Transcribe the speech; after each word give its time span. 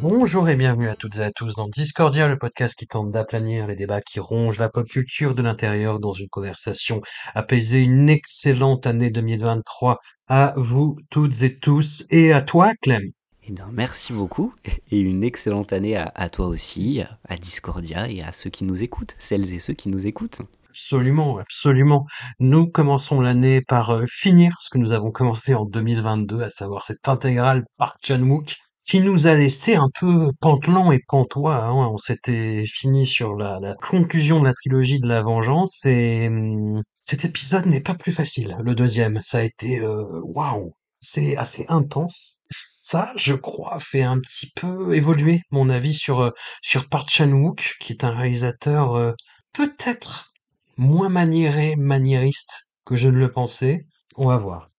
Bonjour 0.00 0.48
et 0.48 0.54
bienvenue 0.54 0.88
à 0.88 0.94
toutes 0.94 1.16
et 1.16 1.24
à 1.24 1.32
tous 1.32 1.56
dans 1.56 1.66
Discordia, 1.68 2.28
le 2.28 2.38
podcast 2.38 2.78
qui 2.78 2.86
tente 2.86 3.10
d'aplanir 3.10 3.66
les 3.66 3.74
débats 3.74 4.00
qui 4.00 4.20
rongent 4.20 4.60
la 4.60 4.68
pop 4.68 4.86
culture 4.86 5.34
de 5.34 5.42
l'intérieur 5.42 5.98
dans 5.98 6.12
une 6.12 6.28
conversation 6.28 7.00
apaisée. 7.34 7.82
Une 7.82 8.08
excellente 8.08 8.86
année 8.86 9.10
2023 9.10 9.98
à 10.28 10.54
vous 10.56 10.96
toutes 11.10 11.42
et 11.42 11.58
tous 11.58 12.06
et 12.10 12.32
à 12.32 12.42
toi 12.42 12.74
Clem. 12.80 13.02
Eh 13.42 13.50
bien, 13.50 13.68
merci 13.72 14.12
beaucoup 14.12 14.54
et 14.92 15.00
une 15.00 15.24
excellente 15.24 15.72
année 15.72 15.96
à, 15.96 16.12
à 16.14 16.30
toi 16.30 16.46
aussi, 16.46 17.02
à 17.28 17.36
Discordia 17.36 18.08
et 18.08 18.22
à 18.22 18.30
ceux 18.30 18.50
qui 18.50 18.64
nous 18.64 18.84
écoutent, 18.84 19.16
celles 19.18 19.52
et 19.52 19.58
ceux 19.58 19.74
qui 19.74 19.88
nous 19.88 20.06
écoutent. 20.06 20.42
Absolument, 20.68 21.38
absolument. 21.38 22.06
Nous 22.38 22.68
commençons 22.68 23.20
l'année 23.20 23.62
par 23.62 23.90
euh, 23.90 24.04
finir 24.06 24.52
ce 24.60 24.70
que 24.70 24.78
nous 24.78 24.92
avons 24.92 25.10
commencé 25.10 25.56
en 25.56 25.64
2022, 25.64 26.42
à 26.42 26.50
savoir 26.50 26.84
cette 26.84 27.08
intégrale 27.08 27.64
par 27.78 27.96
Chan-wook 28.00 28.54
qui 28.88 29.00
nous 29.00 29.26
a 29.26 29.34
laissé 29.34 29.74
un 29.74 29.90
peu 30.00 30.32
pantelant 30.40 30.90
et 30.90 31.00
pantois. 31.06 31.56
Hein. 31.56 31.90
On 31.92 31.98
s'était 31.98 32.64
fini 32.66 33.04
sur 33.04 33.36
la, 33.36 33.60
la, 33.60 33.74
conclusion 33.74 34.40
de 34.40 34.46
la 34.46 34.54
trilogie 34.54 34.98
de 34.98 35.06
la 35.06 35.20
vengeance 35.20 35.84
et 35.84 36.28
hum, 36.28 36.82
cet 36.98 37.24
épisode 37.26 37.66
n'est 37.66 37.82
pas 37.82 37.94
plus 37.94 38.12
facile. 38.12 38.56
Le 38.62 38.74
deuxième, 38.74 39.20
ça 39.20 39.38
a 39.38 39.42
été 39.42 39.78
euh, 39.80 40.04
waouh, 40.24 40.74
c'est 41.00 41.36
assez 41.36 41.66
intense. 41.68 42.40
Ça, 42.50 43.12
je 43.16 43.34
crois, 43.34 43.78
fait 43.78 44.02
un 44.02 44.18
petit 44.20 44.50
peu 44.56 44.94
évoluer 44.96 45.42
mon 45.50 45.68
avis 45.68 45.94
sur 45.94 46.20
euh, 46.20 46.30
sur 46.62 46.88
Park 46.88 47.10
Chan-wook, 47.10 47.76
qui 47.80 47.92
est 47.92 48.04
un 48.04 48.16
réalisateur 48.16 48.94
euh, 48.94 49.12
peut-être 49.52 50.32
moins 50.78 51.10
maniéré, 51.10 51.76
maniériste 51.76 52.70
que 52.86 52.96
je 52.96 53.08
ne 53.08 53.18
le 53.18 53.30
pensais. 53.30 53.84
On 54.16 54.26
va 54.28 54.38
voir. 54.38 54.70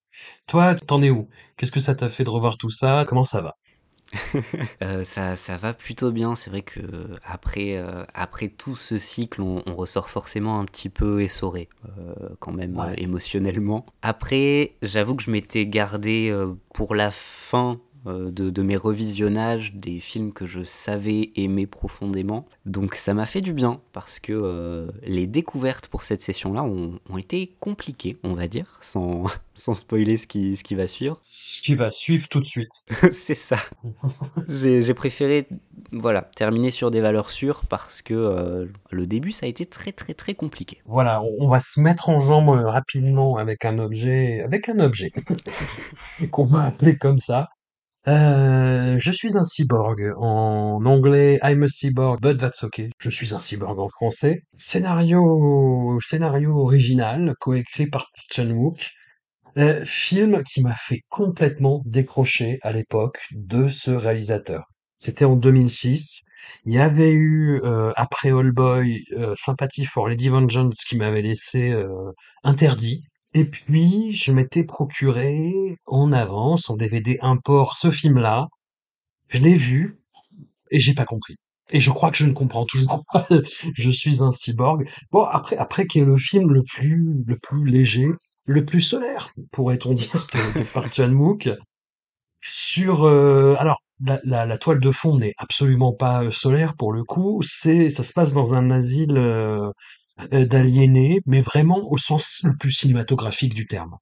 Toi, 0.47 0.73
t'en 0.73 1.01
es 1.03 1.11
où? 1.11 1.29
Qu'est-ce 1.57 1.71
que 1.71 1.79
ça 1.79 1.93
t'a 1.93 2.09
fait 2.09 2.23
de 2.23 2.29
revoir 2.29 2.57
tout 2.57 2.71
ça? 2.71 3.05
Comment 3.07 3.23
ça 3.23 3.41
va? 3.41 3.55
euh, 4.81 5.03
ça, 5.03 5.35
ça 5.35 5.57
va 5.57 5.73
plutôt 5.73 6.11
bien. 6.11 6.35
C'est 6.35 6.49
vrai 6.49 6.61
que 6.61 6.79
après, 7.23 7.77
euh, 7.77 8.03
après 8.13 8.47
tout 8.49 8.75
ce 8.75 8.97
cycle, 8.97 9.41
on, 9.41 9.61
on, 9.65 9.75
ressort 9.75 10.09
forcément 10.09 10.59
un 10.59 10.65
petit 10.65 10.89
peu 10.89 11.21
essoré, 11.21 11.69
euh, 11.97 12.29
quand 12.39 12.51
même 12.51 12.77
Ouais. 12.77 12.95
émotionnellement. 12.97 13.85
Après, 14.01 14.73
j'avoue 14.81 15.15
que 15.15 15.23
je 15.23 15.31
m'étais 15.31 15.65
gardé 15.67 16.35
pour 16.73 16.95
la 16.95 17.11
fin 17.11 17.79
euh, 18.05 18.31
de, 18.31 18.49
de 18.49 18.61
mes 18.61 18.75
revisionnages 18.75 19.73
des 19.73 19.99
films 19.99 20.33
que 20.33 20.45
je 20.45 20.63
savais 20.63 21.31
aimer 21.35 21.67
profondément. 21.67 22.45
Donc 22.65 22.95
ça 22.95 23.13
m'a 23.13 23.25
fait 23.25 23.41
du 23.41 23.53
bien 23.53 23.81
parce 23.93 24.19
que 24.19 24.33
euh, 24.33 24.87
les 25.03 25.27
découvertes 25.27 25.87
pour 25.87 26.03
cette 26.03 26.21
session-là 26.21 26.63
ont, 26.63 26.99
ont 27.09 27.17
été 27.17 27.55
compliquées, 27.59 28.17
on 28.23 28.33
va 28.33 28.47
dire, 28.47 28.77
sans, 28.81 29.25
sans 29.53 29.75
spoiler 29.75 30.17
ce 30.17 30.27
qui, 30.27 30.55
ce 30.55 30.63
qui 30.63 30.75
va 30.75 30.87
suivre. 30.87 31.19
Ce 31.23 31.61
qui 31.61 31.75
va 31.75 31.91
suivre 31.91 32.27
tout 32.29 32.39
de 32.39 32.45
suite. 32.45 32.71
C'est 33.11 33.35
ça. 33.35 33.57
J'ai 34.47 34.81
j'ai 34.81 34.93
préféré 34.93 35.47
voilà, 35.91 36.21
terminer 36.21 36.71
sur 36.71 36.91
des 36.91 37.01
valeurs 37.01 37.31
sûres 37.31 37.63
parce 37.67 38.01
que 38.01 38.13
euh, 38.13 38.65
le 38.91 39.05
début 39.07 39.31
ça 39.31 39.45
a 39.45 39.49
été 39.49 39.65
très 39.65 39.91
très 39.91 40.13
très 40.13 40.33
compliqué. 40.35 40.81
Voilà, 40.85 41.21
on, 41.39 41.47
va 41.47 41.59
se 41.59 41.79
mettre 41.79 42.09
en 42.09 42.19
jambe 42.19 42.49
euh, 42.49 42.69
rapidement 42.69 43.37
avec 43.37 43.65
un 43.65 43.79
objet, 43.79 44.41
avec 44.41 44.69
un 44.69 44.79
objet 44.79 45.11
qu'on 46.31 46.45
va 46.45 46.65
appeler 46.65 46.97
comme 46.97 47.17
ça. 47.17 47.49
Euh, 48.07 48.97
je 48.97 49.11
suis 49.11 49.37
un 49.37 49.43
cyborg. 49.43 50.13
En 50.17 50.83
anglais, 50.85 51.39
I'm 51.43 51.63
a 51.63 51.67
cyborg, 51.67 52.19
but 52.21 52.37
that's 52.37 52.63
okay. 52.63 52.89
Je 52.99 53.09
suis 53.09 53.33
un 53.33 53.39
cyborg 53.39 53.79
en 53.79 53.87
français. 53.89 54.41
Scénario, 54.57 55.99
scénario 56.01 56.57
original, 56.57 57.35
coécrit 57.39 57.87
par 57.87 58.07
Chan-wook. 58.31 58.89
Euh, 59.57 59.83
film 59.83 60.43
qui 60.43 60.61
m'a 60.61 60.75
fait 60.75 61.01
complètement 61.09 61.81
décrocher 61.85 62.59
à 62.61 62.71
l'époque 62.71 63.19
de 63.31 63.67
ce 63.67 63.91
réalisateur. 63.91 64.65
C'était 64.95 65.25
en 65.25 65.35
2006. 65.35 66.21
Il 66.65 66.73
y 66.73 66.79
avait 66.79 67.11
eu, 67.13 67.59
euh, 67.63 67.91
après 67.95 68.31
All 68.31 68.51
Boy, 68.51 69.03
euh, 69.13 69.33
Sympathy 69.35 69.85
for 69.85 70.07
Lady 70.07 70.29
Vengeance 70.29 70.83
qui 70.87 70.97
m'avait 70.97 71.21
laissé 71.21 71.71
euh, 71.71 72.11
interdit. 72.43 73.03
Et 73.33 73.45
puis, 73.45 74.13
je 74.13 74.31
m'étais 74.31 74.63
procuré 74.63 75.75
en 75.85 76.11
avance, 76.11 76.69
en 76.69 76.75
DVD 76.75 77.17
import, 77.21 77.75
ce 77.75 77.91
film-là. 77.91 78.47
Je 79.27 79.39
l'ai 79.39 79.55
vu 79.55 79.99
et 80.71 80.79
j'ai 80.79 80.93
pas 80.93 81.05
compris. 81.05 81.35
Et 81.71 81.79
je 81.79 81.91
crois 81.91 82.09
que 82.09 82.17
je 82.17 82.25
ne 82.25 82.33
comprends 82.33 82.65
toujours 82.65 83.03
pas. 83.13 83.27
je 83.75 83.89
suis 83.89 84.23
un 84.23 84.31
cyborg. 84.31 84.89
Bon, 85.11 85.23
après, 85.23 85.57
après, 85.57 85.85
qui 85.85 85.99
est 85.99 86.05
le 86.05 86.17
film 86.17 86.51
le 86.51 86.63
plus, 86.63 87.23
le 87.25 87.37
plus 87.37 87.65
léger, 87.65 88.09
le 88.45 88.65
plus 88.65 88.81
solaire, 88.81 89.31
pourrait-on 89.51 89.93
dire, 89.93 90.25
de, 90.33 90.59
de 90.59 90.63
Park 90.63 90.93
Chan-wook. 90.93 91.49
Sur, 92.41 93.03
euh, 93.03 93.55
alors, 93.59 93.81
la, 94.03 94.19
la, 94.23 94.45
la, 94.45 94.57
toile 94.57 94.79
de 94.79 94.91
fond 94.91 95.17
n'est 95.17 95.33
absolument 95.37 95.93
pas 95.93 96.23
euh, 96.23 96.31
solaire 96.31 96.75
pour 96.75 96.93
le 96.93 97.03
coup. 97.03 97.41
C'est, 97.43 97.89
ça 97.89 98.03
se 98.03 98.13
passe 98.13 98.33
dans 98.33 98.55
un 98.55 98.71
asile 98.71 99.17
euh, 99.17 99.71
d'aliénés, 100.31 101.21
mais 101.25 101.41
vraiment 101.41 101.81
au 101.89 101.97
sens 101.97 102.41
le 102.43 102.55
plus 102.55 102.71
cinématographique 102.71 103.53
du 103.53 103.67
terme. 103.67 103.97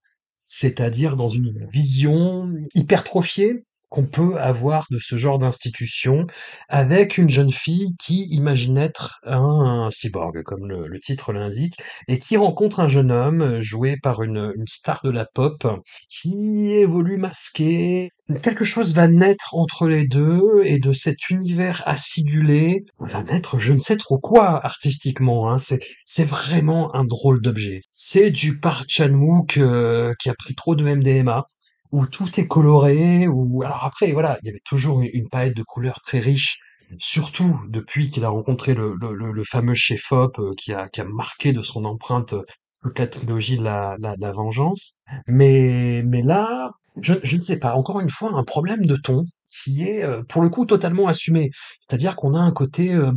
C'est-à-dire 0.45 1.15
dans 1.15 1.27
une 1.27 1.67
vision 1.71 2.53
hypertrophiée 2.73 3.65
qu'on 3.89 4.05
peut 4.05 4.37
avoir 4.37 4.85
de 4.91 4.97
ce 4.99 5.15
genre 5.15 5.39
d'institution 5.39 6.27
avec 6.67 7.17
une 7.17 7.29
jeune 7.29 7.51
fille 7.51 7.93
qui 7.99 8.25
imagine 8.29 8.77
être 8.77 9.19
un, 9.23 9.89
cyborg, 9.91 10.43
comme 10.43 10.67
le, 10.67 10.99
titre 10.99 11.31
l'indique, 11.31 11.75
et 12.07 12.19
qui 12.19 12.37
rencontre 12.37 12.79
un 12.79 12.87
jeune 12.87 13.11
homme 13.11 13.59
joué 13.59 13.97
par 14.01 14.23
une, 14.23 14.51
une 14.55 14.67
star 14.67 14.99
de 15.03 15.09
la 15.09 15.25
pop 15.25 15.65
qui 16.09 16.71
évolue 16.71 17.17
masqué. 17.17 18.09
Quelque 18.43 18.65
chose 18.65 18.93
va 18.93 19.07
naître 19.07 19.55
entre 19.55 19.87
les 19.87 20.05
deux 20.05 20.61
et 20.65 20.79
de 20.79 20.91
cet 20.91 21.29
univers 21.29 21.81
acidulé 21.85 22.83
va 22.99 23.23
naître 23.23 23.57
je 23.57 23.71
ne 23.71 23.79
sais 23.79 23.95
trop 23.95 24.19
quoi 24.19 24.65
artistiquement. 24.65 25.49
Hein. 25.49 25.57
C'est, 25.57 25.79
c'est 26.03 26.25
vraiment 26.25 26.93
un 26.93 27.05
drôle 27.05 27.41
d'objet. 27.41 27.79
C'est 27.93 28.31
du 28.31 28.59
Park 28.59 28.85
Chan-wook 28.89 29.57
euh, 29.57 30.13
qui 30.19 30.29
a 30.29 30.33
pris 30.33 30.55
trop 30.55 30.75
de 30.75 30.83
MDMA 30.83 31.47
où 31.91 32.05
tout 32.07 32.39
est 32.39 32.47
coloré, 32.47 33.27
où 33.27 33.63
alors 33.63 33.83
après 33.85 34.11
voilà, 34.11 34.37
il 34.41 34.47
y 34.47 34.49
avait 34.49 34.61
toujours 34.65 35.01
une 35.01 35.29
palette 35.29 35.55
de 35.55 35.63
couleurs 35.63 36.01
très 36.03 36.19
riche, 36.19 36.59
surtout 36.97 37.59
depuis 37.69 38.09
qu'il 38.09 38.25
a 38.25 38.29
rencontré 38.29 38.73
le, 38.73 38.95
le, 38.99 39.13
le, 39.31 39.43
fameux 39.43 39.73
chef 39.73 40.11
op 40.11 40.39
euh, 40.39 40.51
qui 40.57 40.73
a 40.73 40.87
qui 40.89 41.01
a 41.01 41.05
marqué 41.05 41.53
de 41.53 41.61
son 41.61 41.85
empreinte 41.85 42.33
euh, 42.33 42.43
toute 42.83 42.99
la 42.99 43.07
trilogie 43.07 43.57
de 43.57 43.63
la, 43.63 43.95
la, 43.99 44.15
la 44.17 44.31
vengeance. 44.31 44.97
Mais 45.27 46.03
mais 46.05 46.21
là, 46.21 46.71
je, 47.01 47.15
je 47.23 47.35
ne 47.37 47.41
sais 47.41 47.59
pas. 47.59 47.73
Encore 47.75 47.99
une 47.99 48.09
fois, 48.09 48.31
un 48.33 48.43
problème 48.43 48.85
de 48.85 48.95
ton 48.95 49.25
qui 49.49 49.83
est 49.83 50.03
euh, 50.03 50.23
pour 50.27 50.41
le 50.41 50.49
coup 50.49 50.65
totalement 50.65 51.07
assumé. 51.07 51.49
C'est-à-dire 51.79 52.15
qu'on 52.15 52.35
a 52.35 52.39
un 52.39 52.51
côté 52.51 52.93
euh, 52.93 53.11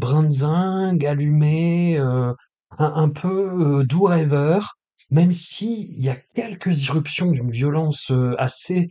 allumé, 1.07 1.99
un, 1.99 2.37
un 2.79 3.09
peu 3.09 3.85
doux 3.85 4.05
rêveur 4.05 4.77
même 5.11 5.33
si 5.33 5.89
il 5.91 6.05
y 6.05 6.09
a 6.09 6.17
quelques 6.35 6.87
irruptions 6.87 7.31
d'une 7.31 7.51
violence 7.51 8.11
euh, 8.11 8.35
assez 8.39 8.89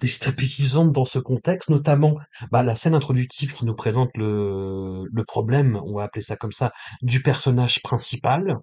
déstabilisante 0.00 0.92
dans 0.92 1.04
ce 1.04 1.18
contexte, 1.18 1.68
notamment 1.70 2.16
bah, 2.50 2.62
la 2.62 2.76
scène 2.76 2.94
introductive 2.94 3.52
qui 3.52 3.66
nous 3.66 3.74
présente 3.74 4.10
le, 4.16 5.04
problème, 5.26 5.80
on 5.84 5.94
va 5.94 6.04
appeler 6.04 6.22
ça 6.22 6.36
comme 6.36 6.52
ça, 6.52 6.72
du 7.02 7.22
personnage 7.22 7.82
principal, 7.82 8.58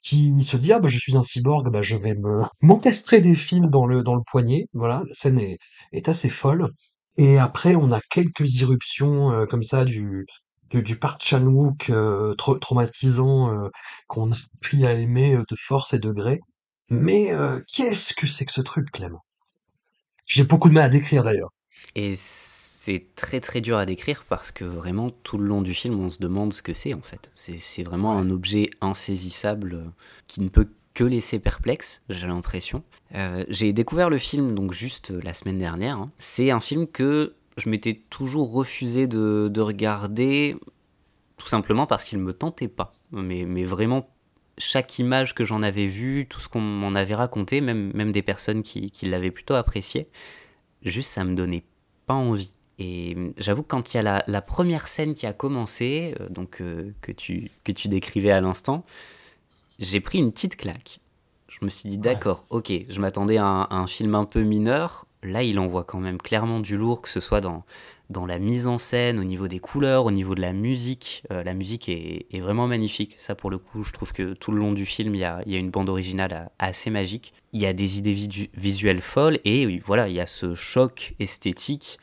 qui 0.00 0.34
se 0.42 0.56
dit 0.56 0.72
ah 0.72 0.80
bah 0.80 0.88
je 0.88 0.98
suis 0.98 1.16
un 1.16 1.22
cyborg, 1.22 1.70
bah 1.70 1.80
je 1.80 1.96
vais 1.96 2.14
me 2.14 2.42
m'encastrer 2.60 3.20
des 3.20 3.34
fils 3.34 3.62
dans 3.70 3.86
le 3.86 4.02
dans 4.02 4.14
le 4.14 4.22
poignet. 4.30 4.66
Voilà, 4.74 5.02
la 5.06 5.14
scène 5.14 5.38
est, 5.38 5.58
est 5.92 6.08
assez 6.08 6.28
folle. 6.28 6.68
Et 7.16 7.38
après 7.38 7.74
on 7.74 7.90
a 7.90 8.00
quelques 8.10 8.56
irruptions 8.56 9.32
euh, 9.32 9.46
comme 9.46 9.62
ça 9.62 9.84
du 9.84 10.26
du, 10.70 10.82
du 10.82 10.98
Park 10.98 11.22
Chan-wook 11.24 11.90
euh, 11.90 12.34
tra- 12.34 12.58
traumatisant 12.58 13.50
euh, 13.50 13.68
qu'on 14.06 14.28
a 14.28 14.36
appris 14.56 14.86
à 14.86 14.92
aimer 14.92 15.36
euh, 15.36 15.44
de 15.48 15.56
force 15.56 15.94
et 15.94 15.98
de 15.98 16.10
gré. 16.12 16.40
Mais 16.90 17.32
qu'est-ce 17.66 18.12
que 18.12 18.26
c'est 18.26 18.44
que 18.44 18.52
ce 18.52 18.60
truc, 18.60 18.90
Clément? 18.92 19.24
J'ai 20.26 20.44
beaucoup 20.44 20.68
de 20.68 20.74
mal 20.74 20.84
à 20.84 20.88
décrire 20.90 21.22
d'ailleurs. 21.22 21.50
Et 21.94 22.14
c'est 22.16 23.06
très 23.16 23.40
très 23.40 23.62
dur 23.62 23.78
à 23.78 23.86
décrire 23.86 24.24
parce 24.28 24.52
que 24.52 24.64
vraiment 24.64 25.08
tout 25.10 25.38
le 25.38 25.46
long 25.46 25.62
du 25.62 25.72
film 25.72 25.98
on 25.98 26.10
se 26.10 26.18
demande 26.18 26.52
ce 26.52 26.62
que 26.62 26.74
c'est 26.74 26.92
en 26.92 27.00
fait. 27.00 27.30
C'est 27.34 27.82
vraiment 27.82 28.12
un 28.12 28.28
objet 28.30 28.68
insaisissable 28.82 29.92
qui 30.26 30.42
ne 30.42 30.50
peut 30.50 30.68
que 30.92 31.04
laisser 31.04 31.38
perplexe, 31.38 32.02
j'ai 32.08 32.26
l'impression. 32.26 32.84
Euh, 33.14 33.44
j'ai 33.48 33.72
découvert 33.72 34.10
le 34.10 34.18
film 34.18 34.54
donc 34.54 34.72
juste 34.72 35.10
la 35.10 35.34
semaine 35.34 35.58
dernière. 35.58 35.98
hein. 35.98 36.12
C'est 36.18 36.50
un 36.50 36.60
film 36.60 36.86
que 36.86 37.34
je 37.56 37.68
m'étais 37.68 38.02
toujours 38.10 38.52
refusé 38.52 39.06
de, 39.06 39.48
de 39.52 39.60
regarder 39.60 40.56
tout 41.36 41.46
simplement 41.46 41.86
parce 41.86 42.04
qu'il 42.04 42.18
me 42.18 42.32
tentait 42.32 42.68
pas. 42.68 42.92
Mais, 43.12 43.44
mais 43.44 43.64
vraiment 43.64 44.08
chaque 44.58 44.98
image 44.98 45.34
que 45.34 45.44
j'en 45.44 45.62
avais 45.62 45.86
vue, 45.86 46.26
tout 46.28 46.40
ce 46.40 46.48
qu'on 46.48 46.60
m'en 46.60 46.94
avait 46.94 47.14
raconté, 47.14 47.60
même, 47.60 47.92
même 47.94 48.12
des 48.12 48.22
personnes 48.22 48.62
qui, 48.62 48.90
qui 48.90 49.06
l'avaient 49.06 49.30
plutôt 49.30 49.54
apprécié, 49.54 50.08
juste 50.82 51.10
ça 51.10 51.24
me 51.24 51.34
donnait 51.34 51.64
pas 52.06 52.14
envie. 52.14 52.54
Et 52.78 53.16
j'avoue 53.38 53.62
que 53.62 53.68
quand 53.68 53.92
il 53.92 53.96
y 53.96 54.00
a 54.00 54.02
la, 54.02 54.24
la 54.26 54.42
première 54.42 54.88
scène 54.88 55.14
qui 55.14 55.26
a 55.26 55.32
commencé, 55.32 56.14
euh, 56.20 56.28
donc 56.28 56.60
euh, 56.60 56.92
que, 57.00 57.12
tu, 57.12 57.50
que 57.62 57.72
tu 57.72 57.88
décrivais 57.88 58.32
à 58.32 58.40
l'instant, 58.40 58.84
j'ai 59.78 60.00
pris 60.00 60.18
une 60.18 60.32
petite 60.32 60.56
claque. 60.56 61.00
Je 61.48 61.64
me 61.64 61.70
suis 61.70 61.88
dit, 61.88 61.98
d'accord, 61.98 62.44
ok, 62.50 62.72
je 62.88 63.00
m'attendais 63.00 63.36
à 63.38 63.68
un 63.70 63.86
film 63.86 64.16
un 64.16 64.24
peu 64.24 64.42
mineur. 64.42 65.06
Là, 65.24 65.42
il 65.42 65.58
envoie 65.58 65.84
quand 65.84 66.00
même 66.00 66.18
clairement 66.18 66.60
du 66.60 66.76
lourd, 66.76 67.02
que 67.02 67.08
ce 67.08 67.20
soit 67.20 67.40
dans, 67.40 67.64
dans 68.10 68.26
la 68.26 68.38
mise 68.38 68.66
en 68.66 68.78
scène, 68.78 69.18
au 69.18 69.24
niveau 69.24 69.48
des 69.48 69.58
couleurs, 69.58 70.04
au 70.04 70.10
niveau 70.10 70.34
de 70.34 70.40
la 70.40 70.52
musique. 70.52 71.22
Euh, 71.32 71.42
la 71.42 71.54
musique 71.54 71.88
est, 71.88 72.40
vraiment 72.40 72.66
magnifique. 72.66 73.14
Ça, 73.18 73.34
pour 73.34 73.50
le 73.50 73.58
coup, 73.58 73.82
je 73.82 73.92
trouve 73.92 74.12
que 74.12 74.34
tout 74.34 74.52
le 74.52 74.58
long 74.58 74.72
du 74.72 74.84
film, 74.84 75.14
il 75.14 75.20
y 75.20 75.24
a, 75.24 75.42
il 75.46 75.52
y 75.52 75.56
a 75.56 75.58
une 75.58 75.70
bande 75.70 75.88
originale 75.88 76.50
assez 76.58 76.90
magique. 76.90 77.32
Il 77.52 77.60
y 77.60 77.66
a 77.66 77.72
des 77.72 77.98
idées 77.98 78.16
visuelles 78.54 79.00
folles 79.00 79.38
et 79.44 79.78
voilà, 79.78 80.08
il 80.08 80.14
y 80.14 80.20
a 80.20 80.26
ce 80.26 80.54
choc 80.54 81.14
esthétique 81.18 81.98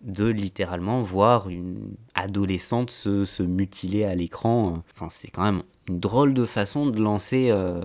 de 0.00 0.26
littéralement 0.26 1.02
voir 1.02 1.48
une 1.48 1.94
adolescente 2.14 2.90
se, 2.90 3.24
se 3.24 3.42
mutiler 3.42 4.04
à 4.04 4.14
l'écran. 4.14 4.84
Enfin, 4.94 5.08
c'est 5.08 5.28
quand 5.28 5.42
même 5.42 5.62
une 5.88 5.98
drôle 5.98 6.34
de 6.34 6.44
façon 6.44 6.86
de 6.86 7.00
lancer 7.00 7.48
euh, 7.50 7.82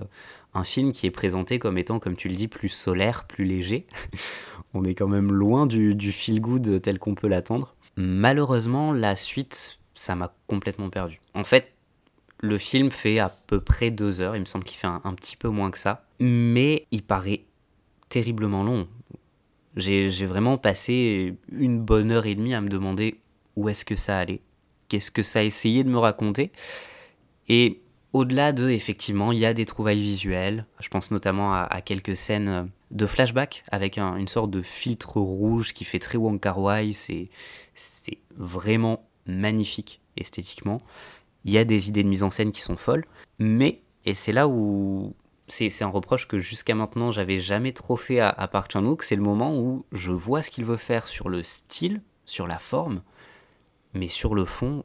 un 0.54 0.64
film 0.64 0.92
qui 0.92 1.06
est 1.06 1.10
présenté 1.10 1.58
comme 1.58 1.78
étant, 1.78 1.98
comme 1.98 2.16
tu 2.16 2.28
le 2.28 2.36
dis, 2.36 2.48
plus 2.48 2.68
solaire, 2.68 3.24
plus 3.24 3.44
léger. 3.44 3.86
On 4.74 4.84
est 4.84 4.94
quand 4.94 5.08
même 5.08 5.32
loin 5.32 5.66
du, 5.66 6.12
feel 6.12 6.40
good 6.40 6.80
tel 6.82 6.98
qu'on 6.98 7.14
peut 7.14 7.28
l'attendre. 7.28 7.76
Malheureusement, 7.96 8.92
la 8.92 9.14
suite, 9.14 9.78
ça 9.94 10.14
m'a 10.16 10.34
complètement 10.48 10.90
perdu. 10.90 11.20
En 11.34 11.44
fait, 11.44 11.72
le 12.40 12.58
film 12.58 12.90
fait 12.90 13.20
à 13.20 13.30
peu 13.46 13.60
près 13.60 13.90
deux 13.90 14.20
heures, 14.20 14.36
il 14.36 14.40
me 14.40 14.46
semble 14.46 14.64
qu'il 14.64 14.78
fait 14.78 14.88
un, 14.88 15.14
petit 15.14 15.36
peu 15.36 15.48
moins 15.48 15.70
que 15.70 15.78
ça, 15.78 16.04
mais 16.18 16.84
il 16.90 17.02
paraît 17.02 17.44
terriblement 18.08 18.64
long. 18.64 18.88
J'ai 19.76 20.26
vraiment 20.26 20.58
passé 20.58 21.34
une 21.52 21.80
bonne 21.80 22.10
heure 22.10 22.26
et 22.26 22.34
demie 22.34 22.54
à 22.54 22.60
me 22.60 22.68
demander 22.68 23.20
où 23.56 23.68
est-ce 23.68 23.84
que 23.84 23.96
ça 23.96 24.18
allait, 24.18 24.40
qu'est-ce 24.88 25.10
que 25.10 25.22
ça 25.22 25.44
essayait 25.44 25.84
de 25.84 25.90
me 25.90 25.98
raconter. 25.98 26.50
Et 27.48 27.80
au-delà 28.14 28.52
de, 28.52 28.70
effectivement, 28.70 29.32
il 29.32 29.38
y 29.38 29.44
a 29.44 29.52
des 29.52 29.66
trouvailles 29.66 30.00
visuelles. 30.00 30.66
Je 30.80 30.88
pense 30.88 31.10
notamment 31.10 31.52
à, 31.52 31.80
quelques 31.82 32.16
scènes 32.16 32.70
de 32.92 33.06
flashback 33.06 33.64
avec 33.72 33.98
un- 33.98 34.16
une 34.16 34.28
sorte 34.28 34.52
de 34.52 34.62
filtre 34.62 35.20
rouge 35.20 35.74
qui 35.74 35.84
fait 35.84 35.98
très 35.98 36.16
Wong 36.16 36.40
Kar. 36.40 36.56
C'est 36.94 37.28
vraiment 38.36 39.04
magnifique 39.26 40.00
esthétiquement. 40.16 40.80
Il 41.44 41.52
y 41.52 41.58
a 41.58 41.64
des 41.64 41.88
idées 41.88 42.04
de 42.04 42.08
mise 42.08 42.22
en 42.22 42.30
scène 42.30 42.52
qui 42.52 42.60
sont 42.60 42.76
folles, 42.76 43.04
mais, 43.40 43.82
et 44.04 44.14
c'est 44.14 44.32
là 44.32 44.46
où 44.46 45.14
c'est 45.48 45.82
un 45.82 45.88
reproche 45.88 46.28
que 46.28 46.38
jusqu'à 46.38 46.76
maintenant 46.76 47.10
j'avais 47.10 47.40
jamais 47.40 47.72
trop 47.72 47.96
fait 47.96 48.20
à, 48.20 48.30
à 48.30 48.46
Park 48.46 48.70
Chan-wook, 48.72 49.02
c'est 49.02 49.16
le 49.16 49.22
moment 49.22 49.58
où 49.58 49.84
je 49.90 50.12
vois 50.12 50.40
ce 50.42 50.52
qu'il 50.52 50.64
veut 50.64 50.76
faire 50.78 51.08
sur 51.08 51.28
le 51.28 51.42
style, 51.42 52.00
sur 52.26 52.46
la 52.46 52.58
forme, 52.58 53.02
mais 53.92 54.08
sur 54.08 54.36
le 54.36 54.44
fond, 54.44 54.84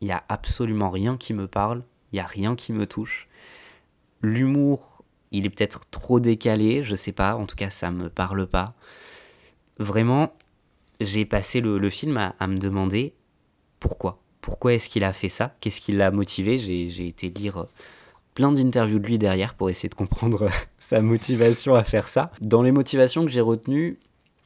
il 0.00 0.08
y 0.08 0.12
a 0.12 0.24
absolument 0.28 0.90
rien 0.90 1.16
qui 1.16 1.32
me 1.34 1.46
parle, 1.46 1.84
il 2.12 2.16
y 2.16 2.20
a 2.20 2.26
rien 2.26 2.54
qui 2.56 2.72
me 2.72 2.86
touche. 2.86 3.28
L'humour, 4.22 5.02
il 5.30 5.46
est 5.46 5.50
peut-être 5.50 5.88
trop 5.90 6.20
décalé, 6.20 6.82
je 6.84 6.94
sais 6.94 7.12
pas, 7.12 7.36
en 7.36 7.46
tout 7.46 7.56
cas 7.56 7.70
ça 7.70 7.90
me 7.90 8.08
parle 8.08 8.46
pas. 8.46 8.74
Vraiment, 9.78 10.32
j'ai 11.00 11.24
passé 11.24 11.60
le, 11.60 11.90
film 11.90 12.32
à, 12.38 12.46
me 12.46 12.58
demander 12.58 13.14
pourquoi. 13.80 14.20
Pourquoi 14.40 14.74
est-ce 14.74 14.88
qu'il 14.88 15.04
a 15.04 15.12
fait 15.12 15.28
ça? 15.28 15.54
Qu'est-ce 15.60 15.80
qui 15.80 15.92
l'a 15.92 16.10
motivé? 16.10 16.58
J'ai 16.58 16.88
j'ai 16.88 17.06
été 17.06 17.28
lire 17.28 17.58
euh, 17.58 17.68
plein 18.34 18.52
d'interviews 18.52 18.98
de 18.98 19.06
lui 19.06 19.18
derrière 19.18 19.54
pour 19.54 19.70
essayer 19.70 19.88
de 19.88 19.94
comprendre 19.94 20.48
sa 20.78 21.00
motivation 21.00 21.74
à 21.74 21.84
faire 21.84 22.08
ça. 22.08 22.30
Dans 22.40 22.62
les 22.62 22.72
motivations 22.72 23.24
que 23.24 23.30
j'ai 23.30 23.40
retenues, 23.40 23.98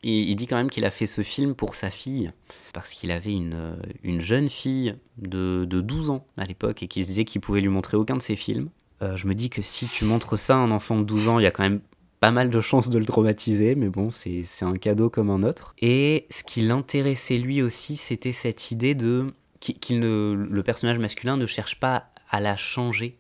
il, 0.03 0.37
dit 0.37 0.47
quand 0.47 0.57
même 0.57 0.71
qu'il 0.71 0.85
a 0.85 0.91
fait 0.91 1.07
ce 1.07 1.23
film 1.23 1.55
pour 1.55 1.75
sa 1.75 1.91
fille, 1.91 2.33
parce 2.73 2.93
qu'il 2.93 3.11
avait 3.11 3.33
une, 3.33 3.55
euh, 3.55 3.77
une 4.03 4.21
jeune 4.21 4.49
fille 4.49 4.95
de, 5.19 5.65
de 5.65 5.81
12 5.81 6.11
ans 6.11 6.27
à 6.37 6.45
l'époque 6.45 6.83
et 6.83 6.89
qu'il 6.89 7.05
disait 7.05 7.25
qu'il 7.25 7.41
pouvait 7.41 7.61
lui 7.61 7.69
montrer 7.69 7.97
aucun 7.97 8.17
de 8.17 8.23
ses 8.23 8.37
films. 8.37 8.69
Euh, 9.03 9.17
je 9.17 9.27
me 9.27 9.35
dis 9.35 9.51
que 9.51 9.63
si 9.63 9.87
tu 9.87 10.05
montres 10.05 10.39
ça 10.39 10.55
à 10.55 10.59
un 10.59 10.71
enfant 10.71 10.99
de 10.99 11.05
12 11.05 11.29
ans, 11.29 11.39
il 11.39 11.43
y 11.43 11.47
a 11.47 11.51
quand 11.51 11.63
même 11.63 11.81
pas 12.21 12.31
mal 12.31 12.51
de 12.51 12.61
chances 12.61 12.89
de 12.89 12.99
le 12.99 13.05
traumatiser, 13.05 13.75
mais 13.75 13.89
bon, 13.89 14.11
c'est 14.11 14.45
un 14.63 14.75
cadeau 14.75 15.11
comme 15.11 15.31
un 15.31 15.43
autre. 15.43 15.75
Et 15.81 16.27
ce 16.31 16.45
qui 16.45 16.63
l'intéressait 16.63 17.39
lui 17.39 17.63
aussi, 17.63 17.97
c'était 17.97 18.33
cette 18.33 18.71
idée 18.71 18.95
de 18.95 19.35
qu'il 19.61 20.01
ne, 20.01 20.47
le 20.49 20.63
personnage 20.63 20.99
masculin 20.99 21.37
ne 21.37 21.47
cherche 21.47 21.81
pas 21.81 22.11
à 22.31 22.41
la 22.41 22.57
changer, 22.57 23.19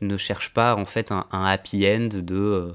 ne 0.00 0.16
cherche 0.16 0.52
pas 0.52 0.74
en 0.74 0.84
fait 0.84 1.12
un, 1.12 1.26
un 1.30 1.44
happy 1.44 1.86
end 1.86 2.08
de 2.12 2.34
euh, 2.34 2.72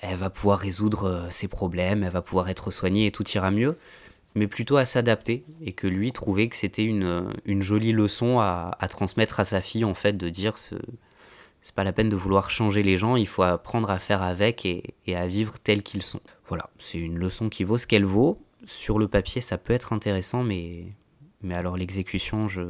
elle 0.00 0.16
va 0.16 0.30
pouvoir 0.30 0.58
résoudre 0.58 1.04
euh, 1.04 1.30
ses 1.30 1.48
problèmes, 1.48 2.02
elle 2.02 2.12
va 2.12 2.22
pouvoir 2.22 2.48
être 2.48 2.70
soignée 2.70 3.06
et 3.06 3.12
tout 3.12 3.28
ira 3.30 3.50
mieux, 3.50 3.76
mais 4.34 4.46
plutôt 4.46 4.76
à 4.76 4.84
s'adapter 4.84 5.44
et 5.60 5.72
que 5.72 5.86
lui 5.86 6.12
trouvait 6.12 6.48
que 6.48 6.56
c'était 6.56 6.84
une, 6.84 7.04
euh, 7.04 7.60
jolie 7.60 7.92
leçon 7.92 8.38
à, 8.40 8.76
transmettre 8.88 9.40
à 9.40 9.44
sa 9.44 9.60
fille 9.60 9.84
en 9.84 9.94
fait 9.94 10.16
de 10.16 10.28
dire 10.28 10.56
ce 10.58 10.76
c'est 11.60 11.74
pas 11.74 11.84
la 11.84 11.92
peine 11.92 12.08
de 12.08 12.16
vouloir 12.16 12.50
changer 12.50 12.84
les 12.84 12.96
gens, 12.96 13.16
il 13.16 13.26
faut 13.26 13.42
apprendre 13.42 13.90
à 13.90 13.98
faire 13.98 14.22
avec 14.22 14.64
et, 14.64 14.94
à 15.14 15.26
vivre 15.26 15.58
tels 15.58 15.82
qu'ils 15.82 16.02
sont. 16.02 16.20
Voilà, 16.46 16.70
c'est 16.78 16.98
une 16.98 17.18
leçon 17.18 17.48
qui 17.48 17.64
vaut 17.64 17.76
ce 17.76 17.86
qu'elle 17.86 18.04
vaut. 18.04 18.40
Sur 18.64 18.98
le 18.98 19.08
papier, 19.08 19.40
ça 19.40 19.58
peut 19.58 19.72
être 19.72 19.92
intéressant, 19.92 20.44
mais 20.44 20.94
alors 21.50 21.76
l'exécution, 21.76 22.46
je, 22.46 22.62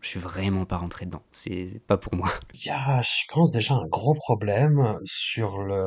je 0.00 0.08
suis 0.08 0.20
vraiment 0.20 0.64
pas 0.64 0.76
rentré 0.76 1.06
dedans. 1.06 1.22
C'est 1.32 1.80
pas 1.86 1.96
pour 1.96 2.14
moi. 2.14 2.30
Il 2.54 2.66
y 2.66 2.70
a, 2.70 3.00
je 3.02 3.22
pense 3.28 3.50
déjà 3.50 3.74
un 3.74 3.86
gros 3.86 4.14
problème 4.14 4.98
sur 5.04 5.62
le 5.62 5.84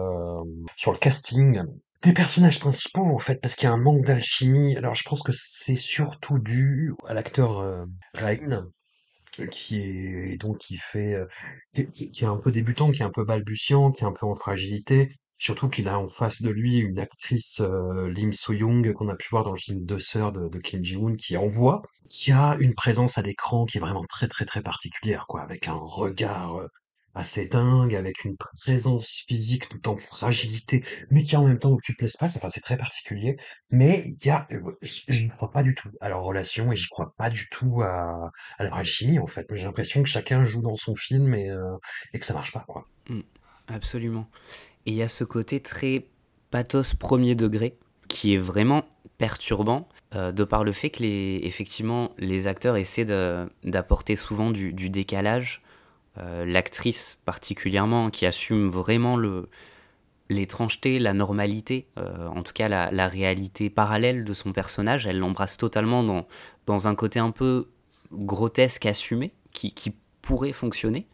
sur 0.75 0.91
le 0.91 0.97
casting 0.97 1.63
des 2.01 2.13
personnages 2.13 2.59
principaux 2.59 3.05
en 3.05 3.19
fait 3.19 3.41
parce 3.41 3.55
qu'il 3.55 3.67
y 3.67 3.71
a 3.71 3.73
un 3.73 3.77
manque 3.77 4.05
d'alchimie. 4.05 4.77
Alors 4.77 4.95
je 4.95 5.03
pense 5.03 5.21
que 5.21 5.31
c'est 5.33 5.75
surtout 5.75 6.39
dû 6.39 6.91
à 7.07 7.13
l'acteur 7.13 7.59
euh, 7.59 7.85
qui 9.51 9.77
est 9.79 10.37
donc 10.37 10.57
qui 10.57 10.77
fait 10.77 11.13
euh, 11.13 11.25
qui 11.93 12.11
est 12.21 12.25
un 12.25 12.37
peu 12.37 12.51
débutant, 12.51 12.91
qui 12.91 13.01
est 13.01 13.05
un 13.05 13.11
peu 13.11 13.23
balbutiant, 13.25 13.91
qui 13.91 14.03
est 14.03 14.07
un 14.07 14.13
peu 14.13 14.25
en 14.25 14.35
fragilité. 14.35 15.15
Surtout 15.39 15.69
qu'il 15.69 15.87
a 15.87 15.97
en 15.97 16.09
face 16.09 16.41
de 16.41 16.49
lui 16.49 16.79
une 16.79 16.99
actrice 16.99 17.61
euh, 17.61 18.09
Lim 18.09 18.33
So-young 18.33 18.91
qu'on 18.91 19.07
a 19.07 19.15
pu 19.15 19.29
voir 19.31 19.45
dans 19.45 19.53
le 19.53 19.57
film 19.57 19.85
Deux 19.85 19.97
sœurs 19.97 20.33
de, 20.33 20.59
Kim 20.59 20.83
Ji-woon 20.83 21.15
qui 21.15 21.37
envoie, 21.37 21.81
qui 22.09 22.33
a 22.33 22.57
une 22.59 22.75
présence 22.75 23.17
à 23.17 23.21
l'écran 23.21 23.65
qui 23.65 23.77
est 23.77 23.79
vraiment 23.81 24.03
très 24.03 24.27
très 24.27 24.43
très 24.43 24.61
particulière 24.61 25.25
quoi, 25.29 25.41
avec 25.41 25.69
un 25.69 25.77
regard 25.79 26.57
euh, 26.57 26.67
assez 27.15 27.47
dingue, 27.47 27.95
avec 27.95 28.25
une 28.25 28.35
présence 28.35 29.23
physique 29.29 29.69
tout 29.69 29.87
en 29.87 29.95
fragilité, 29.95 30.83
mais 31.09 31.23
qui 31.23 31.37
en 31.37 31.47
même 31.47 31.57
temps 31.57 31.71
occupe 31.71 32.01
l'espace. 32.01 32.35
Enfin 32.35 32.49
c'est 32.49 32.59
très 32.59 32.75
particulier. 32.75 33.37
Mais 33.69 34.03
il 34.07 34.25
y 34.25 34.29
a, 34.29 34.45
euh, 34.51 34.77
je 34.81 35.21
ne 35.21 35.29
crois 35.29 35.51
pas 35.51 35.63
du 35.63 35.73
tout 35.73 35.89
à 36.01 36.09
leur 36.09 36.21
relation 36.21 36.69
et 36.73 36.75
je 36.75 36.89
crois 36.89 37.13
pas 37.17 37.29
du 37.29 37.47
tout 37.49 37.81
à 37.81 38.29
leur 38.59 38.75
alchimie 38.75 39.19
en 39.19 39.27
fait. 39.27 39.47
J'ai 39.53 39.67
l'impression 39.67 40.03
que 40.03 40.09
chacun 40.09 40.43
joue 40.43 40.61
dans 40.61 40.75
son 40.75 40.95
film 40.95 41.33
et, 41.33 41.49
et 42.13 42.19
que 42.19 42.25
ça 42.25 42.33
marche 42.33 42.51
pas 42.51 42.65
quoi. 42.67 42.85
Mm, 43.07 43.21
absolument. 43.69 44.29
Et 44.85 44.91
il 44.91 44.95
y 44.95 45.03
a 45.03 45.07
ce 45.07 45.23
côté 45.23 45.59
très 45.59 46.07
pathos 46.51 46.93
premier 46.93 47.35
degré 47.35 47.77
qui 48.07 48.33
est 48.33 48.37
vraiment 48.37 48.85
perturbant 49.17 49.87
euh, 50.15 50.31
de 50.31 50.43
par 50.43 50.63
le 50.63 50.71
fait 50.71 50.89
que 50.89 51.03
les, 51.03 51.41
effectivement 51.43 52.11
les 52.17 52.47
acteurs 52.47 52.75
essaient 52.75 53.05
d'apporter 53.63 54.15
souvent 54.15 54.51
du, 54.51 54.73
du 54.73 54.89
décalage. 54.89 55.61
Euh, 56.17 56.45
L'actrice 56.45 57.19
particulièrement 57.25 58.09
qui 58.09 58.25
assume 58.25 58.67
vraiment 58.67 59.15
le 59.15 59.49
l'étrangeté, 60.31 60.99
la 60.99 61.13
normalité, 61.13 61.87
euh, 61.97 62.27
en 62.27 62.43
tout 62.43 62.53
cas 62.53 62.67
la, 62.67 62.91
la 62.91 63.07
réalité 63.07 63.71
parallèle 63.71 64.25
de 64.25 64.33
son 64.33 64.53
personnage, 64.53 65.07
elle 65.07 65.17
l'embrasse 65.17 65.57
totalement 65.57 66.03
dans, 66.03 66.27
dans 66.67 66.87
un 66.87 66.93
côté 66.93 67.19
un 67.19 67.31
peu 67.31 67.67
grotesque 68.11 68.85
assumé 68.85 69.33
qui, 69.53 69.73
qui 69.73 69.95
pourrait 70.21 70.53
fonctionner. 70.53 71.07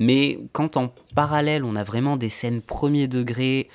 Mais 0.00 0.40
quand 0.52 0.76
en 0.76 0.92
parallèle 1.14 1.62
on 1.62 1.76
a 1.76 1.84
vraiment 1.84 2.16
des 2.16 2.30
scènes 2.30 2.62
premier 2.62 3.06
degré 3.06 3.68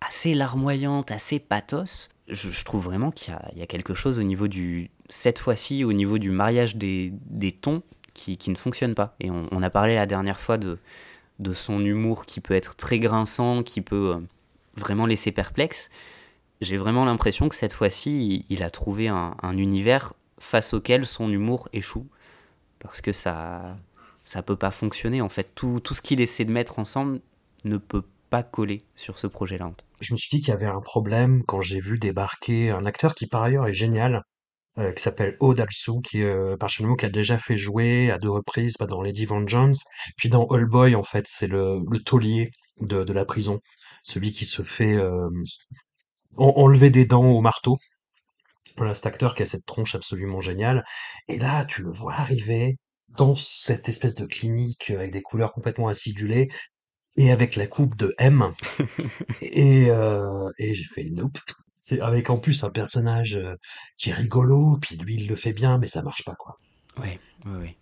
assez 0.00 0.34
larmoyantes, 0.34 1.10
assez 1.10 1.40
pathos, 1.40 2.10
je, 2.28 2.64
trouve 2.64 2.84
vraiment 2.84 3.10
qu'il 3.10 3.36
y, 3.56 3.62
a- 3.62 3.66
quelque 3.66 3.94
chose 3.94 4.18
au 4.18 4.22
niveau 4.22 4.46
du. 4.46 4.90
Cette 5.08 5.38
fois-ci, 5.38 5.84
au 5.84 5.92
niveau 5.92 6.18
du 6.18 6.30
mariage 6.30 6.76
des, 6.76 7.12
tons 7.60 7.82
qui, 8.14 8.36
qui 8.36 8.50
ne 8.50 8.56
fonctionne 8.56 8.94
pas. 8.94 9.14
Et 9.20 9.30
on, 9.30 9.62
a 9.62 9.70
parlé 9.70 9.94
la 9.94 10.06
dernière 10.06 10.40
fois 10.40 10.56
de, 10.56 10.78
de 11.38 11.52
son 11.52 11.84
humour 11.84 12.24
qui 12.24 12.40
peut 12.40 12.54
être 12.54 12.76
très 12.76 12.98
grinçant, 12.98 13.62
qui 13.62 13.80
peut 13.80 14.22
vraiment 14.76 15.06
laisser 15.06 15.32
perplexe. 15.32 15.90
J'ai 16.60 16.76
vraiment 16.76 17.04
l'impression 17.04 17.48
que 17.48 17.54
cette 17.54 17.72
fois-ci, 17.72 18.46
il, 18.48 18.62
a 18.62 18.70
trouvé 18.70 19.08
un, 19.08 19.34
univers 19.56 20.14
face 20.38 20.72
auquel 20.72 21.06
son 21.06 21.30
humour 21.30 21.68
échoue. 21.72 22.06
Parce 22.78 23.00
que 23.00 23.12
ça 23.12 23.76
ça 24.24 24.42
peut 24.42 24.56
pas 24.56 24.70
fonctionner 24.70 25.20
en 25.20 25.28
fait. 25.28 25.50
Tout, 25.54 25.80
tout 25.80 25.94
ce 25.94 26.02
qu'il 26.02 26.20
essaie 26.20 26.44
de 26.44 26.52
mettre 26.52 26.78
ensemble 26.78 27.20
ne 27.64 27.76
peut 27.76 28.04
pas 28.30 28.42
coller 28.42 28.82
sur 28.94 29.18
ce 29.18 29.26
projet-là. 29.26 29.72
Je 30.00 30.12
me 30.12 30.18
suis 30.18 30.28
dit 30.30 30.40
qu'il 30.40 30.48
y 30.48 30.56
avait 30.56 30.66
un 30.66 30.80
problème 30.80 31.42
quand 31.46 31.60
j'ai 31.60 31.80
vu 31.80 31.98
débarquer 31.98 32.70
un 32.70 32.84
acteur 32.84 33.14
qui 33.14 33.26
par 33.26 33.42
ailleurs 33.42 33.66
est 33.66 33.74
génial, 33.74 34.22
euh, 34.78 34.92
qui 34.92 35.02
s'appelle 35.02 35.36
Aude 35.40 35.60
Alsou, 35.60 36.00
qui 36.00 36.22
euh, 36.22 36.56
par 36.56 36.68
qui 36.68 37.06
a 37.06 37.08
déjà 37.08 37.38
fait 37.38 37.56
jouer 37.56 38.10
à 38.10 38.18
deux 38.18 38.30
reprises 38.30 38.74
bah, 38.78 38.86
dans 38.86 39.02
Lady 39.02 39.24
Vengeance, 39.24 39.84
puis 40.16 40.28
dans 40.28 40.46
All 40.46 40.66
Boy 40.66 40.94
en 40.94 41.02
fait, 41.02 41.26
c'est 41.28 41.46
le, 41.46 41.80
le 41.88 41.98
taulier 42.00 42.50
de, 42.80 43.04
de 43.04 43.12
la 43.12 43.24
prison, 43.24 43.60
celui 44.02 44.32
qui 44.32 44.44
se 44.44 44.62
fait 44.62 44.94
euh, 44.94 45.28
enlever 46.38 46.90
des 46.90 47.06
dents 47.06 47.26
au 47.26 47.40
marteau. 47.40 47.78
Voilà, 48.76 48.94
cet 48.94 49.06
acteur 49.06 49.34
qui 49.34 49.42
a 49.42 49.46
cette 49.46 49.66
tronche 49.66 49.94
absolument 49.94 50.40
géniale. 50.40 50.82
Et 51.28 51.38
là, 51.38 51.64
tu 51.64 51.82
le 51.82 51.92
vois 51.92 52.14
arriver 52.14 52.76
dans 53.16 53.34
cette 53.34 53.88
espèce 53.88 54.14
de 54.14 54.26
clinique 54.26 54.90
avec 54.90 55.10
des 55.12 55.22
couleurs 55.22 55.52
complètement 55.52 55.88
acidulées 55.88 56.48
et 57.16 57.30
avec 57.30 57.56
la 57.56 57.66
coupe 57.66 57.96
de 57.96 58.14
M. 58.18 58.52
et, 59.40 59.90
euh, 59.90 60.50
et 60.58 60.74
j'ai 60.74 60.84
fait 60.84 61.04
nope. 61.04 61.38
C'est 61.78 62.00
avec 62.00 62.30
en 62.30 62.38
plus 62.38 62.64
un 62.64 62.70
personnage 62.70 63.36
euh, 63.36 63.56
qui 63.98 64.10
est 64.10 64.14
rigolo, 64.14 64.78
puis 64.80 64.96
lui 64.96 65.16
il 65.16 65.28
le 65.28 65.36
fait 65.36 65.52
bien, 65.52 65.78
mais 65.78 65.86
ça 65.86 66.02
marche 66.02 66.24
pas 66.24 66.34
quoi. 66.34 66.56
Ouais, 66.98 67.20
ouais, 67.46 67.58
ouais. 67.58 67.76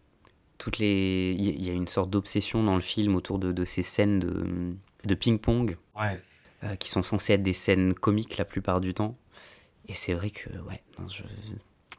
Toutes 0.58 0.78
les, 0.78 1.34
il 1.38 1.64
y 1.64 1.70
a 1.70 1.72
une 1.72 1.88
sorte 1.88 2.10
d'obsession 2.10 2.62
dans 2.62 2.76
le 2.76 2.80
film 2.80 3.16
autour 3.16 3.38
de, 3.38 3.52
de 3.52 3.64
ces 3.64 3.82
scènes 3.82 4.20
de, 4.20 4.76
de 5.04 5.14
ping-pong, 5.14 5.76
ouais. 5.96 6.20
euh, 6.62 6.76
qui 6.76 6.88
sont 6.88 7.02
censées 7.02 7.32
être 7.32 7.42
des 7.42 7.52
scènes 7.52 7.94
comiques 7.94 8.36
la 8.36 8.44
plupart 8.44 8.80
du 8.80 8.94
temps. 8.94 9.16
Et 9.88 9.94
c'est 9.94 10.14
vrai 10.14 10.30
que, 10.30 10.48
ouais, 10.60 10.82
non, 10.98 11.08
je, 11.08 11.22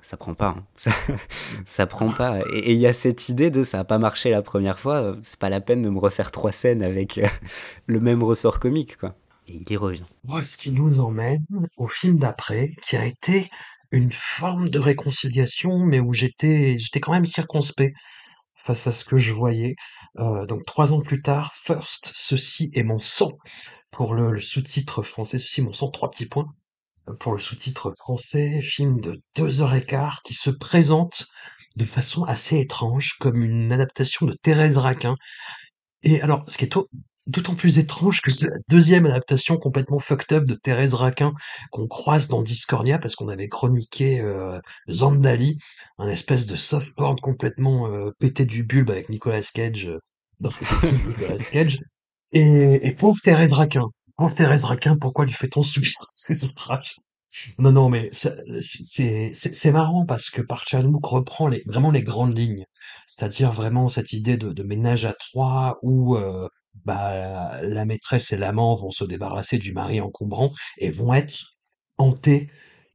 ça 0.04 0.18
prend 0.18 0.34
pas. 0.34 0.56
Hein. 0.58 0.92
Ça, 1.66 1.88
prend 1.88 2.12
pas. 2.12 2.42
Et 2.54 2.74
il 2.74 2.80
y 2.80 2.88
a 2.88 2.94
cette 2.94 3.30
idée 3.30 3.50
de 3.50 3.64
ça 3.64 3.78
n'a 3.78 3.84
pas 3.86 3.98
marché 3.98 4.30
la 4.30 4.42
première 4.42 4.80
fois, 4.80 5.16
c'est 5.24 5.40
pas 5.40 5.50
la 5.50 5.62
peine 5.62 5.82
de 5.82 5.90
me 5.90 6.00
refaire 6.00 6.32
trois 6.32 6.52
scènes 6.52 6.84
avec 6.84 7.18
euh, 7.18 7.28
le 7.88 8.00
même 8.00 8.22
ressort 8.22 8.60
comique, 8.60 8.98
quoi. 8.98 9.16
Et 9.48 9.56
il 9.56 9.72
y 9.72 9.78
revient. 9.78 10.04
Ce 10.42 10.58
qui 10.58 10.72
nous 10.72 11.00
emmène 11.00 11.46
au 11.78 11.88
film 11.88 12.18
d'après, 12.18 12.76
qui 12.82 12.96
a 12.96 13.06
été 13.06 13.50
une 13.92 14.12
forme 14.12 14.70
de 14.70 14.80
réconciliation, 14.80 15.80
mais 15.80 16.00
où 16.00 16.14
j'étais, 16.14 16.78
j'étais 16.80 17.00
quand 17.00 17.12
même 17.12 17.26
circonspect 17.26 17.94
face 18.56 18.88
à 18.88 18.94
ce 18.94 19.04
que 19.04 19.18
je 19.18 19.34
voyais. 19.34 19.76
Euh, 20.20 20.46
donc 20.46 20.66
trois 20.66 20.94
ans 20.94 21.02
plus 21.02 21.22
tard, 21.22 21.52
First, 21.54 22.12
ceci 22.16 22.70
est 22.74 22.84
mon 22.84 23.00
sang, 23.00 23.32
pour 23.92 24.14
le, 24.14 24.32
le 24.32 24.42
sous-titre 24.42 25.04
français, 25.04 25.38
ceci 25.38 25.62
est 25.62 25.64
mon 25.64 25.74
sang, 25.74 25.90
trois 25.90 26.10
petits 26.10 26.28
points 26.28 26.48
pour 27.20 27.34
le 27.34 27.40
sous-titre 27.40 27.94
français, 27.98 28.62
film 28.62 29.00
de 29.02 29.22
deux 29.36 29.62
heures 29.62 29.76
et 29.76 29.84
quart 29.84 30.22
qui 30.24 30.34
se 30.34 30.50
présente 30.50 31.28
de 31.76 31.86
façon 31.86 32.24
assez 32.24 32.60
étrange 32.60 33.14
comme 33.20 33.42
une 33.42 33.72
adaptation 33.72 34.26
de 34.26 34.34
Thérèse 34.42 34.78
Raquin. 34.78 35.16
Et 36.04 36.22
alors, 36.22 36.44
ce 36.48 36.58
qui 36.58 36.66
est 36.66 36.78
d'autant 37.28 37.56
plus 37.56 37.80
étrange 37.80 38.22
que 38.22 38.32
c'est 38.32 38.50
la 38.50 38.58
deuxième 38.70 39.06
adaptation 39.06 39.58
complètement 39.58 40.00
fucked 40.00 40.38
up 40.38 40.44
de 40.46 40.56
Thérèse 40.56 40.94
Raquin 40.94 41.32
qu'on 41.72 41.88
croise 41.88 42.28
dans 42.28 42.42
Discordia 42.42 43.00
parce 43.00 43.16
qu'on 43.16 43.30
avait 43.30 43.48
chroniqué 43.48 44.20
euh, 44.20 44.60
Zandali, 44.90 45.58
un 45.98 46.10
espèce 46.10 46.46
de 46.46 46.56
soft 46.56 46.94
porn 46.96 47.16
complètement 47.20 47.88
euh, 47.88 48.12
pété 48.20 48.46
du 48.46 48.64
bulbe 48.64 48.92
avec 48.92 49.10
Nicolas 49.10 49.42
Cage 49.54 49.88
euh, 49.88 50.00
dans 50.40 50.52
cette 50.52 50.94
Nicolas 51.08 51.38
Cage. 51.38 51.80
Et, 52.34 52.88
et 52.88 52.94
pauvre 52.94 53.20
Thérèse 53.24 53.54
Raquin, 53.54 53.86
Pauvre 54.24 54.36
Thérèse 54.36 54.64
Raquin, 54.64 54.96
pourquoi 54.96 55.26
lui 55.26 55.34
fait-on 55.34 55.64
subir 55.64 55.92
ces 56.16 56.46
outrages? 56.46 56.96
Non, 57.60 57.74
non, 57.74 57.90
mais 57.90 58.08
c'est 58.10 59.72
marrant 59.74 60.06
parce 60.06 60.30
que 60.30 60.42
Parchanouk 60.42 61.06
reprend 61.06 61.50
les, 61.50 61.62
vraiment 61.66 61.92
les 61.92 62.04
grandes 62.04 62.38
lignes, 62.38 62.64
c'est-à-dire 63.06 63.52
vraiment 63.52 63.90
cette 63.90 64.14
idée 64.14 64.38
de, 64.38 64.54
de 64.54 64.64
ménage 64.64 65.04
à 65.04 65.12
trois 65.12 65.78
où 65.82 66.16
euh, 66.16 66.48
bah, 66.86 67.62
la 67.64 67.84
maîtresse 67.84 68.32
et 68.32 68.38
l'amant 68.38 68.76
vont 68.76 68.92
se 68.92 69.04
débarrasser 69.04 69.58
du 69.58 69.74
mari 69.74 70.00
encombrant 70.00 70.54
et 70.78 70.90
vont 70.90 71.14
être 71.14 71.58
hantés 71.98 72.50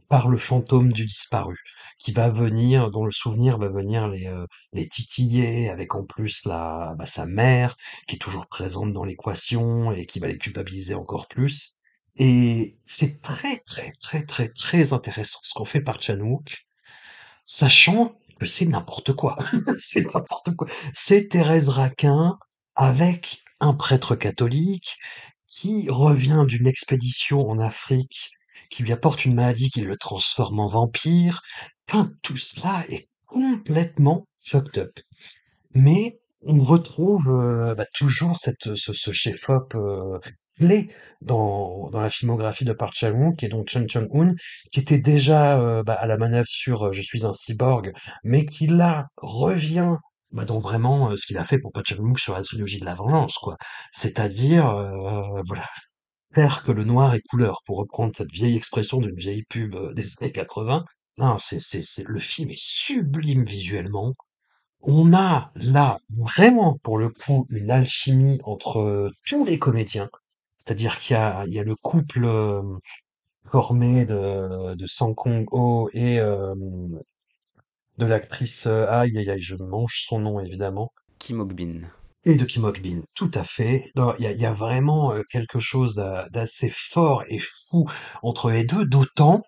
par 0.09 0.29
le 0.29 0.39
fantôme 0.39 0.93
du 0.93 1.05
disparu, 1.05 1.59
qui 1.99 2.13
va 2.13 2.29
venir, 2.29 2.91
dont 2.91 3.05
le 3.05 3.11
souvenir 3.11 3.59
va 3.59 3.69
venir 3.69 4.09
les, 4.09 4.27
euh, 4.27 4.47
les 4.73 4.89
titiller, 4.89 5.69
avec 5.69 5.95
en 5.95 6.05
plus 6.05 6.45
la, 6.45 6.95
bah, 6.99 7.07
sa 7.07 7.27
mère, 7.27 7.77
qui 8.07 8.17
est 8.17 8.19
toujours 8.19 8.47
présente 8.47 8.93
dans 8.93 9.05
l'équation 9.05 9.93
et 9.93 10.07
qui 10.07 10.19
va 10.19 10.29
les 10.29 10.39
culpabiliser 10.39 10.95
encore 10.95 11.29
plus. 11.29 11.77
Et 12.17 12.77
c'est 12.85 13.21
très, 13.23 13.59
très, 13.59 13.93
très, 14.01 14.25
très, 14.25 14.49
très 14.49 14.93
intéressant 14.93 15.41
ce 15.43 15.55
qu'on 15.55 15.65
fait 15.65 15.81
par 15.81 16.01
Chanouk, 16.03 16.67
sachant 17.45 18.17
que 18.41 18.47
c'est 18.47 18.67
n'importe 18.67 19.13
quoi. 19.13 19.39
c'est 19.79 20.03
n'importe 20.03 20.55
quoi. 20.57 20.67
C'est 20.95 21.29
Thérèse 21.29 21.69
Raquin 21.69 22.39
avec 22.75 23.43
un 23.61 23.75
prêtre 23.75 24.15
catholique 24.15 24.97
qui 25.47 25.89
revient 25.91 26.45
d'une 26.47 26.67
expédition 26.67 27.49
en 27.49 27.59
Afrique 27.59 28.33
qui 28.71 28.83
lui 28.83 28.93
apporte 28.93 29.25
une 29.25 29.35
maladie 29.35 29.71
qui 29.71 29.81
le 29.81 29.97
transforme 29.97 30.61
en 30.61 30.67
vampire. 30.67 31.41
tout 32.23 32.37
cela 32.37 32.85
est 32.89 33.09
complètement 33.27 34.27
fucked 34.39 34.79
up. 34.79 34.93
Mais 35.75 36.19
on 36.43 36.61
retrouve 36.61 37.29
euh, 37.29 37.75
bah, 37.75 37.87
toujours 37.95 38.39
cette, 38.39 38.75
ce, 38.75 39.13
chef-op 39.13 39.75
euh, 39.75 40.19
clé 40.57 40.91
dans, 41.21 41.91
dans 41.91 42.01
la 42.01 42.11
filmographie 42.11 42.65
de 42.65 42.73
Park 42.73 42.95
Chan-wook, 42.95 43.37
qui 43.37 43.47
est 43.47 43.49
donc 43.49 43.69
Chun 43.69 43.87
Chung-hoon, 43.87 44.35
qui 44.73 44.81
était 44.81 44.99
déjà 44.99 45.61
euh, 45.61 45.83
bah, 45.83 45.95
à 45.95 46.07
la 46.07 46.17
manœuvre 46.17 46.49
sur 46.49 46.93
Je 46.93 47.03
suis 47.03 47.27
un 47.27 47.33
cyborg, 47.33 47.93
mais 48.25 48.45
qui 48.45 48.67
là 48.67 49.07
revient 49.17 49.97
bah, 50.33 50.45
dans 50.45 50.59
vraiment 50.59 51.15
ce 51.17 51.27
qu'il 51.27 51.39
a 51.39 51.45
fait 51.45 51.59
pour 51.59 51.73
Park 51.73 51.87
Chan-wook 51.89 52.19
sur 52.19 52.35
la 52.35 52.43
trilogie 52.43 52.79
de 52.79 52.85
la 52.85 52.95
vengeance, 52.95 53.35
quoi. 53.39 53.57
C'est-à-dire, 53.93 54.65
voilà, 55.47 55.65
faire 56.35 56.63
que 56.65 56.73
le 56.73 56.85
noir 56.85 57.15
est 57.15 57.23
couleur, 57.29 57.63
pour 57.67 57.79
reprendre 57.79 58.13
cette 58.15 58.31
vieille 58.31 58.57
expression 58.57 58.99
d'une 58.99 59.17
vieille 59.17 59.45
pub 59.45 59.75
euh, 59.75 59.93
des 59.95 60.05
années 60.21 60.33
80. 60.33 60.85
Non, 61.19 61.37
c'est, 61.37 61.61
c'est, 61.61 61.83
c'est, 61.83 62.05
le 62.07 62.21
film 62.21 62.51
est 62.51 62.61
sublime 62.61 63.45
visuellement. 63.45 64.15
On 64.81 65.13
a 65.13 65.51
là 65.57 65.99
vraiment, 66.11 66.79
pour 66.83 66.99
le 66.99 67.11
coup, 67.11 67.47
une 67.51 67.71
alchimie 67.71 68.41
entre 68.45 68.81
euh, 68.81 69.11
tous 69.27 69.45
les 69.45 69.59
comédiens. 69.59 70.09
C'est-à-dire 70.59 70.97
qu'il 70.97 71.15
y 71.15 71.19
a, 71.19 71.45
il 71.47 71.55
y 71.55 71.59
a 71.61 71.65
le 71.65 71.75
couple 71.77 72.25
euh, 72.25 72.63
formé 73.51 74.05
de, 74.05 74.75
de 74.75 74.87
Sang 74.87 75.15
Kong 75.15 75.47
Ho 75.53 75.89
et 75.93 76.19
de 76.19 78.07
l'actrice, 78.07 78.67
aïe 78.67 79.17
aïe 79.19 79.31
aïe, 79.31 79.41
je 79.41 79.57
mange 79.57 80.05
son 80.07 80.21
nom 80.21 80.41
évidemment. 80.41 80.93
Kim 81.19 81.41
Ok-bin. 81.41 81.81
Et 82.25 82.35
de 82.35 82.45
Kim 82.45 82.65
Ok-bin, 82.65 83.03
tout 83.15 83.31
à 83.35 83.45
fait. 83.45 83.91
Il 83.97 84.23
y 84.23 84.27
a, 84.27 84.33
y 84.33 84.47
a, 84.47 84.53
vraiment 84.53 85.13
euh, 85.13 85.23
quelque 85.31 85.59
chose 85.59 85.95
d'assez 86.31 86.69
fort 86.69 87.25
et 87.29 87.39
fou 87.39 87.89
entre 88.23 88.51
les 88.51 88.65
deux, 88.65 88.85
d'autant 88.85 89.43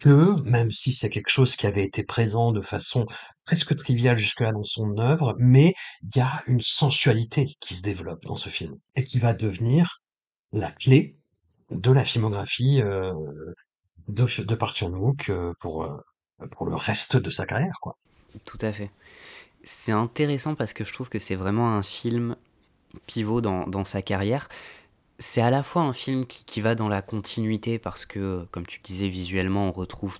que, 0.00 0.40
même 0.42 0.70
si 0.70 0.92
c'est 0.92 1.10
quelque 1.10 1.30
chose 1.30 1.56
qui 1.56 1.66
avait 1.66 1.84
été 1.84 2.04
présent 2.04 2.52
de 2.52 2.60
façon 2.60 3.06
presque 3.44 3.76
triviale 3.76 4.16
jusque-là 4.16 4.52
dans 4.52 4.62
son 4.62 4.98
œuvre, 4.98 5.34
mais 5.38 5.74
il 6.02 6.16
y 6.16 6.20
a 6.20 6.42
une 6.46 6.60
sensualité 6.60 7.54
qui 7.60 7.74
se 7.74 7.82
développe 7.82 8.22
dans 8.24 8.36
ce 8.36 8.48
film 8.48 8.74
et 8.94 9.04
qui 9.04 9.18
va 9.18 9.32
devenir 9.34 10.02
la 10.52 10.70
clé 10.70 11.16
de 11.70 11.90
la 11.90 12.04
filmographie 12.04 12.80
euh, 12.82 13.12
de, 14.08 14.42
de 14.42 14.54
Park 14.54 14.76
Chan-wook 14.76 15.30
euh, 15.30 15.52
pour, 15.60 15.88
pour 16.50 16.66
le 16.66 16.74
reste 16.74 17.16
de 17.16 17.30
sa 17.30 17.46
carrière. 17.46 17.76
Quoi. 17.80 17.96
Tout 18.44 18.58
à 18.60 18.72
fait 18.72 18.90
c'est 19.66 19.92
intéressant 19.92 20.54
parce 20.54 20.72
que 20.72 20.84
je 20.84 20.92
trouve 20.92 21.08
que 21.08 21.18
c'est 21.18 21.34
vraiment 21.34 21.70
un 21.70 21.82
film 21.82 22.36
pivot 23.06 23.40
dans, 23.40 23.84
sa 23.84 24.00
carrière. 24.00 24.48
C'est 25.18 25.42
à 25.42 25.50
la 25.50 25.62
fois 25.62 25.82
un 25.82 25.92
film 25.92 26.24
qui, 26.24 26.60
va 26.60 26.74
dans 26.74 26.88
la 26.88 27.02
continuité 27.02 27.78
parce 27.78 28.06
que, 28.06 28.46
comme 28.52 28.64
tu 28.64 28.80
disais, 28.82 29.08
visuellement, 29.08 29.68
on 29.68 29.72
retrouve 29.72 30.18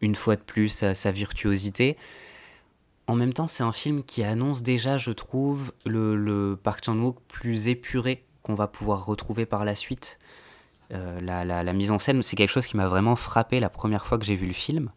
une 0.00 0.16
fois 0.16 0.34
de 0.34 0.42
plus 0.42 0.68
sa, 0.68 1.12
virtuosité. 1.12 1.96
En 3.06 3.14
même 3.14 3.32
temps, 3.32 3.46
c'est 3.48 3.62
un 3.62 3.72
film 3.72 4.02
qui 4.02 4.24
annonce 4.24 4.62
déjà, 4.62 4.98
je 4.98 5.12
trouve, 5.12 5.72
le, 5.86 6.16
le 6.16 6.58
Park 6.60 6.84
Chan-wook 6.84 7.18
plus 7.28 7.68
épuré 7.68 8.24
qu'on 8.42 8.54
va 8.54 8.66
pouvoir 8.66 9.06
retrouver 9.06 9.46
par 9.46 9.64
la 9.64 9.76
suite. 9.76 10.18
Euh, 10.92 11.20
la, 11.20 11.72
mise 11.72 11.92
en 11.92 12.00
scène, 12.00 12.22
c'est 12.24 12.34
quelque 12.34 12.50
chose 12.50 12.66
qui 12.66 12.76
m'a 12.76 12.88
vraiment 12.88 13.14
frappé 13.14 13.60
la 13.60 13.70
première 13.70 14.06
fois 14.06 14.18
que 14.18 14.24
j'ai 14.24 14.34
vu 14.34 14.46
le 14.46 14.52
film. 14.52 14.90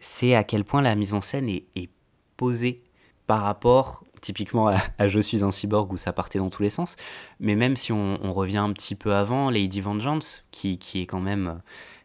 C'est 0.00 0.34
à 0.34 0.44
quel 0.44 0.64
point 0.64 0.80
la 0.80 0.94
mise 0.94 1.12
en 1.12 1.20
scène 1.20 1.48
est 1.50 1.90
posée 2.36 2.83
par 3.26 3.42
rapport 3.42 4.04
typiquement 4.24 4.68
à, 4.98 5.08
Je 5.08 5.20
suis 5.20 5.44
un 5.44 5.50
cyborg 5.50 5.92
où 5.92 5.96
ça 5.96 6.12
partait 6.12 6.38
dans 6.38 6.50
tous 6.50 6.62
les 6.62 6.70
sens. 6.70 6.96
Mais 7.40 7.54
même 7.54 7.76
si 7.76 7.92
on, 7.92 8.32
revient 8.32 8.58
un 8.58 8.72
petit 8.72 8.94
peu 8.94 9.14
avant, 9.14 9.50
Lady 9.50 9.80
Vengeance, 9.80 10.46
qui, 10.50 10.78
qui 10.78 11.02
est 11.02 11.06
quand 11.06 11.20
même 11.20 11.46
euh, 11.46 11.54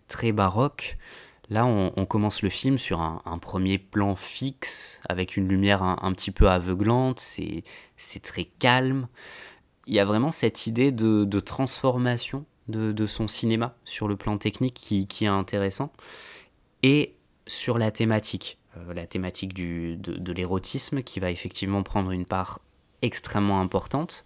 très 0.08 0.32
baroque, 0.32 0.98
là 1.50 1.66
on, 1.66 2.06
commence 2.06 2.44
le 2.44 2.50
film 2.50 2.78
sur 2.78 3.00
un, 3.00 3.38
premier 3.40 3.78
plan 3.78 4.16
fixe, 4.16 5.02
avec 5.10 5.38
une 5.38 5.48
lumière 5.48 5.82
un, 5.82 6.14
petit 6.14 6.32
peu 6.32 6.50
aveuglante, 6.50 7.20
c'est 7.20 7.64
très 8.22 8.46
calme. 8.46 9.08
il 9.88 9.96
y 9.96 10.00
a 10.00 10.06
vraiment 10.06 10.32
cette 10.32 10.68
idée 10.68 10.92
de, 10.92 11.40
transformation 11.40 12.46
de, 12.68 13.06
son 13.08 13.28
cinéma 13.28 13.76
sur 13.86 14.08
le 14.08 14.16
plan 14.16 14.38
technique 14.38 14.76
qui, 14.76 15.26
est 15.26 15.28
intéressant. 15.28 15.92
Et 16.84 17.16
sur 17.48 17.80
la 17.80 17.90
thématique, 17.90 18.59
la 18.94 19.08
thématique 19.08 19.54
du, 19.54 19.98
de, 19.98 20.32
l'érotisme 20.32 21.02
qui 21.04 21.20
va 21.20 21.32
effectivement 21.32 21.84
prendre 21.84 22.12
une 22.12 22.26
part 22.26 22.60
extrêmement 23.02 23.62
importante, 23.62 24.26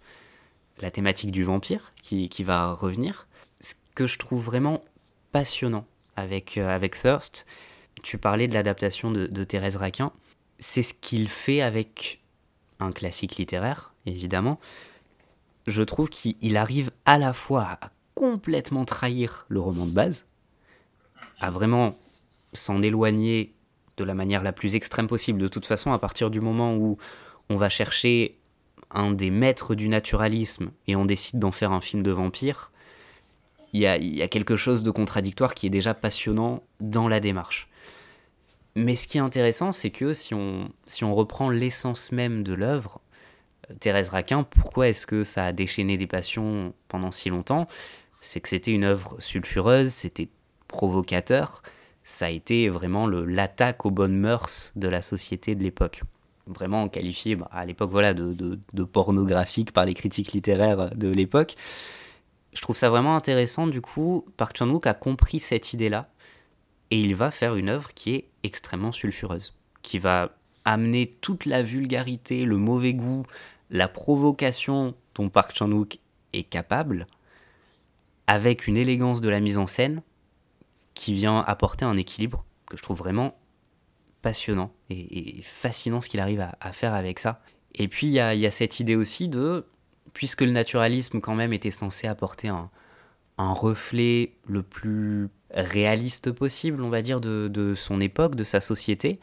la 0.80 0.90
thématique 0.90 1.30
du 1.30 1.44
vampire 1.44 1.92
qui, 2.02 2.28
va 2.44 2.72
revenir. 2.72 3.26
Ce 3.60 3.74
que 3.94 4.06
je 4.06 4.18
trouve 4.18 4.44
vraiment 4.44 4.82
passionnant 5.32 5.86
avec, 6.16 6.58
euh, 6.58 6.68
avec 6.68 7.00
Thirst, 7.00 7.46
tu 8.02 8.18
parlais 8.18 8.48
de 8.48 8.54
l'adaptation 8.54 9.10
de, 9.10 9.26
de 9.26 9.44
Thérèse 9.44 9.76
Raquin, 9.76 10.12
c'est 10.58 10.82
ce 10.82 10.94
qu'il 10.94 11.28
fait 11.28 11.62
avec 11.62 12.20
un 12.80 12.92
classique 12.92 13.36
littéraire, 13.36 13.92
évidemment. 14.06 14.60
Je 15.66 15.82
trouve 15.82 16.10
qu'il 16.10 16.56
arrive 16.56 16.90
à 17.06 17.18
la 17.18 17.32
fois 17.32 17.78
à 17.80 17.90
complètement 18.14 18.84
trahir 18.84 19.46
le 19.48 19.60
roman 19.60 19.86
de 19.86 19.92
base, 19.92 20.24
à 21.40 21.50
vraiment 21.50 21.96
s'en 22.52 22.82
éloigner 22.82 23.53
de 23.96 24.04
la 24.04 24.14
manière 24.14 24.42
la 24.42 24.52
plus 24.52 24.76
extrême 24.76 25.06
possible. 25.06 25.40
De 25.40 25.48
toute 25.48 25.66
façon, 25.66 25.92
à 25.92 25.98
partir 25.98 26.30
du 26.30 26.40
moment 26.40 26.74
où 26.74 26.98
on 27.48 27.56
va 27.56 27.68
chercher 27.68 28.38
un 28.90 29.10
des 29.10 29.30
maîtres 29.30 29.74
du 29.74 29.88
naturalisme 29.88 30.70
et 30.86 30.96
on 30.96 31.04
décide 31.04 31.38
d'en 31.38 31.52
faire 31.52 31.72
un 31.72 31.80
film 31.80 32.02
de 32.02 32.10
vampire, 32.10 32.70
il 33.74 33.80
y 33.80 34.22
a, 34.22 34.28
quelque 34.28 34.54
chose 34.54 34.84
de 34.84 34.90
contradictoire 34.92 35.52
qui 35.52 35.66
est 35.66 35.70
déjà 35.70 35.94
passionnant 35.94 36.62
dans 36.78 37.08
la 37.08 37.18
démarche. 37.18 37.68
Mais 38.76 38.94
ce 38.94 39.08
qui 39.08 39.18
est 39.18 39.20
intéressant, 39.20 39.72
c'est 39.72 39.90
que 39.90 40.14
si 40.14 40.32
on, 40.32 40.70
si 40.86 41.02
on 41.02 41.12
reprend 41.12 41.50
l'essence 41.50 42.12
même 42.12 42.44
de 42.44 42.54
l'œuvre, 42.54 43.00
euh, 43.68 43.74
Thérèse 43.80 44.10
Raquin, 44.10 44.44
pourquoi 44.44 44.88
est-ce 44.88 45.06
que 45.06 45.24
ça 45.24 45.46
a 45.46 45.52
déchaîné 45.52 45.96
des 45.96 46.06
passions 46.06 46.72
pendant 46.86 47.10
si 47.10 47.30
longtemps? 47.30 47.66
C'est 48.20 48.40
que 48.40 48.48
c'était 48.48 48.70
une 48.70 48.84
œuvre 48.84 49.16
sulfureuse, 49.18 49.90
c'était 49.90 50.28
provocateur, 50.68 51.62
ça 52.04 52.26
a 52.26 52.30
été 52.30 52.68
vraiment 52.68 53.06
l'attaque 53.06 53.86
aux 53.86 53.90
bonnes 53.90 54.18
mœurs 54.18 54.72
de 54.76 54.88
la 54.88 55.00
société 55.00 55.54
de 55.54 55.62
l'époque. 55.62 56.02
Vraiment 56.46 56.88
qualifié 56.90 57.34
bah, 57.34 57.48
à 57.50 57.64
l'époque 57.64 57.90
voilà, 57.90 58.12
de, 58.12 58.34
de, 58.34 58.84
pornographique 58.84 59.72
par 59.72 59.86
les 59.86 59.94
critiques 59.94 60.32
littéraires 60.32 60.94
de 60.94 61.08
l'époque. 61.08 61.56
Je 62.52 62.60
trouve 62.60 62.76
ça 62.76 62.90
vraiment 62.90 63.16
intéressant, 63.16 63.66
du 63.66 63.80
coup, 63.80 64.26
Park 64.36 64.56
Chan-wook 64.56 64.86
a 64.86 64.94
compris 64.94 65.40
cette 65.40 65.72
idée-là, 65.72 66.08
et 66.90 67.00
il 67.00 67.16
va 67.16 67.30
faire 67.30 67.56
une 67.56 67.70
œuvre 67.70 67.92
qui 67.94 68.14
est 68.14 68.28
extrêmement 68.44 68.92
sulfureuse, 68.92 69.54
qui 69.82 69.98
va 69.98 70.36
amener 70.64 71.06
toute 71.20 71.46
la 71.46 71.62
vulgarité, 71.62 72.44
le 72.44 72.58
mauvais 72.58 72.94
goût, 72.94 73.24
la 73.70 73.88
provocation 73.88 74.94
dont 75.14 75.30
Park 75.30 75.52
Chan-wook 75.56 75.98
est 76.32 76.44
capable, 76.44 77.06
avec 78.26 78.68
une 78.68 78.76
élégance 78.76 79.20
de 79.20 79.30
la 79.30 79.40
mise 79.40 79.58
en 79.58 79.66
scène 79.66 80.02
qui 80.94 81.12
vient 81.12 81.40
apporter 81.40 81.84
un 81.84 81.96
équilibre 81.96 82.44
que 82.66 82.76
je 82.76 82.82
trouve 82.82 82.98
vraiment 82.98 83.36
passionnant 84.22 84.72
et, 84.88 85.42
fascinant 85.42 86.00
ce 86.00 86.08
qu'il 86.08 86.20
arrive 86.20 86.40
à, 86.40 86.72
faire 86.72 86.94
avec 86.94 87.18
ça. 87.18 87.42
Et 87.74 87.88
puis 87.88 88.06
il 88.06 88.12
y 88.12 88.20
a, 88.20 88.50
cette 88.50 88.80
idée 88.80 88.96
aussi 88.96 89.28
de, 89.28 89.66
puisque 90.14 90.40
le 90.40 90.50
naturalisme 90.50 91.20
quand 91.20 91.34
même 91.34 91.52
était 91.52 91.70
censé 91.70 92.06
apporter 92.06 92.48
un, 92.48 92.70
reflet 93.36 94.32
le 94.46 94.62
plus 94.62 95.28
réaliste 95.50 96.30
possible, 96.30 96.82
on 96.82 96.88
va 96.88 97.02
dire, 97.02 97.20
de, 97.20 97.74
son 97.76 98.00
époque, 98.00 98.34
de 98.34 98.44
sa 98.44 98.60
société, 98.60 99.18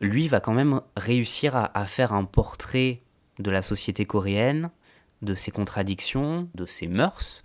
lui 0.00 0.28
va 0.28 0.40
quand 0.40 0.52
même 0.52 0.80
réussir 0.96 1.56
à, 1.56 1.86
faire 1.86 2.12
un 2.12 2.24
portrait 2.24 3.00
de 3.38 3.50
la 3.50 3.62
société 3.62 4.04
coréenne, 4.04 4.70
de 5.22 5.34
ses 5.34 5.50
contradictions, 5.52 6.48
de 6.54 6.66
ses 6.66 6.86
mœurs, 6.86 7.42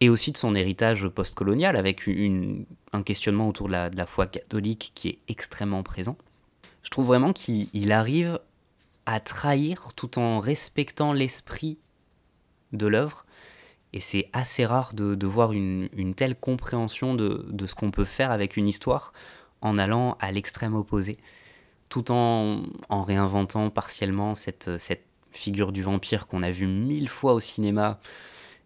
et 0.00 0.08
aussi 0.08 0.32
de 0.32 0.38
son 0.38 0.54
héritage 0.54 1.06
postcolonial, 1.08 1.76
avec 1.76 2.08
un 2.92 3.02
questionnement 3.02 3.48
autour 3.48 3.68
de 3.68 3.72
la, 3.72 4.06
foi 4.06 4.26
catholique 4.26 4.92
qui 4.94 5.08
est 5.08 5.18
extrêmement 5.28 5.82
présent. 5.82 6.16
Je 6.82 6.90
trouve 6.90 7.06
vraiment 7.06 7.32
qu'il 7.32 7.92
arrive 7.92 8.40
à 9.04 9.20
trahir 9.20 9.90
tout 9.96 10.18
en 10.18 10.40
respectant 10.40 11.12
l'esprit 11.12 11.78
de 12.72 12.86
l'œuvre, 12.86 13.26
et 13.92 14.00
c'est 14.00 14.28
assez 14.32 14.64
rare 14.64 14.94
de, 14.94 15.26
voir 15.26 15.52
une, 15.52 16.14
telle 16.16 16.36
compréhension 16.36 17.14
de, 17.14 17.66
ce 17.66 17.74
qu'on 17.74 17.90
peut 17.90 18.04
faire 18.04 18.30
avec 18.30 18.56
une 18.56 18.68
histoire 18.68 19.12
en 19.60 19.76
allant 19.76 20.16
à 20.20 20.32
l'extrême 20.32 20.74
opposé, 20.74 21.18
tout 21.90 22.10
en, 22.10 22.62
réinventant 22.88 23.68
partiellement 23.68 24.34
cette, 24.34 24.78
cette 24.78 25.04
figure 25.32 25.72
du 25.72 25.82
vampire 25.82 26.26
qu'on 26.26 26.42
a 26.42 26.50
vu 26.50 26.66
mille 26.66 27.08
fois 27.08 27.34
au 27.34 27.40
cinéma, 27.40 28.00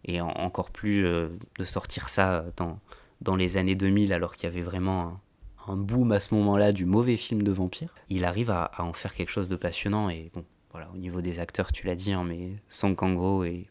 et 0.05 0.21
encore 0.21 0.71
plus 0.71 1.07
euh, 1.07 1.29
de 1.59 1.65
sortir 1.65 2.09
ça 2.09 2.45
dans, 2.57 2.79
dans 3.21 3.37
les 3.37 3.57
années 3.57 3.75
2000 3.75 4.13
alors 4.13 4.37
qu'il 4.37 4.49
y 4.49 4.53
avait 4.53 4.63
vraiment 4.63 5.21
un, 5.67 5.77
boom 5.77 6.13
à 6.13 6.21
ce 6.21 6.35
moment-là 6.35 6.73
du 6.73 6.85
mauvais 6.85 7.17
film 7.17 7.43
de 7.43 7.53
vampire. 7.53 7.95
Il 8.09 8.25
arrive 8.25 8.51
à, 8.51 8.71
en 8.79 8.93
faire 8.93 9.15
quelque 9.15 9.31
chose 9.31 9.49
de 9.49 9.57
passionnant 9.57 10.11
et 10.11 10.31
bon, 10.35 10.45
voilà, 10.71 10.89
au 10.93 10.97
niveau 10.97 11.21
des 11.21 11.41
acteurs, 11.41 11.73
tu 11.73 11.87
l'as 11.87 11.95
dit, 11.95 12.13
hein, 12.13 12.25
mais 12.25 12.53
Song 12.69 12.95
Kang-ho 12.95 13.45
et 13.45 13.67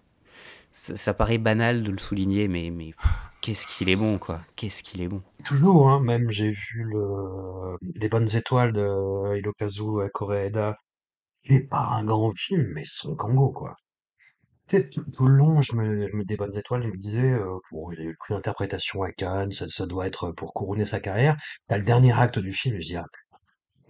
ça, 0.72 1.14
paraît 1.14 1.38
banal 1.38 1.84
de 1.84 1.92
le 1.92 2.00
souligner, 2.00 2.48
mais, 2.48 2.72
mais 2.72 2.94
qu'est-ce 3.42 3.68
qu'il 3.68 3.90
est 3.90 3.96
bon, 3.96 4.18
quoi. 4.18 4.42
Qu'est-ce 4.56 4.82
qu'il 4.82 5.02
est 5.02 5.08
bon. 5.08 5.22
Toujours, 5.46 5.92
hein, 5.92 6.00
même 6.00 6.32
j'ai 6.32 6.50
vu 6.50 6.84
le... 6.84 7.78
Les 7.94 8.10
Bonnes 8.10 8.36
Étoiles 8.36 8.74
de 8.74 9.38
Hirokazu 9.38 10.10
Koreeda. 10.12 10.76
Il 11.44 11.56
n'est 11.56 11.62
pas 11.62 11.90
un 11.92 12.04
grand 12.04 12.34
film, 12.36 12.72
mais 12.74 12.86
Song 12.86 13.16
Kang-ho, 13.16 13.52
quoi. 13.52 13.76
Tu 14.68 14.78
sais, 14.78 14.90
tout, 14.90 15.28
le 15.28 15.36
long, 15.36 15.62
je 15.62 15.76
me, 15.76 16.08
je 16.10 16.16
me 16.16 16.24
des 16.24 16.38
bonnes 16.38 16.56
étoiles, 16.58 16.84
je 16.84 16.88
me 16.88 16.98
disais, 16.98 17.34
euh, 17.34 17.60
bon, 17.72 17.92
il 17.92 18.00
a 18.00 18.04
eu 18.04 18.18
une 18.30 18.36
interprétation 18.38 19.04
à 19.04 19.12
Cannes, 19.12 19.52
ça, 19.52 19.68
ça 19.70 19.86
doit 19.86 20.08
être 20.08 20.32
pour 20.32 20.54
couronner 20.54 20.86
sa 20.86 21.00
carrière. 21.00 21.36
T'as 21.68 21.78
le 21.78 21.84
dernier 21.84 22.14
acte 22.14 22.40
du 22.40 22.54
film, 22.54 22.78
et 22.78 22.82
je 22.82 22.88
dis, 22.88 22.98
ah, 22.98 23.06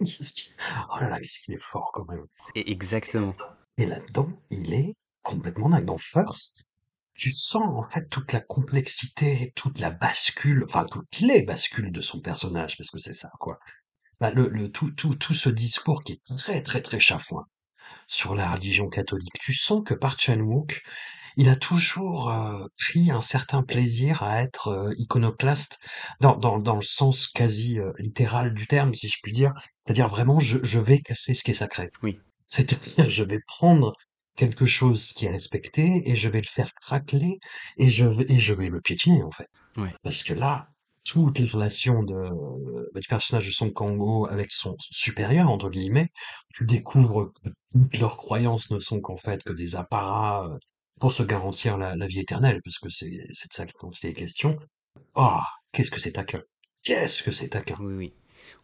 oh 0.00 1.00
là 1.00 1.08
là, 1.08 1.20
qu'est-ce 1.20 1.40
qu'il 1.40 1.54
est 1.54 1.62
fort 1.62 1.90
quand 1.94 2.08
même. 2.08 2.26
Exactement. 2.56 3.34
Et 3.78 3.86
là-dedans, 3.86 4.28
il 4.50 4.74
est 4.74 4.96
complètement 5.22 5.70
dingue. 5.70 5.84
Dans 5.84 5.98
First, 5.98 6.68
tu 7.14 7.30
sens 7.30 7.62
en 7.64 7.82
fait 7.82 8.08
toute 8.08 8.32
la 8.32 8.40
complexité, 8.40 9.52
toute 9.54 9.78
la 9.78 9.90
bascule, 9.90 10.64
enfin 10.64 10.84
toutes 10.90 11.20
les 11.20 11.42
bascules 11.42 11.92
de 11.92 12.00
son 12.00 12.20
personnage, 12.20 12.76
parce 12.76 12.90
que 12.90 12.98
c'est 12.98 13.12
ça, 13.12 13.30
quoi. 13.38 13.58
Bah, 14.20 14.30
le, 14.30 14.48
le, 14.48 14.70
tout, 14.70 14.90
tout, 14.92 15.14
tout 15.14 15.34
ce 15.34 15.48
discours 15.48 16.02
qui 16.02 16.14
est 16.14 16.36
très, 16.36 16.62
très, 16.62 16.82
très 16.82 17.00
chafouin 17.00 17.46
sur 18.06 18.34
la 18.34 18.52
religion 18.52 18.88
catholique. 18.88 19.38
Tu 19.40 19.52
sens 19.52 19.82
que 19.84 19.94
Park 19.94 20.20
Chan-wook, 20.20 20.82
il 21.36 21.48
a 21.48 21.56
toujours 21.56 22.30
euh, 22.30 22.66
pris 22.78 23.10
un 23.10 23.20
certain 23.20 23.62
plaisir 23.62 24.22
à 24.22 24.42
être 24.42 24.68
euh, 24.68 24.94
iconoclaste 24.96 25.78
dans, 26.20 26.36
dans, 26.36 26.58
dans, 26.58 26.76
le 26.76 26.82
sens 26.82 27.26
quasi 27.26 27.78
euh, 27.78 27.92
littéral 27.98 28.54
du 28.54 28.66
terme, 28.66 28.94
si 28.94 29.08
je 29.08 29.18
puis 29.22 29.32
dire. 29.32 29.52
C'est-à-dire 29.78 30.06
vraiment, 30.06 30.38
je, 30.38 30.58
je 30.62 30.78
vais 30.78 31.00
casser 31.00 31.34
ce 31.34 31.42
qui 31.42 31.50
est 31.50 31.54
sacré. 31.54 31.90
Oui. 32.02 32.20
C'est-à-dire, 32.46 33.10
je 33.10 33.24
vais 33.24 33.40
prendre 33.46 33.92
quelque 34.36 34.66
chose 34.66 35.12
qui 35.12 35.26
est 35.26 35.30
respecté 35.30 36.02
et 36.08 36.14
je 36.14 36.28
vais 36.28 36.40
le 36.40 36.48
faire 36.48 36.72
craquer 36.74 37.38
et 37.78 37.88
je 37.88 38.04
vais, 38.04 38.24
et 38.28 38.38
je 38.38 38.54
vais 38.54 38.68
le 38.68 38.80
piétiner, 38.80 39.22
en 39.22 39.30
fait. 39.30 39.48
Parce 40.02 40.22
que 40.22 40.34
là, 40.34 40.68
toutes 41.04 41.38
les 41.38 41.46
relations 41.46 42.02
de, 42.02 42.14
bah, 42.92 43.00
du 43.00 43.08
personnage 43.08 43.46
de 43.46 43.52
Song 43.52 43.72
Kang-ho 43.72 44.26
avec 44.26 44.50
son 44.50 44.74
supérieur, 44.78 45.50
entre 45.50 45.70
guillemets, 45.70 46.08
tu 46.54 46.64
découvres 46.64 47.32
que 47.42 47.50
toutes 47.72 47.98
leurs 47.98 48.16
croyances 48.16 48.70
ne 48.70 48.78
sont 48.78 49.00
qu'en 49.00 49.16
fait 49.16 49.42
que 49.42 49.52
des 49.52 49.76
apparats 49.76 50.46
euh, 50.46 50.58
pour 51.00 51.12
se 51.12 51.22
garantir 51.22 51.76
la, 51.76 52.06
vie 52.06 52.20
éternelle, 52.20 52.60
parce 52.64 52.78
que 52.78 52.88
c'est 52.88 53.10
de 53.10 53.52
ça 53.52 53.66
dont 53.82 53.90
il 54.02 54.10
est 54.10 54.14
question. 54.14 54.56
Ah, 55.14 55.42
qu'est-ce 55.72 55.90
que 55.90 56.00
c'est 56.00 56.12
taquin 56.12 56.40
Qu'est-ce 56.82 57.22
que 57.22 57.32
c'est 57.32 57.48
taquin 57.48 57.76
Oui, 57.80 57.94
oui. 57.94 58.12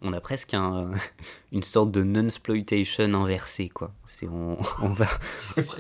On 0.01 0.13
a 0.13 0.21
presque 0.21 0.55
un, 0.55 0.93
une 1.53 1.63
sorte 1.63 1.91
de 1.91 2.03
non-exploitation 2.03 3.13
inversée, 3.15 3.69
quoi. 3.69 3.93
On, 4.23 4.57
on 4.83 4.89
va, 4.89 5.09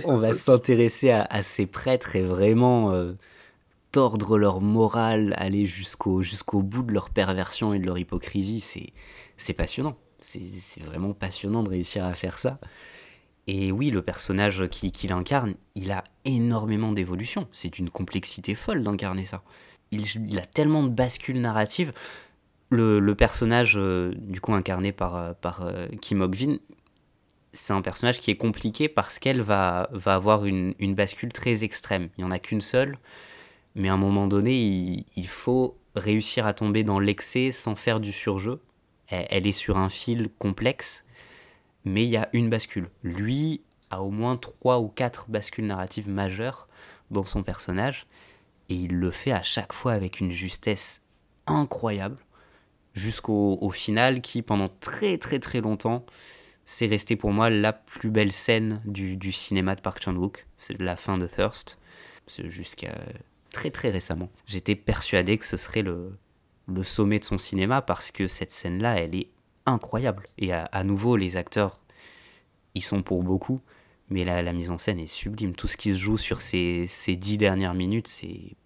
on 0.04 0.16
va 0.16 0.34
s'intéresser 0.34 1.10
à, 1.10 1.42
ces 1.42 1.66
prêtres 1.66 2.16
et 2.16 2.22
vraiment... 2.22 2.92
Euh, 2.92 3.14
tordre 3.92 4.38
leur 4.38 4.60
morale, 4.60 5.34
aller 5.36 5.66
jusqu'au 5.66 6.62
bout 6.62 6.82
de 6.82 6.92
leur 6.92 7.10
perversion 7.10 7.74
et 7.74 7.78
de 7.78 7.86
leur 7.86 7.98
hypocrisie, 7.98 8.60
c'est 9.36 9.52
passionnant. 9.52 9.96
C'est 10.20 10.82
vraiment 10.84 11.14
passionnant 11.14 11.62
de 11.62 11.70
réussir 11.70 12.04
à 12.04 12.14
faire 12.14 12.38
ça. 12.38 12.58
Et 13.46 13.72
oui, 13.72 13.90
le 13.90 14.02
personnage 14.02 14.68
qu'il 14.68 14.92
qui 14.92 15.10
incarne, 15.12 15.54
il 15.74 15.90
a 15.92 16.04
énormément 16.24 16.92
d'évolution. 16.92 17.48
C'est 17.52 17.78
une 17.78 17.90
complexité 17.90 18.54
folle 18.54 18.82
d'incarner 18.82 19.24
ça. 19.24 19.42
Il, 19.90 20.38
a 20.38 20.46
tellement 20.46 20.84
de 20.84 20.88
bascules 20.88 21.40
narratives. 21.40 21.92
Le, 22.68 23.00
le 23.00 23.14
personnage, 23.16 23.76
euh, 23.76 24.14
du 24.16 24.40
coup, 24.40 24.54
incarné 24.54 24.92
par, 24.92 25.16
euh, 25.16 25.32
par 25.32 25.62
euh, 25.62 25.88
Kim 26.00 26.20
Ok-vin, 26.20 26.58
c'est 27.52 27.72
un 27.72 27.82
personnage 27.82 28.20
qui 28.20 28.30
est 28.30 28.36
compliqué 28.36 28.88
parce 28.88 29.18
qu'elle 29.18 29.40
va, 29.40 29.88
va 29.90 30.14
avoir 30.14 30.44
une, 30.44 30.74
une 30.78 30.94
bascule 30.94 31.32
très 31.32 31.64
extrême. 31.64 32.08
Il 32.16 32.20
n'y 32.20 32.28
en 32.28 32.30
a 32.30 32.38
qu'une 32.38 32.60
seule 32.60 32.96
mais 33.74 33.88
à 33.88 33.94
un 33.94 33.98
moment 33.98 34.26
donné, 34.26 35.04
il, 35.16 35.28
faut 35.28 35.78
réussir 35.94 36.46
à 36.46 36.54
tomber 36.54 36.84
dans 36.84 36.98
l'excès 36.98 37.52
sans 37.52 37.76
faire 37.76 38.00
du 38.00 38.12
surjeu. 38.12 38.60
Elle, 39.08 39.46
est 39.46 39.52
sur 39.52 39.76
un 39.76 39.90
fil 39.90 40.30
complexe, 40.38 41.04
mais 41.84 42.04
il 42.04 42.10
y 42.10 42.16
a 42.16 42.28
une 42.32 42.50
bascule. 42.50 42.90
Lui, 43.02 43.62
a 43.90 44.02
au 44.02 44.10
moins 44.10 44.36
trois 44.36 44.78
ou 44.80 44.88
quatre 44.88 45.28
bascules 45.28 45.66
narratives 45.66 46.08
majeures 46.08 46.68
dans 47.10 47.24
son 47.24 47.42
personnage, 47.42 48.06
et 48.68 48.74
il 48.74 48.94
le 48.94 49.10
fait 49.10 49.32
à 49.32 49.42
chaque 49.42 49.72
fois 49.72 49.92
avec 49.92 50.20
une 50.20 50.30
justesse 50.30 51.02
incroyable, 51.46 52.18
jusqu'au 52.94 53.58
au 53.60 53.70
final 53.70 54.20
qui, 54.20 54.42
pendant 54.42 54.68
très 54.68 55.18
très 55.18 55.40
très 55.40 55.60
longtemps, 55.60 56.06
c'est 56.64 56.86
resté 56.86 57.16
pour 57.16 57.32
moi 57.32 57.50
la 57.50 57.72
plus 57.72 58.10
belle 58.10 58.32
scène 58.32 58.80
du, 58.84 59.16
du 59.16 59.32
cinéma 59.32 59.74
de 59.74 59.80
Park 59.80 60.00
Chan-wook, 60.00 60.46
c'est 60.56 60.80
la 60.80 60.94
fin 60.94 61.18
de 61.18 61.26
Thirst, 61.26 61.78
jusqu'à 62.44 62.94
très 63.50 63.70
très 63.70 63.90
récemment. 63.90 64.30
J'étais 64.46 64.74
persuadé 64.74 65.38
que 65.38 65.46
ce 65.46 65.56
serait 65.56 65.82
le, 65.82 66.16
le 66.68 66.84
sommet 66.84 67.18
de 67.18 67.24
son 67.24 67.38
cinéma 67.38 67.82
parce 67.82 68.10
que 68.10 68.28
cette 68.28 68.52
scène-là, 68.52 68.98
elle 68.98 69.14
est 69.14 69.28
incroyable. 69.66 70.24
Et 70.38 70.52
à, 70.52 70.84
nouveau, 70.84 71.16
les 71.16 71.36
acteurs, 71.36 71.80
ils 72.74 72.82
sont 72.82 73.02
pour 73.02 73.22
beaucoup, 73.22 73.60
mais 74.08 74.24
la, 74.24 74.42
la 74.42 74.52
mise 74.52 74.70
en 74.70 74.78
scène 74.78 74.98
est 74.98 75.06
sublime. 75.06 75.54
Tout 75.54 75.68
ce 75.68 75.76
qui 75.76 75.92
se 75.92 75.98
joue 75.98 76.16
sur 76.16 76.40
ces, 76.40 76.86
ces 76.86 77.16
dix 77.16 77.38
dernières 77.38 77.74
minutes, 77.74 78.08
c'est 78.08 78.56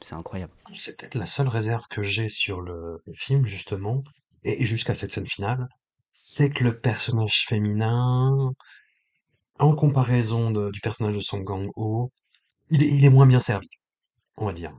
c'est 0.00 0.14
incroyable. 0.14 0.52
C'est 0.74 0.96
peut-être 0.96 1.16
la 1.16 1.26
seule 1.26 1.48
réserve 1.48 1.86
que 1.88 2.02
j'ai 2.02 2.28
sur 2.28 2.60
le, 2.60 3.02
film, 3.14 3.44
justement, 3.46 4.04
et, 4.44 4.64
jusqu'à 4.64 4.94
cette 4.94 5.10
scène 5.10 5.26
finale, 5.26 5.66
c'est 6.12 6.50
que 6.50 6.64
le 6.64 6.78
personnage 6.78 7.44
féminin, 7.46 8.52
en 9.58 9.74
comparaison 9.74 10.50
du 10.70 10.80
personnage 10.80 11.16
de 11.16 11.20
Song 11.20 11.44
est- 12.70 12.76
il 12.76 13.04
est 13.04 13.10
moins 13.10 13.26
bien 13.26 13.40
servi, 13.40 13.68
on 14.42 14.46
va 14.46 14.52
dire. 14.52 14.72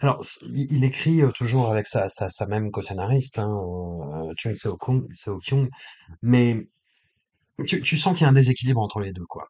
Alors, 0.00 0.24
c- 0.24 0.44
il, 0.52 0.84
écrit 0.84 1.22
euh, 1.22 1.30
toujours 1.32 1.70
avec 1.70 1.86
sa, 1.86 2.08
sa, 2.08 2.28
sa 2.30 2.46
même 2.46 2.70
co-scénariste, 2.70 3.38
hein, 3.38 3.50
euh, 3.50 4.32
Chung 4.36 4.54
Seo-kyung, 4.54 5.68
mais 6.22 6.68
tu, 7.66 7.80
tu 7.80 7.96
sens 7.96 8.16
qu'il 8.16 8.24
y 8.24 8.26
a 8.26 8.30
un 8.30 8.32
déséquilibre 8.32 8.80
entre 8.80 9.00
les 9.00 9.12
deux, 9.12 9.24
quoi. 9.26 9.48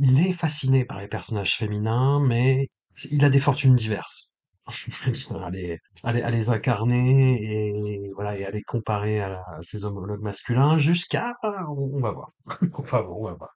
Il 0.00 0.20
est 0.26 0.32
fasciné 0.32 0.84
par 0.84 1.00
les 1.00 1.08
personnages 1.08 1.56
féminins, 1.56 2.20
mais 2.20 2.68
il 3.10 3.24
a 3.24 3.30
des 3.30 3.40
fortunes 3.40 3.74
diverses. 3.76 4.34
À 5.42 5.50
les, 5.50 5.78
à 6.04 6.12
les, 6.12 6.22
à 6.22 6.30
les 6.30 6.50
incarner 6.50 7.38
et 7.42 8.12
voilà 8.14 8.36
et 8.38 8.44
à 8.44 8.50
les 8.50 8.62
comparer 8.62 9.20
à, 9.20 9.42
à 9.56 9.62
ses 9.62 9.84
homologues 9.86 10.22
masculins 10.22 10.78
jusqu'à 10.78 11.34
on, 11.42 12.00
va 12.00 12.12
voir. 12.12 12.32
Enfin 12.74 13.02
bon, 13.02 13.16
on 13.20 13.24
va 13.24 13.34
voir. 13.34 13.50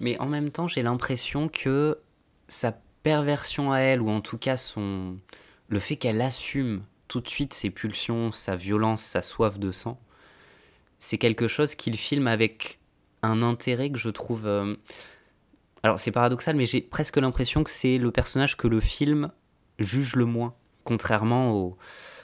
Mais 0.00 0.18
en 0.18 0.26
même 0.26 0.50
temps, 0.50 0.68
j'ai 0.68 0.82
l'impression 0.82 1.48
que 1.48 1.98
sa 2.48 2.72
perversion 3.04 3.70
à 3.70 3.78
elle, 3.78 4.02
ou 4.02 4.10
en 4.10 4.20
tout 4.20 4.38
cas 4.38 4.56
son 4.56 5.18
le 5.68 5.78
fait 5.78 5.96
qu'elle 5.96 6.20
assume 6.20 6.82
tout 7.06 7.20
de 7.20 7.28
suite 7.28 7.54
ses 7.54 7.70
pulsions, 7.70 8.32
sa 8.32 8.56
violence, 8.56 9.02
sa 9.02 9.22
soif 9.22 9.58
de 9.60 9.70
sang, 9.70 10.00
c'est 10.98 11.18
quelque 11.18 11.46
chose 11.46 11.76
qu'il 11.76 11.96
filme 11.96 12.26
avec 12.26 12.80
un 13.22 13.42
intérêt 13.42 13.90
que 13.90 13.98
je 13.98 14.10
trouve... 14.10 14.46
euh, 14.46 14.74
Alors 15.82 16.00
c'est 16.00 16.10
paradoxal, 16.10 16.56
mais 16.56 16.64
j'ai 16.64 16.80
presque 16.80 17.18
l'impression 17.18 17.62
que 17.62 17.70
c'est 17.70 17.98
le 17.98 18.10
personnage 18.10 18.56
que 18.56 18.66
le 18.66 18.80
film 18.80 19.30
juge 19.78 20.16
le 20.16 20.24
moins, 20.24 20.54
contrairement 20.82 21.52
au, 21.52 21.76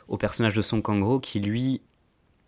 au 0.08 0.16
personnage 0.16 0.54
de 0.54 0.62
Song 0.62 0.82
Kang-ho 0.82 1.20
qui 1.20 1.40
lui 1.40 1.82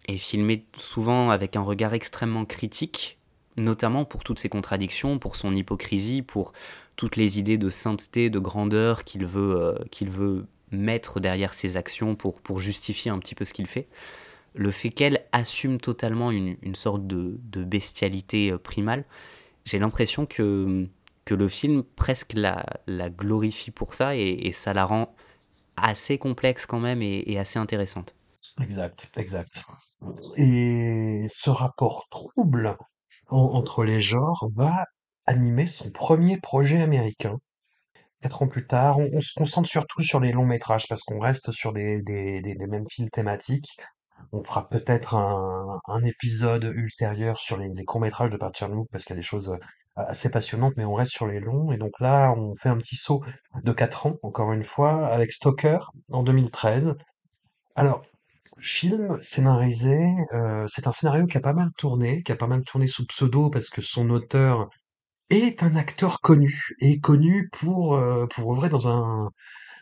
est 0.08 0.16
filmé 0.16 0.66
souvent 0.76 1.30
avec 1.30 1.54
un 1.56 1.62
regard 1.62 1.94
extrêmement 1.94 2.44
critique, 2.44 3.18
notamment 3.56 4.04
pour 4.04 4.24
toutes 4.24 4.38
ses 4.40 4.48
contradictions, 4.48 5.18
pour 5.18 5.36
son 5.36 5.54
hypocrisie, 5.54 6.22
pour 6.22 6.52
toutes 6.96 7.16
les 7.16 7.38
idées 7.38 7.58
de 7.58 7.70
sainteté, 7.70 8.30
de 8.30 8.38
grandeur 8.38 9.04
qu'il 9.04 9.26
veut, 9.26 9.60
euh, 9.60 10.08
veut 10.08 10.46
mettre 10.70 11.20
derrière 11.20 11.54
ses 11.54 11.76
actions 11.76 12.14
pour, 12.16 12.40
pour 12.40 12.58
justifier 12.58 13.10
un 13.10 13.18
petit 13.18 13.34
peu 13.34 13.44
ce 13.44 13.52
qu'il 13.52 13.66
fait. 13.66 13.88
Le 14.54 14.70
fait 14.70 14.90
qu'elle 14.90 15.24
assume 15.32 15.78
totalement 15.80 16.30
une, 16.30 16.56
une 16.62 16.74
sorte 16.74 17.06
de, 17.06 17.38
de 17.44 17.64
bestialité 17.64 18.52
euh, 18.52 18.58
primale, 18.58 19.04
j'ai 19.64 19.78
l'impression 19.78 20.26
que, 20.26 20.86
que 21.24 21.34
le 21.34 21.48
film 21.48 21.82
presque 21.96 22.32
la, 22.34 22.64
la 22.86 23.10
glorifie 23.10 23.70
pour 23.70 23.94
ça 23.94 24.16
et, 24.16 24.52
ça 24.52 24.72
la 24.72 24.84
rend 24.84 25.14
assez 25.76 26.18
complexe 26.18 26.66
quand 26.66 26.80
même 26.80 27.02
et, 27.02 27.38
assez 27.38 27.58
intéressante. 27.58 28.14
Exact, 28.60 29.10
exact. 29.16 29.62
Et 30.36 31.26
ce 31.28 31.50
rapport 31.50 32.06
trouble 32.10 32.76
en- 33.28 33.52
entre 33.54 33.84
les 33.84 34.00
genres 34.00 34.48
va 34.54 34.84
animer 35.26 35.66
son 35.66 35.90
premier 35.90 36.38
projet 36.38 36.82
américain. 36.82 37.38
Quatre 38.22 38.42
ans 38.42 38.48
plus 38.48 38.66
tard, 38.66 38.98
on, 38.98 39.20
se 39.20 39.32
concentre 39.34 39.68
surtout 39.68 40.02
sur 40.02 40.20
les 40.20 40.32
longs 40.32 40.46
métrages 40.46 40.86
parce 40.88 41.02
qu'on 41.02 41.18
reste 41.18 41.50
sur 41.50 41.72
des, 41.72 42.02
mêmes 42.70 42.86
fils 42.88 43.10
thématiques. 43.10 43.76
On 44.32 44.42
fera 44.42 44.68
peut-être 44.68 45.16
un, 45.16 46.02
épisode 46.04 46.64
ultérieur 46.64 47.38
sur 47.38 47.56
les, 47.56 47.68
les 47.68 47.84
courts 47.84 48.00
métrages 48.00 48.30
de 48.30 48.36
Park 48.36 48.56
Chan-wook 48.56 48.88
parce 48.92 49.04
qu'il 49.04 49.14
y 49.14 49.18
a 49.18 49.20
des 49.20 49.26
choses 49.26 49.50
euh, 49.98 50.02
assez 50.06 50.30
passionnantes, 50.30 50.74
mais 50.76 50.84
on 50.84 50.94
reste 50.94 51.12
sur 51.12 51.26
les 51.26 51.40
longs. 51.40 51.72
Et 51.72 51.78
donc 51.78 51.92
là, 52.00 52.32
on 52.36 52.54
fait 52.54 52.68
un 52.68 52.78
petit 52.78 52.96
saut 52.96 53.22
de 53.62 53.72
quatre 53.72 54.06
ans, 54.06 54.16
encore 54.22 54.52
une 54.52 54.64
fois, 54.64 55.08
avec 55.08 55.32
Stalker 55.32 55.78
en 56.10 56.22
2013. 56.22 56.94
Alors, 57.76 58.02
film 58.58 59.20
scénarisé, 59.20 59.98
euh, 60.34 60.64
c'est 60.68 60.86
un 60.86 60.92
scénario 60.92 61.26
qui 61.26 61.36
a 61.36 61.40
pas 61.40 61.52
mal 61.52 61.70
tourné, 61.76 62.22
qui 62.22 62.32
a 62.32 62.36
pas 62.36 62.46
mal 62.46 62.62
tourné 62.64 62.86
sous 62.86 63.06
pseudo 63.06 63.50
parce 63.50 63.68
que 63.68 63.80
son 63.80 64.08
auteur 64.10 64.68
est 65.32 65.62
un 65.62 65.74
acteur 65.76 66.20
connu 66.20 66.62
et 66.80 67.00
connu 67.00 67.48
pour 67.52 67.94
euh, 67.94 68.26
pour 68.26 68.52
œuvrer 68.52 68.68
dans 68.68 68.88
un 68.88 69.30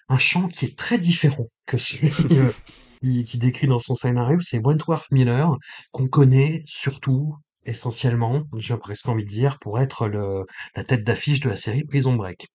un 0.08 0.18
champ 0.18 0.48
qui 0.48 0.66
est 0.66 0.76
très 0.76 0.98
différent 0.98 1.48
que 1.66 1.78
celui 1.78 2.10
euh, 2.32 2.52
qui, 3.00 3.24
qui 3.24 3.38
décrit 3.38 3.66
dans 3.66 3.78
son 3.78 3.94
scénario. 3.94 4.38
C'est 4.40 4.58
Wentworth 4.64 5.10
Miller 5.12 5.56
qu'on 5.92 6.08
connaît 6.08 6.62
surtout 6.66 7.36
essentiellement, 7.66 8.42
j'ai 8.56 8.76
presque 8.76 9.08
envie 9.08 9.24
de 9.24 9.28
dire, 9.28 9.58
pour 9.60 9.78
être 9.80 10.08
le 10.08 10.44
la 10.76 10.84
tête 10.84 11.04
d'affiche 11.04 11.40
de 11.40 11.48
la 11.48 11.56
série 11.56 11.84
Prison 11.84 12.14
Break 12.14 12.48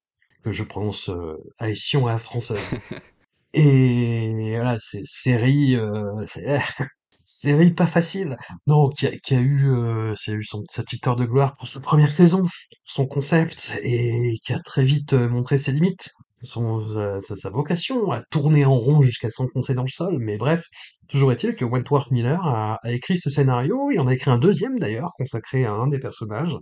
que 0.46 0.52
je 0.52 0.64
prononce 0.64 1.10
euh, 1.10 1.38
à 1.60 1.70
Ession 1.70 2.08
à 2.08 2.14
la 2.14 2.18
française. 2.20 2.60
Et 3.54 4.52
voilà, 4.56 4.78
c'est 4.80 5.02
série, 5.06 5.76
euh, 5.76 6.26
série 7.26 7.72
pas 7.72 7.88
facile. 7.88 8.38
Non, 8.68 8.90
qui 8.90 9.08
a, 9.08 9.12
qui 9.12 9.36
a 9.36 9.40
eu, 9.40 9.70
euh, 9.70 10.14
qui 10.14 10.32
a 10.32 10.34
eu 10.34 10.44
son, 10.44 10.64
sa 10.70 10.84
petite 10.84 11.06
heure 11.08 11.16
de 11.18 11.26
gloire 11.26 11.56
pour 11.58 11.68
sa 11.68 11.82
première 11.82 12.14
saison, 12.14 12.44
son 12.84 13.06
concept, 13.06 13.78
et 13.84 14.38
qui 14.44 14.54
a 14.54 14.60
très 14.60 14.84
vite 14.84 15.14
euh, 15.14 15.28
montré 15.28 15.58
ses 15.58 15.72
limites, 15.74 16.12
son, 16.40 16.80
sa, 17.20 17.50
vocation 17.50 18.12
à 18.12 18.22
tourner 18.30 18.66
en 18.66 18.76
rond 18.76 19.02
jusqu'à 19.02 19.30
s'enfoncer 19.30 19.74
dans 19.74 19.82
le 19.82 19.90
sol. 19.90 20.18
Mais 20.20 20.38
bref, 20.38 20.66
toujours 21.10 21.32
est-il 21.32 21.56
que 21.56 21.66
Wentworth 21.66 22.12
Miller 22.12 22.40
a, 22.46 22.80
écrit 22.86 23.18
ce 23.18 23.30
scénario, 23.30 23.90
il 23.92 24.00
en 24.00 24.08
a 24.08 24.14
écrit 24.14 24.32
un 24.32 24.38
deuxième 24.38 24.78
d'ailleurs, 24.80 25.12
consacré 25.18 25.66
à 25.66 25.72
un 25.72 25.88
des 25.88 26.00
personnages. 26.00 26.56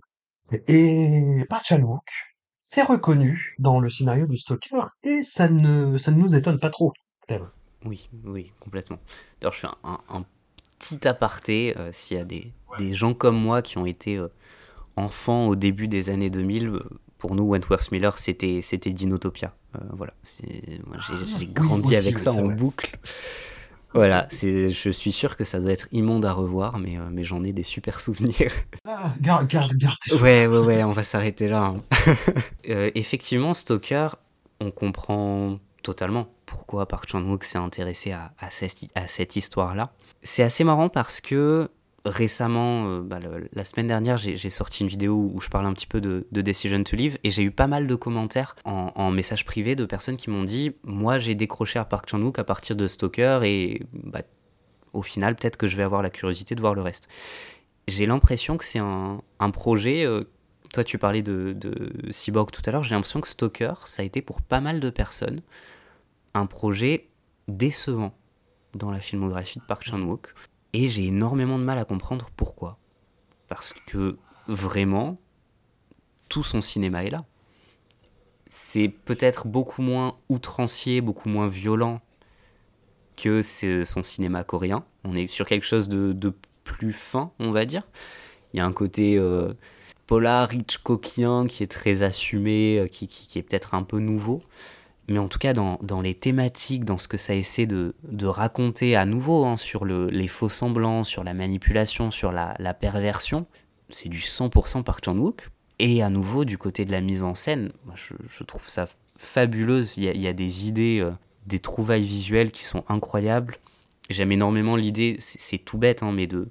Et 0.67 1.43
Park 1.49 1.65
Chan-wook 1.65 2.08
s'est 2.60 2.84
reconnu 2.84 3.56
dans 3.60 3.80
le 3.80 3.89
scénario 3.89 4.26
de 4.26 4.36
Stalker, 4.36 4.86
et 5.04 5.21
ça 5.21 5.49
ne, 5.49 5.97
ça 5.97 6.12
ne 6.12 6.17
nous 6.17 6.36
étonne 6.36 6.60
pas 6.60 6.69
trop. 6.69 6.93
Oui, 7.86 8.10
oui, 8.23 8.54
complètement. 8.62 8.97
D'ailleurs, 9.41 9.54
je 9.54 9.60
fais 9.60 9.67
un 9.84 10.26
petit 10.84 11.08
aparté. 11.08 11.76
euh, 11.78 11.89
S'il 11.91 12.17
y 12.17 12.19
a 12.19 12.24
des, 12.26 12.52
des 12.78 12.93
gens 12.93 13.13
comme 13.13 13.38
moi 13.38 13.62
qui 13.62 13.78
ont 13.78 13.86
été 13.86 14.17
euh, 14.17 14.28
enfants 14.96 15.48
au 15.48 15.56
début 15.56 15.88
des 15.88 16.10
années 16.10 16.30
2000, 16.30 16.67
euh, 16.67 16.80
pour 17.17 17.36
nous, 17.36 17.43
Wentworth 17.48 17.91
Miller, 17.91 18.17
c'était 18.17 18.60
c'était 18.62 18.91
Dinotopia. 18.91 19.54
Voilà, 19.93 20.13
moi, 20.86 20.98
j'ai 21.39 21.48
grandi 21.48 21.96
avec 21.96 22.19
ça 22.19 22.32
en 22.32 22.43
boucle. 22.48 22.98
Voilà, 23.96 24.28
je 24.32 24.89
suis 24.91 25.12
sûr 25.12 25.38
que 25.38 25.43
ça 25.43 25.60
doit 25.60 25.72
être 25.72 25.88
immonde 25.91 26.26
à 26.26 26.34
revoir, 26.34 26.80
mais, 26.80 26.98
euh, 26.98 27.10
mais 27.12 27.24
j'en 27.24 27.43
ai 27.43 27.54
des 27.54 27.63
super 27.63 28.00
souvenirs. 28.00 28.52
Ah, 28.86 29.13
garde, 29.22 29.48
garde, 29.48 29.72
garde 29.78 29.96
Ouais, 30.22 30.46
ouais, 30.48 30.58
ouais, 30.58 30.84
on 30.84 30.91
va 30.91 31.04
s'arrêter 31.04 31.48
là. 31.48 31.63
hein. 31.76 31.82
Euh, 32.69 32.89
effectivement, 32.96 33.54
Stalker, 33.54 34.08
on 34.60 34.72
comprend 34.72 35.60
totalement 35.84 36.28
pourquoi 36.46 36.88
Park 36.88 37.08
Chan-wook 37.10 37.43
s'est 37.43 37.58
intéressé 37.58 38.12
à, 38.12 38.34
à 38.39 38.50
cette, 38.52 38.80
à 38.96 39.08
cette 39.08 39.36
histoire-là. 39.36 39.91
C'est 40.24 40.44
assez 40.44 40.64
marrant 40.64 40.90
parce 40.90 41.20
que 41.22 41.70
récemment, 42.06 42.88
euh, 42.88 43.02
bah, 43.02 43.20
la 43.54 43.64
semaine 43.64 43.88
dernière, 43.88 44.18
j'ai 44.18 44.50
sorti 44.50 44.84
une 44.84 44.90
vidéo 44.90 45.32
où 45.34 45.40
je 45.40 45.50
parle 45.50 45.66
un 45.66 45.74
petit 45.74 45.88
peu 45.88 46.02
de, 46.02 46.28
de 46.32 46.42
Decision 46.42 46.84
to 46.84 46.96
Live 46.96 47.18
et 47.24 47.32
j'ai 47.32 47.44
eu 47.44 47.52
pas 47.52 47.68
mal 47.68 47.88
de 47.88 47.96
commentaires 47.96 48.56
en, 48.66 48.92
en 48.96 49.12
message 49.12 49.46
privé 49.46 49.76
de 49.76 49.86
personnes 49.86 50.18
qui 50.18 50.30
m'ont 50.30 50.44
dit 50.44 50.76
Moi, 50.84 51.20
j'ai 51.20 51.36
décroché 51.36 51.80
à 51.80 51.86
Park 51.86 52.10
Chan-wook 52.10 52.40
à 52.40 52.44
partir 52.44 52.76
de 52.76 52.88
Stalker 52.88 53.42
et 53.44 53.84
bah, 53.94 54.22
au 54.94 55.02
final, 55.02 55.36
peut-être 55.36 55.58
que 55.58 55.68
je 55.68 55.76
vais 55.78 55.84
avoir 55.84 56.02
la 56.02 56.10
curiosité 56.10 56.56
de 56.56 56.62
voir 56.62 56.74
le 56.74 56.82
reste. 56.82 57.08
J'ai 57.88 58.06
l'impression 58.06 58.58
que 58.58 58.66
c'est 58.66 58.80
un, 58.80 59.22
un 59.40 59.52
projet. 59.52 60.06
euh, 60.06 60.24
toi, 60.74 60.84
tu 60.84 60.98
parlais 60.98 61.22
de, 61.22 61.54
de 61.56 61.92
Cyborg 62.12 62.50
tout 62.52 62.62
à 62.66 62.72
l'heure. 62.72 62.84
J'ai 62.84 62.96
l'impression 62.96 63.22
que 63.22 63.28
Stalker, 63.28 63.74
ça 63.86 64.02
a 64.02 64.06
été 64.06 64.22
pour 64.22 64.42
pas 64.42 64.62
mal 64.62 64.80
de 64.80 64.90
personnes 64.90 65.42
un 66.34 66.46
projet 66.48 67.08
décevant 67.48 68.14
dans 68.76 68.92
la 68.92 69.00
filmographie 69.00 69.60
de 69.60 69.64
Park 69.64 69.84
Chan-wook. 69.84 70.34
Et 70.74 70.88
j'ai 70.88 71.06
énormément 71.06 71.60
de 71.60 71.64
mal 71.64 71.78
à 71.78 71.86
comprendre 71.86 72.30
pourquoi. 72.36 72.78
Parce 73.48 73.74
que 73.88 74.18
vraiment, 74.48 75.20
tout 76.30 76.44
son 76.44 76.62
cinéma 76.62 77.04
est 77.04 77.12
là. 77.12 77.26
C'est 78.48 78.90
peut-être 78.90 79.48
beaucoup 79.48 79.82
moins 79.82 80.18
outrancier, 80.30 81.02
beaucoup 81.02 81.30
moins 81.30 81.48
violent 81.48 82.02
que 83.16 83.42
son 83.42 84.04
cinéma 84.04 84.44
coréen. 84.44 84.84
On 85.04 85.16
est 85.16 85.28
sur 85.28 85.46
quelque 85.46 85.66
chose 85.66 85.90
de, 85.90 86.34
plus 86.64 86.94
fin, 86.94 87.32
on 87.40 87.52
va 87.52 87.66
dire. 87.66 87.84
Il 88.54 88.58
y 88.58 88.60
a 88.62 88.66
un 88.66 88.72
côté 88.72 89.18
euh, 89.18 89.54
polar 90.08 90.54
Hitchcockien 90.54 91.46
qui 91.48 91.62
est 91.64 91.72
très 91.72 92.04
assumé, 92.04 92.80
euh, 92.80 92.88
qui, 92.88 93.06
est 93.36 93.42
peut-être 93.42 93.74
un 93.74 93.84
peu 93.84 94.00
nouveau. 94.00 94.42
Mais 95.10 95.20
en 95.20 95.28
tout 95.28 95.39
cas, 95.39 95.54
dans, 95.54 95.80
dans, 95.82 96.02
les 96.02 96.16
thématiques, 96.16 96.86
dans 96.86 96.98
ce 96.98 97.08
que 97.08 97.18
ça 97.18 97.36
essaie 97.36 97.66
de, 97.66 97.94
de 98.04 98.26
raconter 98.26 98.96
à 98.96 99.06
nouveau 99.06 99.46
hein, 99.46 99.58
sur 99.58 99.84
le, 99.84 100.10
les 100.10 100.30
faux 100.30 100.50
semblants, 100.50 101.04
sur 101.04 101.24
la 101.24 101.34
manipulation, 101.34 102.10
sur 102.10 102.32
la, 102.32 102.56
la 102.60 102.74
perversion, 102.74 103.46
c'est 103.89 104.10
du 104.10 104.20
100% 104.20 104.84
par 104.84 105.00
Chan-wook. 105.04 105.50
Et 105.80 106.02
à 106.02 106.10
nouveau, 106.10 106.46
du 106.46 106.58
côté 106.58 106.86
de 106.86 106.92
la 106.92 107.02
mise 107.02 107.24
en 107.24 107.36
scène, 107.36 107.72
je, 107.96 108.13
je, 108.30 108.44
trouve 108.44 108.68
ça 108.68 108.88
fabuleuse. 109.18 109.98
Il 109.98 110.04
y 110.04 110.08
a, 110.08 110.13
il 110.13 110.22
y 110.22 110.28
a 110.28 110.34
des 110.34 110.68
idées, 110.68 111.00
euh, 111.02 111.12
des 111.48 111.60
trouvailles 111.60 112.04
visuelles 112.04 112.52
qui 112.52 112.63
sont 112.63 112.86
incroyables. 112.88 113.58
J'aime 114.10 114.32
énormément 114.32 114.76
l'idée, 114.76 115.18
c'est 115.20 115.58
tout 115.58 115.78
bête, 115.78 116.04
hein, 116.04 116.12
mais 116.13 116.28
de, 116.28 116.48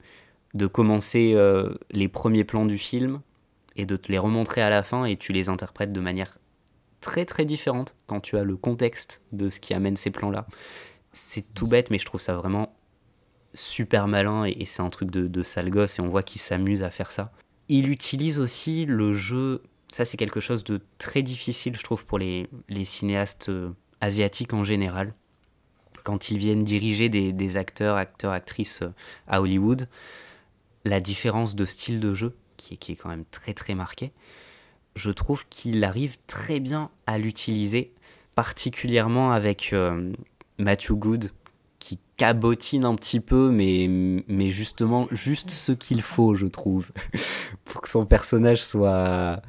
de 0.55 0.67
commencer 0.67 1.33
euh, 1.35 1.75
les 1.91 2.09
premiers 2.09 2.45
plans 2.45 2.67
du 2.67 2.79
film 2.79 3.21
et 3.77 3.87
de 3.87 3.97
te 3.97 4.11
les 4.11 4.19
remontrer 4.19 4.61
à 4.61 4.71
la 4.71 4.83
fin 4.83 5.05
et 5.05 5.17
tu 5.17 5.33
les 5.33 5.49
interprètes 5.49 5.93
de 5.93 6.01
manière 6.01 6.39
très 7.03 7.27
très 7.27 7.45
différente 7.45 7.95
quand 8.07 8.21
tu 8.21 8.39
as 8.39 8.45
le 8.45 8.57
contexte 8.57 9.21
de 9.33 9.51
ce 9.51 9.61
qui 9.61 9.75
amène 9.75 9.97
ces 9.97 10.11
plans-là. 10.11 10.47
C'est 11.13 11.53
tout 11.53 11.67
bête, 11.67 11.91
mais 11.91 11.99
je 11.99 12.07
trouve 12.07 12.23
ça 12.23 12.35
vraiment 12.35 12.75
super 13.53 14.09
malin 14.09 14.45
et, 14.45 14.65
c'est 14.65 14.81
un 14.81 14.89
truc 14.89 15.11
de, 15.11 15.27
de 15.27 15.43
sale 15.43 15.69
gosse 15.69 15.99
et 15.99 16.03
on 16.03 16.09
voit 16.09 16.23
qu'il 16.23 16.41
s'amuse 16.41 16.83
à 16.83 16.89
faire 16.89 17.11
ça. 17.11 17.33
Il 17.69 17.91
utilise 17.91 18.39
aussi 18.39 18.87
le 18.87 19.13
jeu, 19.13 19.63
ça 19.89 20.07
c'est 20.07 20.17
quelque 20.17 20.41
chose 20.41 20.65
de 20.65 20.81
très 20.97 21.23
difficile 21.23 21.77
je 21.77 21.83
trouve 21.83 22.07
pour 22.07 22.19
les, 22.19 22.49
les 22.71 22.87
cinéastes 22.87 23.51
euh, 23.51 23.71
asiatiques 24.01 24.55
en 24.55 24.65
général 24.65 25.13
quand 26.03 26.31
ils 26.31 26.39
viennent 26.39 26.65
diriger 26.65 27.09
des, 27.09 27.33
des, 27.33 27.57
acteurs, 27.57 27.97
acteurs, 27.97 28.33
actrices 28.33 28.83
euh, 28.83 28.93
à 29.27 29.41
Hollywood, 29.41 29.89
la 30.85 31.01
différence 31.01 31.55
de 31.55 31.65
style 31.65 32.01
de 32.01 32.15
jeu, 32.15 32.37
qui 32.57 32.75
est, 32.75 32.77
qui 32.77 32.93
est 32.93 32.97
quand 32.97 33.09
même 33.09 33.25
très 33.31 33.55
très 33.55 33.75
marquée, 33.75 34.13
je 34.95 35.11
trouve 35.11 35.47
qu'il 35.49 35.85
arrive 35.85 36.17
très 36.27 36.61
bien 36.61 36.91
à 37.07 37.19
l'utiliser, 37.19 37.93
particulièrement 38.35 39.33
avec 39.33 39.73
euh, 39.73 40.13
Matthew 40.59 40.93
Good, 40.93 41.31
qui 41.79 41.99
cabotine 42.17 42.85
un 42.85 42.95
petit 42.95 43.21
peu, 43.21 43.51
mais, 43.51 43.87
mais 44.29 44.51
justement, 44.51 45.09
juste 45.11 45.51
ce 45.51 45.73
qu'il 45.73 46.03
faut, 46.03 46.35
je 46.35 46.47
trouve, 46.47 46.91
pour 47.65 47.81
que 47.81 47.89
son 47.89 48.07
personnage 48.07 48.63
soit, 48.63 49.43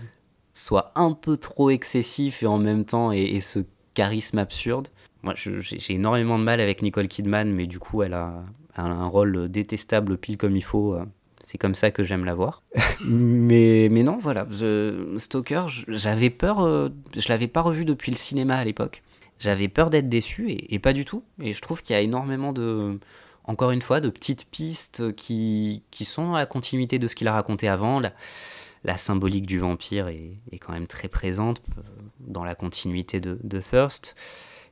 soit 0.53 0.91
un 0.95 1.11
peu 1.11 1.37
trop 1.37 1.69
excessif 1.69 2.41
et 2.41 2.47
en 2.47 2.57
même 2.57 2.85
temps 2.85 3.11
et, 3.11 3.39
ce 3.41 3.59
charisme 3.93 4.39
absurde. 4.39 4.87
Moi, 5.21 5.35
j'ai 5.35 5.93
énormément 5.93 6.39
de 6.39 6.43
mal 6.43 6.59
avec 6.59 6.81
Nicole 6.81 7.07
Kidman, 7.07 7.51
mais 7.51 7.67
du 7.67 7.79
coup, 7.79 8.01
elle 8.01 8.13
a, 8.13 8.43
elle 8.75 8.85
a 8.85 8.87
un 8.87 9.07
rôle 9.07 9.49
détestable 9.49 10.17
pile 10.17 10.37
comme 10.37 10.55
il 10.55 10.63
faut. 10.63 10.95
euh, 10.95 11.05
C'est 11.43 11.57
comme 11.57 11.75
ça 11.75 11.91
que 11.91 12.03
j'aime 12.03 12.23
la 12.23 12.33
voir. 12.33 12.63
mais, 13.05 13.89
mais 13.91 14.03
non, 14.03 14.17
voilà. 14.17 14.45
The 14.45 15.17
Stalker, 15.17 15.65
j'avais 15.89 16.29
peur. 16.29 16.61
euh, 16.61 16.89
je 17.15 17.27
l'avais 17.27 17.49
pas 17.49 17.61
revu 17.61 17.83
depuis 17.83 18.11
le 18.11 18.17
cinéma 18.17 18.55
à 18.55 18.63
l'époque. 18.63 19.03
J'avais 19.39 19.67
peur 19.67 19.89
d'être 19.89 20.07
déçu 20.07 20.51
et, 20.51 20.79
pas 20.79 20.93
du 20.93 21.03
tout. 21.03 21.23
Et 21.41 21.51
je 21.51 21.61
trouve 21.61 21.81
qu'il 21.81 21.93
y 21.95 21.99
a 21.99 22.01
énormément 22.01 22.53
de. 22.53 22.97
Encore 23.43 23.71
une 23.71 23.81
fois, 23.81 23.99
de 23.99 24.07
petites 24.09 24.49
pistes 24.49 25.13
qui, 25.15 25.83
qui 25.91 26.05
sont 26.05 26.27
dans 26.27 26.35
la 26.37 26.45
continuité 26.45 26.97
de 26.97 27.09
ce 27.09 27.15
qu'il 27.15 27.27
a 27.27 27.33
raconté 27.33 27.67
avant. 27.67 27.99
La, 27.99 28.97
symbolique 28.97 29.45
du 29.45 29.59
vampire 29.59 30.07
est, 30.07 30.37
est, 30.51 30.59
quand 30.59 30.71
même 30.71 30.87
très 30.87 31.09
présente 31.09 31.61
euh, 31.77 31.81
dans 32.19 32.45
la 32.45 32.55
continuité 32.55 33.19
de, 33.19 33.37
de 33.43 33.59
Thirst. 33.59 34.15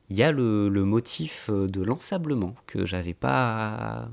Il 0.09 0.15
y 0.15 0.23
a 0.23 0.31
le, 0.31 0.69
le 0.69 0.85
motif 0.85 1.49
de 1.49 1.81
l'ensablement 1.81 2.55
que 2.65 2.85
j'avais 2.85 3.13
pas 3.13 4.09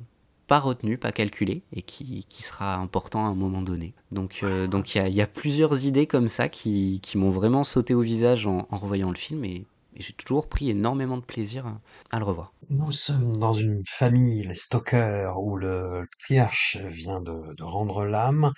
pas 0.49 0.59
retenu, 0.59 0.99
pas 0.99 1.13
calculé, 1.13 1.63
et 1.73 1.83
qui, 1.83 2.25
sera 2.41 2.77
important 2.77 3.27
à 3.27 3.29
un 3.29 3.35
moment 3.35 3.63
donné. 3.63 3.95
Donc 4.11 4.41
euh, 4.43 4.67
donc 4.67 4.95
il 4.95 5.09
y, 5.09 5.21
a 5.21 5.27
plusieurs 5.27 5.85
idées 5.85 6.07
comme 6.07 6.27
ça 6.27 6.49
qui, 6.49 7.01
m'ont 7.15 7.31
vraiment 7.31 7.63
sauté 7.63 7.95
au 7.95 8.01
visage 8.01 8.47
en, 8.47 8.67
revoyant 8.73 9.11
le 9.11 9.17
film, 9.17 9.45
et, 9.45 9.67
j'ai 9.97 10.13
toujours 10.13 10.49
pris 10.49 10.71
énormément 10.71 11.17
de 11.17 11.25
plaisir 11.25 11.67
à, 12.11 12.19
le 12.21 12.25
revoir. 12.25 12.53
Nous 12.71 12.93
sommes 12.93 13.37
dans 13.37 13.53
une 13.53 13.83
famille, 13.85 14.43
les 14.43 14.55
Stoker, 14.55 15.33
où 15.37 15.57
le 15.57 16.07
triarche 16.21 16.77
vient 16.77 17.21
de, 17.21 17.55
de 17.55 17.63
rendre 17.65 18.05
l'âme, 18.05 18.53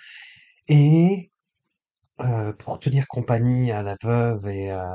et 0.69 1.31
euh, 2.21 2.53
pour 2.53 2.79
tenir 2.79 3.07
compagnie 3.07 3.71
à 3.71 3.81
la 3.81 3.95
veuve 4.03 4.47
et 4.47 4.69
à 4.69 4.87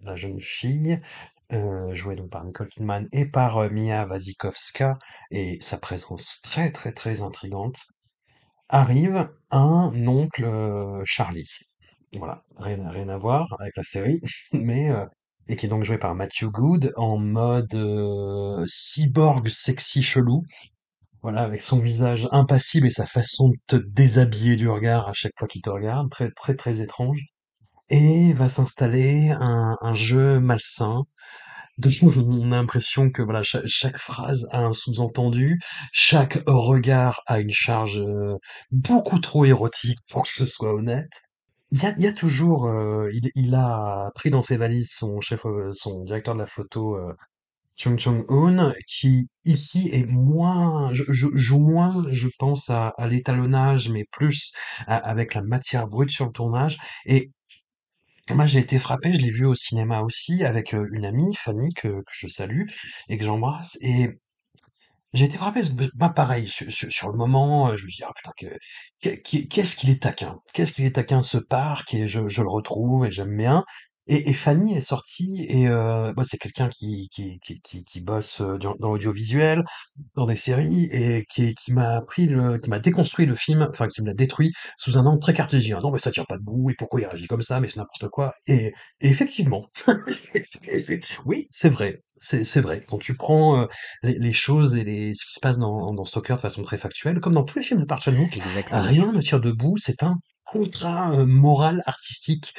la 0.00 0.16
jeune 0.16 0.40
fille, 0.40 1.00
euh, 1.52 1.94
joué 1.94 2.14
donc 2.14 2.30
par 2.30 2.44
Nicole 2.44 2.68
Kidman 2.68 3.08
et 3.12 3.26
par 3.26 3.58
euh, 3.58 3.70
Mia 3.70 4.06
Wasikowska, 4.06 4.98
et 5.30 5.58
sa 5.60 5.78
présence 5.78 6.40
très 6.42 6.70
très 6.70 6.92
très 6.92 7.22
intrigante, 7.22 7.76
arrive 8.68 9.30
un 9.50 9.90
oncle 10.06 10.44
euh, 10.44 11.02
Charlie. 11.06 11.48
Voilà, 12.18 12.44
rien, 12.56 12.88
rien 12.90 13.08
à 13.08 13.18
voir 13.18 13.46
avec 13.60 13.76
la 13.76 13.82
série, 13.82 14.20
mais 14.52 14.90
et 15.48 15.56
qui 15.56 15.66
est 15.66 15.68
donc 15.70 15.84
joué 15.84 15.98
par 15.98 16.14
Matthew 16.14 16.50
Good 16.50 16.92
en 16.96 17.18
mode 17.18 17.74
cyborg 18.66 19.48
sexy 19.48 20.02
chelou. 20.02 20.42
Voilà, 21.22 21.42
avec 21.42 21.60
son 21.62 21.78
visage 21.80 22.28
impassible 22.32 22.86
et 22.86 22.90
sa 22.90 23.06
façon 23.06 23.48
de 23.48 23.56
te 23.66 23.76
déshabiller 23.76 24.56
du 24.56 24.68
regard 24.68 25.08
à 25.08 25.12
chaque 25.14 25.32
fois 25.36 25.48
qu'il 25.48 25.62
te 25.62 25.70
regarde, 25.70 26.10
très 26.10 26.30
très 26.30 26.54
très 26.54 26.80
étrange. 26.80 27.20
Et 27.90 28.32
va 28.32 28.48
s'installer 28.48 29.30
un, 29.30 29.76
un 29.80 29.94
jeu 29.94 30.40
malsain 30.40 31.04
on 32.16 32.52
a 32.52 32.56
l'impression 32.56 33.10
que 33.10 33.22
voilà 33.22 33.42
chaque, 33.42 33.66
chaque, 33.66 33.98
phrase 33.98 34.48
a 34.50 34.58
un 34.58 34.72
sous-entendu, 34.72 35.60
chaque 35.92 36.40
regard 36.46 37.22
a 37.26 37.38
une 37.38 37.52
charge 37.52 38.00
euh, 38.00 38.36
beaucoup 38.70 39.20
trop 39.20 39.44
érotique 39.44 39.98
pour 40.10 40.22
que 40.22 40.28
ce 40.28 40.44
soit 40.46 40.74
honnête. 40.74 41.22
Il 41.70 41.82
y 41.82 41.86
a, 41.86 41.94
il 41.96 42.02
y 42.02 42.06
a 42.06 42.12
toujours, 42.12 42.66
euh, 42.66 43.08
il, 43.12 43.30
il, 43.34 43.54
a 43.54 44.10
pris 44.14 44.30
dans 44.30 44.42
ses 44.42 44.56
valises 44.56 44.90
son 44.90 45.20
chef, 45.20 45.44
euh, 45.46 45.70
son 45.72 46.02
directeur 46.02 46.34
de 46.34 46.40
la 46.40 46.46
photo, 46.46 46.96
euh, 46.96 47.12
Chung 47.76 47.98
Chung 47.98 48.24
Un, 48.28 48.72
qui 48.88 49.28
ici 49.44 49.88
est 49.92 50.06
moins, 50.06 50.92
je, 50.92 51.04
je, 51.08 51.28
joue 51.34 51.60
moins, 51.60 52.04
je 52.10 52.28
pense 52.38 52.70
à, 52.70 52.88
à 52.98 53.06
l'étalonnage, 53.06 53.88
mais 53.90 54.04
plus 54.10 54.52
à, 54.86 54.96
avec 54.96 55.34
la 55.34 55.42
matière 55.42 55.86
brute 55.86 56.10
sur 56.10 56.26
le 56.26 56.32
tournage. 56.32 56.78
Et 57.06 57.30
moi, 58.30 58.46
j'ai 58.46 58.60
été 58.60 58.78
frappé, 58.78 59.14
je 59.14 59.20
l'ai 59.20 59.30
vu 59.30 59.46
au 59.46 59.54
cinéma 59.54 60.00
aussi 60.00 60.44
avec 60.44 60.72
une 60.72 61.04
amie, 61.04 61.34
Fanny, 61.34 61.72
que, 61.74 62.02
je 62.10 62.26
salue 62.26 62.66
et 63.08 63.18
que 63.18 63.24
j'embrasse. 63.24 63.78
Et 63.80 64.18
j'ai 65.14 65.24
été 65.24 65.38
frappé, 65.38 65.60
bah, 65.94 66.10
pareil, 66.10 66.48
sur, 66.48 67.10
le 67.10 67.16
moment, 67.16 67.76
je 67.76 67.84
me 67.84 67.88
suis 67.88 67.98
dit, 67.98 68.04
ah 68.06 68.12
putain, 68.14 68.32
qu'est-ce 69.00 69.76
qu'il 69.76 69.90
est 69.90 70.02
taquin, 70.02 70.38
qu'est-ce 70.52 70.72
qu'il 70.72 70.84
est 70.84 70.94
taquin 70.94 71.22
ce 71.22 71.38
parc, 71.38 71.94
et 71.94 72.06
je 72.08 72.20
le 72.20 72.48
retrouve 72.48 73.06
et 73.06 73.10
j'aime 73.10 73.36
bien. 73.36 73.64
Et, 74.08 74.30
et, 74.30 74.32
Fanny 74.32 74.74
est 74.76 74.80
sortie 74.80 75.46
et 75.48 75.68
euh, 75.68 76.12
bah, 76.14 76.22
c'est 76.24 76.38
quelqu'un 76.38 76.68
qui, 76.68 77.08
qui, 77.10 77.38
qui, 77.40 77.60
qui, 77.60 77.84
qui 77.84 78.00
bosse 78.00 78.40
dans 78.40 78.74
l'audiovisuel, 78.80 79.64
dans 80.14 80.26
des 80.26 80.36
séries 80.36 80.88
et 80.90 81.24
qui, 81.28 81.54
qui 81.54 81.72
m'a 81.72 82.00
pris 82.02 82.26
le, 82.26 82.58
qui 82.58 82.70
m'a 82.70 82.78
déconstruit 82.78 83.26
le 83.26 83.34
film, 83.34 83.66
enfin 83.68 83.86
qui 83.86 84.00
me 84.02 84.06
l'a 84.06 84.14
détruit 84.14 84.50
sous 84.78 84.98
un 84.98 85.06
angle 85.06 85.20
très 85.20 85.34
cartésien. 85.34 85.80
Non 85.80 85.90
mais 85.90 85.98
ça 85.98 86.10
tient 86.10 86.24
pas 86.24 86.38
debout 86.38 86.70
et 86.70 86.74
pourquoi 86.74 87.00
il 87.00 87.06
réagit 87.06 87.26
comme 87.26 87.42
ça, 87.42 87.60
mais 87.60 87.68
c'est 87.68 87.76
n'importe 87.76 88.08
quoi. 88.08 88.32
Et, 88.46 88.72
et 89.00 89.08
effectivement, 89.08 89.66
oui 91.26 91.46
c'est 91.50 91.68
vrai, 91.68 92.02
c'est 92.20 92.60
vrai. 92.60 92.80
Quand 92.86 92.98
tu 92.98 93.16
prends 93.16 93.60
euh, 93.60 93.66
les, 94.02 94.18
les, 94.18 94.32
choses 94.32 94.74
et 94.74 94.84
les, 94.84 95.14
ce 95.14 95.26
qui 95.26 95.32
se 95.32 95.40
passe 95.40 95.58
dans, 95.58 95.92
dans 95.92 96.04
Stalker 96.04 96.34
de 96.36 96.40
façon 96.40 96.62
très 96.62 96.78
factuelle, 96.78 97.20
comme 97.20 97.34
dans 97.34 97.44
tous 97.44 97.58
les 97.58 97.64
films 97.64 97.80
de 97.80 97.84
Park 97.84 98.02
Chan-wook, 98.02 98.38
rien 98.72 99.12
ne 99.12 99.20
tient 99.20 99.38
debout. 99.38 99.76
C'est 99.76 100.02
un 100.02 100.18
contrat 100.44 101.12
euh, 101.12 101.26
moral 101.26 101.82
artistique 101.86 102.54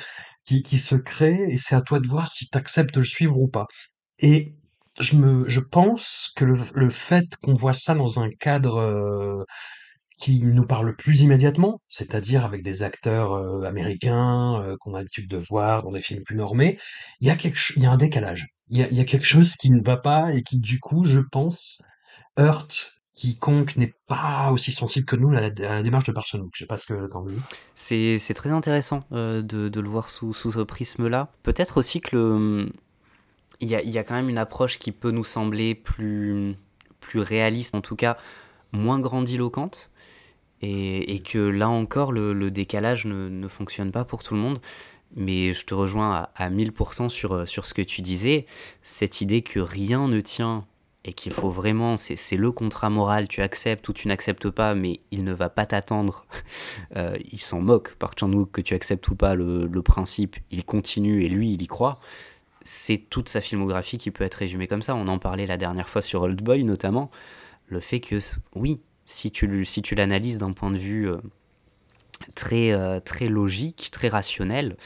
qui, 0.64 0.78
se 0.78 0.96
crée 0.96 1.46
et 1.50 1.58
c'est 1.58 1.76
à 1.76 1.82
toi 1.82 2.00
de 2.00 2.08
voir 2.08 2.32
si 2.32 2.50
tu 2.50 2.58
acceptes 2.58 2.94
de 2.96 3.00
le 3.00 3.06
suivre 3.06 3.38
ou 3.40 3.48
pas. 3.48 3.68
Et 4.20 4.56
je 5.00 5.16
me, 5.16 5.48
je 5.48 5.60
pense 5.60 6.32
que 6.36 6.46
le, 6.46 6.60
le 6.74 6.90
fait 6.90 7.36
qu'on 7.42 7.54
voit 7.54 7.74
ça 7.74 7.96
dans 7.96 8.20
un 8.20 8.30
cadre 8.30 8.78
euh, 8.78 9.44
qui 10.20 10.42
nous 10.44 10.66
parle 10.66 10.96
plus 10.96 11.22
immédiatement, 11.22 11.82
c'est-à-dire 11.88 12.44
avec 12.46 12.64
des 12.64 12.84
acteurs 12.84 13.34
euh, 13.34 13.64
américains 13.64 14.62
euh, 14.62 14.76
qu'on 14.80 14.94
a 14.94 14.98
l'habitude 15.00 15.30
de 15.30 15.38
voir 15.38 15.84
dans 15.84 15.92
des 15.92 16.02
films 16.02 16.24
plus 16.24 16.36
normés, 16.36 16.78
il 17.22 17.28
y 17.28 17.32
a 17.32 17.38
y 17.78 17.86
a 17.86 17.92
un 17.92 17.98
décalage. 17.98 18.48
Il 18.70 18.78
y 18.78 18.84
a, 18.84 18.90
il 18.90 18.98
y 18.98 19.00
a 19.00 19.06
quelque 19.06 19.26
chose 19.26 19.56
qui 19.56 19.72
ne 19.72 19.82
va 19.82 19.98
pas 19.98 20.34
et 20.34 20.44
qui 20.44 20.60
du 20.60 20.80
coup, 20.80 21.06
je 21.06 21.20
pense, 21.20 21.82
heurte 22.38 22.99
quiconque 23.20 23.76
n'est 23.76 23.94
pas 24.08 24.50
aussi 24.52 24.72
sensible 24.72 25.06
que 25.06 25.18
nous 25.18 25.36
à 25.36 25.42
la, 25.42 25.84
démarche 25.84 26.06
de 26.06 26.14
Barcelone. 26.14 26.50
Je 26.54 26.60
sais 26.60 26.68
pas 26.68 26.78
ce 26.78 26.86
que. 26.86 27.10
C'est, 27.76 28.18
c'est 28.18 28.34
très 28.34 28.50
intéressant 28.50 29.02
euh, 29.12 29.42
de, 29.42 29.80
le 29.80 29.90
voir 29.90 30.10
sous, 30.10 30.32
ce 30.34 30.62
prisme-là. 30.62 31.30
Peut-être 31.44 31.78
aussi 31.78 32.00
que. 32.00 32.70
Il 33.62 33.68
y, 33.68 33.98
a, 33.98 34.04
quand 34.06 34.14
même 34.14 34.30
une 34.30 34.38
approche 34.38 34.80
qui 34.80 34.94
peut 34.94 35.12
nous 35.12 35.26
sembler 35.26 35.76
plus, 35.76 36.56
réaliste, 37.14 37.76
en 37.76 37.82
tout 37.82 37.98
cas 37.98 38.16
moins 38.72 39.00
grandiloquente, 39.02 39.92
et, 40.62 41.22
que 41.22 41.40
là 41.40 41.68
encore, 41.68 42.14
le, 42.14 42.52
décalage 42.52 43.04
ne, 43.04 43.28
ne, 43.28 43.48
fonctionne 43.50 43.92
pas 43.92 44.06
pour 44.06 44.24
tout 44.24 44.34
le 44.34 44.40
monde. 44.40 44.62
Mais 45.18 45.52
je 45.52 45.66
te 45.66 45.74
rejoins 45.74 46.16
à, 46.16 46.46
à 46.46 46.50
1000% 46.50 47.10
sur, 47.10 47.46
sur 47.50 47.66
ce 47.66 47.74
que 47.74 47.82
tu 47.82 48.02
disais, 48.02 48.46
cette 48.82 49.20
idée 49.20 49.42
que 49.42 49.60
rien 49.60 50.08
ne 50.08 50.22
tient 50.22 50.66
et 51.06 51.14
qu'il 51.14 51.32
faut 51.32 51.50
vraiment, 51.50 51.96
c'est 51.96 52.36
le 52.36 52.52
contrat 52.52 52.90
moral, 52.90 53.28
tu 53.30 53.42
acceptes 53.42 53.88
ou 53.88 53.94
tu 53.94 54.10
n'acceptes 54.10 54.50
pas, 54.50 54.76
mais 54.76 55.00
il 55.12 55.24
ne 55.24 55.34
va 55.34 55.50
pas 55.50 55.66
t'attendre. 55.66 56.26
Euh, 56.96 57.18
il 57.32 57.40
s'en 57.40 57.62
moque, 57.62 57.94
par 57.96 58.14
Chan-wook, 58.18 58.52
que 58.52 58.62
tu 58.62 58.74
acceptes 58.74 59.08
ou 59.10 59.16
pas 59.16 59.36
le, 59.36 59.82
principe, 59.84 60.38
il 60.50 60.66
continue 60.66 61.24
et 61.24 61.30
lui, 61.30 61.52
il 61.52 61.62
y 61.62 61.68
croit. 61.68 62.00
C'est 62.64 62.98
toute 62.98 63.30
sa 63.30 63.42
filmographie 63.42 64.00
qui 64.00 64.10
peut 64.10 64.24
être 64.24 64.36
résumée 64.36 64.66
comme 64.66 64.82
ça. 64.82 64.96
On 64.96 65.08
en 65.08 65.20
parlait 65.20 65.46
la 65.46 65.58
dernière 65.58 65.88
fois 65.88 66.02
sur 66.02 66.24
Old 66.24 66.42
Boy, 66.42 66.64
notamment. 66.64 67.12
Le 67.68 67.80
fait 67.80 68.00
que, 68.00 68.18
oui, 68.56 68.82
si 69.06 69.30
tu, 69.30 69.66
si 69.66 69.84
tu 69.84 69.94
l'analyses 69.94 70.40
d'un 70.40 70.52
point 70.52 70.72
de 70.72 70.78
vue 70.78 71.10
euh, 71.10 71.18
très, 72.34 72.72
euh, 72.72 73.00
très 73.00 73.28
logique, 73.28 73.90
très 73.92 74.08
rationnel, 74.08 74.78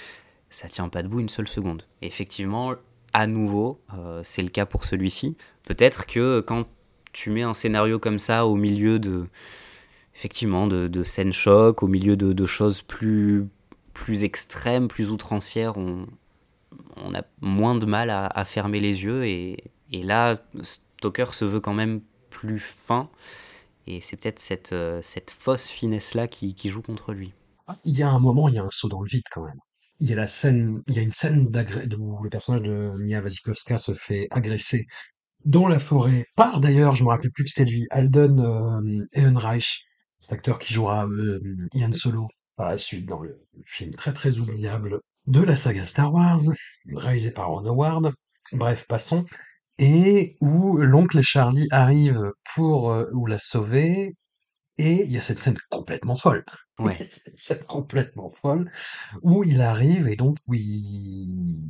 ça 0.50 0.68
tient 0.68 0.90
pas 0.90 1.04
debout 1.04 1.22
une 1.22 1.30
seule 1.30 1.48
seconde. 1.48 1.84
effectivement, 2.02 2.74
à 3.14 3.28
nouveau, 3.28 3.80
c'est 4.24 4.42
le 4.42 4.50
cas 4.50 4.66
pour 4.66 4.84
celui-ci. 4.84 5.38
Peut-être 5.66 6.06
que 6.06 6.42
quand 6.42 6.66
tu 7.14 7.30
mets 7.30 7.44
un 7.44 7.54
scénario 7.54 8.00
comme 8.00 8.20
ça 8.20 8.46
au 8.46 8.56
milieu 8.56 9.00
de, 9.00 9.28
effectivement, 10.16 10.68
de, 10.68 11.04
scènes 11.04 11.34
choc, 11.34 11.84
au 11.84 11.88
milieu 11.88 12.18
de, 12.18 12.46
choses 12.46 12.82
plus, 12.82 13.48
plus 13.94 14.24
extrêmes, 14.24 14.88
plus 14.88 15.10
outrancières, 15.12 15.78
on, 15.78 16.08
a 17.14 17.24
moins 17.42 17.76
de 17.76 17.86
mal 17.86 18.10
à, 18.10 18.46
fermer 18.46 18.80
les 18.80 19.04
yeux. 19.04 19.26
Et, 19.26 19.58
là, 19.92 20.38
Stoker 20.62 21.34
se 21.34 21.46
veut 21.46 21.60
quand 21.60 21.74
même 21.74 22.02
plus 22.30 22.60
fin. 22.60 23.10
Et 23.86 24.02
c'est 24.02 24.16
peut-être 24.16 24.40
cette, 24.40 24.72
euh, 24.72 25.00
cette 25.02 25.30
fausse 25.30 25.68
finesse-là 25.68 26.30
qui, 26.30 26.56
qui 26.56 26.70
joue 26.70 26.82
contre 26.82 27.12
lui. 27.12 27.34
Il 27.84 27.98
y 27.98 28.02
a 28.02 28.10
un 28.10 28.20
moment, 28.20 28.48
il 28.48 28.56
y 28.56 28.58
a 28.58 28.64
un 28.64 28.72
saut 28.72 28.88
dans 28.88 29.02
le 29.02 29.10
vide 29.10 29.26
quand 29.30 29.44
même 29.44 29.60
il 30.00 30.10
y 30.10 30.14
a 30.14 30.18
la 30.18 30.28
scène, 30.28 30.84
il 30.88 30.96
y 30.96 31.00
a 31.00 31.02
une 31.02 31.12
scène 31.12 31.50
où 31.98 32.24
le 32.24 32.30
personnage 32.30 32.64
de 32.64 32.92
Mia 32.98 33.22
Wasikowska 33.22 33.78
se 33.78 33.94
fait 33.94 34.28
agresser 34.32 34.86
dans 35.46 35.68
la 35.68 35.80
forêt 35.80 36.26
par 36.36 36.60
d'ailleurs, 36.60 36.96
je 36.96 37.04
me 37.04 37.10
rappelle 37.10 37.32
plus 37.32 37.44
que 37.44 37.50
c'était 37.50 37.70
lui, 37.70 37.86
Alden 37.92 38.40
euh, 38.40 39.06
Ehrenreich, 39.14 39.86
cet 40.18 40.34
acteur 40.34 40.60
qui 40.60 40.74
jouera 40.74 41.06
euh, 41.06 41.40
Ian 41.74 41.92
Solo 41.92 42.28
par 42.56 42.70
la 42.70 42.78
suite 42.78 43.06
dans 43.06 43.22
le 43.22 43.46
film 43.66 43.94
très 43.94 44.14
très 44.14 44.40
oubliable 44.40 45.00
de 45.28 45.42
la 45.42 45.56
saga 45.56 45.86
Star 45.86 46.14
Wars, 46.14 46.40
réalisé 46.94 47.32
par 47.32 47.50
Ron 47.50 47.66
Howard. 47.66 48.14
Bref, 48.52 48.86
passons. 48.88 49.26
Et 49.80 50.36
où 50.40 50.78
l'oncle 50.78 51.22
Charlie 51.22 51.68
arrive 51.72 52.32
pour 52.54 52.92
euh, 52.92 53.10
ou 53.14 53.26
la 53.26 53.40
sauver 53.40 54.12
et 54.78 55.04
il 55.04 55.12
y 55.12 55.18
a 55.18 55.22
cette 55.22 55.40
scène 55.40 55.58
complètement 55.70 56.16
folle. 56.16 56.46
Ouais. 56.80 56.98
cette 57.10 57.38
scène 57.38 57.64
complètement 57.64 58.30
folle 58.30 58.72
où 59.22 59.44
il 59.44 59.62
arrive 59.62 60.08
et 60.08 60.16
donc 60.16 60.38
où 60.48 60.54
il, 60.54 61.70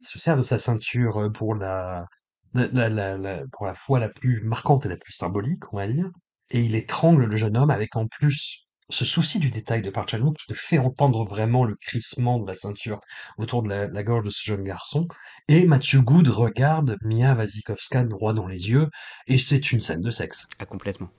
se 0.00 0.18
sert 0.18 0.36
de 0.36 0.42
sa 0.42 0.58
ceinture 0.58 1.30
pour 1.32 1.54
la, 1.54 2.06
la, 2.54 2.88
la, 2.88 3.16
la, 3.16 3.42
pour 3.52 3.66
la 3.66 3.74
fois 3.74 3.98
la 3.98 4.08
plus 4.08 4.42
marquante 4.42 4.86
et 4.86 4.88
la 4.88 4.96
plus 4.96 5.12
symbolique, 5.12 5.72
on 5.72 5.76
va 5.76 5.86
dire. 5.86 6.10
Et 6.50 6.60
il 6.60 6.74
étrangle 6.74 7.24
le 7.24 7.36
jeune 7.36 7.56
homme 7.56 7.70
avec 7.70 7.96
en 7.96 8.06
plus 8.06 8.66
ce 8.90 9.06
souci 9.06 9.38
du 9.38 9.48
détail 9.48 9.80
de 9.80 9.88
Park 9.88 10.10
Chan-wook 10.10 10.36
qui 10.36 10.46
te 10.48 10.54
fait 10.54 10.78
entendre 10.78 11.24
vraiment 11.24 11.64
le 11.64 11.74
crissement 11.74 12.38
de 12.38 12.46
la 12.46 12.52
ceinture 12.52 13.00
autour 13.38 13.62
de 13.62 13.70
la, 13.70 13.86
la, 13.86 14.02
gorge 14.02 14.24
de 14.24 14.30
ce 14.30 14.42
jeune 14.44 14.62
garçon. 14.62 15.08
Et 15.48 15.64
Mathieu 15.64 16.02
Good 16.02 16.28
regarde 16.28 16.98
Mia 17.02 17.34
Wasikowska 17.34 18.04
droit 18.04 18.34
dans 18.34 18.46
les 18.46 18.68
yeux 18.68 18.90
et 19.28 19.38
c'est 19.38 19.72
une 19.72 19.80
scène 19.80 20.02
de 20.02 20.10
sexe. 20.10 20.46
Ah, 20.58 20.66
complètement 20.66 21.10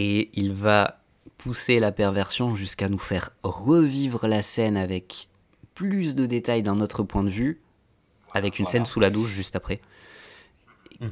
et 0.00 0.30
il 0.32 0.54
va 0.54 1.02
pousser 1.36 1.78
la 1.78 1.92
perversion 1.92 2.54
jusqu'à 2.54 2.88
nous 2.88 2.98
faire 2.98 3.30
revivre 3.42 4.26
la 4.26 4.40
scène 4.40 4.78
avec 4.78 5.28
plus 5.74 6.14
de 6.14 6.24
détails 6.24 6.62
d'un 6.62 6.80
autre 6.80 7.02
point 7.02 7.22
de 7.22 7.28
vue, 7.28 7.60
avec 8.32 8.58
une 8.58 8.64
voilà. 8.64 8.72
scène 8.72 8.86
sous 8.86 8.98
la 8.98 9.10
douche 9.10 9.28
juste 9.28 9.56
après. 9.56 9.82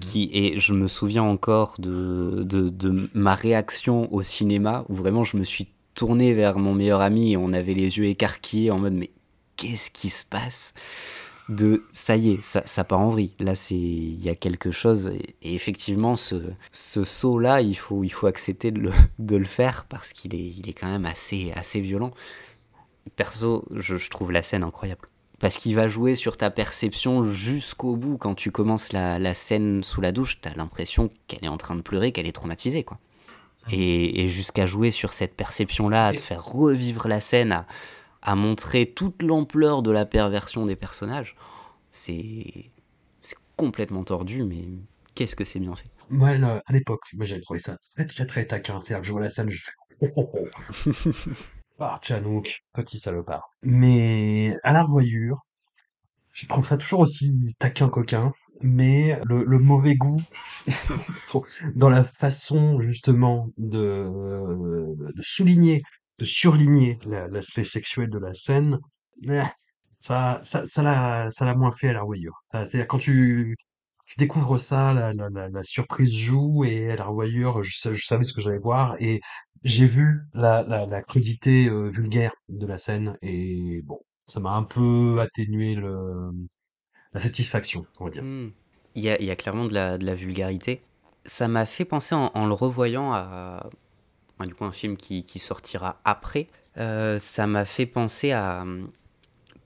Qui, 0.00 0.28
et 0.34 0.60
je 0.60 0.74
me 0.74 0.86
souviens 0.86 1.22
encore 1.22 1.74
de, 1.78 2.42
de, 2.42 3.08
ma 3.14 3.34
réaction 3.34 4.12
au 4.12 4.20
cinéma, 4.20 4.84
où 4.90 4.94
vraiment 4.94 5.24
je 5.24 5.38
me 5.38 5.44
suis 5.44 5.68
tourné 5.94 6.34
vers 6.34 6.58
mon 6.58 6.74
meilleur 6.74 7.00
ami 7.00 7.32
et 7.32 7.36
on 7.38 7.54
avait 7.54 7.72
les 7.72 7.96
yeux 7.96 8.04
écarquillés 8.04 8.70
en 8.70 8.78
mode 8.78 8.92
mais 8.92 9.10
qu'est-ce 9.56 9.90
qui 9.90 10.10
se 10.10 10.26
passe? 10.26 10.74
De 11.48 11.82
ça 11.94 12.16
y 12.16 12.32
est, 12.32 12.42
ça, 12.42 12.62
ça 12.66 12.84
part 12.84 13.00
en 13.00 13.08
vrille. 13.08 13.32
Là, 13.38 13.54
c'est 13.54 13.74
il 13.74 14.22
y 14.22 14.28
a 14.28 14.34
quelque 14.34 14.70
chose 14.70 15.10
et, 15.42 15.54
effectivement 15.54 16.16
ce, 16.16 16.42
ce 16.70 17.04
saut 17.04 17.38
là, 17.38 17.62
il 17.62 17.74
faut 17.74 18.04
il 18.04 18.10
faut 18.10 18.26
accepter 18.26 18.70
de 18.70 18.80
le, 18.80 18.92
de 19.18 19.36
le 19.36 19.46
faire 19.46 19.86
parce 19.88 20.12
qu'il 20.12 20.34
est 20.34 20.52
il 20.58 20.68
est 20.68 20.74
quand 20.74 20.88
même 20.88 21.06
assez 21.06 21.50
assez 21.52 21.80
violent. 21.80 22.12
Perso, 23.16 23.64
je 23.74 24.10
trouve 24.10 24.32
la 24.32 24.42
scène 24.42 24.62
incroyable 24.62 25.08
parce 25.38 25.56
qu'il 25.56 25.74
va 25.74 25.88
jouer 25.88 26.14
sur 26.14 26.36
ta 26.36 26.50
perception 26.50 27.24
jusqu'au 27.24 27.96
bout. 27.96 28.18
Quand 28.18 28.34
tu 28.34 28.50
commences 28.50 28.92
la, 28.92 29.18
la 29.18 29.34
scène 29.34 29.84
sous 29.84 30.00
la 30.00 30.12
douche, 30.12 30.40
t'as 30.40 30.54
l'impression 30.54 31.10
qu'elle 31.26 31.44
est 31.44 31.48
en 31.48 31.56
train 31.56 31.76
de 31.76 31.82
pleurer, 31.82 32.12
qu'elle 32.12 32.26
est 32.26 32.32
traumatisée, 32.32 32.84
quoi. 32.84 32.98
Et, 33.70 34.22
et 34.22 34.28
jusqu'à 34.28 34.64
jouer 34.64 34.90
sur 34.90 35.12
cette 35.12 35.34
perception-là, 35.34 36.06
à 36.06 36.12
te 36.14 36.20
faire 36.20 36.44
revivre 36.44 37.06
la 37.06 37.20
scène, 37.20 37.52
à, 37.52 37.66
à 38.22 38.34
montrer 38.34 38.86
toute 38.86 39.22
l'ampleur 39.22 39.82
de 39.82 39.90
la 39.90 40.06
perversion 40.06 40.64
des 40.64 40.76
personnages, 40.76 41.36
c'est 41.90 42.70
complètement 43.56 44.04
tordu, 44.04 44.44
mais 44.44 44.64
qu'est-ce 45.14 45.36
que 45.36 45.44
c'est 45.44 45.60
bien 45.60 45.74
fait. 45.74 45.88
Moi, 46.08 46.30
à 46.30 46.72
l'époque, 46.72 47.02
moi 47.14 47.26
j'ai 47.26 47.40
trouvé 47.40 47.60
ça 47.60 47.76
très 47.94 48.06
très 48.06 48.24
très 48.24 48.46
taquin. 48.46 48.80
C'est-à-dire 48.80 49.02
que 49.02 49.06
je 49.06 49.12
vois 49.12 49.20
la 49.20 49.28
scène, 49.28 49.50
je 49.50 49.62
fais 49.62 49.72
oh, 50.00 50.08
oh, 50.16 50.30
oh. 50.86 50.90
ah, 51.78 51.98
Chanouk, 52.02 52.64
petit 52.72 52.98
salopard. 52.98 53.50
Mais 53.64 54.56
à 54.64 54.72
la 54.72 54.82
revoyure, 54.82 55.46
je 56.32 56.46
trouve 56.46 56.66
ça 56.66 56.76
toujours 56.76 57.00
aussi 57.00 57.32
taquin 57.58 57.88
coquin, 57.88 58.32
mais 58.62 59.18
le, 59.26 59.58
mauvais 59.58 59.94
goût 59.96 60.22
dans 61.74 61.88
la 61.88 62.02
façon 62.02 62.80
justement 62.80 63.48
de, 63.58 64.06
souligner 65.20 65.82
de 66.18 66.24
surligner 66.24 66.98
l'aspect 67.06 67.64
sexuel 67.64 68.10
de 68.10 68.18
la 68.18 68.34
scène, 68.34 68.78
eh, 69.22 69.42
ça, 69.96 70.38
ça, 70.42 70.64
ça 70.64 70.82
l'a, 70.82 71.30
ça 71.30 71.44
l'a 71.44 71.54
moins 71.54 71.70
fait 71.70 71.88
à 71.88 71.92
la 71.92 72.00
revoyure. 72.00 72.42
C'est-à-dire 72.52 72.88
quand 72.88 72.98
tu, 72.98 73.56
tu 74.08 74.14
découvres 74.16 74.58
ça, 74.58 74.94
la, 74.94 75.62
surprise 75.62 76.14
joue 76.14 76.64
et 76.64 76.92
à 76.92 76.96
la 76.96 77.04
revoyure, 77.04 77.62
je, 77.62 77.92
je 77.92 78.06
savais 78.06 78.24
ce 78.24 78.32
que 78.32 78.40
j'allais 78.40 78.58
voir 78.58 78.96
et 79.00 79.20
j'ai 79.64 79.84
vu 79.84 80.22
la, 80.32 81.02
crudité 81.06 81.68
euh, 81.68 81.88
vulgaire 81.88 82.32
de 82.48 82.66
la 82.66 82.78
scène 82.78 83.18
et 83.20 83.82
bon, 83.84 84.00
ça 84.24 84.40
m'a 84.40 84.52
un 84.52 84.62
peu 84.62 85.18
atténué 85.20 85.76
la 85.76 87.20
satisfaction, 87.20 87.84
on 88.00 88.04
va 88.06 88.10
dire. 88.10 88.22
Mmh. 88.22 88.52
Il 88.94 89.04
y 89.04 89.30
a, 89.30 89.36
clairement 89.36 89.66
de 89.66 89.74
la, 89.74 90.14
vulgarité. 90.14 90.80
Ça 91.26 91.46
m'a 91.46 91.66
fait 91.66 91.84
penser 91.84 92.14
en, 92.14 92.46
le 92.46 92.54
revoyant 92.54 93.12
à 93.12 93.68
du 94.46 94.54
coup 94.54 94.64
un 94.64 94.72
film 94.72 94.96
qui, 94.96 95.24
qui 95.24 95.38
sortira 95.38 96.00
après, 96.04 96.48
euh, 96.78 97.18
ça 97.18 97.46
m'a 97.46 97.64
fait 97.64 97.86
penser 97.86 98.32
à, 98.32 98.64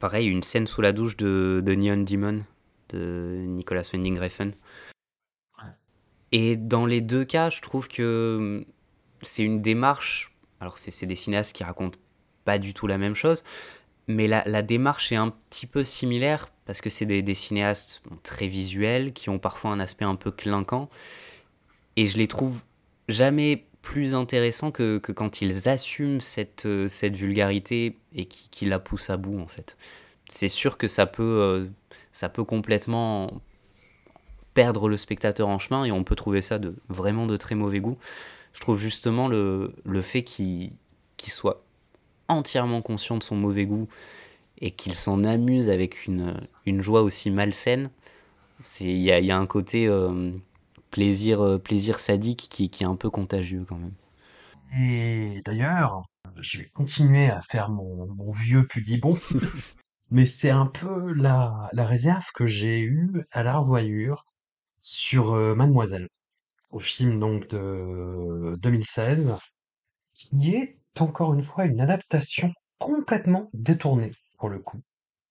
pareil, 0.00 0.26
une 0.26 0.42
scène 0.42 0.66
sous 0.66 0.80
la 0.80 0.92
douche 0.92 1.16
de, 1.16 1.62
de 1.64 1.74
Neon 1.74 2.02
Demon 2.02 2.42
de 2.92 3.42
Nicolas 3.46 3.88
Winding 3.92 4.18
Refn. 4.18 4.52
Et 6.32 6.56
dans 6.56 6.86
les 6.86 7.00
deux 7.00 7.24
cas, 7.24 7.50
je 7.50 7.60
trouve 7.60 7.88
que 7.88 8.64
c'est 9.20 9.42
une 9.42 9.60
démarche, 9.60 10.34
alors 10.60 10.78
c'est 10.78 11.06
des 11.06 11.14
cinéastes 11.14 11.54
qui 11.54 11.64
racontent 11.64 11.98
pas 12.44 12.58
du 12.58 12.74
tout 12.74 12.86
la 12.86 12.98
même 12.98 13.14
chose, 13.14 13.44
mais 14.08 14.26
la, 14.26 14.42
la 14.46 14.62
démarche 14.62 15.12
est 15.12 15.16
un 15.16 15.30
petit 15.50 15.66
peu 15.66 15.84
similaire 15.84 16.48
parce 16.64 16.80
que 16.80 16.90
c'est 16.90 17.06
des, 17.06 17.22
des, 17.22 17.34
cinéastes 17.34 18.02
très 18.22 18.48
visuels 18.48 19.12
qui 19.12 19.30
ont 19.30 19.38
parfois 19.38 19.70
un 19.72 19.80
aspect 19.80 20.04
un 20.04 20.16
peu 20.16 20.30
clinquant 20.30 20.88
et 21.96 22.06
je 22.06 22.18
les 22.18 22.28
trouve 22.28 22.62
jamais 23.08 23.66
plus 23.82 24.14
intéressant 24.14 24.70
que, 24.70 24.98
que, 24.98 25.12
quand 25.12 25.42
ils 25.42 25.68
assument 25.68 26.20
cette, 26.20 26.66
euh, 26.66 26.88
cette 26.88 27.16
vulgarité 27.16 27.98
et 28.14 28.26
qui, 28.26 28.48
qui, 28.48 28.64
la 28.66 28.78
poussent 28.78 29.10
à 29.10 29.16
bout 29.16 29.40
en 29.40 29.48
fait. 29.48 29.76
C'est 30.28 30.48
sûr 30.48 30.78
que 30.78 30.88
ça 30.88 31.06
peut, 31.06 31.22
euh, 31.22 31.66
ça 32.12 32.28
peut 32.28 32.44
complètement 32.44 33.40
perdre 34.54 34.88
le 34.88 34.96
spectateur 34.96 35.48
en 35.48 35.58
chemin 35.58 35.84
et 35.84 35.92
on 35.92 36.04
peut 36.04 36.14
trouver 36.14 36.42
ça 36.42 36.58
de 36.58 36.74
vraiment 36.88 37.26
de 37.26 37.36
très 37.36 37.54
mauvais 37.54 37.80
goût. 37.80 37.98
Je 38.52 38.60
trouve 38.60 38.78
justement 38.78 39.28
le, 39.28 39.74
le 39.84 40.02
fait 40.02 40.22
qu'il 40.22 40.72
qu 41.16 41.30
soit 41.30 41.64
entièrement 42.28 42.82
conscient 42.82 43.16
de 43.16 43.22
son 43.22 43.36
mauvais 43.36 43.64
goût 43.64 43.88
et 44.58 44.70
qu'il 44.70 44.94
s'en 44.94 45.24
amuse 45.24 45.70
avec 45.70 46.06
une, 46.06 46.34
une 46.66 46.82
joie 46.82 47.02
aussi 47.02 47.30
malsaine, 47.30 47.90
il 48.80 49.00
y 49.00 49.10
a, 49.10 49.20
y 49.20 49.30
a, 49.30 49.36
un 49.36 49.46
côté... 49.46 49.86
Euh, 49.86 50.32
plaisir, 50.92 51.40
euh, 51.40 51.58
plaisir 51.58 51.98
sadique 51.98 52.46
qui, 52.48 52.70
qui, 52.70 52.84
est 52.84 52.86
un 52.86 52.94
peu 52.94 53.10
contagieux 53.10 53.64
quand 53.68 53.78
même. 53.78 53.94
Et 54.78 55.42
d'ailleurs, 55.44 56.04
je 56.40 56.58
vais 56.58 56.70
continuer 56.72 57.28
à 57.28 57.40
faire 57.40 57.68
mon, 57.70 58.06
mon 58.06 58.30
vieux 58.30 58.64
pudibon, 58.68 59.18
mais 60.12 60.26
c'est 60.26 60.50
un 60.50 60.66
peu 60.66 61.12
la, 61.14 61.70
la 61.72 61.84
réserve 61.86 62.26
que 62.34 62.46
j'ai 62.46 62.80
eue 62.82 63.24
à 63.32 63.42
la 63.42 63.58
revoyure 63.58 64.26
sur 64.80 65.32
euh, 65.34 65.54
Mademoiselle, 65.54 66.08
au 66.70 66.80
film 66.80 67.18
donc 67.18 67.48
de 67.48 68.56
2016, 68.60 69.36
qui 70.14 70.54
est 70.54 70.78
encore 71.00 71.34
une 71.34 71.42
fois 71.42 71.64
une 71.64 71.80
adaptation 71.80 72.52
complètement 72.78 73.48
détournée 73.54 74.12
pour 74.38 74.50
le 74.50 74.58
coup 74.58 74.80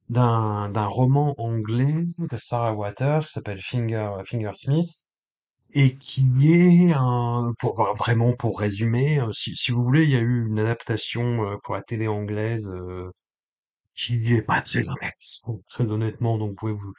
d'un 0.10 0.88
roman 0.88 1.36
anglais 1.38 2.06
de 2.18 2.38
Sarah 2.38 2.74
Waters 2.74 3.26
qui 3.26 3.32
s'appelle 3.32 3.62
Finger, 3.62 4.12
Finger 4.26 4.52
Smith 4.56 5.06
et 5.74 5.96
qui 5.96 6.26
est 6.52 6.94
un, 6.94 7.54
pour 7.60 7.76
vraiment 7.98 8.34
pour 8.34 8.60
résumer, 8.60 9.20
euh, 9.22 9.32
si, 9.32 9.56
si 9.56 9.72
vous 9.72 9.84
voulez, 9.84 10.04
il 10.04 10.10
y 10.10 10.16
a 10.18 10.20
eu 10.20 10.48
une 10.48 10.60
adaptation 10.60 11.46
euh, 11.46 11.58
pour 11.64 11.76
la 11.76 11.84
télé 11.84 12.08
anglaise 12.08 12.70
qui 13.96 14.34
est 14.34 14.42
pas 14.42 14.62
très 14.62 14.90
honnête, 14.90 15.14
très 15.70 15.92
honnêtement, 15.92 16.38
donc 16.38 16.52
vous 16.52 16.56
pouvez 16.56 16.74
vous, 16.74 16.94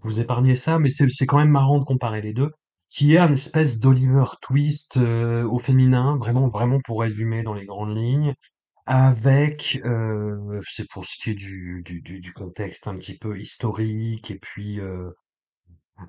vous 0.00 0.20
épargner 0.20 0.54
ça, 0.54 0.78
mais 0.78 0.90
c'est 0.90 1.26
quand 1.26 1.38
même 1.38 1.50
marrant 1.50 1.78
de 1.78 1.84
comparer 1.84 2.20
les 2.22 2.32
deux, 2.32 2.50
qui 2.88 3.14
est 3.14 3.18
un 3.18 3.30
espèce 3.30 3.78
d'Oliver 3.80 4.24
Twist 4.42 4.96
euh, 4.96 5.44
au 5.44 5.58
féminin, 5.58 6.16
vraiment 6.16 6.48
vraiment 6.48 6.80
pour 6.84 7.00
résumer 7.00 7.42
dans 7.42 7.54
les 7.54 7.66
grandes 7.66 7.96
lignes, 7.96 8.34
avec 8.86 9.80
euh, 9.84 10.60
c'est 10.62 10.88
pour 10.88 11.04
ce 11.04 11.16
qui 11.18 11.30
est 11.30 11.34
du, 11.34 11.82
du, 11.84 12.00
du, 12.00 12.32
contexte 12.32 12.86
un 12.86 12.94
petit 12.96 13.18
peu 13.18 13.36
historique 13.38 14.30
et 14.30 14.38
puis 14.38 14.80
euh, 14.80 15.10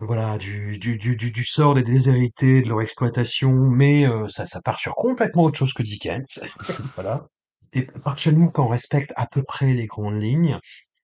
voilà, 0.02 0.38
du, 0.38 0.78
du, 0.78 0.98
du, 0.98 1.16
du, 1.16 1.32
du 1.32 1.44
sort 1.46 1.74
des 1.74 1.84
déshérités, 1.84 2.62
de 2.62 2.70
leur 2.70 2.82
exploitation, 2.82 3.52
mais 3.54 4.06
euh, 4.06 4.28
ça, 4.28 4.46
ça 4.46 4.62
part 4.62 4.78
sur 4.80 4.94
complètement 4.96 5.44
autre 5.44 5.58
chose 5.58 5.74
que 5.74 5.82
Dickens. 5.84 6.40
voilà. 6.96 7.28
Et 7.74 7.84
par 7.84 8.18
chez 8.18 8.32
nous, 8.32 8.50
qu'on 8.50 8.68
respecte 8.68 9.14
à 9.16 9.28
peu 9.28 9.44
près 9.44 9.74
les 9.74 9.88
grandes 9.88 10.22
lignes, 10.22 10.60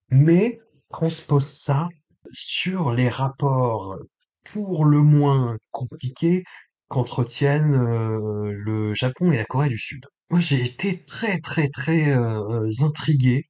mais 0.09 0.59
transpose 0.89 1.47
ça 1.47 1.87
sur 2.31 2.91
les 2.91 3.09
rapports 3.09 3.97
pour 4.43 4.85
le 4.85 5.01
moins 5.01 5.57
compliqués 5.71 6.43
qu'entretiennent 6.87 7.75
euh, 7.75 8.51
le 8.51 8.93
Japon 8.93 9.31
et 9.31 9.37
la 9.37 9.45
Corée 9.45 9.69
du 9.69 9.77
Sud. 9.77 10.05
Moi, 10.29 10.39
j'ai 10.39 10.61
été 10.61 11.03
très, 11.05 11.39
très, 11.39 11.69
très 11.69 12.09
euh, 12.09 12.69
intrigué 12.81 13.49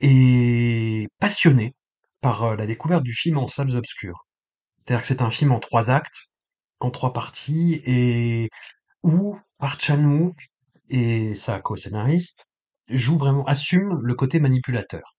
et 0.00 1.06
passionné 1.18 1.74
par 2.20 2.44
euh, 2.44 2.56
la 2.56 2.66
découverte 2.66 3.02
du 3.02 3.14
film 3.14 3.38
en 3.38 3.46
salles 3.46 3.76
obscures. 3.76 4.26
C'est-à-dire 4.78 5.00
que 5.00 5.06
c'est 5.06 5.22
un 5.22 5.30
film 5.30 5.52
en 5.52 5.60
trois 5.60 5.90
actes, 5.90 6.30
en 6.80 6.90
trois 6.90 7.12
parties, 7.12 7.80
et 7.86 8.50
où 9.02 9.38
Park 9.58 9.80
et 10.88 11.34
sa 11.34 11.60
co-scénariste 11.60 12.50
jouent 12.88 13.18
vraiment, 13.18 13.44
assument 13.44 13.98
le 14.00 14.14
côté 14.14 14.40
manipulateur. 14.40 15.16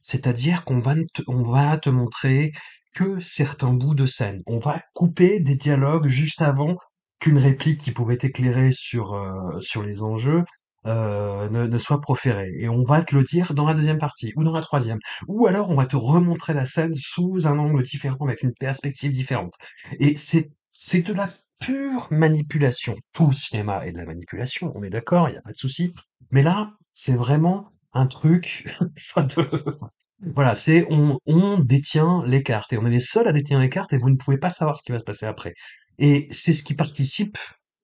C'est-à-dire 0.00 0.64
qu'on 0.64 0.80
va, 0.80 0.94
te, 1.14 1.22
va 1.28 1.78
te 1.78 1.90
montrer 1.90 2.52
que 2.94 3.20
certains 3.20 3.72
bouts 3.72 3.94
de 3.94 4.06
scène. 4.06 4.42
On 4.46 4.58
va 4.58 4.80
couper 4.94 5.40
des 5.40 5.56
dialogues 5.56 6.08
juste 6.08 6.42
avant 6.42 6.76
qu'une 7.20 7.38
réplique 7.38 7.80
qui 7.80 7.92
pouvait 7.92 8.18
éclairer 8.20 8.72
sur, 8.72 9.14
euh, 9.14 9.60
sur 9.60 9.82
les 9.82 10.02
enjeux 10.02 10.44
euh, 10.86 11.48
ne, 11.48 11.66
ne, 11.66 11.78
soit 11.78 12.00
proférée. 12.00 12.52
Et 12.58 12.68
on 12.68 12.82
va 12.82 13.02
te 13.02 13.14
le 13.14 13.22
dire 13.22 13.54
dans 13.54 13.66
la 13.66 13.74
deuxième 13.74 13.98
partie, 13.98 14.32
ou 14.36 14.42
dans 14.42 14.52
la 14.52 14.62
troisième. 14.62 14.98
Ou 15.28 15.46
alors 15.46 15.70
on 15.70 15.76
va 15.76 15.86
te 15.86 15.96
remontrer 15.96 16.54
la 16.54 16.64
scène 16.64 16.92
sous 16.94 17.46
un 17.46 17.58
angle 17.58 17.82
différent, 17.82 18.24
avec 18.26 18.42
une 18.42 18.52
perspective 18.52 19.12
différente. 19.12 19.54
Et 20.00 20.16
c'est, 20.16 20.50
c'est 20.72 21.02
de 21.02 21.12
la 21.12 21.30
pure 21.64 22.08
manipulation. 22.10 22.96
Tout 23.12 23.32
cinéma 23.32 23.86
est 23.86 23.92
de 23.92 23.98
la 23.98 24.06
manipulation, 24.06 24.72
on 24.74 24.82
est 24.82 24.90
d'accord, 24.90 25.28
il 25.28 25.32
n'y 25.32 25.38
a 25.38 25.42
pas 25.42 25.52
de 25.52 25.56
souci. 25.56 25.92
Mais 26.30 26.42
là, 26.42 26.72
c'est 26.94 27.14
vraiment 27.14 27.72
un 27.92 28.06
truc 28.06 28.66
Voilà, 30.34 30.54
c'est 30.54 30.86
on, 30.88 31.18
on 31.26 31.58
détient 31.58 32.22
les 32.24 32.42
cartes 32.42 32.72
et 32.72 32.78
on 32.78 32.86
est 32.86 32.90
les 32.90 33.00
seuls 33.00 33.26
à 33.26 33.32
détenir 33.32 33.58
les 33.58 33.68
cartes 33.68 33.92
et 33.92 33.98
vous 33.98 34.10
ne 34.10 34.16
pouvez 34.16 34.38
pas 34.38 34.50
savoir 34.50 34.76
ce 34.76 34.82
qui 34.82 34.92
va 34.92 35.00
se 35.00 35.04
passer 35.04 35.26
après. 35.26 35.54
Et 35.98 36.28
c'est 36.30 36.52
ce 36.52 36.62
qui 36.62 36.74
participe, 36.74 37.36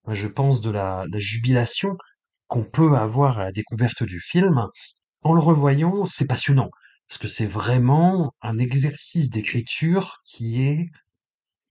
je 0.06 0.28
pense, 0.28 0.60
de 0.60 0.70
la, 0.70 1.04
la 1.10 1.18
jubilation 1.18 1.96
qu'on 2.46 2.64
peut 2.64 2.96
avoir 2.96 3.40
à 3.40 3.44
la 3.44 3.52
découverte 3.52 4.04
du 4.04 4.20
film. 4.20 4.66
En 5.22 5.34
le 5.34 5.40
revoyant, 5.40 6.04
c'est 6.04 6.28
passionnant 6.28 6.70
parce 7.08 7.18
que 7.18 7.28
c'est 7.28 7.46
vraiment 7.46 8.32
un 8.42 8.58
exercice 8.58 9.30
d'écriture 9.30 10.20
qui 10.24 10.62
est 10.62 10.90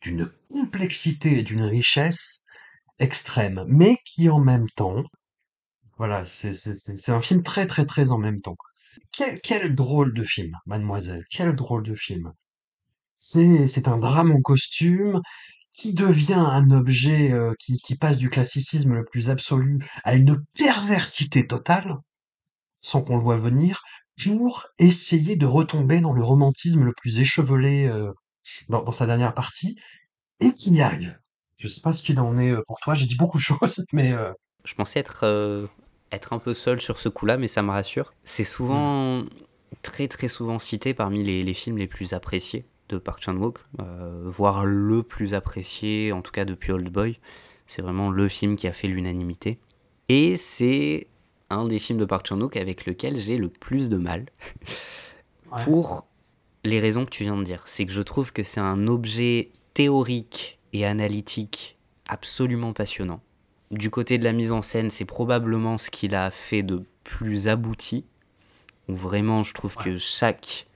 d'une 0.02 0.32
complexité 0.52 1.40
et 1.40 1.44
d'une 1.44 1.64
richesse 1.64 2.44
extrême, 3.00 3.64
mais 3.68 3.98
qui 4.06 4.30
en 4.30 4.40
même 4.40 4.70
temps, 4.76 5.04
voilà, 5.98 6.24
c'est 6.24 7.10
un 7.10 7.22
film 7.22 7.44
très 7.44 7.66
très 7.66 7.86
très 7.86 8.12
en 8.12 8.18
même 8.18 8.42
temps. 8.42 8.58
Quel, 9.12 9.76
drôle 9.76 10.14
de 10.14 10.24
film, 10.24 10.56
mademoiselle, 10.66 11.26
quel 11.32 11.56
drôle 11.56 11.84
de 11.84 11.96
film. 11.96 12.34
C'est 13.16 13.88
un 13.88 13.98
drame 13.98 14.32
en 14.32 14.42
costume 14.42 15.22
qui 15.72 15.94
devient 15.94 16.34
un 16.34 16.70
objet 16.72 17.32
euh, 17.32 17.54
qui, 17.60 17.78
qui 17.78 17.96
passe 17.96 18.18
du 18.18 18.30
classicisme 18.30 18.94
le 18.94 19.06
plus 19.06 19.30
absolu 19.30 19.80
à 20.04 20.16
une 20.16 20.44
perversité 20.56 21.46
totale, 21.46 21.98
sans 22.82 23.02
qu'on 23.02 23.18
le 23.18 23.24
voie 23.24 23.38
venir, 23.38 23.82
pour 24.24 24.66
essayer 24.80 25.36
de 25.36 25.46
retomber 25.46 26.02
dans 26.02 26.14
le 26.14 26.24
romantisme 26.24 26.84
le 26.84 26.94
plus 26.94 27.20
échevelé 27.20 27.86
euh, 27.86 28.12
dans, 28.70 28.82
dans 28.82 28.92
sa 28.92 29.06
dernière 29.06 29.34
partie, 29.34 29.78
et 30.40 30.54
qu'il 30.54 30.76
y 30.76 30.82
arrive. 30.82 31.18
Je 31.58 31.68
sais 31.68 31.82
pas 31.82 31.92
ce 31.92 32.04
qu'il 32.04 32.20
en 32.20 32.38
est 32.38 32.52
euh, 32.52 32.62
pour 32.68 32.80
toi, 32.80 32.94
j'ai 32.94 33.06
dit 33.06 33.16
beaucoup 33.16 33.38
de 33.38 33.44
choses, 33.44 33.86
mais... 33.92 34.14
Euh... 34.14 34.32
Je 34.64 34.76
pensais 34.76 35.00
être, 35.00 35.22
euh, 35.24 35.68
être 36.12 36.34
un 36.34 36.40
peu 36.40 36.54
seul 36.54 36.82
sur 36.82 37.00
ce 37.00 37.10
coup-là, 37.10 37.38
mais 37.38 37.48
ça 37.48 37.62
me 37.62 37.72
rassure. 37.72 38.14
C'est 38.26 38.44
souvent, 38.44 39.20
mmh. 39.22 39.30
très 39.82 40.08
très 40.08 40.28
souvent 40.28 40.60
cité 40.60 40.94
parmi 40.94 41.24
les, 41.24 41.44
les, 41.44 41.54
films 41.54 41.78
les 41.78 41.88
plus 41.88 42.14
appréciés 42.14 42.66
de 42.90 42.98
Park 42.98 43.22
Chan-wook, 43.22 43.60
euh, 43.82 44.24
voire 44.26 44.66
le 44.66 45.04
plus 45.04 45.34
apprécié, 45.34 46.12
en 46.12 46.22
tout 46.22 46.32
cas 46.32 46.46
depuis 46.46 46.72
Old 46.72 46.90
Boy. 46.90 47.20
C'est 47.66 47.82
vraiment 47.82 48.10
le 48.10 48.28
film 48.28 48.56
qui 48.56 48.68
a 48.68 48.74
fait 48.74 48.88
l'unanimité. 48.88 49.60
Et 50.10 50.38
c'est 50.38 51.08
un 51.50 51.66
des 51.66 51.80
films 51.80 52.00
de 52.00 52.06
Park 52.06 52.28
Chan-wook 52.28 52.56
avec 52.56 52.86
lequel 52.86 53.20
j'ai 53.20 53.38
le 53.38 53.50
plus 53.50 53.90
de 53.90 53.98
mal. 53.98 54.26
Ouais. 55.52 55.64
Pour 55.64 56.07
les 56.68 56.80
raisons 56.80 57.06
que 57.06 57.10
tu 57.10 57.24
viens 57.24 57.38
de 57.38 57.44
dire. 57.44 57.64
C'est 57.66 57.86
que 57.86 57.92
je 57.92 58.02
trouve 58.02 58.32
que 58.34 58.44
c'est 58.44 58.60
un 58.60 58.88
objet 58.88 59.50
théorique 59.74 60.60
et 60.74 60.86
analytique 60.86 61.78
absolument 62.08 62.74
passionnant. 62.74 63.22
Du 63.72 63.90
côté 63.90 64.18
de 64.18 64.24
la 64.24 64.32
mise 64.32 64.52
en 64.52 64.62
scène, 64.62 64.90
c'est 64.90 65.06
probablement 65.06 65.78
ce 65.78 65.90
qu'il 65.90 66.16
a 66.16 66.32
fait 66.32 66.64
de 66.64 66.84
plus 67.04 67.48
abouti. 67.48 68.06
Où 68.88 68.96
vraiment, 68.96 69.44
je 69.44 69.54
trouve 69.54 69.76
ouais. 69.78 69.84
que 69.84 69.98
chaque 69.98 70.68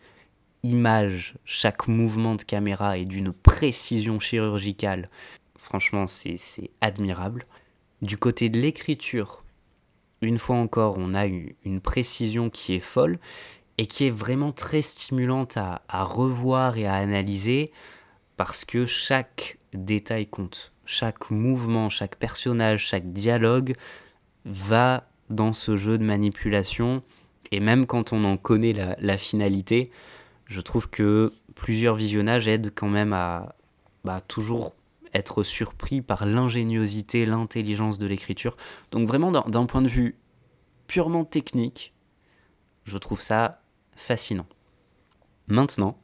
image, 0.64 1.36
chaque 1.46 1.88
mouvement 1.88 2.36
de 2.36 2.44
caméra 2.44 2.98
est 2.98 3.06
d'une 3.06 3.32
précision 3.32 4.20
chirurgicale. 4.20 5.10
Franchement, 5.58 6.08
c'est 6.08 6.38
admirable. 6.82 7.46
Du 8.02 8.18
côté 8.18 8.50
de 8.50 8.60
l'écriture, 8.60 9.44
une 10.22 10.38
fois 10.38 10.58
encore, 10.58 10.96
on 10.98 11.14
a 11.14 11.28
eu 11.28 11.56
une 11.64 11.82
précision 11.82 12.50
qui 12.50 12.74
est 12.74 12.80
folle 12.80 13.20
et 13.82 13.88
qui 13.88 14.06
est 14.06 14.12
vraiment 14.12 14.52
très 14.52 14.84
stimulante 14.84 15.58
à, 15.58 15.82
revoir 16.04 16.78
et 16.78 16.86
à 16.86 16.94
analyser 16.94 17.72
parce 18.38 18.64
que 18.64 18.86
chaque 18.86 19.58
détail 19.74 20.28
compte. 20.28 20.72
Chaque 20.86 21.32
mouvement, 21.32 21.90
chaque 21.90 22.16
personnage, 22.16 22.86
chaque 22.86 23.12
dialogue 23.12 23.74
va 24.46 25.10
dans 25.32 25.52
ce 25.52 25.78
jeu 25.78 25.98
de 25.98 26.04
manipulation. 26.04 27.02
Et 27.52 27.60
même 27.60 27.88
quand 27.88 28.14
on 28.14 28.24
en 28.24 28.38
connaît 28.38 28.74
la, 28.74 28.96
la 29.00 29.18
finalité, 29.18 29.90
je 30.46 30.62
trouve 30.62 30.88
que 30.88 31.34
plusieurs 31.56 31.96
visionnages 31.96 32.48
aident 32.48 32.72
quand 32.76 32.90
même 32.90 33.14
à 33.14 33.56
bah, 34.04 34.22
toujours 34.22 34.76
être 35.16 35.42
surpris 35.42 36.04
par 36.04 36.28
l'ingéniosité, 36.28 37.26
l'intelligence 37.26 37.98
de 37.98 38.06
l'écriture. 38.06 38.58
Donc 38.92 39.08
vraiment 39.08 39.32
d'un 39.32 39.66
point 39.66 39.82
de 39.82 39.88
vue 39.88 40.20
purement 40.86 41.26
technique, 41.26 41.96
je 42.84 43.00
trouve 43.00 43.22
ça 43.22 43.61
fascinant. 44.02 44.48
Maintenant, 45.48 45.98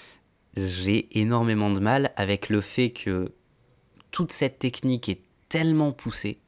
j'ai 0.56 1.18
énormément 1.18 1.70
de 1.70 1.80
mal 1.80 2.12
avec 2.16 2.48
le 2.48 2.60
fait 2.60 2.90
que 2.90 3.32
toute 4.10 4.32
cette 4.32 4.58
technique 4.58 5.08
est 5.08 5.22
tellement 5.48 5.92
poussée 5.92 6.40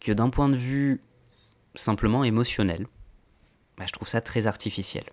que 0.00 0.12
d'un 0.12 0.30
point 0.30 0.48
de 0.48 0.56
vue 0.56 1.00
simplement 1.74 2.24
émotionnel, 2.24 2.86
bah, 3.76 3.84
je 3.86 3.92
trouve 3.92 4.08
ça 4.08 4.20
très 4.20 4.46
artificiel. 4.46 5.04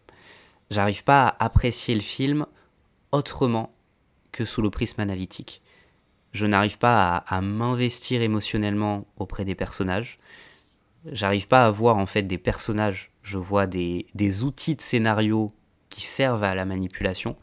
J'arrive 0.72 1.04
pas 1.04 1.28
à 1.28 1.46
apprécier 1.46 1.96
le 1.96 2.02
film 2.02 2.46
autrement 3.12 3.74
que 4.32 4.46
sous 4.46 4.62
le 4.62 4.70
prisme 4.70 5.02
analytique. 5.02 5.62
Je 6.34 6.46
n'arrive 6.46 6.78
pas 6.78 7.18
à, 7.18 7.38
à 7.38 7.42
m'investir 7.42 8.22
émotionnellement 8.22 9.06
auprès 9.18 9.46
des 9.46 9.56
personnages. 9.56 10.18
J'arrive 11.12 11.48
pas 11.48 11.66
à 11.66 11.70
voir 11.70 11.98
en 11.98 12.06
fait 12.06 12.24
des 12.24 12.38
personnages. 12.38 13.12
Je 13.26 13.38
vois 13.38 13.66
des, 13.66 14.06
des 14.14 14.44
outils 14.44 14.76
de 14.76 14.82
scénario 14.82 15.52
qui 15.90 16.02
servent 16.02 16.44
à 16.44 16.56
la 16.56 16.64
manipulation 16.64 17.36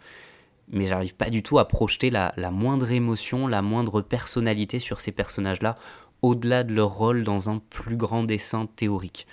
mais 0.72 0.86
j'arrive 0.86 1.14
pas 1.14 1.30
du 1.30 1.42
tout 1.42 1.58
à 1.58 1.68
projeter 1.68 2.10
la, 2.10 2.32
la, 2.36 2.50
moindre 2.50 2.90
émotion, 2.90 3.46
la 3.46 3.62
moindre 3.62 4.00
personnalité 4.00 4.78
sur 4.78 5.00
ces 5.00 5.12
personnages-là, 5.12 5.74
au-delà 6.22 6.64
de 6.64 6.72
leur 6.72 6.90
rôle 6.90 7.24
dans 7.24 7.50
un 7.50 7.58
plus 7.58 7.96
grand 7.96 8.24
dessin 8.24 8.66
théorique. 8.74 9.26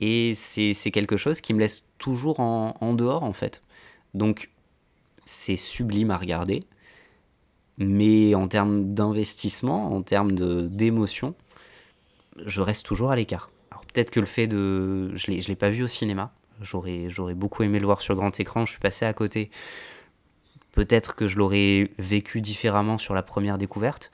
Et 0.00 0.34
c'est 0.34 0.90
quelque 0.90 1.16
chose 1.16 1.40
qui 1.40 1.52
me 1.52 1.60
laisse 1.60 1.84
toujours 1.98 2.40
en, 2.40 2.76
en 2.80 2.94
dehors, 2.94 3.24
en 3.24 3.32
fait. 3.32 3.62
Donc, 4.14 4.50
c'est 5.24 5.56
sublime 5.56 6.10
à 6.10 6.16
regarder, 6.16 6.60
mais 7.76 8.34
en 8.34 8.48
termes 8.48 8.94
d'investissement, 8.94 9.94
en 9.94 10.02
termes 10.02 10.32
d'émotion, 10.68 11.34
je 12.46 12.60
reste 12.60 12.86
toujours 12.86 13.10
à 13.10 13.16
l'écart. 13.16 13.50
Peut-être 13.92 14.10
que 14.10 14.20
le 14.20 14.26
fait 14.26 14.46
de... 14.46 15.10
Je 15.14 15.30
ne 15.30 15.36
l'ai 15.36 15.56
pas 15.56 15.70
vu 15.70 15.82
au 15.82 15.88
cinéma, 15.88 16.32
j'aurais 16.60 17.34
beaucoup 17.34 17.62
aimé 17.62 17.78
le 17.80 17.86
voir 17.86 18.00
sur 18.00 18.14
grand 18.14 18.38
écran, 18.38 18.66
je 18.66 18.72
suis 18.72 18.80
passé 18.80 19.04
à 19.04 19.12
côté. 19.12 19.50
Peut-être 20.72 21.16
que 21.16 21.26
je 21.26 21.36
l'aurais 21.36 21.90
vécu 21.98 22.40
différemment 22.40 22.98
sur 22.98 23.14
la 23.14 23.22
première 23.22 23.58
découverte, 23.58 24.12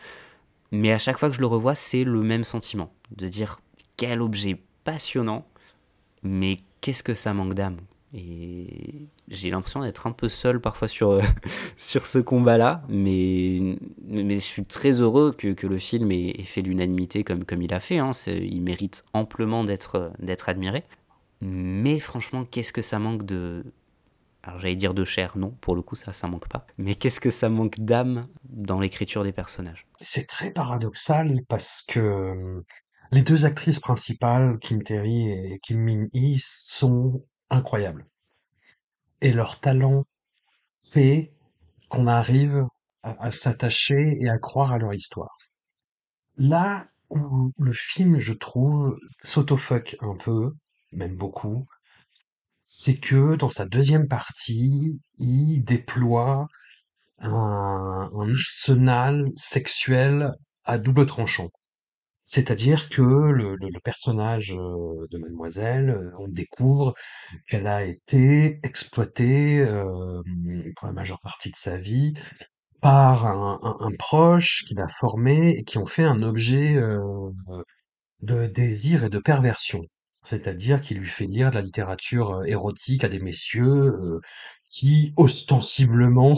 Mais 0.72 0.92
à 0.92 0.98
chaque 0.98 1.18
fois 1.18 1.28
que 1.30 1.36
je 1.36 1.40
le 1.40 1.46
revois, 1.46 1.74
c'est 1.74 2.04
le 2.04 2.22
même 2.22 2.44
sentiment. 2.44 2.92
De 3.10 3.28
dire 3.28 3.60
quel 3.96 4.20
objet 4.20 4.60
passionnant, 4.84 5.46
mais 6.22 6.58
qu'est-ce 6.80 7.02
que 7.02 7.14
ça 7.14 7.32
manque 7.32 7.54
d'âme? 7.54 7.78
Et 8.18 9.10
j'ai 9.28 9.50
l'impression 9.50 9.82
d'être 9.82 10.06
un 10.06 10.12
peu 10.12 10.30
seul 10.30 10.58
parfois 10.58 10.88
sur, 10.88 11.10
euh, 11.10 11.22
sur 11.76 12.06
ce 12.06 12.18
combat-là, 12.18 12.82
mais, 12.88 13.76
mais 14.08 14.36
je 14.36 14.40
suis 14.40 14.64
très 14.64 15.02
heureux 15.02 15.34
que, 15.36 15.48
que 15.52 15.66
le 15.66 15.76
film 15.76 16.10
ait, 16.10 16.42
fait 16.44 16.62
l'unanimité 16.62 17.24
comme, 17.24 17.44
comme 17.44 17.60
il 17.60 17.74
a 17.74 17.80
fait. 17.80 17.98
Hein. 17.98 18.12
Il 18.26 18.62
mérite 18.62 19.04
amplement 19.12 19.64
d'être 19.64 20.48
admiré. 20.48 20.84
Mais 21.42 21.98
franchement, 21.98 22.46
qu'est-ce 22.46 22.72
que 22.72 22.80
ça 22.80 22.98
manque 22.98 23.26
de, 23.26 23.64
alors 24.46 24.60
j'allais 24.60 24.76
dire 24.76 24.94
de 24.94 25.04
chair, 25.04 25.36
non, 25.36 25.50
pour 25.60 25.74
le 25.74 25.82
coup 25.82 25.96
ça, 25.96 26.12
ça 26.12 26.28
manque 26.28 26.48
pas. 26.48 26.66
Mais 26.78 26.94
qu'est-ce 26.94 27.20
que 27.20 27.30
ça 27.30 27.50
manque 27.50 27.78
d'âme 27.80 28.28
dans 28.44 28.80
l'écriture 28.80 29.24
des 29.24 29.32
personnages? 29.32 29.86
C'est 30.00 30.26
très 30.26 30.52
paradoxal 30.52 31.42
parce 31.48 31.82
que 31.82 32.00
euh, 32.00 32.64
les 33.10 33.22
deux 33.22 33.44
actrices 33.44 33.80
principales, 33.80 34.58
Kim 34.60 34.82
Terry 34.82 35.30
et 35.30 35.58
Kim 35.60 35.80
Min-hee, 35.80 36.40
sont 36.40 37.22
incroyables. 37.50 38.06
Et 39.20 39.32
leur 39.32 39.60
talent 39.60 40.04
fait 40.80 41.32
qu'on 41.88 42.06
arrive 42.06 42.66
à, 43.02 43.30
s'attacher 43.30 44.16
et 44.20 44.28
à 44.28 44.38
croire 44.38 44.72
à 44.72 44.78
leur 44.78 44.92
histoire. 44.92 45.36
Là 46.36 46.88
où 47.10 47.52
le 47.58 47.72
film, 47.72 48.18
je 48.18 48.32
trouve, 48.32 48.98
s'autofuck 49.22 49.96
un 50.00 50.16
peu, 50.16 50.52
même 50.92 51.16
beaucoup, 51.16 51.66
c'est 52.64 52.98
que 52.98 53.36
dans 53.36 53.48
sa 53.48 53.64
deuxième 53.64 54.08
partie, 54.08 55.00
il 55.18 55.62
déploie 55.62 56.48
un 57.18 58.08
arsenal 58.12 59.30
sexuel 59.36 60.32
à 60.64 60.78
double 60.78 61.06
tranchant. 61.06 61.48
C'est-à-dire 62.26 62.88
que 62.88 63.02
le, 63.02 63.56
personnage 63.84 64.52
euh, 64.52 65.06
de 65.10 65.18
Mademoiselle, 65.18 65.90
euh, 65.90 66.10
on 66.18 66.26
découvre 66.26 66.92
qu'elle 67.48 67.68
a 67.68 67.84
été 67.84 68.58
exploitée 68.64 69.60
euh, 69.60 70.22
pour 70.76 70.88
la 70.88 70.92
majeure 70.92 71.20
partie 71.20 71.50
de 71.50 71.56
sa 71.56 71.78
vie 71.78 72.14
par 72.80 73.26
un, 73.26 73.90
proche 73.98 74.64
qui 74.66 74.74
l'a 74.74 74.86
formé 74.86 75.50
et 75.56 75.64
qui 75.64 75.78
ont 75.78 75.86
fait 75.86 76.04
un 76.04 76.22
objet 76.22 76.76
de 78.20 78.46
désir 78.46 79.02
et 79.02 79.08
de 79.08 79.18
perversion. 79.18 79.80
C'est-à-dire 80.22 80.80
qu'il 80.80 80.98
lui 80.98 81.08
fait 81.08 81.24
lire 81.24 81.50
de 81.50 81.56
la 81.56 81.62
littérature 81.62 82.44
érotique 82.44 83.02
à 83.02 83.08
des 83.08 83.18
messieurs 83.18 84.20
qui, 84.70 85.14
ostensiblement, 85.16 86.36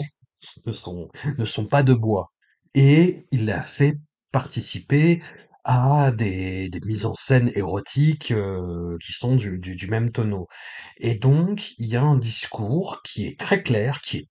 ne 0.65 0.71
sont 0.71 1.67
pas 1.69 1.83
de 1.83 1.93
bois. 1.93 2.31
Et 2.73 3.27
il 3.31 3.45
l'a 3.45 3.61
fait 3.61 3.99
participer 4.31 5.21
à 5.69 6.11
des, 6.11 6.71
mises 6.83 7.05
en 7.05 7.13
scène 7.13 7.51
érotiques 7.53 8.31
euh, 8.31 8.97
qui 9.05 9.13
sont 9.13 9.35
du, 9.35 9.87
même 9.87 10.11
tonneau. 10.11 10.47
Et 10.97 11.13
donc, 11.15 11.73
il 11.77 11.85
y 11.87 11.95
a 11.95 12.01
un 12.01 12.17
discours 12.17 13.01
qui 13.03 13.27
est 13.27 13.39
très 13.39 13.61
clair, 13.61 14.01
qui 14.01 14.17
est 14.17 14.27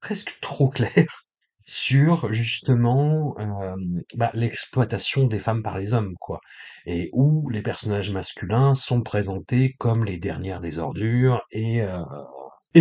presque 0.00 0.38
trop 0.40 0.70
clair, 0.70 1.26
sur 1.66 2.32
justement 2.32 3.34
euh, 3.38 3.76
bah, 4.14 4.30
l'exploitation 4.32 5.26
des 5.26 5.38
femmes 5.38 5.62
par 5.62 5.76
les 5.78 5.92
hommes, 5.92 6.14
quoi. 6.20 6.40
Et 6.86 7.10
où 7.12 7.50
les 7.50 7.60
personnages 7.60 8.10
masculins 8.10 8.72
sont 8.72 9.02
présentés 9.02 9.74
comme 9.78 10.06
les 10.06 10.16
dernières 10.16 10.62
des 10.62 10.78
ordures 10.78 11.42
et, 11.50 11.82
euh, 11.82 12.02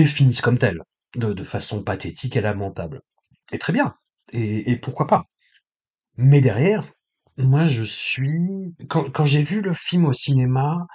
finissent 0.05 0.41
comme 0.41 0.57
tels, 0.57 0.81
de, 1.17 1.33
de 1.33 1.43
façon 1.43 1.83
pathétique 1.83 2.37
et 2.37 2.41
lamentable. 2.41 3.01
Et 3.51 3.57
très 3.57 3.73
bien. 3.73 3.93
Et, 4.31 4.71
et 4.71 4.77
pourquoi 4.77 5.07
pas. 5.07 5.25
Mais 6.17 6.41
derrière, 6.41 6.83
moi 7.37 7.65
je 7.65 7.83
suis... 7.83 8.75
Quand, 8.89 9.25
j'ai 9.25 9.43
vu 9.43 9.61
le 9.61 9.73
film 9.73 10.05
au 10.05 10.13
cinéma, 10.13 10.87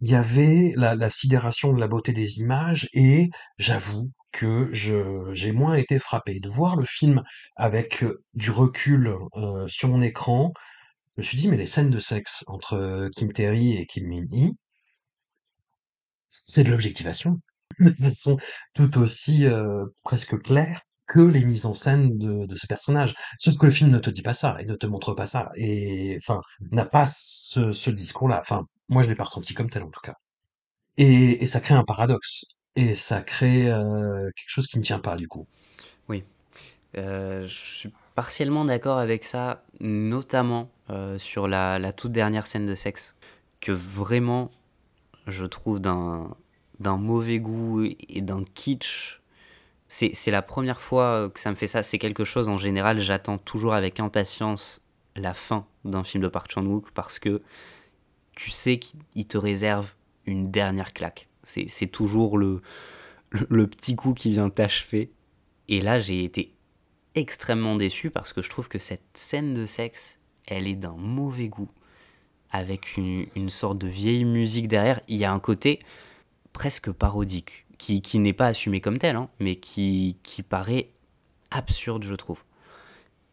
il 0.00 0.10
y 0.10 0.14
avait 0.14 0.72
la, 0.76 1.10
sidération 1.10 1.72
de 1.72 1.80
la 1.80 1.88
beauté 1.88 2.12
des 2.12 2.38
images 2.40 2.88
et 2.92 3.30
j'avoue 3.58 4.10
que 4.32 4.68
je 4.72 5.30
j'ai 5.34 5.52
moins 5.52 5.74
été 5.74 5.98
frappé. 5.98 6.40
De 6.40 6.48
voir 6.48 6.76
le 6.76 6.84
film 6.86 7.22
avec, 7.56 8.02
heu, 8.04 8.24
du 8.34 8.50
recul, 8.50 9.14
heu, 9.36 9.68
sur 9.68 9.88
mon 9.88 10.00
écran, 10.00 10.52
je 11.16 11.22
me 11.22 11.24
suis 11.24 11.36
dit: 11.38 11.48
«Mais 11.48 11.56
les 11.56 11.66
scènes 11.66 11.90
de 11.90 11.98
sexe 12.00 12.44
entre, 12.46 13.08
Kim 13.16 13.32
Terry 13.32 13.76
et 13.76 13.86
Kim 13.86 14.06
Min-hee» 14.08 14.54
«c'est 16.30 16.64
de 16.64 16.70
l'objectivation, 16.70 17.40
de 17.80 17.90
façon 17.92 18.36
tout 18.74 18.98
aussi, 18.98 19.46
presque 20.04 20.40
claire 20.42 20.80
que 21.12 21.20
les 21.20 21.44
mises 21.44 21.66
en 21.66 21.74
scène 21.74 22.18
de 22.18 22.54
ce 22.54 22.66
personnage». 22.66 23.14
Sauf 23.38 23.56
que 23.58 23.66
le 23.66 23.72
film 23.72 23.90
ne 23.90 23.98
te 23.98 24.10
dit 24.10 24.22
pas 24.22 24.34
ça 24.34 24.56
et 24.60 24.64
ne 24.64 24.74
te 24.74 24.86
montre 24.86 25.14
pas 25.14 25.26
ça 25.26 25.50
et 25.56 26.16
enfin, 26.20 26.40
n'a 26.72 26.86
pas 26.86 27.06
ce 27.06 27.90
discours-là. 27.90 28.38
Enfin, 28.40 28.64
moi 28.88 29.02
je 29.02 29.08
l'ai 29.08 29.14
pas 29.16 29.24
ressenti 29.24 29.54
comme 29.54 29.70
tel 29.70 29.82
en 29.82 29.90
tout 29.90 30.00
cas 30.02 30.14
et 31.00 31.46
ça 31.46 31.60
crée 31.60 31.74
un 31.74 31.84
paradoxe. 31.84 32.44
Et 32.76 32.94
ça 32.94 33.20
crée 33.20 33.68
euh, 33.68 34.30
quelque 34.36 34.48
chose 34.48 34.66
qui 34.66 34.78
ne 34.78 34.82
tient 34.82 34.98
pas 34.98 35.16
du 35.16 35.26
coup. 35.28 35.46
Oui, 36.08 36.24
euh, 36.96 37.42
je 37.44 37.54
suis 37.54 37.92
partiellement 38.14 38.64
d'accord 38.64 38.98
avec 38.98 39.24
ça, 39.24 39.64
notamment 39.80 40.70
euh, 40.90 41.18
sur 41.18 41.48
la, 41.48 41.92
toute 41.92 42.12
dernière 42.12 42.46
scène 42.46 42.66
de 42.66 42.74
sexe, 42.74 43.16
que 43.60 43.72
vraiment 43.72 44.50
je 45.26 45.44
trouve 45.46 45.80
d'un 45.80 46.36
mauvais 46.80 47.40
goût 47.40 47.82
et 47.82 48.20
d'un 48.20 48.44
kitsch. 48.54 49.19
C'est 49.92 50.30
la 50.30 50.40
première 50.42 50.80
fois 50.80 51.30
que 51.34 51.40
ça 51.40 51.50
me 51.50 51.56
fait 51.56 51.66
ça. 51.66 51.82
C'est 51.82 51.98
quelque 51.98 52.24
chose, 52.24 52.48
en 52.48 52.58
général, 52.58 53.00
j'attends 53.00 53.38
toujours 53.38 53.74
avec 53.74 53.98
impatience 53.98 54.86
la 55.16 55.34
fin 55.34 55.66
d'un 55.84 56.04
film 56.04 56.22
de 56.22 56.28
Park 56.28 56.50
Chan-wook 56.50 56.92
parce 56.92 57.18
que 57.18 57.42
tu 58.36 58.50
sais 58.50 58.78
qu'il 58.78 59.26
te 59.26 59.36
réserve 59.36 59.94
une 60.26 60.50
dernière 60.50 60.92
claque 60.92 61.28
c'est 61.42 61.86
toujours 61.86 62.38
le, 62.38 62.60
le 63.30 63.66
petit 63.66 63.96
coup 63.96 64.14
qui 64.14 64.30
vient 64.30 64.50
t'achever. 64.50 65.10
Et 65.68 65.80
là, 65.80 66.00
j'ai 66.00 66.24
été 66.24 66.54
extrêmement 67.14 67.76
déçu 67.76 68.10
parce 68.10 68.32
que 68.32 68.42
je 68.42 68.50
trouve 68.50 68.68
que 68.68 68.78
cette 68.78 69.04
scène 69.14 69.54
de 69.54 69.66
sexe, 69.66 70.18
elle 70.46 70.66
est 70.66 70.74
d'un 70.74 70.96
mauvais 70.96 71.48
goût. 71.48 71.70
Avec 72.52 72.96
une, 72.96 73.26
une, 73.36 73.48
sorte 73.48 73.78
de 73.78 73.86
vieille 73.86 74.24
musique 74.24 74.66
derrière. 74.66 75.00
Il 75.06 75.18
y 75.18 75.24
a 75.24 75.32
un 75.32 75.38
côté 75.38 75.78
presque 76.52 76.90
parodique, 76.90 77.66
qui, 77.78 78.02
qui 78.02 78.18
n'est 78.18 78.32
pas 78.32 78.46
assumé 78.46 78.80
comme 78.80 78.98
tel, 78.98 79.16
hein, 79.16 79.28
mais 79.38 79.56
qui, 79.56 80.18
qui 80.22 80.42
paraît 80.42 80.90
absurde, 81.50 82.04
je 82.04 82.14
trouve. 82.14 82.42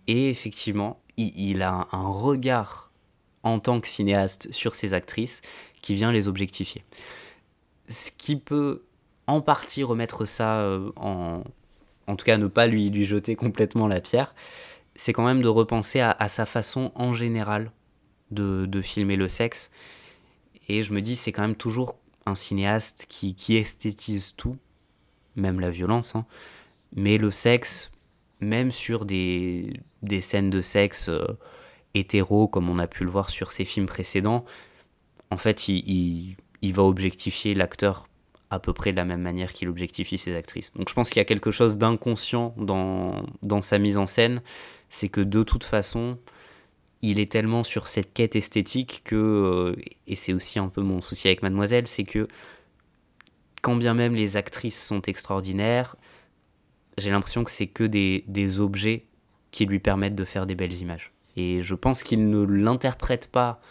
Et 0.07 0.29
effectivement, 0.29 1.01
il, 1.17 1.37
il 1.37 1.61
a 1.61 1.87
un, 1.91 2.07
regard 2.07 2.91
en 3.43 3.59
tant 3.59 3.79
que 3.79 3.87
cinéaste 3.87 4.51
sur 4.51 4.75
ces 4.75 4.93
actrices 4.93 5.41
qui 5.81 5.95
vient 5.95 6.11
les 6.11 6.27
objectifier 6.27 6.83
ce 7.89 8.11
qui 8.11 8.35
peut 8.35 8.83
en 9.27 9.41
partie 9.41 9.83
remettre 9.83 10.25
ça 10.25 10.59
euh, 10.59 10.91
en... 10.95 11.43
En 12.09 12.15
tout 12.15 12.23
cas, 12.23 12.37
ne 12.37 12.47
pas 12.47 12.67
lui, 12.67 12.89
lui 12.89 13.03
jeter 13.03 13.35
complètement 13.35 13.85
la 13.85 13.99
pierre, 13.99 14.33
c'est 14.95 15.11
quand 15.11 15.25
même 15.25 15.41
de 15.41 15.49
repenser 15.49 15.99
à, 15.99 16.11
à, 16.11 16.29
sa 16.29 16.45
façon 16.45 16.93
en 16.95 17.11
général 17.11 17.69
de, 18.31 18.65
de, 18.65 18.81
filmer 18.81 19.17
le 19.17 19.27
sexe. 19.27 19.71
Et 20.69 20.83
je 20.83 20.93
me 20.93 21.01
dis, 21.01 21.17
c'est 21.17 21.33
quand 21.33 21.41
même 21.41 21.57
toujours 21.57 21.97
un 22.27 22.35
cinéaste 22.35 23.05
qui, 23.09 23.35
qui 23.35 23.55
esthétise 23.55 24.35
tout, 24.35 24.57
même 25.35 25.59
la 25.59 25.69
violence, 25.69 26.15
hein, 26.15 26.25
mais 26.95 27.17
le 27.17 27.31
sexe, 27.31 27.91
même 28.39 28.71
sur 28.71 29.05
des, 29.05 29.79
des 30.03 30.21
scènes 30.21 30.49
de 30.49 30.61
sexe 30.61 31.09
euh, 31.09 31.25
hétéro, 31.93 32.47
comme 32.47 32.69
on 32.69 32.79
a 32.79 32.87
pu 32.87 33.03
le 33.03 33.09
voir 33.09 33.29
sur 33.29 33.51
ses 33.51 33.65
films 33.65 33.87
précédents, 33.87 34.45
en 35.31 35.37
fait, 35.37 35.67
il, 35.67 35.83
il 35.89 36.35
il 36.61 36.73
va 36.73 36.83
objectifier 36.83 37.53
l'acteur 37.53 38.07
à 38.49 38.59
peu 38.59 38.73
près 38.73 38.91
de 38.91 38.97
la 38.97 39.05
même 39.05 39.21
manière 39.21 39.53
qu'il 39.53 39.67
objectifie 39.67 40.17
ses 40.17 40.35
actrices. 40.35 40.73
Donc 40.73 40.89
je 40.89 40.93
pense 40.93 41.09
qu'il 41.09 41.17
y 41.17 41.21
a 41.21 41.25
quelque 41.25 41.51
chose 41.51 41.77
d'inconscient 41.77 42.53
dans, 42.57 43.25
dans 43.43 43.61
sa 43.61 43.77
mise 43.77 43.97
en 43.97 44.07
scène, 44.07 44.41
c'est 44.89 45.09
que 45.09 45.21
de 45.21 45.43
toute 45.43 45.65
façon, 45.65 46.17
il 47.01 47.19
est 47.19 47.31
tellement 47.31 47.63
sur 47.63 47.87
cette 47.87 48.13
quête 48.13 48.35
esthétique 48.35 49.01
que, 49.03 49.15
euh, 49.15 49.81
et 50.07 50.15
c'est 50.15 50.33
aussi 50.33 50.59
un 50.59 50.69
peu 50.69 50.81
mon 50.81 51.01
souci 51.01 51.27
avec 51.27 51.41
Mademoiselle, 51.41 51.87
c'est 51.87 52.03
que 52.03 52.27
quand 53.61 53.75
bien 53.75 53.93
même 53.93 54.15
les 54.15 54.37
actrices 54.37 54.81
sont 54.81 55.01
extraordinaires, 55.03 55.95
j'ai 56.97 57.11
l'impression 57.11 57.43
que 57.43 57.51
c'est 57.51 57.67
que 57.67 57.83
des, 57.83 58.23
des 58.27 58.59
objets 58.59 59.05
qui 59.51 59.65
lui 59.65 59.79
permettent 59.79 60.15
de 60.15 60.25
faire 60.25 60.45
des 60.45 60.55
belles 60.55 60.73
images. 60.73 61.11
Et 61.35 61.61
je 61.61 61.75
pense 61.75 62.03
qu'il 62.03 62.29
ne 62.29 62.43
l'interprète 62.43 63.31
pas 63.31 63.61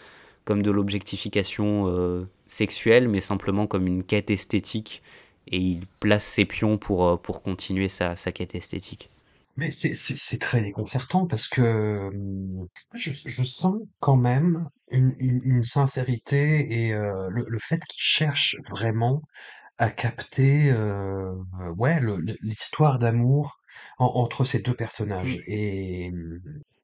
comme 0.45 0.61
de 0.61 0.71
l'objectification 0.71 1.87
euh, 1.87 2.25
sexuelle, 2.45 3.09
mais 3.09 3.19
simplement 3.19 3.67
comme 3.67 3.85
une 3.85 4.03
quête 4.03 4.29
esthétique. 4.29 5.03
Et 5.49 5.57
il 5.57 5.85
place 5.99 6.25
ses 6.25 6.45
pions 6.45 6.77
pour, 6.77 7.05
euh, 7.05 7.17
pour 7.17 7.41
continuer 7.41 7.89
sa, 7.89 8.15
sa 8.15 8.31
quête 8.31 8.55
esthétique. 8.55 9.09
Mais 9.57 9.71
c'est 9.71 10.37
très 10.39 10.61
déconcertant 10.61 11.25
parce 11.25 11.47
que 11.47 12.09
je, 12.93 13.11
je 13.11 13.43
sens 13.43 13.75
quand 13.99 14.15
même 14.15 14.69
une, 14.91 15.15
une, 15.17 15.41
une 15.43 15.63
sincérité 15.63 16.85
et 16.85 16.93
euh, 16.93 17.27
le, 17.29 17.43
le, 17.47 17.59
fait 17.59 17.83
qu'il 17.85 18.01
cherche 18.01 18.55
vraiment 18.69 19.23
à 19.79 19.89
capter 19.89 20.71
euh, 20.71 21.33
ouais 21.75 21.99
l'histoire 22.41 22.99
d'amour 22.99 23.57
entre 23.97 24.43
ces 24.43 24.59
deux 24.59 24.75
personnages. 24.75 25.37
Mmh. 25.37 25.41
Et 25.47 26.11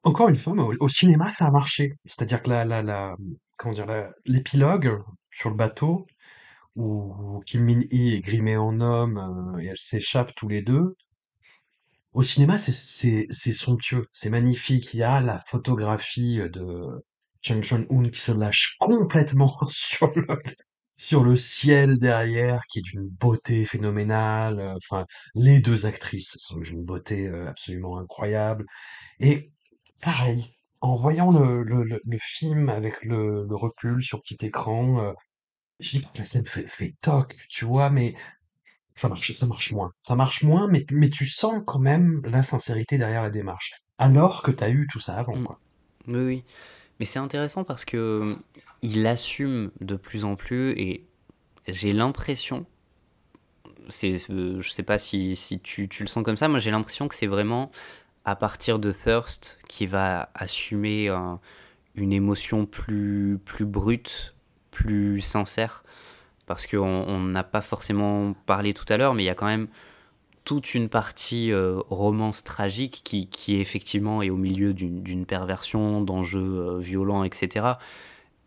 encore 0.04 0.30
une 0.30 0.36
fois, 0.36 0.54
au, 0.54 0.74
au 0.80 0.90
cinéma, 0.90 1.30
ça 1.32 1.46
a 1.46 1.52
marché. 1.52 1.94
C'est-à-dire 2.06 2.42
que 2.42 2.50
la, 2.50 2.66
la, 2.66 2.82
la, 2.82 3.16
comment 3.58 3.74
dire, 3.74 3.86
l'épilogue 4.26 5.00
sur 5.32 5.50
le 5.50 5.56
bateau, 5.56 6.06
où 6.76 7.42
Kim 7.46 7.64
Min-hee 7.64 8.16
est 8.16 8.22
grimée 8.22 8.58
en 8.58 8.80
homme 8.82 9.18
euh, 9.58 9.62
et 9.62 9.68
elles 9.68 9.78
s'échappent 9.78 10.34
tous 10.36 10.48
les 10.48 10.62
deux. 10.62 10.96
Au 12.14 12.22
cinéma, 12.24 12.58
c'est 12.58 13.26
c'est 13.30 13.54
somptueux, 13.54 14.08
c'est 14.14 14.30
magnifique. 14.30 14.94
Il 14.94 14.98
y 14.98 15.04
a 15.04 15.20
la 15.22 15.38
photographie 15.38 16.38
de 16.50 17.04
Chung 17.42 17.64
Chun-hoon 17.64 18.10
qui 18.10 18.20
se 18.20 18.32
lâche 18.32 18.78
complètement 18.80 19.54
sur 19.68 20.08
le 20.20 20.28
sur 20.98 21.24
le 21.24 21.36
ciel 21.36 21.98
derrière, 22.00 22.62
qui 22.70 22.80
est 22.80 22.82
d'une 22.84 23.08
beauté 23.10 23.66
phénoménale. 23.66 24.60
euh, 24.60 24.76
Enfin, 24.78 25.06
les 25.36 25.60
deux 25.60 25.86
actrices 25.88 26.38
sont 26.40 26.60
d'une 26.60 26.84
beauté 26.86 27.28
euh, 27.28 27.48
absolument 27.50 27.98
incroyable. 28.00 28.66
Et 29.20 29.52
pareil, 30.02 30.46
en 30.82 30.96
voyant 30.96 31.32
le, 31.32 31.64
le, 31.64 31.84
le, 32.04 32.18
film 32.20 32.70
avec 32.70 33.04
le, 33.04 33.46
recul 33.52 34.04
sur 34.04 34.22
petit 34.22 34.38
écran, 34.46 35.00
euh, 35.04 35.14
je 35.80 36.00
que 36.00 36.06
la 36.20 36.26
scène 36.26 36.46
fait, 36.46 36.68
fait 36.68 36.96
toc, 37.02 37.36
tu 37.50 37.66
vois, 37.66 37.90
mais 37.90 38.16
ça 38.96 39.10
marche, 39.10 39.32
ça 39.32 39.46
marche 39.48 39.72
moins. 39.72 39.92
Ça 40.02 40.16
marche 40.16 40.44
moins, 40.44 40.68
mais, 40.68 40.86
mais 40.92 41.10
tu 41.10 41.26
sens 41.26 41.62
quand 41.66 41.80
même 41.80 42.22
la 42.26 42.44
sincérité 42.44 42.98
derrière 42.98 43.22
la 43.24 43.30
démarche. 43.30 43.74
Alors 43.98 44.42
que 44.44 44.52
t'as 44.52 44.70
eu 44.72 44.88
tout 44.92 45.00
ça 45.00 45.16
avant, 45.18 45.36
Mm. 45.36 45.44
quoi. 45.44 45.60
Oui, 46.08 46.16
oui. 46.20 46.44
Mais 47.00 47.06
c'est 47.06 47.20
intéressant 47.20 47.64
parce 47.66 47.86
que 47.86 47.98
euh, 47.98 48.36
il 48.82 49.06
assume 49.08 49.72
de 49.82 49.96
plus 49.98 50.26
en 50.26 50.36
plus 50.38 50.72
et 50.74 51.06
j'ai 51.68 51.94
l'impression, 51.94 52.66
c'est, 53.90 54.16
euh, 54.30 54.62
je 54.62 54.70
sais 54.70 54.84
pas 54.84 54.98
si, 54.98 55.36
si 55.36 55.60
tu, 55.60 55.88
tu 55.90 56.04
le 56.04 56.08
sens 56.08 56.24
comme 56.24 56.38
ça, 56.38 56.48
moi 56.48 56.60
j'ai 56.60 56.72
l'impression 56.72 57.08
que 57.08 57.16
c'est 57.16 57.28
vraiment 57.28 57.72
à 58.26 58.36
partir 58.36 58.80
de 58.80 58.92
Thirst 58.92 59.60
qui 59.70 59.88
va 59.88 60.30
assumer 60.36 61.10
un- 61.10 61.40
une 61.96 62.14
émotion 62.14 62.66
plus, 62.68 63.40
plus 63.46 63.66
brute, 63.66 64.36
plus 64.72 65.22
sincère. 65.22 65.83
Parce 66.46 66.68
qu'on 66.68 66.80
on 66.80 67.20
n'a 67.22 67.44
pas 67.44 67.62
forcément 67.62 68.34
parlé 68.46 68.74
tout 68.74 68.86
à 68.90 68.98
l'heure, 68.98 69.14
mais 69.14 69.24
il 69.24 69.28
y 69.28 69.30
a 69.30 69.36
quand 69.36 69.46
même 69.46 69.68
toute 70.44 70.76
une 70.76 70.90
partie 70.90 71.52
euh, 71.52 71.80
romance 71.90 72.44
tragique 72.44 73.02
qui, 73.04 73.28
qui 73.28 73.56
effectivement 73.56 74.22
est 74.22 74.30
au 74.30 74.36
milieu 74.36 74.74
d'une 74.74 75.02
d'une 75.02 75.26
perversion, 75.26 76.02
d'enjeux 76.02 76.42
euh, 76.42 76.80
violents, 76.80 77.24
etc. 77.24 77.74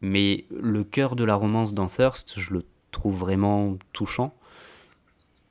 Mais 0.03 0.44
le 0.51 0.84
cœur 0.84 1.16
de 1.16 1.24
la 1.24 1.34
romance 1.34 1.72
dans 1.72 1.86
Thirst, 1.86 2.38
je 2.38 2.53
le 2.53 2.64
trouve 2.90 3.16
vraiment 3.16 3.78
touchant. 3.92 4.34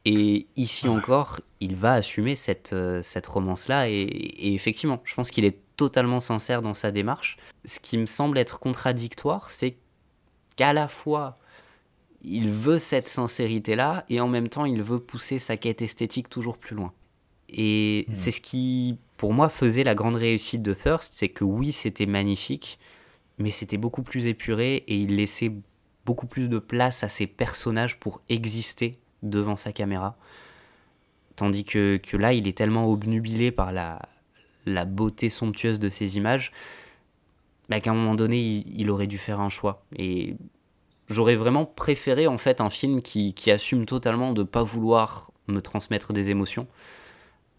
Et 0.05 0.45
ici 0.55 0.87
encore, 0.87 1.39
il 1.59 1.75
va 1.75 1.93
assumer 1.93 2.35
cette, 2.35 2.73
euh, 2.73 3.01
cette 3.01 3.25
romance-là. 3.25 3.89
Et, 3.89 4.01
et 4.01 4.53
effectivement, 4.53 5.01
je 5.03 5.15
pense 5.15 5.31
qu'il 5.31 5.45
est 5.45 5.57
totalement 5.77 6.19
sincère 6.19 6.61
dans 6.61 6.75
sa 6.75 6.91
démarche. 6.91 7.37
Ce 7.65 7.79
qui 7.79 7.97
me 7.97 8.05
semble 8.05 8.37
être 8.37 8.59
contradictoire, 8.59 9.49
c'est 9.49 9.77
qu'à 10.55 10.73
la 10.73 10.87
fois, 10.87 11.37
il 12.27 12.51
veut 12.51 12.79
cette 12.79 13.07
sincérité-là, 13.07 14.05
et 14.09 14.19
en 14.19 14.27
même 14.27 14.49
temps, 14.49 14.65
il 14.65 14.81
veut 14.81 14.99
pousser 14.99 15.39
sa 15.39 15.57
quête 15.57 15.81
esthétique 15.81 16.29
toujours 16.29 16.57
plus 16.57 16.75
loin. 16.75 16.91
Et 17.49 18.07
c'est 18.13 18.31
ce 18.31 18.41
qui, 18.41 18.97
pour 19.17 19.33
moi, 19.33 19.49
faisait 19.49 19.83
la 19.83 19.95
grande 19.95 20.15
réussite 20.15 20.63
de 20.63 20.73
Thirst, 20.73 21.13
c'est 21.13 21.29
que 21.29 21.43
oui, 21.43 21.71
c'était 21.71 22.07
magnifique, 22.07 22.79
mais 23.37 23.51
c'était 23.51 23.77
beaucoup 23.77 24.01
plus 24.01 24.27
épuré, 24.27 24.83
et 24.87 24.97
il 24.97 25.15
laissait 25.15 25.51
beaucoup 26.05 26.27
plus 26.27 26.49
de 26.49 26.59
place 26.59 27.03
à 27.03 27.09
ses 27.09 27.27
personnages 27.27 27.99
pour 27.99 28.21
exister 28.29 28.93
devant 29.23 29.55
sa 29.55 29.71
caméra. 29.71 30.17
Tandis 31.35 31.63
que, 31.63 31.97
que 31.97 32.17
là, 32.17 32.33
il 32.33 32.47
est 32.47 32.57
tellement 32.57 32.89
obnubilé 32.89 33.51
par 33.51 33.71
la, 33.71 34.01
la 34.65 34.85
beauté 34.85 35.29
somptueuse 35.29 35.79
de 35.79 35.89
ces 35.89 36.17
images 36.17 36.51
bah, 37.69 37.79
qu'à 37.79 37.91
un 37.91 37.95
moment 37.95 38.15
donné, 38.15 38.39
il, 38.39 38.81
il 38.81 38.89
aurait 38.89 39.07
dû 39.07 39.17
faire 39.17 39.39
un 39.39 39.49
choix. 39.49 39.83
Et 39.97 40.35
j'aurais 41.07 41.35
vraiment 41.35 41.65
préféré 41.65 42.27
en 42.27 42.37
fait 42.37 42.61
un 42.61 42.69
film 42.69 43.01
qui, 43.01 43.33
qui 43.33 43.51
assume 43.51 43.85
totalement 43.85 44.33
de 44.33 44.43
pas 44.43 44.63
vouloir 44.63 45.31
me 45.47 45.61
transmettre 45.61 46.13
des 46.13 46.29
émotions. 46.29 46.67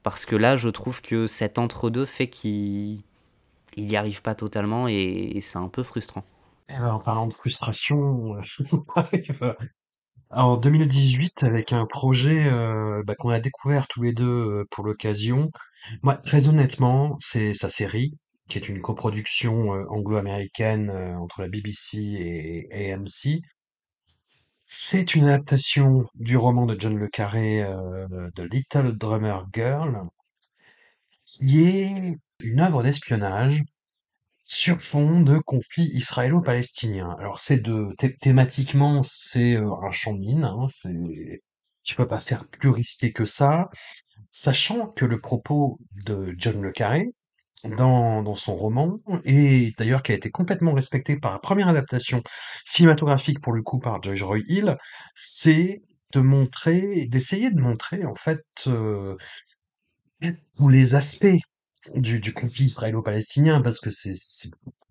Parce 0.03 0.25
que 0.25 0.37
là, 0.37 0.57
je 0.57 0.69
trouve 0.69 1.03
que 1.03 1.27
cet 1.27 1.59
entre-deux 1.59 2.05
fait 2.05 2.29
qu'il 2.29 3.03
il 3.77 3.87
n'y 3.87 3.97
arrive 3.97 4.23
pas 4.23 4.35
totalement 4.35 4.89
et, 4.89 5.39
c'est 5.41 5.59
un 5.59 5.69
peu 5.69 5.83
frustrant. 5.83 6.25
Eh 6.69 6.79
ben, 6.79 6.93
en 6.93 7.01
parlant 7.01 7.27
de 7.27 7.33
frustration, 7.33 8.37
euh, 8.37 9.53
en 10.31 10.57
2018 10.57 11.45
avec 11.45 11.73
un 11.73 11.87
projet 11.87 12.47
euh, 12.47 13.03
bah, 13.07 13.15
qu'on 13.17 13.29
a 13.31 13.39
découvert 13.39 13.87
tous 13.87 14.03
les 14.03 14.13
deux 14.13 14.25
euh, 14.25 14.65
pour 14.71 14.85
l'occasion. 14.85 15.51
Moi, 16.03 16.17
très 16.17 16.49
honnêtement, 16.49 17.17
c'est 17.21 17.55
sa 17.55 17.69
série, 17.69 18.17
qui 18.49 18.59
est 18.59 18.69
une 18.69 18.81
coproduction 18.81 19.75
euh, 19.75 19.87
anglo-américaine 19.89 20.91
euh, 20.91 21.17
entre 21.17 21.43
la 21.43 21.49
BBC 21.49 21.99
et 22.71 22.93
AMC. 22.93 23.43
C'est 24.69 25.15
une 25.15 25.27
adaptation 25.27 26.07
du 26.15 26.37
roman 26.37 26.67
de 26.67 26.79
John 26.79 26.97
le 26.99 27.09
Carré, 27.09 27.63
euh, 27.63 28.31
de 28.35 28.43
Little 28.43 28.97
Drummer 28.97 29.47
Girl, 29.55 30.09
qui 31.25 31.63
est 31.63 32.19
une 32.41 32.61
œuvre 32.61 32.83
d'espionnage 32.83 33.63
sur 34.45 34.81
fond 34.83 35.21
de 35.21 35.39
conflit 35.39 35.89
israélo-palestinien. 35.95 37.17
Alors 37.19 37.39
c'est 37.41 37.63
thématiquement 38.21 39.03
c'est 39.03 39.55
euh, 39.57 39.73
un 39.83 39.91
champ 39.93 40.15
de 40.15 40.21
mine, 40.21 40.45
hein, 40.45 40.67
c'est 40.69 41.43
tu 41.85 41.95
peux 41.97 42.07
pas 42.07 42.21
faire 42.21 42.49
plus 42.51 42.71
risqué 42.71 43.13
que 43.13 43.25
ça, 43.25 43.71
sachant 44.31 44.89
que 44.89 45.05
le 45.05 45.21
propos 45.21 45.79
de 46.05 46.35
John 46.39 46.61
le 46.63 46.73
Carré 46.73 47.13
dans, 47.69 48.35
son 48.35 48.55
roman, 48.55 48.99
et 49.25 49.69
d'ailleurs 49.79 50.03
qui 50.03 50.12
a 50.12 50.14
été 50.14 50.31
complètement 50.31 50.73
respecté 50.73 51.17
par 51.19 51.33
la 51.33 51.39
première 51.39 51.69
adaptation 51.69 52.23
cinématographique 52.64 53.41
pour 53.41 53.53
le 53.53 53.62
coup 53.62 53.79
par 53.79 54.03
George 54.03 54.23
Roy 54.23 54.39
Hill, 54.49 54.77
c'est 55.14 55.83
de 56.12 56.21
montrer, 56.21 57.07
d'essayer 57.07 57.51
de 57.51 57.61
montrer 57.61 58.05
en 58.05 58.14
fait 58.14 58.45
euh, 58.67 59.17
tous 60.57 60.69
les 60.69 60.95
aspects 60.95 61.27
du, 61.95 62.33
conflit 62.33 62.64
israélo-palestinien 62.64 63.61
parce 63.61 63.81
que 63.81 63.91
c'est 63.91 64.14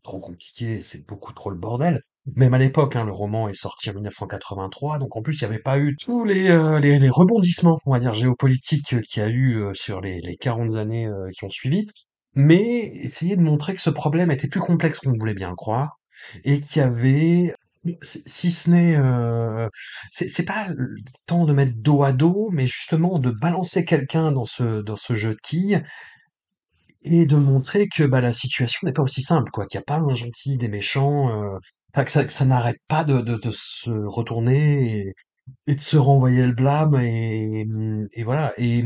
trop 0.03 0.19
compliqué, 0.19 0.82
c'est 0.82 1.05
beaucoup 1.07 1.34
trop 1.34 1.49
le 1.49 1.57
bordel. 1.57 2.01
Même 2.36 2.55
à 2.55 2.57
l'époque, 2.57 2.95
hein, 2.95 3.05
le 3.05 3.11
roman 3.11 3.49
est 3.49 3.53
sorti 3.53 3.89
en 3.89 3.93
1983, 3.93 4.97
donc 4.97 5.15
en 5.15 5.21
plus 5.21 5.39
il 5.39 5.43
n'y 5.43 5.53
avait 5.53 5.61
pas 5.61 5.78
eu 5.78 5.95
tous 5.95 6.23
les, 6.23 6.49
euh, 6.49 6.80
les, 6.80 7.09
rebondissements, 7.09 7.80
on 7.86 7.91
va 7.91 7.99
dire, 7.99 8.13
géopolitiques 8.13 8.99
qu'il 9.01 9.21
y 9.21 9.26
a 9.26 9.30
eu 9.30 9.57
euh, 9.57 9.73
sur 9.76 10.01
les, 10.01 10.19
les 10.19 10.36
40 10.36 10.76
années 10.76 11.07
qui 11.38 11.45
ont 11.45 11.49
suivi. 11.49 11.88
Mais 12.36 12.91
essayer 12.95 13.36
de 13.36 13.41
montrer 13.41 13.73
que 13.75 13.81
ce 13.81 13.89
problème 13.89 14.31
était 14.31 14.47
plus 14.47 14.59
complexe 14.59 14.99
qu'on 14.99 15.13
voulait 15.17 15.33
bien 15.33 15.53
croire, 15.55 15.99
et 16.43 16.59
qu'il 16.59 16.81
y 16.81 16.86
avait, 16.86 17.53
si 18.01 18.51
ce 18.51 18.69
n'est, 18.69 18.97
euh, 18.97 19.69
c'est 20.11 20.45
pas 20.45 20.67
le 20.69 20.95
temps 21.27 21.45
de 21.45 21.53
mettre 21.53 21.73
dos 21.75 22.03
à 22.03 22.11
dos, 22.13 22.49
mais 22.51 22.67
justement 22.67 23.19
de 23.19 23.31
balancer 23.31 23.86
quelqu'un 23.86 24.31
dans 24.31 24.45
ce, 24.45 24.81
dans 24.81 24.95
ce 24.95 25.13
jeu 25.13 25.33
de 25.33 25.39
quilles, 25.41 25.83
et 27.03 27.25
de 27.25 27.36
montrer 27.36 27.88
que 27.88 28.03
bah, 28.03 28.21
la 28.21 28.33
situation 28.33 28.79
n'est 28.83 28.93
pas 28.93 29.03
aussi 29.03 29.21
simple, 29.21 29.51
quoi, 29.51 29.65
qu'il 29.67 29.77
n'y 29.79 29.83
a 29.83 29.86
pas 29.86 29.99
un 29.99 30.13
gentil 30.13 30.57
des 30.57 30.67
méchants, 30.69 31.29
euh, 31.29 31.59
que 32.03 32.11
ça, 32.11 32.45
n'arrête 32.45 32.79
pas 32.88 33.03
de, 33.03 33.21
de, 33.21 33.51
se 33.51 33.91
retourner 33.91 35.07
et, 35.07 35.13
et 35.67 35.75
de 35.75 35.81
se 35.81 35.97
renvoyer 35.97 36.45
le 36.45 36.53
blâme 36.53 36.95
et, 36.95 37.65
et 38.13 38.23
voilà. 38.23 38.53
Et 38.57 38.83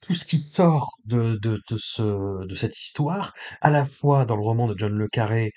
tout 0.00 0.14
ce 0.14 0.24
qui 0.24 0.38
sort 0.38 0.90
de, 1.04 1.38
de, 1.42 1.60
de, 1.70 1.76
ce, 1.78 2.46
de 2.46 2.54
cette 2.54 2.78
histoire, 2.78 3.34
à 3.60 3.70
la 3.70 3.84
fois 3.86 4.24
dans 4.24 4.36
le 4.36 4.42
roman 4.42 4.66
de 4.68 4.74
John 4.78 4.92
le 4.92 5.08
Carré 5.08 5.52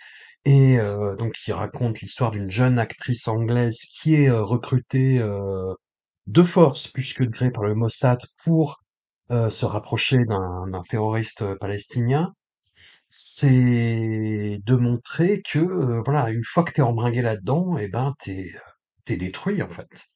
et 0.45 0.77
euh, 0.79 1.15
donc 1.17 1.33
qui 1.33 1.51
raconte 1.51 2.01
l'histoire 2.01 2.31
d'une 2.31 2.49
jeune 2.49 2.79
actrice 2.79 3.27
anglaise 3.27 3.79
qui 4.01 4.15
est 4.15 4.29
euh, 4.29 4.41
recrutée 4.43 5.19
euh, 5.19 5.73
de 6.27 6.43
force, 6.43 6.87
puisque 6.87 7.29
créée 7.31 7.51
par 7.51 7.63
le 7.63 7.75
Mossad 7.75 8.19
pour 8.43 8.81
euh, 9.31 9.49
se 9.49 9.65
rapprocher 9.65 10.25
d'un 10.25 10.83
terroriste 10.89 11.55
palestinien, 11.55 12.33
c'est 13.07 14.59
de 14.65 14.75
montrer 14.75 15.41
que 15.43 16.01
voilà, 16.05 16.29
une 16.31 16.43
fois 16.43 16.63
que 16.63 16.71
t'es 16.71 16.81
embringué 16.81 17.21
là-dedans, 17.21 17.77
et 17.77 17.87
ben 17.89 18.13
t'es 18.23 18.45
t'es 19.05 19.17
détruit 19.17 19.61
en 19.63 19.69
fait. 19.69 20.10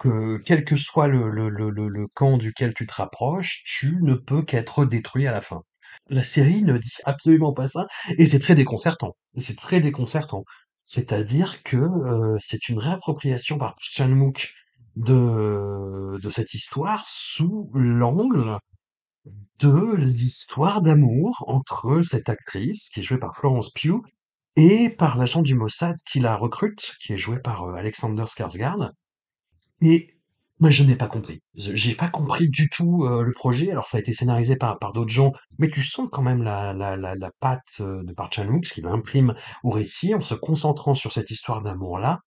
Que 0.00 0.38
quel 0.38 0.64
que 0.64 0.76
soit 0.76 1.08
le, 1.08 2.06
camp 2.14 2.38
duquel 2.38 2.74
tu 2.74 2.86
te 2.86 2.94
rapproches, 2.94 3.62
tu 3.66 3.98
ne 4.02 4.14
peux 4.14 4.42
qu'être 4.42 4.84
détruit 4.86 5.26
à 5.26 5.32
la 5.32 5.40
fin. 5.40 5.62
La 6.08 6.22
série 6.22 6.62
ne 6.62 6.78
dit 6.78 6.96
absolument 7.04 7.52
pas 7.52 7.68
ça, 7.68 7.86
et 8.18 8.26
c'est 8.26 8.38
très 8.38 8.54
déconcertant. 8.54 9.14
C'est 9.36 9.58
très 9.58 9.80
déconcertant. 9.80 10.44
C'est-à-dire 10.84 11.62
que 11.62 11.76
euh, 11.76 12.36
c'est 12.40 12.68
une 12.68 12.78
réappropriation 12.78 13.58
par 13.58 13.76
Chan-wook 13.78 14.52
de, 14.96 16.18
de 16.20 16.30
cette 16.30 16.54
histoire 16.54 17.04
sous 17.06 17.70
l'angle 17.74 18.58
de 19.60 19.94
l'histoire 19.96 20.80
d'amour 20.80 21.44
entre 21.46 22.02
cette 22.02 22.28
actrice, 22.28 22.88
qui 22.88 23.00
est 23.00 23.02
jouée 23.02 23.18
par 23.18 23.36
Florence 23.36 23.70
Pugh, 23.70 24.02
et 24.56 24.88
par 24.90 25.16
l'agent 25.16 25.42
du 25.42 25.54
Mossad 25.54 25.96
qui 26.06 26.20
la 26.20 26.36
recrute, 26.36 26.96
qui 27.00 27.12
est 27.12 27.18
joué 27.18 27.38
par 27.38 27.64
euh, 27.64 27.74
Alexander 27.74 28.24
Skarsgård. 28.26 28.90
Et 29.82 30.14
Moi, 30.58 30.70
je 30.70 30.84
n'ai 30.84 30.96
pas 30.96 31.06
compris. 31.06 31.40
J'ai 31.54 31.94
pas 31.94 32.08
compris 32.10 32.48
du 32.50 32.68
tout, 32.68 33.04
heu, 33.06 33.22
le 33.24 33.32
projet. 33.32 33.70
Alors 33.70 33.86
ça 33.86 33.96
a 33.96 34.00
été 34.00 34.12
scénarisé 34.12 34.56
par 34.56 34.78
par 34.78 34.92
d'autres 34.92 35.10
gens, 35.12 35.32
mais 35.58 35.70
tu 35.70 35.82
sens 35.82 36.08
quand 36.12 36.22
même 36.22 36.42
la 36.42 36.72
la 36.74 36.96
la 36.96 37.14
la 37.14 37.30
patte, 37.40 37.80
heu, 37.80 38.02
de 38.04 38.12
Park 38.12 38.34
Chan-wook, 38.34 38.66
ce 38.66 38.74
qu'il 38.74 38.86
imprime 38.86 39.34
au 39.64 39.70
récit 39.70 40.14
en 40.14 40.20
se 40.20 40.34
concentrant 40.34 40.92
sur 40.94 41.12
cette 41.12 41.30
histoire 41.30 41.62
d'amour-là 41.62 42.20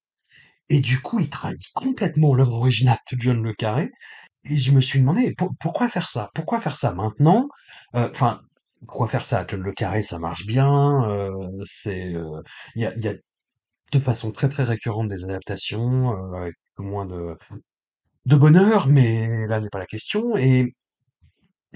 et 0.70 0.80
du 0.82 1.02
coup, 1.02 1.20
il 1.20 1.30
trahit 1.30 1.62
complètement 1.76 2.36
l'œuvre 2.36 2.56
originale 2.56 2.98
de 3.12 3.20
John 3.22 3.44
le 3.44 3.54
Carré 3.54 3.92
et 4.46 4.58
je 4.58 4.72
me 4.74 4.82
suis 4.82 5.00
demandé: 5.02 5.34
«Pour 5.38 5.52
pourquoi 5.60 5.90
faire 5.90 6.10
ça? 6.10 6.30
Pourquoi 6.36 6.60
faire 6.62 6.78
ça 6.78 6.94
maintenant?» 6.94 7.48
heu, 7.96 8.10
enfin, 8.12 8.42
pourquoi 8.88 9.08
faire 9.10 9.26
ça? 9.26 9.46
John 9.48 9.62
le 9.64 9.74
Carré, 9.74 10.04
ça 10.04 10.20
marche 10.20 10.46
bien, 10.48 11.04
c'est, 11.66 12.14
il 12.76 12.82
y 12.84 12.86
a 13.08 13.14
de 13.94 14.00
façon 14.00 14.32
très, 14.32 14.50
très 14.50 14.64
récurrente 14.64 15.08
des 15.08 15.24
adaptations, 15.26 16.12
heu, 16.14 16.36
avec 16.36 16.56
moins 16.78 17.06
de 17.06 17.38
de 18.26 18.36
bonheur, 18.36 18.88
mais 18.88 19.48
là 19.48 19.60
n'est 19.62 19.70
pas 19.70 19.80
la 19.80 19.86
question. 19.86 20.36
Et 20.38 20.74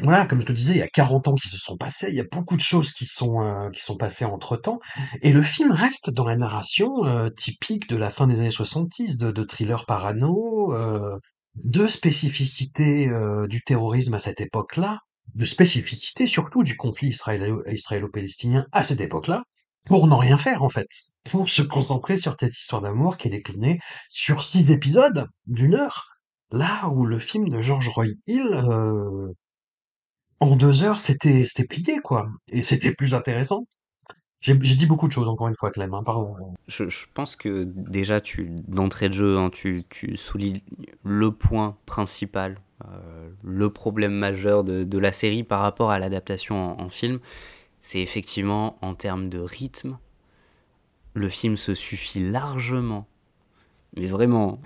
voilà, 0.04 0.28
comme 0.28 0.40
je 0.40 0.46
te 0.46 0.52
disais, 0.52 0.74
il 0.74 0.78
y 0.78 0.84
a 0.84 0.88
40 0.88 1.28
ans 1.28 1.34
qui 1.34 1.48
se 1.50 1.58
sont 1.58 1.76
passés, 1.76 2.10
il 2.12 2.16
y 2.16 2.20
a 2.20 2.26
beaucoup 2.32 2.56
de 2.56 2.62
choses 2.62 2.92
qui 2.92 3.06
sont 3.06 3.42
euh, 3.42 3.72
qui 3.72 3.82
sont 3.82 3.98
passées 3.98 4.26
entre-temps, 4.26 4.80
et 5.24 5.32
le 5.34 5.42
film 5.42 5.72
reste 5.72 6.12
dans 6.12 6.24
la 6.26 6.36
narration 6.36 7.04
euh, 7.06 7.30
typique 7.30 7.90
de 7.90 7.96
la 7.98 8.12
fin 8.12 8.28
des 8.28 8.40
années 8.40 8.52
70, 8.52 9.18
de, 9.18 9.32
de 9.32 9.44
thriller 9.44 9.86
parano, 9.88 10.72
euh, 10.74 11.18
de 11.56 11.88
spécificité 11.88 13.08
euh, 13.08 13.48
du 13.48 13.62
terrorisme 13.64 14.14
à 14.14 14.20
cette 14.20 14.40
époque-là, 14.40 15.00
de 15.34 15.46
spécificité 15.46 16.28
surtout 16.28 16.62
du 16.64 16.78
conflit 16.78 17.10
israélo- 17.10 17.64
israélo-palestinien 17.68 18.68
à 18.72 18.84
cette 18.84 19.02
époque-là, 19.02 19.44
pour 19.88 20.08
n'en 20.08 20.18
rien 20.18 20.38
faire 20.38 20.64
en 20.64 20.70
fait, 20.70 20.88
pour 21.30 21.50
se 21.50 21.62
concentrer 21.62 22.18
sur 22.18 22.36
cette 22.40 22.52
histoire 22.52 22.82
d'amour 22.82 23.18
qui 23.18 23.28
est 23.28 23.32
déclinée 23.32 23.80
sur 24.10 24.44
six 24.44 24.72
épisodes 24.72 25.28
d'une 25.46 25.76
heure. 25.76 26.08
Là 26.52 26.88
où 26.90 27.06
le 27.06 27.20
film 27.20 27.50
de 27.50 27.60
George 27.60 27.90
Roy 27.90 28.08
Hill, 28.28 28.54
euh, 28.54 29.34
en 30.40 30.56
2 30.56 30.84
heures, 30.84 31.00
c'était 31.00 31.44
c'était 31.44 31.68
plié, 31.68 32.00
quoi 32.00 32.28
et 32.48 32.62
c'était 32.62 32.94
plus 32.94 33.14
intéressant. 33.14 33.66
J'ai 34.40 34.54
dit 34.54 34.86
beaucoup 34.86 35.08
de 35.08 35.12
choses, 35.12 35.28
encore 35.28 35.48
une 35.48 35.56
fois, 35.56 35.72
Clem, 35.72 35.94
hein, 35.96 36.04
pardon. 36.06 36.36
Je, 36.68 36.86
pense 37.14 37.36
que 37.36 37.64
déjà, 37.66 38.22
tu 38.22 38.50
d'entrée 38.68 39.10
de 39.10 39.14
jeu, 39.14 39.38
hein, 39.38 39.50
tu, 39.50 39.84
soulignes 40.16 40.62
le 41.04 41.32
point 41.32 41.76
principal, 41.88 42.60
euh, 42.86 43.30
le 43.44 43.70
problème 43.72 44.14
majeur 44.14 44.64
de, 44.64 44.98
la 45.00 45.12
série 45.12 45.44
par 45.44 45.62
rapport 45.62 45.90
à 45.90 45.98
l'adaptation 45.98 46.80
en 46.80 46.88
film. 46.88 47.20
C'est 47.80 48.00
effectivement 48.00 48.78
en 48.82 48.96
termes 48.96 49.30
de 49.30 49.40
rythme, 49.40 49.98
le 51.14 51.30
film 51.30 51.58
se 51.58 51.74
suffit 51.74 52.20
largement. 52.20 53.08
Mais 53.96 54.08
vraiment, 54.08 54.60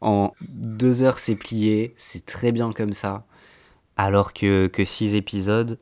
en 0.00 0.32
deux 0.48 1.02
heures, 1.02 1.18
c'est 1.18 1.36
plié, 1.36 1.94
c'est 1.96 2.24
très 2.24 2.52
bien 2.52 2.72
comme 2.72 2.92
ça. 2.92 3.26
Alors 3.96 4.32
que, 4.32 4.68
que 4.68 4.84
six 4.84 5.14
épisodes, 5.16 5.78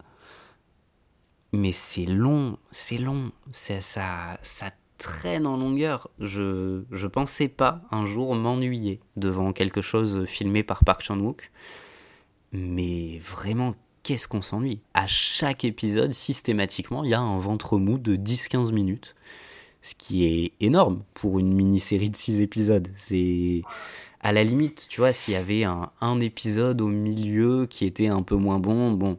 mais 1.52 1.72
c'est 1.72 2.06
long, 2.06 2.58
c'est 2.70 2.98
long, 2.98 3.30
ça, 3.52 3.80
ça, 3.80 4.38
ça 4.42 4.70
traîne 4.98 5.46
en 5.46 5.56
longueur. 5.56 6.10
Je, 6.18 6.82
je 6.90 7.06
pensais 7.06 7.48
pas 7.48 7.82
un 7.90 8.06
jour 8.06 8.34
m'ennuyer 8.34 9.00
devant 9.16 9.52
quelque 9.52 9.82
chose 9.82 10.24
filmé 10.26 10.62
par 10.62 10.84
Park 10.84 11.02
Chan-wook, 11.02 11.50
mais 12.52 13.18
vraiment, 13.18 13.74
qu'est-ce 14.06 14.28
qu'on 14.28 14.40
s'ennuie? 14.40 14.78
À 14.94 15.08
chaque 15.08 15.64
épisode, 15.64 16.12
systématiquement, 16.12 17.02
il 17.02 17.10
y 17.10 17.14
a 17.14 17.20
un 17.20 17.40
ventre 17.40 17.76
mou 17.76 17.98
de 17.98 18.14
10-15 18.14 18.72
minutes, 18.72 19.16
ce 19.82 19.96
qui 19.96 20.24
est 20.24 20.52
énorme 20.60 21.02
pour 21.12 21.40
une 21.40 21.52
mini-série 21.52 22.08
de 22.08 22.16
6 22.16 22.40
épisodes. 22.40 22.86
C'est 22.94 23.62
à 24.20 24.30
la 24.32 24.44
limite, 24.44 24.86
tu 24.88 25.00
vois, 25.00 25.12
s'il 25.12 25.34
y 25.34 25.36
avait 25.36 25.64
un, 25.64 25.90
un 26.00 26.20
épisode 26.20 26.82
au 26.82 26.86
milieu 26.86 27.66
qui 27.66 27.84
était 27.84 28.06
un 28.06 28.22
peu 28.22 28.36
moins 28.36 28.60
bon, 28.60 28.92
bon, 28.92 29.18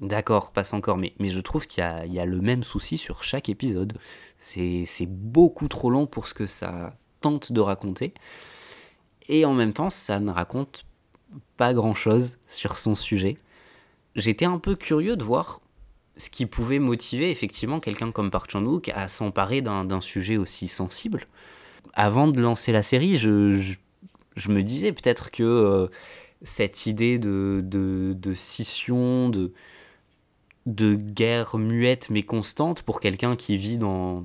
D'accord, 0.00 0.50
passe 0.52 0.72
encore, 0.72 0.96
mais, 0.96 1.12
je 1.20 1.40
trouve 1.40 1.68
qu'il 1.68 1.84
y 2.06 2.12
y 2.12 2.20
a 2.20 2.24
le 2.24 2.40
même 2.40 2.64
souci 2.64 2.98
sur 2.98 3.22
chaque 3.22 3.48
épisode. 3.48 3.98
C'est 4.36 5.06
beaucoup 5.08 5.68
trop 5.68 5.90
long 5.90 6.06
pour 6.06 6.26
ce 6.26 6.34
que 6.34 6.46
ça 6.46 6.96
tente 7.20 7.52
de 7.52 7.60
raconter. 7.60 8.14
Et 9.28 9.44
en 9.44 9.54
même 9.54 9.72
temps, 9.72 9.90
ça 9.90 10.18
ne 10.18 10.30
raconte 10.30 10.84
pas 11.56 11.72
grand-chose 11.72 12.38
sur 12.48 12.78
son 12.78 12.96
sujet. 12.96 13.36
J'étais 14.18 14.46
un 14.46 14.58
peu 14.58 14.74
curieux 14.74 15.16
de 15.16 15.22
voir 15.22 15.60
ce 16.16 16.28
qui 16.28 16.44
pouvait 16.44 16.80
motiver 16.80 17.30
effectivement 17.30 17.78
quelqu'un 17.78 18.10
comme 18.10 18.32
Park 18.32 18.50
Chan-wook 18.50 18.90
à 18.90 19.06
s'emparer 19.06 19.62
d'un 19.62 20.00
sujet 20.00 20.36
aussi 20.36 20.66
sensible. 20.66 21.26
Avant 21.94 22.26
de 22.26 22.40
lancer 22.40 22.72
la 22.72 22.82
série, 22.82 23.16
je, 23.16 23.76
me 24.48 24.62
disais 24.62 24.92
peut-être 24.92 25.30
que 25.30 25.44
euh, 25.44 25.86
cette 26.42 26.86
idée 26.86 27.20
de, 27.20 28.32
scission, 28.34 29.30
de, 29.30 29.52
guerre 30.66 31.56
muette 31.56 32.10
mais 32.10 32.24
constante 32.24 32.82
pour 32.82 33.00
quelqu'un 33.00 33.36
qui 33.36 33.56
vit 33.56 33.78
dans, 33.78 34.24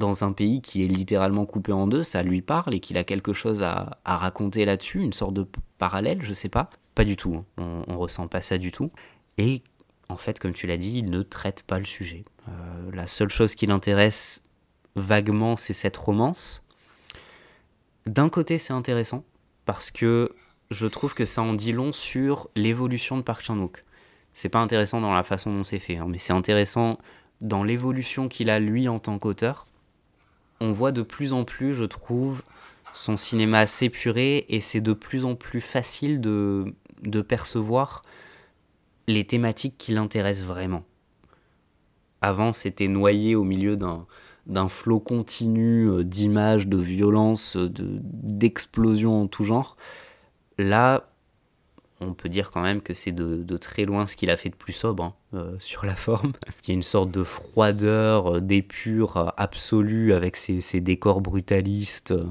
un 0.00 0.32
pays 0.32 0.62
qui 0.62 0.82
est 0.82 0.88
littéralement 0.88 1.44
coupé 1.44 1.72
en 1.72 1.86
deux, 1.86 2.02
ça 2.02 2.22
lui 2.22 2.40
parle 2.40 2.74
et 2.74 2.80
qu'il 2.80 2.96
a 2.96 3.04
quelque 3.04 3.34
chose 3.34 3.62
à, 3.62 3.98
raconter 4.06 4.64
là-dessus, 4.64 5.00
une 5.00 5.12
sorte 5.12 5.34
de 5.34 5.46
parallèle, 5.76 6.22
je 6.22 6.32
sais 6.32 6.48
pas. 6.48 6.70
Pas 6.94 7.04
du 7.04 7.16
tout, 7.16 7.36
hein. 7.36 7.44
on, 7.58 7.84
on 7.86 7.98
ressent 7.98 8.26
pas 8.26 8.40
ça 8.40 8.58
du 8.58 8.72
tout. 8.72 8.90
Et 9.38 9.62
en 10.08 10.16
fait, 10.16 10.38
comme 10.38 10.52
tu 10.52 10.66
l'as 10.66 10.76
dit, 10.76 10.98
il 10.98 11.10
ne 11.10 11.22
traite 11.22 11.62
pas 11.62 11.78
le 11.78 11.84
sujet. 11.84 12.24
Euh, 12.48 12.90
la 12.92 13.06
seule 13.06 13.28
chose 13.28 13.54
qui 13.54 13.66
l'intéresse 13.66 14.42
vaguement, 14.96 15.56
c'est 15.56 15.72
cette 15.72 15.96
romance. 15.96 16.62
D'un 18.06 18.28
côté, 18.28 18.58
c'est 18.58 18.72
intéressant 18.72 19.24
parce 19.64 19.90
que 19.90 20.34
je 20.70 20.86
trouve 20.86 21.14
que 21.14 21.24
ça 21.24 21.42
en 21.42 21.54
dit 21.54 21.72
long 21.72 21.92
sur 21.92 22.48
l'évolution 22.56 23.16
de 23.16 23.22
Park 23.22 23.42
Chan-wook. 23.42 23.84
C'est 24.34 24.48
pas 24.48 24.60
intéressant 24.60 25.00
dans 25.00 25.14
la 25.14 25.22
façon 25.22 25.52
dont 25.52 25.64
c'est 25.64 25.78
fait, 25.78 25.96
hein, 25.96 26.06
mais 26.08 26.18
c'est 26.18 26.32
intéressant 26.32 26.98
dans 27.40 27.64
l'évolution 27.64 28.28
qu'il 28.28 28.50
a 28.50 28.58
lui 28.58 28.88
en 28.88 28.98
tant 28.98 29.18
qu'auteur. 29.18 29.66
On 30.60 30.72
voit 30.72 30.92
de 30.92 31.02
plus 31.02 31.32
en 31.32 31.44
plus, 31.44 31.74
je 31.74 31.84
trouve, 31.84 32.42
son 32.94 33.16
cinéma 33.16 33.66
s'épurer 33.66 34.46
et 34.48 34.60
c'est 34.60 34.80
de 34.80 34.92
plus 34.92 35.24
en 35.24 35.34
plus 35.34 35.60
facile 35.60 36.20
de, 36.20 36.74
de 37.02 37.20
percevoir 37.20 38.02
les 39.08 39.24
thématiques 39.26 39.76
qui 39.78 39.92
l'intéressent 39.92 40.46
vraiment. 40.46 40.84
Avant, 42.20 42.52
c'était 42.52 42.88
noyé 42.88 43.34
au 43.34 43.44
milieu 43.44 43.76
d'un 43.76 44.68
flot 44.68 45.00
continu 45.00 45.88
euh, 45.88 46.04
d'images, 46.04 46.66
de 46.66 46.76
violences, 46.76 47.56
de- 47.56 48.00
d'explosions 48.02 49.22
en 49.22 49.26
tout 49.28 49.44
genre. 49.44 49.76
Là, 50.58 51.08
on 52.00 52.14
peut 52.14 52.28
dire 52.28 52.50
quand 52.50 52.62
même 52.62 52.80
que 52.82 52.94
c'est 52.94 53.12
de, 53.12 53.42
de 53.42 53.56
très 53.56 53.84
loin 53.84 54.06
ce 54.06 54.16
qu'il 54.16 54.30
a 54.30 54.36
fait 54.36 54.50
de 54.50 54.56
plus 54.56 54.72
sobre 54.74 55.04
hein, 55.04 55.14
euh, 55.34 55.56
sur 55.60 55.86
la 55.86 55.96
forme. 55.96 56.32
Il 56.64 56.68
y 56.68 56.72
a 56.72 56.74
une 56.74 56.82
sorte 56.82 57.10
de 57.10 57.24
froideur, 57.24 58.36
euh, 58.36 58.40
d'épure 58.40 59.16
euh, 59.16 59.28
absolue 59.36 60.12
avec 60.14 60.36
ces, 60.36 60.60
ces 60.60 60.80
décors 60.80 61.20
brutalistes. 61.20 62.12
euh. 62.12 62.24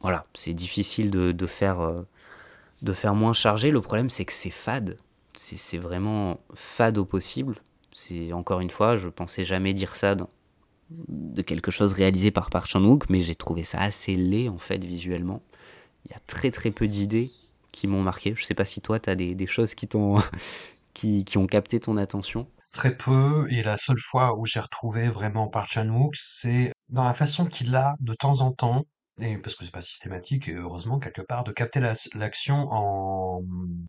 Voilà, 0.00 0.26
c'est 0.34 0.54
difficile 0.54 1.10
de, 1.10 1.32
de 1.32 1.46
faire, 1.46 1.80
euh, 1.80 1.96
de 2.82 2.92
faire 2.92 3.14
moins 3.14 3.34
chargé. 3.34 3.70
Le 3.70 3.80
problème, 3.80 4.10
c'est 4.10 4.24
que 4.24 4.32
c'est 4.32 4.50
fade. 4.50 4.96
C'est 5.42 5.78
vraiment 5.78 6.38
fade 6.52 6.98
au 6.98 7.06
possible. 7.06 7.62
C'est 7.94 8.34
encore 8.34 8.60
une 8.60 8.68
fois, 8.68 8.98
je 8.98 9.08
pensais 9.08 9.46
jamais 9.46 9.72
dire 9.72 9.96
ça 9.96 10.14
de 10.90 11.42
quelque 11.42 11.70
chose 11.70 11.94
réalisé 11.94 12.30
par 12.30 12.50
Park 12.50 12.68
Chan-wook, 12.68 13.08
mais 13.08 13.22
j'ai 13.22 13.34
trouvé 13.34 13.64
ça 13.64 13.78
assez 13.78 14.16
laid 14.16 14.50
en 14.50 14.58
fait 14.58 14.84
visuellement. 14.84 15.40
Il 16.04 16.10
y 16.10 16.14
a 16.14 16.18
très 16.26 16.50
très 16.50 16.70
peu 16.70 16.86
d'idées 16.86 17.30
qui 17.72 17.86
m'ont 17.86 18.02
marqué. 18.02 18.34
Je 18.36 18.44
sais 18.44 18.54
pas 18.54 18.66
si 18.66 18.82
toi, 18.82 19.00
tu 19.00 19.08
as 19.08 19.14
des, 19.14 19.34
des 19.34 19.46
choses 19.46 19.74
qui, 19.74 19.88
t'ont 19.88 20.16
qui, 20.94 21.24
qui 21.24 21.38
ont 21.38 21.46
capté 21.46 21.80
ton 21.80 21.96
attention. 21.96 22.46
Très 22.70 22.94
peu, 22.94 23.46
et 23.50 23.62
la 23.62 23.78
seule 23.78 23.98
fois 23.98 24.38
où 24.38 24.44
j'ai 24.44 24.60
retrouvé 24.60 25.08
vraiment 25.08 25.48
Park 25.48 25.70
Chan-wook, 25.72 26.14
c'est 26.16 26.70
dans 26.90 27.04
la 27.04 27.14
façon 27.14 27.46
qu'il 27.46 27.74
a, 27.74 27.94
de 28.00 28.12
temps 28.12 28.42
en 28.42 28.52
temps, 28.52 28.84
et 29.22 29.38
parce 29.38 29.54
que 29.56 29.64
c'est 29.64 29.70
pas 29.72 29.80
systématique, 29.80 30.48
et 30.48 30.54
heureusement 30.54 30.98
quelque 30.98 31.22
part, 31.22 31.44
de 31.44 31.52
capter 31.52 31.80
la- 31.80 31.94
l'action 32.14 32.66
en 32.70 33.42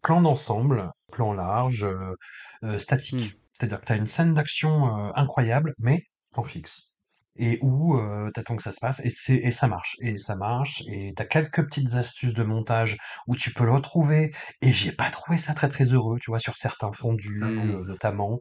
plan 0.04 0.22
d'ensemble, 0.22 0.90
plan 1.12 1.34
large, 1.34 1.84
euh, 1.86 2.16
euh, 2.64 2.78
statique. 2.78 3.34
Hmm. 3.36 3.38
C'est-à-dire 3.60 3.82
que 3.82 3.86
tu 3.86 3.94
as 3.94 3.96
une 3.98 4.08
scène 4.08 4.34
d'action 4.34 5.08
euh, 5.08 5.12
incroyable, 5.16 5.74
mais 5.80 6.04
plan 6.32 6.44
fixe. 6.44 6.90
Et 7.38 7.60
où 7.62 7.96
euh, 7.98 8.30
t'attends 8.34 8.58
que 8.58 8.64
ça 8.64 8.72
se 8.74 8.80
passe, 8.82 9.00
et, 9.06 9.10
c'est, 9.10 9.36
et 9.36 9.52
ça 9.52 9.68
marche, 9.68 9.96
et 10.02 10.18
ça 10.18 10.36
marche, 10.36 10.84
et 10.88 11.14
t'as 11.16 11.26
quelques 11.26 11.64
petites 11.64 11.96
astuces 11.96 12.34
de 12.34 12.44
montage 12.44 12.98
où 13.28 13.36
tu 13.36 13.54
peux 13.54 13.64
le 13.64 13.72
retrouver, 13.74 14.32
et 14.62 14.74
j'ai 14.74 14.92
pas 14.92 15.10
trouvé 15.10 15.38
ça 15.38 15.54
très 15.54 15.70
très 15.70 15.86
heureux, 15.86 16.18
tu 16.20 16.30
vois, 16.32 16.40
sur 16.40 16.56
certains 16.58 16.92
fondus, 16.92 17.42
euh, 17.44 17.86
notamment. 17.86 18.38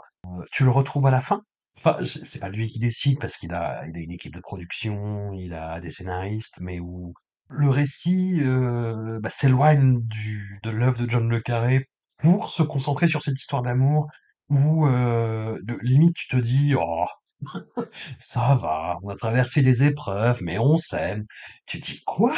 Tu 0.53 0.65
le 0.65 0.71
retrouves 0.71 1.07
à 1.07 1.11
la 1.11 1.21
fin. 1.21 1.43
Enfin, 1.83 1.97
c'est 2.05 2.41
pas 2.41 2.51
lui 2.51 2.69
qui 2.69 2.79
décide 2.79 3.19
parce 3.19 3.39
qu'il 3.39 3.55
a, 3.55 3.87
une 3.87 4.11
équipe 4.11 4.35
de 4.35 4.41
production, 4.41 5.33
il 5.33 5.55
a 5.55 5.81
des 5.81 5.91
scénaristes, 5.91 6.59
mais 6.61 6.79
où 6.79 7.15
le 7.49 7.71
récit 7.71 8.41
euh, 8.43 9.19
bah, 9.21 9.31
s'éloigne 9.31 9.99
de 10.63 10.71
l'œuvre 10.71 10.99
de 11.03 11.09
John 11.09 11.27
le 11.31 11.41
Carré 11.41 11.89
pour 12.19 12.51
se 12.51 12.63
concentrer 12.63 13.09
sur 13.09 13.23
cette 13.23 13.39
histoire 13.41 13.63
d'amour 13.63 14.09
où 14.51 14.87
euh, 14.87 15.59
de, 15.63 15.79
limite 15.81 16.15
tu 16.17 16.29
te 16.29 16.37
dis 16.37 16.75
oh 16.79 17.07
ça 18.19 18.55
va, 18.57 18.99
on 19.03 19.09
a 19.09 19.17
traversé 19.17 19.63
des 19.63 19.83
épreuves, 19.83 20.43
mais 20.43 20.59
on 20.59 20.77
s'aime. 20.77 21.25
Tu 21.67 21.81
te 21.81 21.87
dis 21.93 22.03
quoi? 22.05 22.35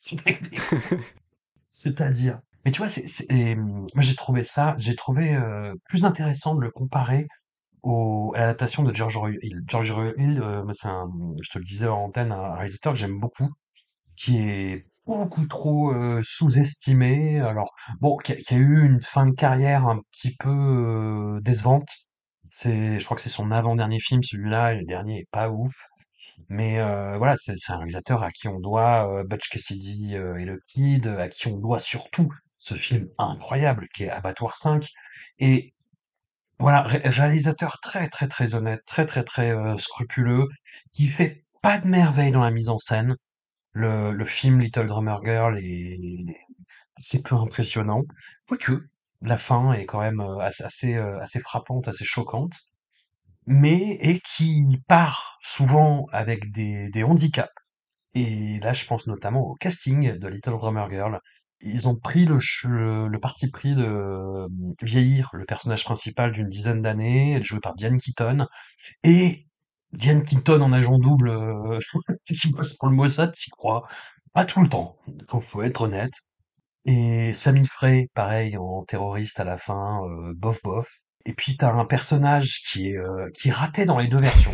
C'est-à-dire. 1.68 2.40
Mais 2.64 2.72
tu 2.72 2.78
vois, 2.78 2.88
c'est, 2.88 3.06
c'est- 3.06 3.54
moi 3.54 4.02
j'ai 4.02 4.16
trouvé 4.16 4.42
ça, 4.42 4.74
j'ai 4.78 4.96
trouvé 4.96 5.36
euh, 5.36 5.72
plus 5.88 6.04
intéressant 6.04 6.56
de 6.56 6.62
le 6.62 6.70
comparer 6.72 7.28
au, 7.82 8.32
à 8.34 8.40
l'adaptation 8.40 8.82
de 8.82 8.94
George 8.94 9.16
Roy 9.16 9.32
Hill. 9.42 9.62
George 9.66 9.90
Roy 9.92 10.12
Hill, 10.16 10.40
euh, 10.42 10.64
c'est 10.72 10.88
un, 10.88 11.10
je 11.42 11.50
te 11.50 11.58
le 11.58 11.64
disais 11.64 11.88
en 11.88 12.04
antenne, 12.04 12.32
un 12.32 12.54
réalisateur 12.54 12.92
que 12.92 12.98
j'aime 12.98 13.18
beaucoup, 13.18 13.48
qui 14.16 14.38
est 14.38 14.86
beaucoup 15.06 15.46
trop 15.46 15.92
euh, 15.92 16.20
sous-estimé. 16.22 17.40
Alors 17.40 17.72
bon, 18.00 18.16
qui 18.18 18.32
a, 18.32 18.36
qui 18.36 18.54
a 18.54 18.56
eu 18.58 18.84
une 18.84 19.00
fin 19.02 19.26
de 19.26 19.34
carrière 19.34 19.86
un 19.86 20.00
petit 20.12 20.36
peu 20.36 20.50
euh, 20.50 21.40
décevante. 21.42 21.88
C'est, 22.50 22.98
je 22.98 23.04
crois 23.04 23.16
que 23.16 23.22
c'est 23.22 23.30
son 23.30 23.50
avant-dernier 23.50 23.98
film, 24.00 24.22
celui-là, 24.22 24.74
et 24.74 24.78
le 24.78 24.84
dernier 24.84 25.20
est 25.20 25.28
pas 25.30 25.50
ouf. 25.50 25.72
Mais 26.48 26.78
euh, 26.78 27.16
voilà, 27.18 27.36
c'est 27.36 27.54
c'est 27.58 27.72
un 27.72 27.78
réalisateur 27.78 28.22
à 28.22 28.30
qui 28.30 28.48
on 28.48 28.60
doit 28.60 29.10
euh, 29.10 29.24
Butch 29.24 29.48
Cassidy 29.48 30.16
euh, 30.16 30.36
et 30.38 30.44
le 30.44 30.60
Kid, 30.68 31.06
à 31.06 31.28
qui 31.28 31.48
on 31.48 31.58
doit 31.58 31.78
surtout 31.78 32.28
ce 32.58 32.74
film 32.74 33.08
incroyable 33.18 33.88
qui 33.94 34.04
est 34.04 34.10
Abattoir 34.10 34.56
5. 34.56 34.86
Et 35.38 35.71
voilà, 36.62 36.82
ré- 36.82 37.02
réalisateur 37.04 37.80
très 37.80 38.08
très 38.08 38.28
très 38.28 38.54
honnête, 38.54 38.82
très 38.86 39.06
très 39.06 39.24
très 39.24 39.52
euh, 39.52 39.76
scrupuleux, 39.78 40.48
qui 40.92 41.08
fait 41.08 41.44
pas 41.62 41.78
de 41.78 41.88
merveille 41.88 42.32
dans 42.32 42.42
la 42.42 42.50
mise 42.50 42.68
en 42.70 42.78
scène. 42.78 43.16
Le, 43.74 44.24
film 44.26 44.60
Little 44.60 44.86
Drummer 44.86 45.20
Girl 45.24 45.58
est 45.58 46.36
assez 46.98 47.22
peu 47.22 47.36
impressionnant, 47.36 48.02
quoique 48.48 48.86
la 49.22 49.38
fin 49.38 49.72
est 49.72 49.86
quand 49.86 50.00
même 50.00 50.20
euh, 50.20 50.38
assez 50.40 50.64
assez, 50.64 50.94
euh, 50.96 51.20
assez 51.20 51.40
frappante, 51.40 51.88
assez 51.88 52.04
choquante 52.04 52.54
mais 53.46 53.96
et 54.00 54.20
qui 54.20 54.64
part 54.88 55.38
souvent 55.42 56.06
avec 56.12 56.52
des, 56.52 56.90
des 56.90 57.02
handicaps. 57.04 57.52
Et 58.14 58.60
là, 58.60 58.72
je 58.72 58.86
pense 58.86 59.06
notamment 59.06 59.42
au 59.42 59.54
casting 59.56 60.18
de 60.18 60.28
Little 60.28 60.52
Drummer 60.52 60.88
Girl. 60.90 61.20
Ils 61.62 61.88
ont 61.88 61.96
pris 61.96 62.26
le, 62.26 63.18
parti 63.18 63.50
pris 63.50 63.74
de 63.74 63.84
euh, 63.84 64.48
vieillir 64.82 65.30
le 65.32 65.44
personnage 65.44 65.84
principal 65.84 66.32
d'une 66.32 66.48
dizaine 66.48 66.82
d'années, 66.82 67.32
elle 67.32 67.42
est 67.42 67.44
jouée 67.44 67.60
par 67.60 67.74
Diane 67.74 67.98
Keaton, 67.98 68.46
et 69.04 69.46
Diane 69.92 70.24
Keaton 70.24 70.60
en 70.60 70.72
agent 70.72 70.98
double 70.98 71.30
euh, 71.30 71.78
qui 72.26 72.50
bosse 72.50 72.74
pour 72.74 72.88
le 72.88 72.96
Mossad, 72.96 73.32
t'y 73.32 73.50
crois. 73.50 73.86
Pas 74.32 74.44
tout 74.44 74.62
le 74.62 74.68
temps, 74.68 74.96
faut, 75.28 75.40
faut 75.40 75.62
être 75.62 75.82
honnête. 75.82 76.14
Et 76.84 77.32
Sammy 77.34 77.66
Frey, 77.66 78.08
pareil, 78.14 78.56
en 78.56 78.84
terroriste 78.84 79.38
à 79.40 79.44
la 79.44 79.56
fin, 79.56 80.00
euh, 80.04 80.34
bof 80.36 80.60
bof. 80.62 80.88
Et 81.24 81.32
puis 81.34 81.56
t'as 81.56 81.72
un 81.72 81.84
personnage 81.84 82.62
qui 82.68 82.90
est 82.90 82.98
euh, 82.98 83.28
qui 83.34 83.50
raté 83.50 83.84
dans 83.84 83.98
les 83.98 84.08
deux 84.08 84.18
versions. 84.18 84.52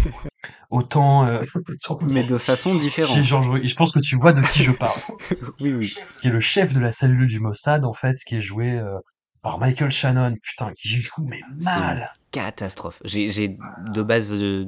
Autant, 0.70 1.24
euh, 1.26 1.42
autant 1.54 1.98
Mais 2.10 2.24
de 2.24 2.36
façon 2.38 2.74
différente. 2.74 3.16
Roy- 3.46 3.60
Je 3.66 3.74
pense 3.74 3.92
que 3.92 4.00
tu 4.00 4.16
vois 4.16 4.32
de 4.32 4.42
qui 4.42 4.62
je 4.62 4.72
parle. 4.72 5.00
Oui, 5.60 5.72
oui. 5.72 5.94
Qui 6.20 6.28
est 6.28 6.30
le 6.30 6.40
chef 6.40 6.74
de 6.74 6.80
la 6.80 6.92
cellule 6.92 7.26
du 7.26 7.40
Mossad 7.40 7.84
en 7.84 7.92
fait, 7.94 8.16
qui 8.26 8.36
est 8.36 8.42
joué 8.42 8.78
euh, 8.78 8.98
par 9.42 9.58
Michael 9.58 9.90
Shannon. 9.90 10.34
Putain, 10.42 10.72
qui 10.72 10.88
joue 10.88 11.22
mais 11.24 11.40
mal. 11.62 12.06
catastrophe. 12.32 13.00
J'ai 13.04 13.30
j'ai 13.32 13.56
de 13.88 14.02
base 14.02 14.32
euh, 14.34 14.66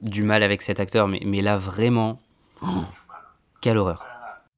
du 0.00 0.22
mal 0.22 0.42
avec 0.42 0.62
cet 0.62 0.78
acteur, 0.80 1.08
mais, 1.08 1.20
mais 1.26 1.42
là, 1.42 1.56
vraiment, 1.58 2.20
oh, 2.62 2.84
quelle 3.60 3.76
horreur. 3.78 4.04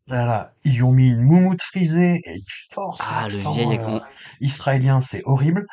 Voilà, 0.09 0.53
ils 0.64 0.82
ont 0.84 0.93
mis 0.93 1.09
une 1.09 1.22
moumoute 1.22 1.62
frisée 1.62 2.20
et 2.24 2.34
ils 2.34 2.45
forcent 2.74 3.07
Ah, 3.09 3.18
le 3.28 3.32
l'accent 3.32 3.53
vieil 3.53 3.78
euh, 3.82 3.99
israélien, 4.40 5.01
c'est 5.01 5.22
horrible. 5.24 5.66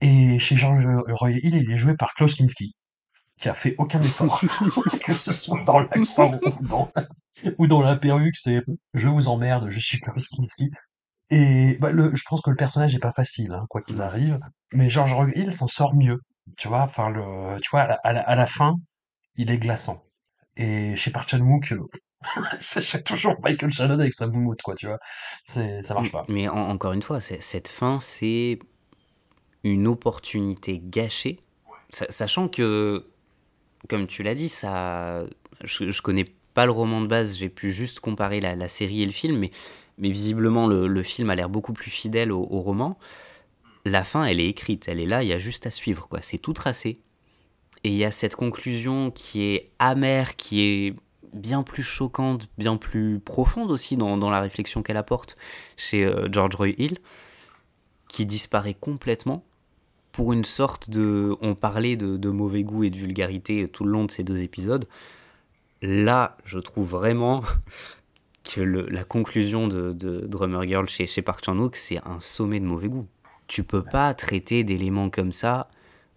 Et 0.00 0.38
chez 0.38 0.56
George 0.56 0.86
Roy 1.08 1.32
Hill, 1.32 1.54
il 1.56 1.70
est 1.70 1.76
joué 1.76 1.94
par 1.96 2.14
Klaus 2.14 2.34
Kinski, 2.34 2.74
qui 3.38 3.48
a 3.48 3.54
fait 3.54 3.74
aucun 3.78 4.00
effort, 4.02 4.40
que 5.04 5.14
ce 5.14 5.32
soit 5.32 5.62
dans 5.64 5.80
l'accent 5.80 6.32
ou 6.44 6.64
dans, 6.66 6.92
ou 7.58 7.66
dans 7.66 7.80
la 7.82 7.96
perruque, 7.96 8.36
c'est 8.36 8.62
je 8.94 9.08
vous 9.08 9.28
emmerde, 9.28 9.68
je 9.70 9.78
suis 9.80 10.00
Klaus 10.00 10.28
Kinski. 10.28 10.70
Et 11.30 11.76
bah, 11.80 11.90
le, 11.90 12.14
je 12.14 12.22
pense 12.28 12.40
que 12.40 12.50
le 12.50 12.56
personnage 12.56 12.94
est 12.94 13.00
pas 13.00 13.10
facile, 13.12 13.52
hein, 13.52 13.64
quoi 13.68 13.82
qu'il 13.82 14.00
arrive, 14.02 14.38
mais 14.72 14.88
George 14.88 15.12
Roy 15.12 15.30
Hill 15.34 15.50
s'en 15.52 15.66
sort 15.66 15.94
mieux. 15.94 16.20
Tu 16.56 16.68
vois, 16.68 16.82
enfin 16.82 17.10
le, 17.10 17.58
tu 17.60 17.70
vois, 17.70 17.80
à 17.82 17.86
la, 17.88 17.94
à 18.04 18.12
la- 18.12 18.22
à 18.22 18.34
la 18.36 18.46
fin, 18.46 18.74
il 19.36 19.50
est 19.50 19.58
glaçant. 19.58 20.04
Et 20.56 20.94
chez 20.96 21.10
Park 21.10 21.28
Chan-wook, 21.28 21.72
euh, 21.72 21.80
c'est 22.60 23.02
toujours 23.04 23.34
Michael 23.42 23.72
Shannon 23.72 23.98
avec 23.98 24.14
sa 24.14 24.26
moumoute, 24.28 24.62
quoi, 24.62 24.74
tu 24.76 24.86
vois. 24.86 24.98
C'est, 25.44 25.82
ça 25.82 25.94
marche 25.94 26.12
pas. 26.12 26.24
Mais 26.28 26.48
en- 26.48 26.56
encore 26.70 26.92
une 26.92 27.02
fois, 27.02 27.20
cette 27.20 27.68
fin, 27.68 27.98
c'est 28.00 28.58
une 29.72 29.86
opportunité 29.86 30.80
gâchée, 30.82 31.36
sa- 31.90 32.10
sachant 32.10 32.48
que, 32.48 33.06
comme 33.88 34.06
tu 34.06 34.22
l'as 34.22 34.34
dit, 34.34 34.48
ça, 34.48 35.24
je, 35.64 35.90
je 35.90 36.02
connais 36.02 36.26
pas 36.56 36.64
le 36.64 36.72
roman 36.72 37.02
de 37.02 37.06
base, 37.06 37.36
j'ai 37.36 37.50
pu 37.50 37.70
juste 37.70 38.00
comparer 38.00 38.40
la, 38.40 38.68
série 38.68 39.02
et 39.02 39.06
le 39.06 39.12
film, 39.12 39.38
mais, 39.38 39.50
mais 39.98 40.08
visiblement 40.10 40.66
le, 40.66 41.02
film 41.02 41.28
a 41.28 41.34
l'air 41.34 41.50
beaucoup 41.50 41.74
plus 41.74 41.90
fidèle 41.90 42.32
au, 42.32 42.42
roman. 42.42 42.98
La 43.84 44.04
fin, 44.04 44.24
elle 44.24 44.40
est 44.40 44.48
écrite, 44.48 44.88
elle 44.88 44.98
est 44.98 45.06
là, 45.06 45.22
il 45.22 45.28
y 45.28 45.34
a 45.34 45.38
juste 45.38 45.66
à 45.66 45.70
suivre, 45.70 46.08
quoi. 46.08 46.20
C'est 46.22 46.38
tout 46.38 46.54
tracé. 46.54 46.98
Et 47.84 47.90
il 47.90 47.94
y 47.94 48.06
a 48.06 48.10
cette 48.10 48.36
conclusion 48.36 49.10
qui 49.10 49.42
est 49.42 49.70
amère, 49.78 50.36
qui 50.36 50.62
est 50.62 50.96
bien 51.34 51.62
plus 51.62 51.82
choquante, 51.82 52.48
bien 52.56 52.78
plus 52.78 53.20
profonde 53.20 53.70
aussi 53.70 53.98
dans, 53.98 54.16
dans 54.16 54.30
la 54.30 54.40
réflexion 54.40 54.82
qu'elle 54.82 54.96
apporte 54.96 55.36
chez 55.76 56.06
euh, 56.06 56.26
George 56.32 56.54
Roy 56.54 56.70
Hill, 56.78 56.96
qui 58.08 58.24
disparaît 58.24 58.74
complètement 58.74 59.44
pour 60.16 60.32
une 60.32 60.44
sorte 60.44 60.88
de... 60.90 61.36
On 61.42 61.54
parlait 61.54 61.96
de, 61.96 62.16
de 62.16 62.30
mauvais 62.30 62.62
goût 62.62 62.84
et 62.84 62.90
de 62.90 62.96
vulgarité 62.96 63.68
tout 63.68 63.84
le 63.84 63.90
long 63.90 64.04
de 64.06 64.10
ces 64.10 64.24
deux 64.24 64.42
épisodes. 64.42 64.86
Là, 65.82 66.36
je 66.44 66.58
trouve 66.58 66.88
vraiment 66.88 67.42
que 68.44 68.60
le- 68.60 68.86
la 68.88 69.04
conclusion 69.04 69.68
de, 69.68 69.92
de 69.92 70.20
Drummer 70.26 70.62
Girl 70.64 70.88
chez, 70.88 71.06
chez 71.06 71.22
Park 71.22 71.44
Chan-wook, 71.44 71.76
c'est 71.76 71.98
un 72.06 72.20
sommet 72.20 72.60
de 72.60 72.64
mauvais 72.64 72.88
goût. 72.88 73.06
Tu 73.46 73.62
peux 73.62 73.82
pas 73.82 74.14
traiter 74.14 74.64
d'éléments 74.64 75.10
comme 75.10 75.32
ça 75.32 75.68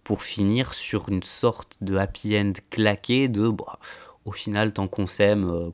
pour 0.02 0.22
finir 0.22 0.72
sur 0.74 1.08
une 1.08 1.22
sorte 1.22 1.76
de 1.80 1.96
happy 1.96 2.36
end 2.38 2.52
claqué 2.70 3.28
de 3.28 3.48
bah, 3.50 3.78
au 4.24 4.32
final 4.32 4.72
tant 4.72 4.88
qu'on 4.88 5.06
s'aime 5.06 5.44
euh, 5.48 5.70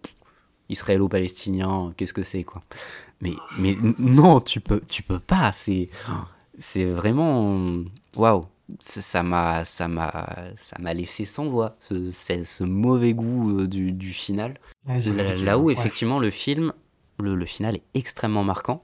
israélo-palestinien 0.69 1.95
qu'est-ce 1.97 2.13
que 2.13 2.23
c'est 2.25 2.45
quoi 2.45 2.63
mais 3.21 3.33
mais 3.59 3.77
non 3.99 4.41
tu 4.41 4.61
peux 4.61 4.81
tu 4.91 5.03
peux 5.03 5.21
pas 5.21 5.53
c'est 5.53 5.89
c'est 6.59 6.85
vraiment 6.85 7.83
waouh 8.17 8.47
ça 8.81 9.23
m'a 9.23 9.65
ça 9.65 9.87
m'a 9.87 10.27
ça 10.57 10.77
m'a 10.81 10.93
laissé 10.93 11.25
sans 11.25 11.45
voix 11.49 11.75
ce, 11.79 12.11
ce, 12.11 12.43
ce 12.45 12.65
mauvais 12.65 13.15
goût 13.15 13.61
euh, 13.61 13.67
du, 13.69 13.93
du 13.93 14.11
final 14.13 14.59
Ouais, 14.89 15.01
Là, 15.45 15.59
où 15.59 15.65
ouais. 15.67 15.73
effectivement 15.73 16.19
le 16.19 16.31
film, 16.31 16.73
le, 17.21 17.35
le 17.35 17.47
final 17.47 17.77
est 17.77 17.83
extrêmement 17.95 18.45
marquant. 18.45 18.83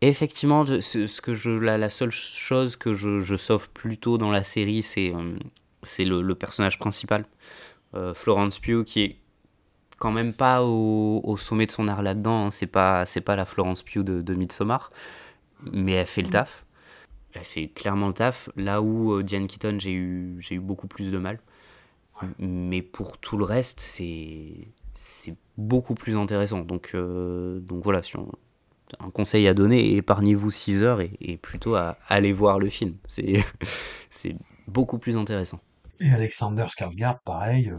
Et 0.00 0.08
effectivement, 0.08 0.64
ce, 0.66 1.06
ce 1.08 1.20
que 1.20 1.34
je, 1.34 1.50
la, 1.50 1.78
la 1.78 1.88
seule 1.88 2.10
chose 2.10 2.76
que 2.76 2.92
je, 2.94 3.18
je 3.18 3.34
sauve 3.36 3.68
plutôt 3.70 4.18
dans 4.18 4.30
la 4.30 4.42
série, 4.44 4.82
c'est 4.82 5.12
euh, 5.14 5.36
c'est 5.82 6.04
le, 6.04 6.22
le 6.22 6.34
personnage 6.36 6.78
principal, 6.78 7.24
euh, 7.94 8.14
Florence 8.14 8.58
Pugh, 8.60 8.84
qui 8.84 9.00
est 9.02 9.16
quand 9.98 10.12
même 10.12 10.32
pas 10.32 10.62
au, 10.64 11.20
au 11.24 11.36
sommet 11.36 11.66
de 11.66 11.72
son 11.72 11.88
art 11.88 12.02
là-dedans. 12.02 12.46
hein. 12.46 12.50
C'est 12.50 12.66
pas 12.66 13.06
c'est 13.06 13.20
pas 13.20 13.34
la 13.36 13.44
Florence 13.44 13.82
Pugh 13.82 14.04
de, 14.04 14.22
de 14.22 14.34
Midsommar, 14.34 14.90
mais 15.72 15.92
elle 15.92 16.06
fait 16.06 16.22
le 16.22 16.28
taf. 16.30 16.64
Elle 17.38 17.44
fait 17.44 17.68
clairement 17.68 18.08
le 18.08 18.14
taf. 18.14 18.50
Là 18.56 18.82
où 18.82 19.12
euh, 19.14 19.22
Diane 19.22 19.46
Keaton, 19.46 19.78
j'ai 19.78 19.92
eu 19.92 20.36
j'ai 20.40 20.56
eu 20.56 20.60
beaucoup 20.60 20.88
plus 20.88 21.10
de 21.12 21.18
mal. 21.18 21.38
Mais 22.38 22.82
pour 22.82 23.18
tout 23.18 23.36
le 23.36 23.44
reste, 23.44 23.80
c'est 23.80 24.68
c'est 24.94 25.36
beaucoup 25.56 25.94
plus 25.94 26.16
intéressant. 26.16 26.60
Donc, 26.60 26.90
euh, 26.94 27.60
donc 27.60 27.84
voilà, 27.84 28.02
si 28.02 28.16
on- 28.16 28.32
un 29.00 29.10
conseil 29.10 29.46
à 29.48 29.54
donner, 29.54 29.94
épargnez-vous 29.96 30.50
6 30.50 30.82
heures 30.82 31.00
et, 31.00 31.12
et 31.20 31.36
plutôt 31.36 31.74
à 31.76 31.98
aller 32.08 32.32
voir 32.32 32.58
le 32.58 32.68
film. 32.70 32.96
C'est 33.06 33.44
c'est 34.10 34.36
beaucoup 34.66 34.98
plus 34.98 35.16
intéressant. 35.16 35.60
Et 36.00 36.10
Alexander 36.10 36.64
Skarsgård, 36.68 37.18
pareil, 37.24 37.70
euh, 37.70 37.76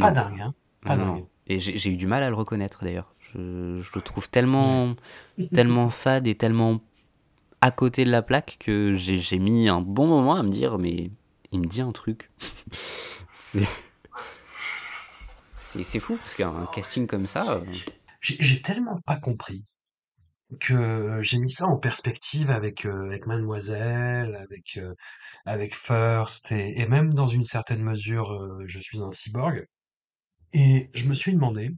pas, 0.00 0.10
dingue, 0.10 0.40
hein. 0.40 0.54
Pas 0.82 0.96
non, 0.96 1.14
dingue. 1.14 1.24
Et 1.48 1.58
j'ai 1.58 1.78
j'ai 1.78 1.90
eu 1.90 1.96
du 1.96 2.06
mal 2.06 2.22
à 2.22 2.28
le 2.30 2.36
reconnaître 2.36 2.84
d'ailleurs. 2.84 3.12
Je, 3.20 3.80
je 3.80 3.90
le 3.94 4.00
trouve 4.00 4.28
tellement, 4.30 4.94
tellement 5.52 5.90
fade 5.90 6.26
et 6.26 6.34
tellement 6.34 6.80
à 7.60 7.70
côté 7.70 8.04
de 8.04 8.10
la 8.10 8.22
plaque 8.22 8.56
que 8.60 8.94
j'ai 8.96 9.38
mis 9.38 9.68
un 9.68 9.80
bon 9.80 10.06
moment 10.06 10.36
à 10.36 10.42
me 10.42 10.50
dire, 10.50 10.78
mais 10.78 11.10
il 11.52 11.60
me 11.60 11.66
dit 11.66 11.80
un 11.80 11.92
truc. 11.92 12.30
C'est- 15.56 16.00
fou 16.00 16.16
parce 16.16 16.34
qu'un 16.34 16.66
casting 16.74 17.06
comme 17.06 17.26
ça. 17.26 17.52
euh, 17.52 17.60
J'ai 18.20 18.36
j'ai 18.40 18.60
tellement 18.62 18.98
pas 19.06 19.16
compris 19.16 19.64
que 20.60 21.18
j'ai 21.22 21.38
mis 21.38 21.50
ça 21.50 21.66
en 21.66 21.76
perspective 21.76 22.50
avec, 22.50 22.86
euh, 22.86 23.06
avec 23.06 23.26
Mademoiselle, 23.26 24.36
avec, 24.36 24.76
euh, 24.78 24.94
avec 25.46 25.74
First, 25.76 26.52
et, 26.52 26.80
et 26.80 26.86
même 26.86 27.12
dans 27.14 27.26
une 27.26 27.44
certaine 27.44 27.82
mesure, 27.82 28.32
euh, 28.32 28.62
je 28.66 28.78
suis 28.78 29.02
un 29.02 29.10
cyborg. 29.10 29.66
Et 30.52 30.90
je 30.94 31.06
me 31.08 31.14
suis 31.14 31.32
demandé, 31.34 31.70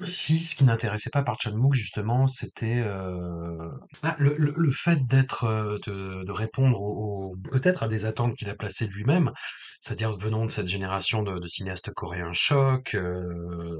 Si, 0.00 0.38
ce 0.44 0.54
qui 0.54 0.64
n'intéressait 0.64 1.10
pas 1.10 1.24
par 1.24 1.40
Chan-wook 1.40 1.74
justement, 1.74 2.28
c'était, 2.28 2.82
heu, 2.86 3.58
ah, 4.04 4.14
le 4.20 4.36
le 4.36 4.54
le 4.56 4.70
fait 4.70 5.04
d'être, 5.06 5.44
heu, 5.46 5.80
de 5.86 6.22
de 6.24 6.32
répondre 6.32 6.80
aux 6.80 7.34
peut-être 7.50 7.82
à 7.82 7.88
des 7.88 8.04
attentes 8.04 8.36
qu'il 8.36 8.48
a 8.48 8.54
placées 8.54 8.86
lui-même, 8.86 9.32
c'est-à-dire 9.80 10.12
venant 10.16 10.44
de 10.46 10.50
cette 10.52 10.68
génération 10.68 11.24
de 11.24 11.40
de 11.40 11.48
cinéastes 11.48 11.92
coréens 11.92 12.32
chocs, 12.32 12.94
heu, 12.94 13.76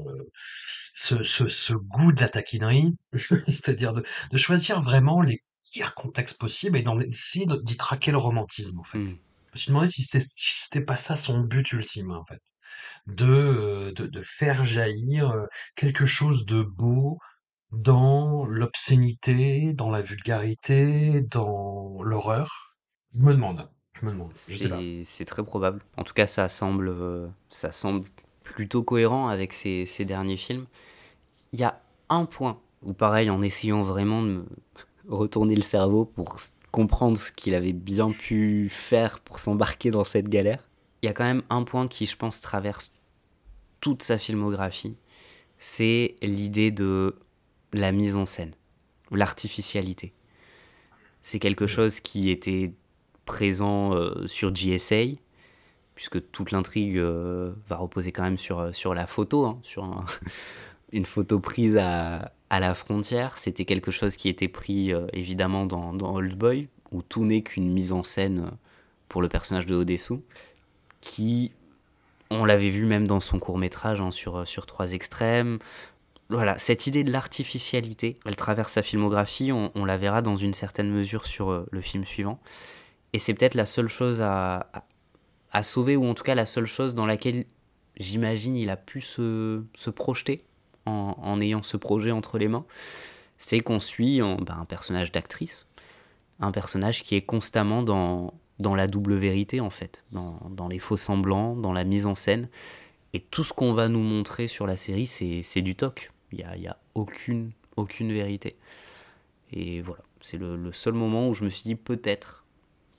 ce 0.94 1.22
ce 1.22 1.46
ce 1.48 1.74
goût 1.74 2.12
de 2.12 2.20
la 2.20 2.28
taquinerie, 2.28 2.96
c'est-à-dire 3.46 3.92
de 3.92 4.02
de 4.32 4.36
choisir 4.36 4.80
vraiment 4.82 5.20
les 5.22 5.42
pires 5.72 5.94
contextes 5.94 6.38
possibles 6.38 6.76
et 6.78 6.82
d'en 6.82 6.98
essayer 7.00 7.46
de 7.46 7.56
d'y 7.62 7.76
traquer 7.76 8.10
le 8.10 8.18
romantisme, 8.18 8.78
en 8.80 8.84
fait. 8.84 8.98
Mmh. 8.98 9.18
Je 9.54 9.58
me 9.58 9.60
suis 9.60 9.68
demandé 9.70 9.88
si 9.88 10.02
c'était 10.04 10.80
pas 10.84 10.96
ça 10.96 11.16
son 11.16 11.40
but 11.40 11.72
ultime, 11.72 12.10
en 12.12 12.24
fait 12.24 12.40
de, 13.06 13.26
euh, 13.26 13.92
de, 13.92 14.06
de 14.06 14.20
faire 14.22 14.64
jaillir 14.64 15.30
euh, 15.30 15.46
quelque 15.76 16.06
chose 16.06 16.46
de 16.46 16.62
beau 16.62 17.18
dans 17.70 18.44
l'obscénité, 18.46 19.72
dans 19.74 19.90
la 19.90 20.02
vulgarité, 20.02 21.22
dans 21.22 22.02
l'horreur? 22.02 22.74
Je 23.14 23.20
me 23.20 23.32
demande, 23.32 23.68
je 23.94 24.06
me 24.06 24.12
demande. 24.12 24.32
C'est 24.34 25.24
très 25.24 25.44
probable. 25.44 25.82
En 25.96 26.04
tout 26.04 26.14
cas, 26.14 26.26
ça 26.26 26.48
semble, 26.48 26.88
euh, 26.88 27.28
ça 27.50 27.72
semble 27.72 28.06
plutôt 28.42 28.82
cohérent 28.82 29.28
avec 29.28 29.52
ses, 29.52 29.86
ses 29.86 30.04
derniers 30.04 30.36
films. 30.36 30.66
Il 31.52 31.60
y 31.60 31.64
a 31.64 31.80
un 32.08 32.24
point 32.24 32.60
où, 32.82 32.92
pareil, 32.92 33.30
en 33.30 33.42
essayant 33.42 33.82
vraiment 33.82 34.22
de 34.22 34.28
me 34.28 34.46
retourner 35.08 35.54
le 35.54 35.62
cerveau 35.62 36.04
pour 36.04 36.36
comprendre 36.70 37.16
ce 37.16 37.32
qu'il 37.32 37.54
avait 37.54 37.72
bien 37.72 38.10
pu 38.10 38.68
faire 38.68 39.20
pour 39.20 39.38
s'embarquer 39.38 39.90
dans 39.90 40.04
cette 40.04 40.28
galère, 40.28 40.68
il 41.02 41.06
y 41.06 41.08
a 41.08 41.12
quand 41.12 41.24
même 41.24 41.42
un 41.50 41.62
point 41.62 41.88
qui, 41.88 42.06
je 42.06 42.16
pense, 42.16 42.40
traverse 42.40 42.92
toute 43.80 44.02
sa 44.02 44.18
filmographie. 44.18 44.96
C'est 45.58 46.16
l'idée 46.22 46.70
de 46.70 47.14
la 47.72 47.92
mise 47.92 48.16
en 48.16 48.26
scène, 48.26 48.52
l'artificialité. 49.10 50.12
C'est 51.22 51.38
quelque 51.38 51.66
chose 51.66 52.00
qui 52.00 52.30
était 52.30 52.72
présent 53.24 53.94
euh, 53.94 54.26
sur 54.26 54.52
GSA, 54.54 55.16
puisque 55.94 56.30
toute 56.30 56.52
l'intrigue 56.52 56.96
euh, 56.96 57.52
va 57.68 57.76
reposer 57.76 58.12
quand 58.12 58.22
même 58.22 58.38
sur, 58.38 58.60
euh, 58.60 58.72
sur 58.72 58.94
la 58.94 59.06
photo, 59.06 59.44
hein, 59.46 59.58
sur 59.62 59.84
un- 59.84 60.04
une 60.92 61.04
photo 61.04 61.38
prise 61.40 61.76
à, 61.76 62.32
à 62.50 62.60
la 62.60 62.72
frontière. 62.74 63.36
C'était 63.36 63.64
quelque 63.64 63.90
chose 63.90 64.16
qui 64.16 64.28
était 64.28 64.48
pris 64.48 64.92
euh, 64.92 65.06
évidemment 65.12 65.66
dans, 65.66 65.92
dans 65.92 66.14
Old 66.14 66.34
Boy, 66.36 66.68
où 66.92 67.02
tout 67.02 67.24
n'est 67.24 67.42
qu'une 67.42 67.70
mise 67.72 67.92
en 67.92 68.02
scène 68.02 68.50
pour 69.08 69.20
le 69.22 69.28
personnage 69.28 69.66
de 69.66 69.74
Odessou, 69.74 70.22
qui, 71.00 71.52
on 72.30 72.44
l'avait 72.44 72.70
vu 72.70 72.84
même 72.84 73.06
dans 73.06 73.20
son 73.20 73.38
court 73.38 73.58
métrage 73.58 74.02
sur, 74.10 74.38
euh, 74.38 74.44
sur 74.44 74.66
Trois 74.66 74.92
Extrêmes. 74.92 75.58
Voilà, 76.30 76.58
cette 76.58 76.86
idée 76.86 77.04
de 77.04 77.10
l'artificialité, 77.10 78.18
elle 78.26 78.36
traverse 78.36 78.74
sa 78.74 78.82
filmographie, 78.82 79.50
on, 79.50 79.84
la 79.86 79.96
verra 79.96 80.20
dans 80.20 80.36
une 80.36 80.52
certaine 80.52 80.90
mesure 80.90 81.24
sur 81.24 81.50
euh, 81.50 81.66
le 81.70 81.80
film 81.80 82.04
suivant. 82.04 82.38
Et 83.14 83.18
c'est 83.18 83.32
peut-être 83.32 83.54
la 83.54 83.64
seule 83.64 83.88
chose 83.88 84.20
à, 84.20 84.68
à, 84.74 84.84
à 85.52 85.62
sauver, 85.62 85.96
ou 85.96 86.06
en 86.06 86.12
tout 86.12 86.24
cas 86.24 86.34
la 86.34 86.44
seule 86.44 86.66
chose 86.66 86.94
dans 86.94 87.06
laquelle 87.06 87.46
j'imagine 87.96 88.56
il 88.56 88.68
a 88.68 88.76
pu 88.76 89.00
se, 89.00 89.62
se 89.74 89.88
projeter 89.88 90.42
en, 90.84 91.16
en 91.16 91.40
ayant 91.40 91.62
ce 91.62 91.78
projet 91.78 92.10
entre 92.10 92.36
les 92.36 92.48
mains. 92.48 92.66
C'est 93.38 93.60
qu'on 93.60 93.80
suit 93.80 94.20
en- 94.20 94.36
ben, 94.36 94.58
un 94.60 94.66
personnage 94.66 95.12
d'actrice, 95.12 95.66
un 96.40 96.52
personnage 96.52 97.04
qui 97.04 97.14
est 97.14 97.22
constamment 97.22 97.82
dans, 97.82 98.34
dans 98.58 98.74
la 98.74 98.86
double 98.86 99.14
vérité 99.14 99.60
en 99.60 99.70
fait, 99.70 100.04
dans, 100.12 100.68
les 100.68 100.78
faux 100.78 100.96
semblants, 100.96 101.56
dans 101.56 101.72
la 101.72 101.84
mise 101.84 102.06
en 102.06 102.14
scène. 102.14 102.48
Et 103.14 103.20
tout 103.20 103.44
ce 103.44 103.52
qu'on 103.52 103.72
va 103.72 103.88
nous 103.88 104.02
montrer 104.02 104.48
sur 104.48 104.66
la 104.66 104.76
série, 104.76 105.06
c'est 105.06 105.62
du 105.62 105.74
toc. 105.74 106.12
Il 106.32 106.38
n'y 106.38 106.44
a, 106.44 106.56
y 106.56 106.66
a 106.66 106.76
aucune, 106.94 107.52
aucune 107.76 108.12
vérité. 108.12 108.56
Et 109.52 109.80
voilà, 109.80 110.02
c'est 110.20 110.36
le, 110.36 110.72
seul 110.72 110.94
moment 110.94 111.28
où 111.28 111.34
je 111.34 111.44
me 111.44 111.50
suis 111.50 111.62
dit 111.62 111.74
peut-être 111.74 112.44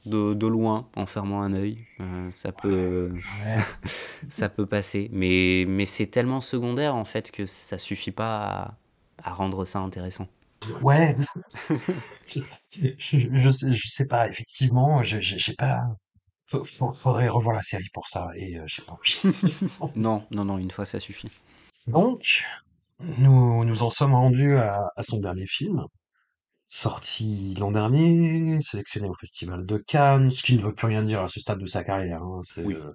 de, 0.05 0.33
de 0.33 0.47
loin, 0.47 0.87
en 0.95 1.05
fermant 1.05 1.41
un 1.41 1.53
œil, 1.53 1.85
euh, 1.99 2.31
ça 2.31 2.51
peut, 2.51 3.11
ça, 4.29 4.49
peut 4.49 4.65
passer. 4.65 5.09
Mais, 5.11 5.65
mais 5.67 5.85
c'est 5.85 6.07
tellement 6.07 6.41
secondaire 6.41 6.95
en 6.95 7.05
fait 7.05 7.29
que 7.29 7.45
ça 7.45 7.77
suffit 7.77 8.11
pas 8.11 8.77
à 9.21 9.33
rendre 9.33 9.65
ça 9.65 9.79
intéressant. 9.79 10.27
Ouais, 10.81 11.15
je, 12.27 12.41
je, 13.31 13.49
sais, 13.49 13.73
je 13.73 13.87
sais 13.87 14.05
pas, 14.05 14.27
effectivement, 14.29 15.01
je- 15.03 15.19
j'ai 15.21 15.53
pas. 15.53 15.81
Faudrait 16.47 17.29
revoir 17.29 17.55
la 17.55 17.61
série 17.61 17.89
pour 17.93 18.07
ça, 18.07 18.29
et 18.35 18.57
euh, 18.57 18.63
j'ai 18.67 18.83
pas. 18.83 18.97
Non, 19.95 20.23
non, 20.31 20.45
non, 20.45 20.57
une 20.57 20.71
fois 20.71 20.85
ça 20.85 20.99
suffit. 20.99 21.29
Donc, 21.87 22.45
nous 23.19 23.65
nous 23.65 23.83
en 23.83 23.89
sommes 23.89 24.15
rendus 24.15 24.57
à, 24.57 24.91
à 24.95 25.03
son 25.03 25.19
dernier 25.19 25.45
film, 25.47 25.83
sorti 26.67 27.55
l'an 27.59 27.71
dernier, 27.71 28.61
sélectionné 28.61 29.09
au 29.09 29.13
Festival 29.15 29.65
de 29.65 29.77
Cannes, 29.77 30.31
ce 30.31 30.43
qui 30.43 30.55
ne 30.57 30.61
veut 30.63 30.73
plus 30.75 30.87
rien 30.87 31.03
dire 31.03 31.21
à 31.21 31.27
ce 31.27 31.39
stade 31.39 31.59
de 31.59 31.65
sa 31.67 31.83
carrière. 31.83 32.23
hein, 32.23 32.41
Oui. 32.57 32.75
euh, 32.75 32.93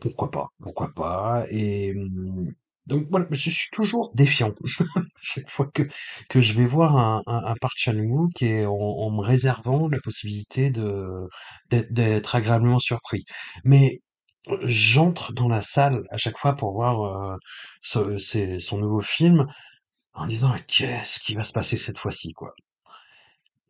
pourquoi 0.00 0.30
pas, 0.30 0.48
pourquoi 0.60 0.92
pas. 0.94 1.44
Et 1.50 1.94
hum, 1.96 2.52
donc 2.86 3.06
voilà, 3.10 3.26
je 3.30 3.50
suis 3.50 3.70
toujours 3.72 4.12
défiant 4.14 4.50
chaque 5.22 5.48
fois 5.50 5.66
que 5.72 5.82
que 6.28 6.40
je 6.40 6.52
vais 6.54 6.66
voir 6.66 6.96
un, 6.96 7.22
un, 7.26 7.44
un 7.52 7.54
Chan-wook 7.76 8.42
et 8.42 8.66
en, 8.66 8.72
en 8.72 9.10
me 9.10 9.22
réservant 9.22 9.88
la 9.88 9.98
possibilité 10.00 10.70
de 10.70 11.28
d'être 11.70 12.34
agréablement 12.36 12.78
surpris. 12.78 13.24
Mais 13.64 14.00
j'entre 14.64 15.32
dans 15.32 15.48
la 15.48 15.62
salle 15.62 16.02
à 16.10 16.16
chaque 16.18 16.38
fois 16.38 16.54
pour 16.56 16.72
voir 16.72 17.34
euh, 17.34 18.18
son 18.58 18.78
nouveau 18.78 19.00
film 19.00 19.46
en 20.14 20.26
disant 20.26 20.54
qu'est-ce 20.68 21.20
qui 21.20 21.34
va 21.34 21.42
se 21.42 21.52
passer 21.52 21.76
cette 21.76 21.98
fois-ci 21.98 22.32
quoi? 22.32 22.54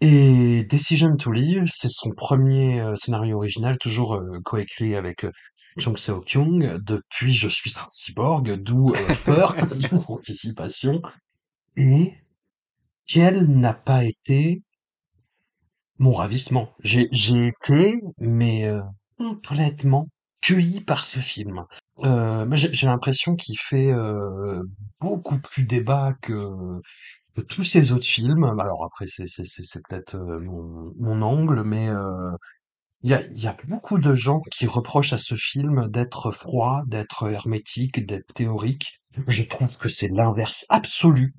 Et 0.01 0.65
Decision 0.65 1.17
to 1.17 1.31
Live, 1.33 1.69
c'est 1.73 1.89
son 1.89 2.11
premier 2.11 2.81
euh, 2.81 2.95
scénario 2.97 3.37
original, 3.37 3.79
toujours 3.79 4.15
euh, 4.17 4.41
coécrit 4.45 4.97
avec 4.97 5.25
euh, 5.25 5.31
Chung 5.79 5.97
Seo-kyung. 5.97 6.79
Depuis, 6.83 7.33
je 7.33 7.49
suis 7.49 7.72
un 7.79 7.87
cyborg, 7.89 8.57
d'où 8.62 8.91
euh, 8.95 9.14
peur, 9.25 9.55
d'où 9.91 9.99
anticipation. 10.09 11.03
Et 11.77 12.14
quel 13.07 13.47
n'a 13.47 13.75
pas 13.75 14.05
été 14.05 14.62
mon 15.99 16.12
ravissement? 16.12 16.70
J'ai 16.83 17.09
j'ai 17.12 17.49
été, 17.49 18.01
mais 18.18 18.66
euh, 18.66 18.81
complètement 19.18 20.09
cueilli 20.43 20.81
par 20.81 21.05
ce 21.05 21.20
film. 21.20 21.64
Euh, 22.01 22.47
j'ai 22.53 22.72
j'ai 22.72 22.87
l'impression 22.87 23.37
qu'il 23.37 23.59
fait 23.59 23.93
euh, 23.93 24.62
beaucoup 25.01 25.41
plus 25.41 25.64
débat 25.64 26.14
que, 26.22 26.81
que 27.37 27.41
tous 27.43 27.64
ces 27.64 27.93
autres 27.93 28.07
films. 28.07 28.45
Alors 28.61 28.85
après, 28.85 29.07
c'est 29.09 29.27
c'est 29.27 29.45
c'est 29.45 29.62
c'est 29.64 29.81
peut-être 29.89 30.16
euh, 30.16 30.41
mon, 30.41 30.93
mon 30.99 31.22
angle, 31.22 31.62
mais 31.64 31.89
euh, 31.89 32.31
il 33.05 33.11
y 33.11 33.15
a 33.15 33.23
y 33.35 33.47
a 33.47 33.57
beaucoup 33.69 33.99
de 33.99 34.15
gens 34.15 34.41
qui 34.51 34.67
reprochent 34.67 35.13
à 35.13 35.19
ce 35.19 35.37
film 35.37 35.89
d'être 35.89 36.33
froid, 36.33 36.83
d'être 36.87 37.31
hermétique, 37.31 38.05
d'être 38.07 38.33
théorique. 38.33 38.99
Je 39.29 39.43
trouve 39.43 39.77
que 39.77 39.91
c'est 39.91 40.09
l'inverse 40.09 40.65
absolu. 40.71 41.35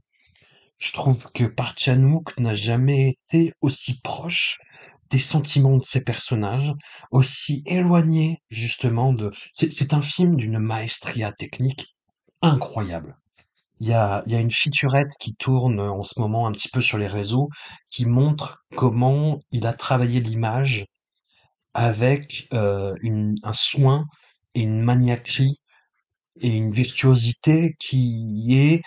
Je 0.77 0.93
trouve 0.93 1.17
que 1.33 1.45
Park 1.45 1.89
n'a 2.37 2.53
jamais 2.53 3.15
été 3.31 3.51
aussi 3.61 3.99
proche 4.01 4.59
des 5.09 5.17
sentiments 5.17 5.77
de 5.77 5.83
ses 5.83 6.03
personnages, 6.03 6.71
aussi 7.09 7.63
éloigné 7.65 8.43
justement 8.51 9.11
de... 9.11 9.31
C'est 9.51 9.93
un 9.93 10.01
film 10.01 10.35
d'une 10.35 10.59
maestria 10.59 11.31
technique 11.31 11.95
incroyable. 12.43 13.17
Il 13.79 13.87
y 13.87 13.93
a, 13.93 14.21
y 14.27 14.35
a 14.35 14.39
une 14.39 14.51
featurette 14.51 15.13
qui 15.19 15.33
tourne 15.33 15.79
en 15.79 16.03
ce 16.03 16.19
moment 16.19 16.45
un 16.45 16.51
petit 16.51 16.69
peu 16.69 16.81
sur 16.81 16.99
les 16.99 17.07
réseaux 17.07 17.49
qui 17.89 18.05
montre 18.05 18.63
comment 18.75 19.39
il 19.51 19.65
a 19.65 19.73
travaillé 19.73 20.19
l'image 20.19 20.85
avec 21.75 22.47
euh, 22.53 22.95
un 23.43 23.53
soin 23.53 24.05
et 24.55 24.61
une 24.61 24.81
maniaquerie 24.81 25.59
et 26.41 26.49
une 26.49 26.71
virtuosité 26.71 27.75
qui 27.79 28.47
est 28.51 28.81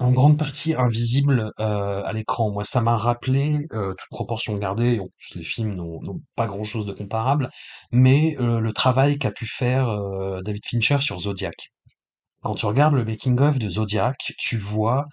en 0.00 0.12
grande 0.12 0.36
partie 0.36 0.74
invisible 0.74 1.52
euh, 1.60 2.02
à 2.04 2.12
l'écran. 2.12 2.50
Moi, 2.50 2.64
ça 2.64 2.80
m'a 2.80 2.96
rappelé, 2.96 3.66
euh, 3.72 3.94
toute 3.94 4.10
proportion 4.10 4.56
gardée, 4.56 5.00
les 5.34 5.42
films 5.42 5.74
n'ont 5.74 6.20
pas 6.36 6.46
grand-chose 6.46 6.86
de 6.86 6.92
comparable, 6.92 7.50
mais 7.92 8.36
le 8.38 8.72
travail 8.72 9.18
qu'a 9.18 9.32
pu 9.32 9.46
faire 9.46 9.88
David 10.44 10.62
Fincher 10.66 11.00
sur 11.00 11.18
Zodiac. 11.20 11.72
Quand 12.42 12.54
tu 12.54 12.66
regardes 12.66 12.94
le 12.94 13.04
making-of 13.04 13.58
de 13.58 13.68
Zodiac, 13.68 14.16
tu 14.38 14.56
vois 14.56 15.06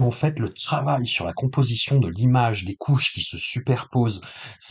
en 0.00 0.10
fait 0.10 0.38
le 0.38 0.48
travail 0.48 1.06
sur 1.06 1.26
la 1.26 1.32
composition 1.32 1.98
de 1.98 2.08
l'image, 2.08 2.64
des 2.64 2.76
couches 2.76 3.12
qui 3.12 3.22
se 3.22 3.38
superposent. 3.38 4.20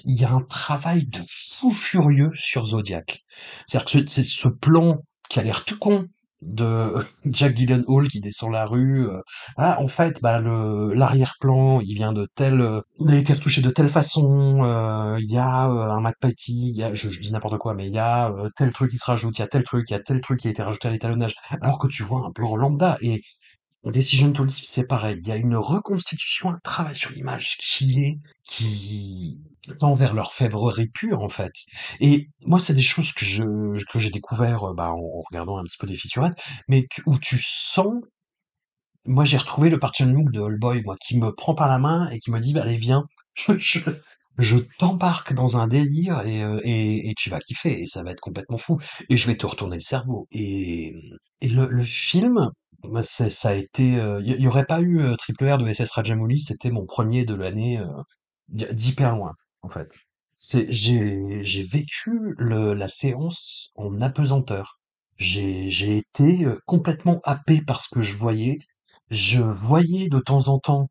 Il 0.06 0.20
y 0.20 0.26
a 0.26 0.32
un 0.32 0.42
travail 0.42 1.06
de 1.08 1.20
fou 1.28 1.72
furieux 1.72 2.32
sur 2.34 2.66
Zodiac. 2.68 3.24
C'est-à-dire 3.68 4.04
que 4.04 4.10
c'est 4.10 4.24
ce 4.24 4.48
plan 4.48 4.98
qui 5.30 5.40
a 5.40 5.44
l'air 5.44 5.66
tout 5.66 5.78
con 5.78 6.06
de 6.42 6.94
Jack 7.26 7.56
Gyllenhaal 7.56 8.08
qui 8.08 8.20
descend 8.22 8.52
la 8.52 8.66
rue. 8.66 9.08
euh, 9.10 9.22
ah, 9.58 9.82
en 9.82 9.88
fait, 9.88 10.22
bah 10.22 10.40
le 10.40 10.94
l'arrière-plan, 10.94 11.82
il 11.82 11.96
vient 11.96 12.14
de 12.14 12.28
tel, 12.36 12.62
euh, 12.62 12.82
il 13.00 13.12
a 13.12 13.18
été 13.18 13.34
retouché 13.34 13.62
de 13.62 13.70
telle 13.72 13.90
façon. 13.90 14.64
euh, 14.64 15.18
Il 15.20 15.32
y 15.32 15.38
a 15.38 15.64
un 15.66 16.00
Matt 16.02 16.16
Patty, 16.22 16.70
il 16.70 16.78
y 16.78 16.84
a, 16.84 16.94
je, 16.94 17.10
dis 17.10 17.32
n'importe 17.32 17.58
quoi, 17.58 17.74
mais 17.74 17.88
il 17.88 17.94
y 17.94 18.00
a 18.00 18.32
tel 18.56 18.72
truc 18.72 18.92
qui 18.92 18.98
se 18.98 19.06
rajoute, 19.06 19.38
il 19.38 19.42
y 19.42 19.44
a 19.44 19.48
tel 19.48 19.64
truc, 19.64 19.90
il 19.90 19.94
y 19.94 19.96
a 19.96 20.00
tel 20.00 20.22
truc 20.22 20.40
qui 20.40 20.48
a 20.48 20.52
été 20.52 20.62
rajouté 20.62 20.88
à 20.88 20.92
l'étalonnage. 20.92 21.36
Alors 21.62 21.80
que 21.80 21.88
tu 21.88 22.04
vois 22.04 22.26
un 22.26 22.32
plan 22.32 22.56
lambda 22.56 22.98
et 23.02 23.22
Decision 23.84 24.34
to 24.34 24.44
Live, 24.44 24.60
c'est 24.64 24.86
pareil. 24.86 25.20
Il 25.22 25.28
y 25.28 25.32
a 25.32 25.38
une 25.38 25.56
reconstitution, 25.56 26.50
un 26.50 26.60
travail 26.64 26.96
sur 26.96 27.12
l'image 27.12 27.58
qui 27.58 28.04
est, 28.04 28.20
qui 28.44 29.40
tend 29.80 29.94
vers 29.94 30.14
l'orfèvrerie 30.14 30.88
pure, 30.88 31.22
en 31.22 31.30
fait. 31.30 31.54
Et 32.00 32.30
moi, 32.46 32.60
c'est 32.60 32.74
des 32.74 32.82
choses 32.82 33.14
que 33.14 33.26
je, 33.26 33.44
que 33.92 34.00
j'ai 34.00 34.10
découvert, 34.10 34.66
euh, 34.66 34.74
bah, 34.74 34.92
en, 34.92 35.22
regardant 35.30 35.58
un 35.58 35.64
petit 35.64 35.78
peu 35.78 35.88
des 35.88 35.96
featurettes, 35.96 36.38
mais 36.68 36.88
où 37.06 37.18
tu 37.18 37.38
sens, 37.40 37.94
moi, 39.06 39.24
j'ai 39.24 39.38
retrouvé 39.38 39.70
le 39.70 39.80
Park 39.80 39.96
Chan-wook 39.98 40.32
de 40.32 40.58
Boy, 40.58 40.82
moi, 40.84 40.96
qui 41.00 41.18
me 41.18 41.34
prend 41.34 41.56
par 41.56 41.68
la 41.70 41.80
main 41.80 42.10
et 42.10 42.20
qui 42.20 42.32
me 42.32 42.40
dit, 42.40 42.54
bah, 42.54 42.64
allez, 42.64 42.76
viens, 42.76 43.04
je, 44.38 44.58
t'embarque 44.80 45.34
dans 45.34 45.58
un 45.58 45.68
délire 45.68 46.22
et, 46.26 46.44
euh, 46.44 46.60
et, 46.64 47.10
et 47.10 47.14
tu 47.16 47.30
vas 47.30 47.40
kiffer 47.40 47.82
et 47.84 47.88
ça 47.88 48.04
va 48.04 48.12
être 48.12 48.20
complètement 48.20 48.58
fou 48.58 48.80
et 49.10 49.18
je 49.18 49.28
vais 49.28 49.38
te 49.38 49.46
retourner 49.46 49.78
le 49.78 49.82
cerveau. 49.82 50.28
Et, 50.32 50.94
et 51.42 51.50
le 51.50 51.84
film, 51.84 52.52
moi, 52.84 53.04
c'est- 53.04 53.30
ça 53.30 53.50
a 53.50 53.54
été, 53.54 53.84
il 54.22 54.28
y, 54.28 54.42
y 54.44 54.48
aurait 54.48 54.66
pas 54.66 54.82
eu 54.82 55.00
euh, 55.02 55.16
Triple 55.16 55.50
R 55.52 55.58
de 55.58 55.68
SS 55.68 55.92
Rajamouli, 55.92 56.40
c'était 56.42 56.72
mon 56.72 56.86
premier 56.86 57.26
de 57.26 57.34
l'année 57.36 57.80
euh, 57.80 57.88
d'hy- 58.50 58.74
d'hyper 58.74 59.16
loin, 59.16 59.34
en 59.62 59.70
fait. 59.70 59.98
C'est, 60.34 60.72
j'ai, 60.72 61.42
j'ai 61.44 61.64
vécu 61.64 62.36
le, 62.38 62.74
la 62.74 62.88
séance 62.88 63.72
en 63.76 64.00
apesanteur. 64.02 64.80
J'ai, 65.18 65.70
j'ai 65.72 65.98
été 65.98 66.46
euh, 66.46 66.60
complètement 66.66 67.20
happé 67.24 67.62
par 67.62 67.82
ce 67.82 67.90
que 67.94 68.02
je 68.02 68.16
voyais. 68.18 68.60
Je 69.10 69.42
voyais 69.42 70.10
de 70.10 70.20
temps 70.20 70.48
en 70.50 70.60
temps 70.60 70.90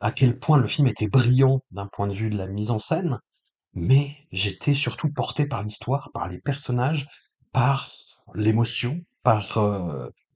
à 0.00 0.12
quel 0.12 0.38
point 0.38 0.58
le 0.58 0.66
film 0.66 0.86
était 0.88 1.08
brillant 1.08 1.62
d'un 1.70 1.86
point 1.86 2.06
de 2.08 2.12
vue 2.14 2.30
de 2.30 2.36
la 2.38 2.46
mise 2.46 2.70
en 2.70 2.78
scène, 2.78 3.18
mais 3.74 4.16
j'étais 4.32 4.74
surtout 4.74 5.12
porté 5.12 5.46
par 5.48 5.62
l'histoire, 5.64 6.10
par 6.14 6.28
les 6.28 6.38
personnages, 6.40 7.08
par 7.52 7.88
l'émotion, 8.34 9.00
par 9.22 9.58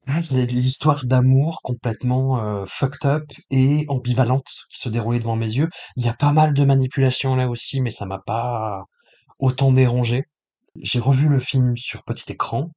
euh, 0.09 0.45
l'histoire 0.45 1.05
d'amour 1.05 1.61
complètement 1.63 2.43
euh, 2.43 2.65
fucked 2.67 3.05
up 3.05 3.25
et 3.51 3.85
ambivalente 3.89 4.49
qui 4.69 4.79
se 4.79 4.89
déroulait 4.89 5.19
devant 5.19 5.35
mes 5.35 5.53
yeux. 5.53 5.69
Il 5.95 6.05
y 6.05 6.09
a 6.09 6.13
pas 6.13 6.31
mal 6.31 6.53
de 6.53 6.63
manipulations 6.63 7.35
là 7.35 7.49
aussi, 7.49 7.81
mais 7.81 7.91
ça 7.91 8.05
m'a 8.05 8.19
pas 8.19 8.85
autant 9.39 9.71
dérangé. 9.71 10.25
J'ai 10.81 10.99
revu 10.99 11.27
le 11.27 11.39
film 11.39 11.75
sur 11.75 12.03
petit 12.03 12.31
écran 12.31 12.71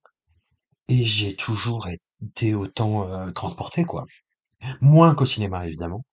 et 0.89 1.05
j'ai 1.05 1.37
toujours 1.37 1.89
été 2.22 2.55
autant 2.55 3.09
euh, 3.09 3.31
transporté, 3.31 3.85
quoi. 3.85 4.05
Moins 4.81 5.14
qu'au 5.14 5.26
cinéma, 5.26 5.66
évidemment. 5.66 6.05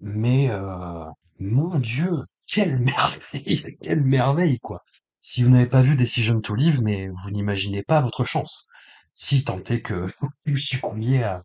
Mais 0.00 0.50
euh, 0.50 1.04
mon 1.38 1.78
Dieu, 1.78 2.24
quelle 2.46 2.78
merveille, 2.80 3.76
quelle 3.82 4.02
merveille 4.02 4.58
quoi. 4.60 4.82
Si 5.20 5.42
vous 5.42 5.48
n'avez 5.48 5.66
pas 5.66 5.82
vu 5.82 5.96
Decision 5.96 6.40
to 6.40 6.54
Live, 6.54 6.80
mais 6.82 7.08
vous 7.08 7.30
n'imaginez 7.30 7.82
pas 7.82 8.00
votre 8.00 8.24
chance. 8.24 8.68
Si 9.16 9.44
tant 9.44 9.58
est 9.60 9.80
que 9.80 10.06
vous 10.46 10.58
succombiez 10.58 11.24
à, 11.24 11.42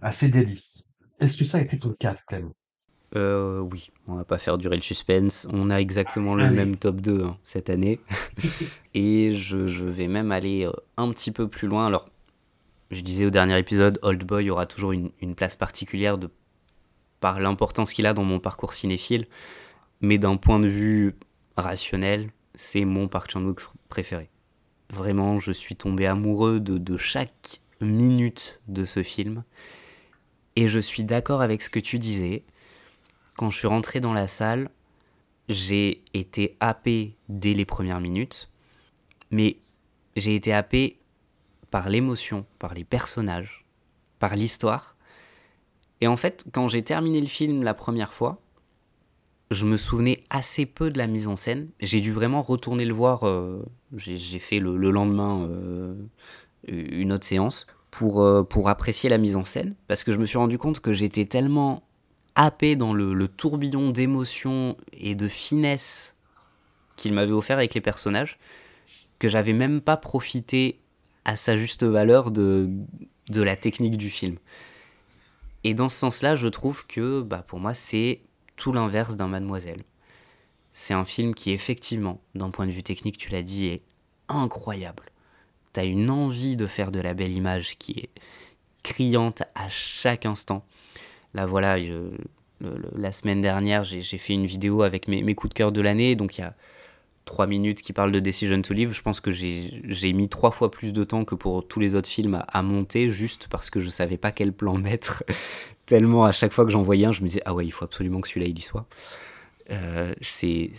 à 0.00 0.12
ces 0.12 0.28
délices. 0.28 0.84
Est-ce 1.18 1.36
que 1.36 1.44
ça 1.44 1.58
a 1.58 1.60
été 1.60 1.76
ton 1.76 1.92
cas, 1.92 2.14
Clem? 2.28 2.52
Euh, 3.16 3.58
oui, 3.58 3.90
on 4.06 4.14
va 4.14 4.24
pas 4.24 4.38
faire 4.38 4.56
durer 4.58 4.76
le 4.76 4.82
suspense. 4.82 5.48
On 5.52 5.70
a 5.70 5.80
exactement 5.80 6.36
le 6.36 6.48
même 6.48 6.76
top 6.76 7.00
2 7.00 7.24
hein, 7.24 7.36
cette 7.42 7.68
année. 7.68 7.98
Et 8.94 9.34
je, 9.34 9.66
je 9.66 9.84
vais 9.84 10.06
même 10.06 10.30
aller 10.30 10.64
euh, 10.64 10.72
un 10.96 11.10
petit 11.10 11.32
peu 11.32 11.48
plus 11.48 11.66
loin. 11.66 11.88
Alors, 11.88 12.08
je 12.92 13.00
disais 13.00 13.26
au 13.26 13.30
dernier 13.30 13.58
épisode, 13.58 13.98
Old 14.02 14.22
Boy 14.24 14.48
aura 14.48 14.66
toujours 14.66 14.92
une, 14.92 15.10
une 15.20 15.34
place 15.34 15.56
particulière 15.56 16.16
de, 16.16 16.30
par 17.18 17.40
l'importance 17.40 17.92
qu'il 17.92 18.06
a 18.06 18.14
dans 18.14 18.24
mon 18.24 18.38
parcours 18.38 18.72
cinéphile. 18.72 19.26
Mais 20.00 20.16
d'un 20.16 20.36
point 20.36 20.60
de 20.60 20.68
vue 20.68 21.16
rationnel, 21.56 22.30
c'est 22.54 22.84
mon 22.84 23.08
Park 23.08 23.32
Chan-wook 23.32 23.62
préféré. 23.88 24.30
Vraiment, 24.92 25.38
je 25.38 25.52
suis 25.52 25.76
tombé 25.76 26.06
amoureux 26.06 26.58
de, 26.58 26.96
chaque 26.96 27.60
minute 27.80 28.60
de 28.66 28.84
ce 28.84 29.02
film. 29.02 29.44
Et 30.56 30.66
je 30.66 30.80
suis 30.80 31.04
d'accord 31.04 31.42
avec 31.42 31.62
ce 31.62 31.70
que 31.70 31.78
tu 31.78 31.98
disais. 31.98 32.42
Quand 33.36 33.50
je 33.50 33.58
suis 33.58 33.68
rentré 33.68 34.00
dans 34.00 34.12
la 34.12 34.26
salle, 34.26 34.68
j'ai 35.48 36.02
été 36.12 36.56
happé 36.60 37.14
dès 37.28 37.54
les 37.54 37.64
premières 37.64 38.00
minutes, 38.00 38.50
mais 39.30 39.58
j'ai 40.16 40.34
été 40.34 40.52
happé 40.52 40.98
par 41.70 41.88
l'émotion, 41.88 42.44
par 42.58 42.74
les 42.74 42.84
personnages, 42.84 43.64
par 44.18 44.34
l'histoire. 44.34 44.96
Et 46.00 46.08
en 46.08 46.16
fait, 46.16 46.44
quand 46.52 46.68
j'ai 46.68 46.82
terminé 46.82 47.20
le 47.20 47.28
film 47.28 47.62
la 47.62 47.74
première 47.74 48.12
fois, 48.12 48.40
je 49.52 49.66
me 49.66 49.76
souvenais 49.76 50.24
assez 50.30 50.66
peu 50.66 50.90
de 50.90 50.98
la 50.98 51.06
mise 51.06 51.28
en 51.28 51.36
scène. 51.36 51.70
J'ai 51.80 52.00
dû 52.00 52.12
vraiment 52.12 52.42
retourner 52.42 52.84
le 52.84 52.94
voir. 52.94 53.24
euh, 53.24 53.64
j'ai 53.96 54.38
fait 54.38 54.60
le, 54.60 54.76
le 54.76 54.90
lendemain 54.90 55.46
euh, 55.48 55.94
une 56.66 57.12
autre 57.12 57.24
séance 57.24 57.66
pour, 57.90 58.22
euh, 58.22 58.42
pour 58.42 58.68
apprécier 58.68 59.10
la 59.10 59.18
mise 59.18 59.36
en 59.36 59.44
scène. 59.44 59.74
Parce 59.88 60.04
que 60.04 60.12
je 60.12 60.18
me 60.18 60.24
suis 60.24 60.38
rendu 60.38 60.58
compte 60.58 60.80
que 60.80 60.92
j'étais 60.92 61.24
tellement 61.24 61.82
happé 62.34 62.76
dans 62.76 62.94
le, 62.94 63.12
le 63.12 63.28
tourbillon 63.28 63.90
d'émotions 63.90 64.76
et 64.92 65.14
de 65.14 65.28
finesse 65.28 66.14
qu'il 66.96 67.12
m'avait 67.12 67.32
offert 67.32 67.58
avec 67.58 67.74
les 67.74 67.80
personnages 67.80 68.38
que 69.18 69.28
j'avais 69.28 69.52
même 69.52 69.80
pas 69.80 69.96
profité 69.96 70.80
à 71.24 71.36
sa 71.36 71.56
juste 71.56 71.84
valeur 71.84 72.30
de, 72.30 72.64
de 73.28 73.42
la 73.42 73.56
technique 73.56 73.96
du 73.96 74.10
film. 74.10 74.36
Et 75.62 75.74
dans 75.74 75.88
ce 75.88 75.98
sens-là, 75.98 76.36
je 76.36 76.48
trouve 76.48 76.86
que 76.86 77.20
bah, 77.20 77.44
pour 77.46 77.60
moi, 77.60 77.74
c'est 77.74 78.20
tout 78.56 78.72
l'inverse 78.72 79.16
d'un 79.16 79.28
Mademoiselle. 79.28 79.82
C'est 80.80 80.94
un 80.94 81.04
film 81.04 81.34
qui, 81.34 81.50
effectivement, 81.50 82.22
d'un 82.34 82.48
point 82.48 82.66
de 82.66 82.70
vue 82.70 82.82
technique, 82.82 83.18
tu 83.18 83.28
l'as 83.28 83.42
dit, 83.42 83.66
est 83.66 83.82
incroyable. 84.30 85.02
T'as 85.74 85.84
une 85.84 86.08
envie 86.08 86.56
de 86.56 86.66
faire 86.66 86.90
de 86.90 87.00
la 87.00 87.12
belle 87.12 87.32
image 87.32 87.76
qui 87.76 87.92
est 87.98 88.08
criante 88.82 89.42
à 89.54 89.68
chaque 89.68 90.24
instant. 90.24 90.64
Là, 91.34 91.44
voilà, 91.44 91.76
la 92.96 93.12
semaine 93.12 93.42
dernière, 93.42 93.84
j'ai 93.84 94.00
fait 94.16 94.32
une 94.32 94.46
vidéo 94.46 94.80
avec 94.80 95.06
mes, 95.06 95.34
coups 95.34 95.50
de 95.50 95.54
cœur 95.54 95.70
de 95.70 95.82
l'année. 95.82 96.16
Donc, 96.16 96.38
il 96.38 96.40
y 96.40 96.44
a 96.44 96.54
trois 97.26 97.46
minutes 97.46 97.82
qui 97.82 97.92
parlent 97.92 98.10
de 98.10 98.18
Decision 98.18 98.62
to 98.62 98.72
Live. 98.72 98.94
Je 98.94 99.02
pense 99.02 99.20
que 99.20 99.30
j'ai 99.32 100.12
mis 100.14 100.30
trois 100.30 100.50
fois 100.50 100.70
plus 100.70 100.94
de 100.94 101.04
temps 101.04 101.26
que 101.26 101.34
pour 101.34 101.68
tous 101.68 101.80
les 101.80 101.94
autres 101.94 102.08
films 102.08 102.36
à, 102.36 102.46
à 102.50 102.62
monter, 102.62 103.10
juste 103.10 103.48
parce 103.50 103.68
que 103.68 103.80
je 103.80 103.90
savais 103.90 104.16
pas 104.16 104.32
quel 104.32 104.54
plan 104.54 104.78
mettre. 104.78 105.24
Tellement 105.84 106.24
à 106.24 106.32
chaque 106.32 106.54
fois 106.54 106.64
que 106.64 106.70
j'en 106.70 106.82
voyais 106.82 107.04
un, 107.04 107.12
je 107.12 107.20
me 107.20 107.26
disais, 107.26 107.42
ah 107.44 107.52
ouais, 107.52 107.66
il 107.66 107.70
faut 107.70 107.84
absolument 107.84 108.22
que 108.22 108.28
celui-là, 108.28 108.46
il 108.46 108.58
y 108.58 108.62
soit. 108.62 108.86
Euh, 109.70 110.14
c'est 110.20 110.72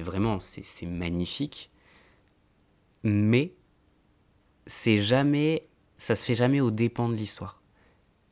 vraiment, 0.00 0.38
c'est 0.40 0.86
magnifique. 0.86 1.70
Mais 3.02 3.52
c'est 4.66 4.98
jamais, 4.98 5.68
ça 5.98 6.14
se 6.14 6.24
fait 6.24 6.34
jamais 6.34 6.60
aux 6.60 6.70
dépens 6.70 7.08
de 7.08 7.14
l'histoire. 7.14 7.62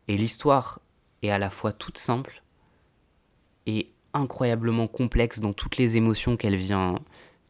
Et 0.09 0.17
l'histoire 0.17 0.81
est 1.23 1.31
à 1.31 1.39
la 1.39 1.51
fois 1.51 1.73
toute 1.73 1.99
simple 1.99 2.43
et 3.67 3.93
incroyablement 4.13 4.87
complexe 4.87 5.41
dans 5.41 5.53
toutes 5.53 5.77
les 5.77 5.97
émotions 5.97 6.37
qu'elle 6.37 6.57
vient 6.57 6.99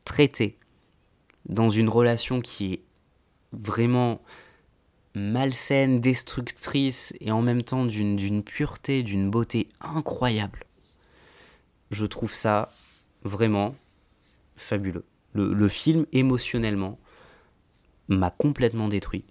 traiter 0.05 0.59
dans 1.47 1.69
une 1.69 1.89
relation 1.89 2.41
qui 2.41 2.75
est 2.75 2.83
vraiment 3.53 4.23
malsaine, 5.15 6.01
destructrice 6.01 7.15
et 7.21 7.31
en 7.31 7.43
même 7.43 7.63
temps 7.63 7.85
d'une 7.85 8.43
pureté, 8.43 9.03
d'une 9.03 9.31
beauté 9.31 9.69
incroyable. 9.81 10.64
Je 11.95 12.07
trouve 12.07 12.35
ça 12.35 12.73
vraiment 13.23 13.75
fabuleux. 14.57 15.05
Le, 15.33 15.69
film 15.69 16.07
émotionnellement 16.13 16.99
m'a 18.09 18.31
complètement 18.31 18.89
détruit. 18.89 19.25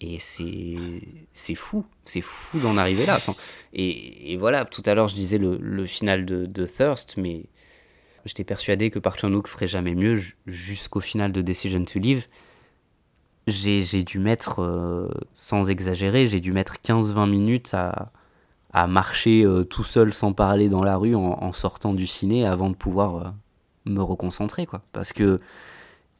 Et 0.00 0.18
c'est 0.20 1.54
fou, 1.54 1.84
c'est 2.04 2.20
fou 2.20 2.58
d'en 2.58 2.76
arriver 2.76 3.06
là. 3.06 3.20
Et, 3.72 4.36
voilà, 4.36 4.64
tout 4.64 4.82
à 4.86 4.94
l'heure 4.94 5.08
je 5.08 5.14
disais 5.14 5.38
le, 5.38 5.86
final 5.86 6.24
de, 6.24 6.66
Thirst, 6.66 7.16
mais 7.16 7.44
j'étais 8.24 8.44
persuadé 8.44 8.90
que 8.90 8.98
Park 8.98 9.20
Chan-wook 9.20 9.46
ferait 9.46 9.68
jamais 9.68 9.94
mieux 9.94 10.16
ju- 10.16 10.36
jusqu'au 10.46 11.00
final 11.00 11.30
de 11.30 11.42
Decision 11.42 11.84
to 11.84 12.00
Live. 12.00 12.26
J'ai 13.46 14.02
dû 14.02 14.18
mettre, 14.18 14.60
euh, 14.60 15.08
sans 15.34 15.70
exagérer, 15.70 16.26
j'ai 16.26 16.40
dû 16.40 16.52
mettre 16.52 16.76
15-20 16.82 17.28
minutes 17.28 17.74
à, 17.74 18.12
à 18.72 18.86
marcher 18.86 19.44
euh, 19.44 19.64
tout 19.64 19.84
seul 19.84 20.14
sans 20.14 20.32
parler 20.32 20.68
dans 20.68 20.82
la 20.82 20.96
rue 20.96 21.14
en, 21.14 21.52
sortant 21.52 21.92
du 21.92 22.06
ciné 22.06 22.46
avant 22.46 22.70
de 22.70 22.74
pouvoir 22.74 23.16
euh, 23.16 23.30
me 23.84 24.02
reconcentrer. 24.02 24.66
Quoi. 24.66 24.82
Parce 24.92 25.12
que 25.12 25.40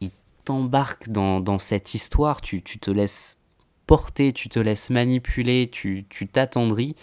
il 0.00 0.10
t'embarque 0.44 1.08
dans, 1.08 1.40
dans 1.40 1.58
cette 1.58 1.94
histoire, 1.94 2.40
tu, 2.40 2.62
tu 2.62 2.78
te 2.78 2.90
laisses 2.90 3.38
porter, 3.86 4.32
tu 4.32 4.48
te 4.48 4.58
laisses 4.58 4.90
manipuler, 4.90 5.68
tu 5.70 6.04
tu 6.08 6.28
t'attendris. 6.28 6.94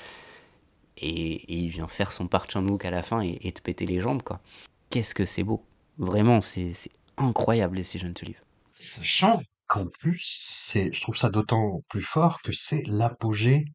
Et, 1.01 1.45
il 1.47 1.69
vient 1.69 1.87
faire 1.87 2.11
son 2.11 2.27
Park 2.27 2.51
Chan-wook 2.51 2.83
à 2.83 2.91
la 2.91 3.03
fin 3.03 3.21
et, 3.21 3.51
te 3.51 3.61
péter 3.61 3.85
les 3.85 4.01
jambes. 4.01 4.21
quoi. 4.21 4.41
Qu'est-ce 4.89 5.15
que 5.15 5.25
c'est 5.25 5.43
beau. 5.43 5.63
Vraiment, 5.97 6.41
c'est 6.41 6.73
c'est 6.73 6.91
incroyable, 7.17 7.77
Decision 7.77 8.13
to 8.13 8.25
Live. 8.25 8.41
Sachant 8.79 9.41
qu'en 9.67 9.85
plus, 9.85 10.45
c'est, 10.49 10.91
je 10.93 11.01
trouve 11.01 11.15
ça 11.15 11.29
d'autant 11.29 11.81
plus 11.89 12.01
fort 12.01 12.41
que 12.41 12.51
c'est 12.51 12.83
l'apogée 12.87 13.65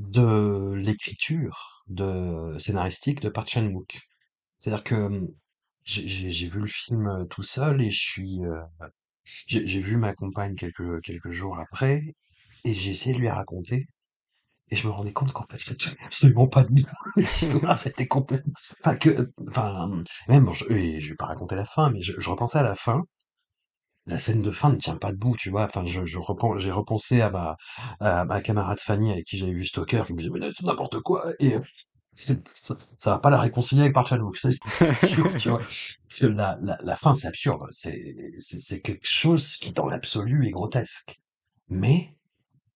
de 0.00 0.74
l'écriture 0.76 1.84
de 1.88 2.56
scénaristique 2.58 3.20
de 3.20 3.30
Park 3.30 3.48
Chan-wook. 3.50 4.00
C'est-à-dire 4.60 4.84
que 4.84 5.10
j'ai 5.84 6.08
j'ai- 6.08 6.32
j'ai 6.32 6.48
vu 6.48 6.60
le 6.60 6.66
film 6.68 7.08
euh, 7.08 7.24
tout 7.26 7.42
seul 7.44 7.82
et 7.82 7.90
je 7.90 8.00
suis, 8.00 8.40
j'ai 9.46 9.66
j'ai 9.66 9.80
vu 9.80 9.96
ma 9.96 10.14
compagne 10.14 10.54
quelques 10.54 11.00
quelques 11.02 11.30
jours 11.30 11.58
après 11.58 12.00
et 12.64 12.74
j'ai 12.74 12.90
essayé 12.90 13.14
de 13.14 13.20
lui 13.20 13.28
raconter 13.28 13.86
Et 14.70 14.76
je 14.76 14.86
me 14.88 14.92
rendais 14.92 15.12
compte 15.14 15.32
qu'en 15.32 15.44
fait, 15.44 15.58
c'était 15.60 15.90
absolument 16.06 16.48
pas 16.48 16.64
de 16.64 16.74
l'histoire 17.16 17.86
était 17.88 18.08
complètement, 18.08 18.52
enfin 18.80 18.96
que, 18.96 19.32
enfin, 19.48 19.90
même, 20.28 20.52
je, 20.52 20.64
et 20.72 21.00
je 21.00 21.10
vais 21.10 21.16
pas 21.16 21.26
raconter 21.26 21.56
la 21.56 21.66
fin, 21.66 21.90
mais 21.92 22.00
je, 22.02 22.14
je 22.18 22.30
repensais 22.30 22.58
à 22.58 22.64
la 22.64 22.74
fin. 22.76 23.02
La 24.06 24.18
scène 24.18 24.40
de 24.40 24.50
fin 24.50 24.70
ne 24.70 24.76
tient 24.76 24.96
pas 24.96 25.12
debout, 25.12 25.36
tu 25.38 25.50
vois. 25.50 25.64
Enfin, 25.64 25.84
je, 25.86 26.04
je 26.04 26.18
j'ai 26.58 26.70
repensé 26.72 27.20
à 27.20 27.30
ma, 27.30 27.56
à 28.00 28.24
ma 28.24 28.40
camarade 28.42 28.80
Fanny 28.80 29.12
avec 29.12 29.24
qui 29.26 29.38
j'avais 29.38 29.52
vu 29.52 29.64
Stalker, 29.64 30.02
qui 30.06 30.12
me 30.14 30.18
disait, 30.18 30.30
mais 30.32 30.40
c'est 30.56 30.64
n'importe 30.66 31.00
quoi. 31.00 31.30
Et 31.38 31.54
c'est- 32.12 32.46
ça, 32.48 32.76
va 33.04 33.18
pas 33.18 33.30
la 33.30 33.40
réconcilier 33.40 33.82
avec 33.82 33.94
Park 33.94 34.08
c'est 34.34 34.50
c'est 34.78 35.06
sûr, 35.06 35.30
tu 35.36 35.48
vois. 35.50 35.58
Parce 35.60 36.20
que 36.20 36.26
la, 36.26 36.58
la, 36.62 36.78
la 36.82 36.96
fin, 36.96 37.14
c'est 37.14 37.28
absurde. 37.28 37.62
C'est, 37.70 38.14
c'est, 38.38 38.58
c'est 38.58 38.80
quelque 38.80 39.06
chose 39.06 39.56
qui, 39.56 39.72
dans 39.72 39.86
l'absolu, 39.86 40.46
est 40.46 40.50
grotesque. 40.50 41.20
Mais, 41.68 42.14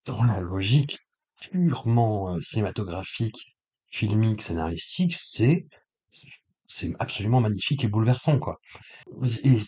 dans 0.06 0.22
la 0.24 0.40
logique 0.40 0.98
purement 1.40 2.34
euh, 2.36 2.40
cinématographique, 2.40 3.56
filmique, 3.88 4.42
scénaristique, 4.42 5.14
c'est 5.14 5.66
c'est 6.66 6.92
absolument 6.98 7.40
magnifique 7.40 7.84
et 7.84 7.88
bouleversant, 7.88 8.38
quoi. 8.38 8.60
Et, 9.44 9.58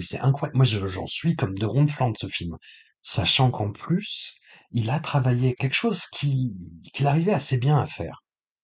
c'est 0.00 0.20
incroyable. 0.20 0.56
Moi, 0.56 0.64
je- 0.66 0.86
j'en 0.86 1.06
suis 1.06 1.36
comme 1.36 1.56
de 1.58 1.66
ronde 1.66 1.90
flanc 1.90 2.10
de 2.10 2.16
ce 2.18 2.28
film, 2.28 2.56
sachant 3.02 3.50
qu'en 3.50 3.72
plus, 3.72 4.34
il 4.72 4.90
a 4.90 5.00
travaillé 5.00 5.54
quelque 5.54 5.74
chose 5.74 6.06
qui 6.06 6.54
qu'il 6.94 7.06
arrivait 7.06 7.32
assez 7.34 7.58
bien 7.58 7.78
à 7.78 7.86
faire. 7.86 8.22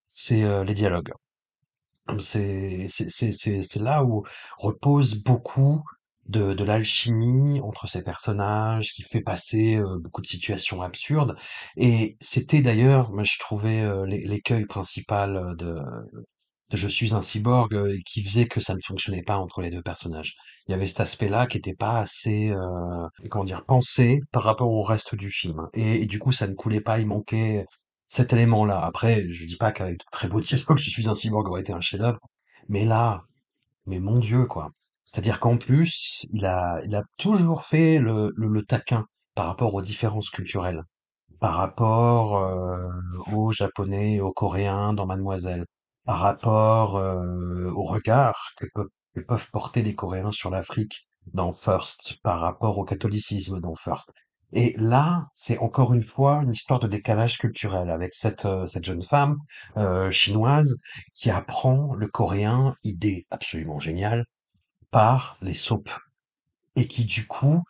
C'est 0.08 0.42
euh, 0.44 0.64
les 0.64 0.74
dialogues. 0.74 1.12
C'est 2.18 2.86
là 3.80 4.04
où 4.04 4.24
repose 4.58 5.22
beaucoup 5.22 5.82
de 6.26 6.62
l'alchimie 6.64 7.60
entre 7.62 7.86
ces 7.88 8.02
personnages, 8.02 8.92
qui 8.92 9.02
fait 9.02 9.22
passer, 9.22 9.76
heu, 9.76 9.98
beaucoup 9.98 10.20
de 10.20 10.26
situations 10.26 10.82
absurdes 10.82 11.36
et 11.76 12.16
c'était 12.20 12.60
d'ailleurs, 12.60 13.12
moi 13.12 13.24
je 13.24 13.38
trouvais, 13.38 13.82
l'é 14.06 14.24
l'écueil 14.26 14.66
principal, 14.66 15.54
de 15.56 15.74
Je 16.72 16.88
suis 16.88 17.14
un 17.14 17.20
cyborg, 17.22 17.72
et 17.88 18.02
qui 18.02 18.22
faisait 18.22 18.46
que 18.46 18.60
ça 18.60 18.74
ne 18.74 18.80
fonctionnait 18.84 19.22
pas 19.22 19.36
entre 19.38 19.60
les 19.62 19.70
2 19.70 19.82
personnages. 19.82 20.34
Il 20.66 20.72
y 20.72 20.74
avait 20.74 20.86
cet 20.86 21.00
aspect-là 21.00 21.46
qui 21.46 21.58
était 21.58 21.74
pas 21.74 21.98
assez, 21.98 22.50
heu, 22.50 23.08
comment 23.30 23.44
dire? 23.44 23.64
Pensé 23.64 24.20
par 24.32 24.42
rapport 24.42 24.70
au 24.72 24.82
reste 24.82 25.14
du 25.14 25.30
film 25.30 25.68
et 25.74 26.06
du 26.06 26.18
coup 26.18 26.32
ça 26.32 26.46
ne 26.46 26.54
coulait 26.54 26.80
pas, 26.82 26.98
il 26.98 27.06
manquait 27.06 27.64
cet 28.06 28.32
élément-là. 28.34 28.80
Après, 28.84 29.24
je 29.30 29.46
dis 29.46 29.56
pas 29.56 29.72
qu'avec 29.72 29.98
de 29.98 30.04
très 30.12 30.28
beaux 30.28 30.40
dialogues, 30.42 30.76
Je 30.78 30.90
suis 30.90 31.08
un 31.08 31.14
cyborg 31.14 31.48
aurait 31.48 31.62
été 31.62 31.72
un 31.72 31.80
chef-d'œuvre, 31.80 32.20
mais 32.68 32.84
là, 32.84 33.22
mais 33.86 34.00
mon 34.00 34.18
Dieu, 34.18 34.46
quoi. 34.46 34.70
C'est-à-dire 35.04 35.40
qu'en 35.40 35.56
plus, 35.58 36.26
il 36.32 36.46
a 36.46 36.80
il 36.84 36.94
a 36.96 37.02
toujours 37.18 37.64
fait 37.64 37.98
le 37.98 38.32
le 38.36 38.48
le 38.48 38.64
taquin 38.64 39.06
par 39.34 39.46
rapport 39.46 39.74
aux 39.74 39.82
différences 39.82 40.30
culturelles, 40.30 40.82
par 41.40 41.54
rapport, 41.56 42.38
heu, 42.38 42.88
aux 43.32 43.52
Japonais 43.52 44.20
aux 44.20 44.32
Coréens 44.32 44.92
dans 44.94 45.06
Mademoiselle, 45.06 45.66
par 46.08 46.20
rapport, 46.20 46.98
heu, 46.98 47.70
au 47.76 47.84
regard 47.84 48.52
que 48.56 48.66
peuvent 49.20 49.50
porter 49.52 49.82
les 49.82 49.94
Coréens 49.94 50.32
sur 50.32 50.50
l'Afrique 50.50 51.06
dans 51.34 51.52
First, 51.52 52.20
par 52.22 52.40
rapport 52.40 52.78
au 52.78 52.84
catholicisme 52.84 53.60
dans 53.60 53.74
First. 53.74 54.14
Et 54.54 54.74
là, 54.78 55.26
c'est 55.34 55.58
encore 55.58 55.92
une 55.92 56.02
fois 56.02 56.40
une 56.42 56.52
histoire 56.52 56.80
de 56.80 56.88
décalage 56.88 57.36
culturel 57.38 57.90
avec 57.90 58.14
cette, 58.14 58.46
heu, 58.46 58.64
cette 58.64 58.86
jeune 58.86 59.02
femme, 59.02 59.36
heu, 59.76 60.10
chinoise 60.10 60.78
qui 61.14 61.30
apprend 61.30 61.94
le 61.94 62.08
coréen, 62.08 62.74
idée 62.84 63.26
absolument 63.30 63.78
géniale, 63.78 64.24
par 64.90 65.38
les 65.42 65.54
soaps 65.54 65.92
et 66.76 66.86
qui 66.88 67.04
du 67.04 67.26
coup 67.26 67.62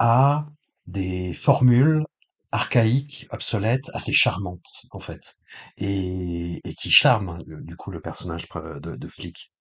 a 0.00 0.46
des 0.86 1.32
formules 1.34 2.04
archaïques, 2.52 3.26
obsolètes, 3.30 3.90
assez 3.94 4.12
charmantes 4.12 4.64
en 4.92 5.00
fait, 5.00 5.36
et, 5.78 6.60
et 6.68 6.74
qui 6.74 6.90
charment 6.90 7.38
le- 7.46 7.62
du 7.62 7.76
coup 7.76 7.90
le 7.90 8.00
personnage 8.00 8.46
de, 8.80 8.96
de 8.96 9.08
flic. 9.08 9.52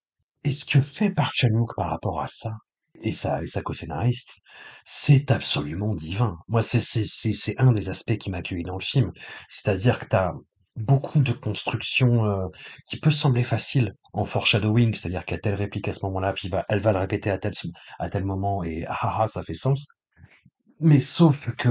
Et 0.44 0.52
ce 0.52 0.66
que 0.66 0.82
fait 0.82 1.12
Park 1.12 1.34
Chan-wook 1.36 1.76
par 1.76 1.90
rapport 1.90 2.22
à 2.22 2.28
ça, 2.28 2.58
et 3.02 3.12
sa, 3.12 3.44
et 3.44 3.48
sa 3.48 3.62
co-scénariste, 3.62 4.34
c'est 4.86 5.30
absolument 5.32 5.94
divin. 5.94 6.38
Moi, 6.48 6.62
c'est 6.64 6.80
c'est 6.80 7.06
c'est 7.06 7.34
c'est 7.34 7.56
un 7.60 7.72
des 7.72 7.90
aspects 7.90 8.18
qui 8.18 8.32
m'a 8.32 8.38
accueilli 8.40 8.64
dans 8.64 8.78
le 8.78 8.84
film, 8.84 9.12
c'est-à-dire 9.48 10.00
que 10.00 10.06
t'as 10.06 10.34
beaucoup 10.76 11.20
de 11.22 11.32
constructions 11.34 12.26
euh, 12.26 12.48
qui 12.88 13.00
peut 13.00 13.12
sembler 13.12 13.44
facile 13.44 13.94
en 14.14 14.26
foreshadowing, 14.26 14.94
c'est-à-dire 14.96 15.24
a 15.28 15.38
telle 15.38 15.56
réplique 15.56 15.88
à 15.88 15.94
ce 15.94 16.06
moment-là, 16.06 16.34
puis 16.34 16.50
va, 16.50 16.66
elle 16.70 16.80
va 16.80 16.92
le 16.94 17.00
répéter 17.00 17.30
à 17.32 17.38
tel 17.38 17.54
à 18.00 18.10
tel 18.10 18.24
moment, 18.26 18.64
et 18.64 18.86
ah 18.88 18.98
ah 19.02 19.18
ah, 19.24 19.28
ça 19.28 19.44
fait 19.44 19.54
sens. 19.54 19.88
Mais 20.80 21.00
sauf 21.00 21.50
que, 21.58 21.70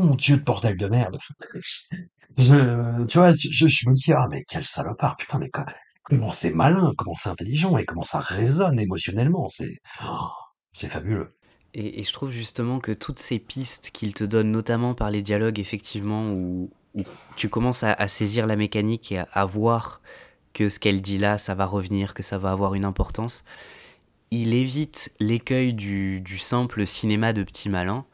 mon 0.00 0.14
Dieu 0.14 0.36
de 0.36 0.42
bordel 0.42 0.76
de 0.76 0.86
merde. 0.86 1.18
Je, 2.38 3.04
tu 3.06 3.18
vois, 3.18 3.32
je, 3.32 3.88
me 3.88 3.94
dis, 3.94 4.12
ah, 4.12 4.26
mais 4.30 4.44
quel 4.48 4.64
salopard, 4.64 5.16
putain, 5.16 5.38
mais 5.38 5.50
co- 5.50 5.62
comment 6.02 6.30
c'est 6.30 6.52
malin, 6.52 6.92
comment 6.96 7.14
c'est 7.14 7.28
intelligent 7.28 7.76
et 7.76 7.84
comment 7.84 8.02
ça 8.02 8.20
résonne 8.20 8.78
émotionnellement, 8.78 9.48
c'est, 9.48 9.76
oh, 10.04 10.28
c'est 10.72 10.88
fabuleux. 10.88 11.34
Et, 11.74 12.02
je 12.02 12.12
trouve 12.12 12.30
justement 12.30 12.80
que 12.80 12.92
toutes 12.92 13.18
ces 13.18 13.38
pistes 13.38 13.90
qu'il 13.92 14.14
te 14.14 14.24
donne, 14.24 14.50
notamment 14.50 14.94
par 14.94 15.10
les 15.10 15.22
dialogues, 15.22 15.58
effectivement, 15.58 16.30
où, 16.30 16.70
tu 17.36 17.48
commences 17.48 17.82
à, 17.82 17.92
à 17.92 18.08
saisir 18.08 18.46
la 18.46 18.56
mécanique 18.56 19.12
et 19.12 19.18
à, 19.18 19.28
à 19.32 19.44
voir 19.46 20.02
que 20.52 20.68
ce 20.68 20.78
qu'elle 20.78 21.00
dit 21.00 21.16
là, 21.16 21.38
ça 21.38 21.54
va 21.54 21.64
revenir, 21.64 22.12
que 22.12 22.22
ça 22.22 22.36
va 22.36 22.50
avoir 22.50 22.74
une 22.74 22.84
importance, 22.84 23.44
il 24.30 24.54
évite 24.54 25.12
l'écueil 25.20 25.72
du, 25.74 26.20
du 26.20 26.38
simple 26.38 26.86
cinéma 26.86 27.32
de 27.32 27.42
petit 27.42 27.68
malin 27.68 28.04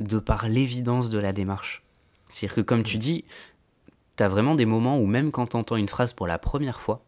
de 0.00 0.18
par 0.18 0.48
l'évidence 0.48 1.10
de 1.10 1.18
la 1.18 1.32
démarche. 1.32 1.82
C'est-à-dire 2.28 2.56
que 2.56 2.60
comme 2.60 2.82
tu 2.82 2.98
dis, 2.98 3.24
t'as 4.16 4.28
vraiment 4.28 4.54
des 4.54 4.66
moments 4.66 4.98
où 4.98 5.06
même 5.06 5.30
quand 5.30 5.48
t'entends 5.48 5.76
une 5.76 5.88
phrase 5.88 6.12
pour 6.12 6.26
la 6.26 6.38
première 6.38 6.80
fois, 6.80 7.04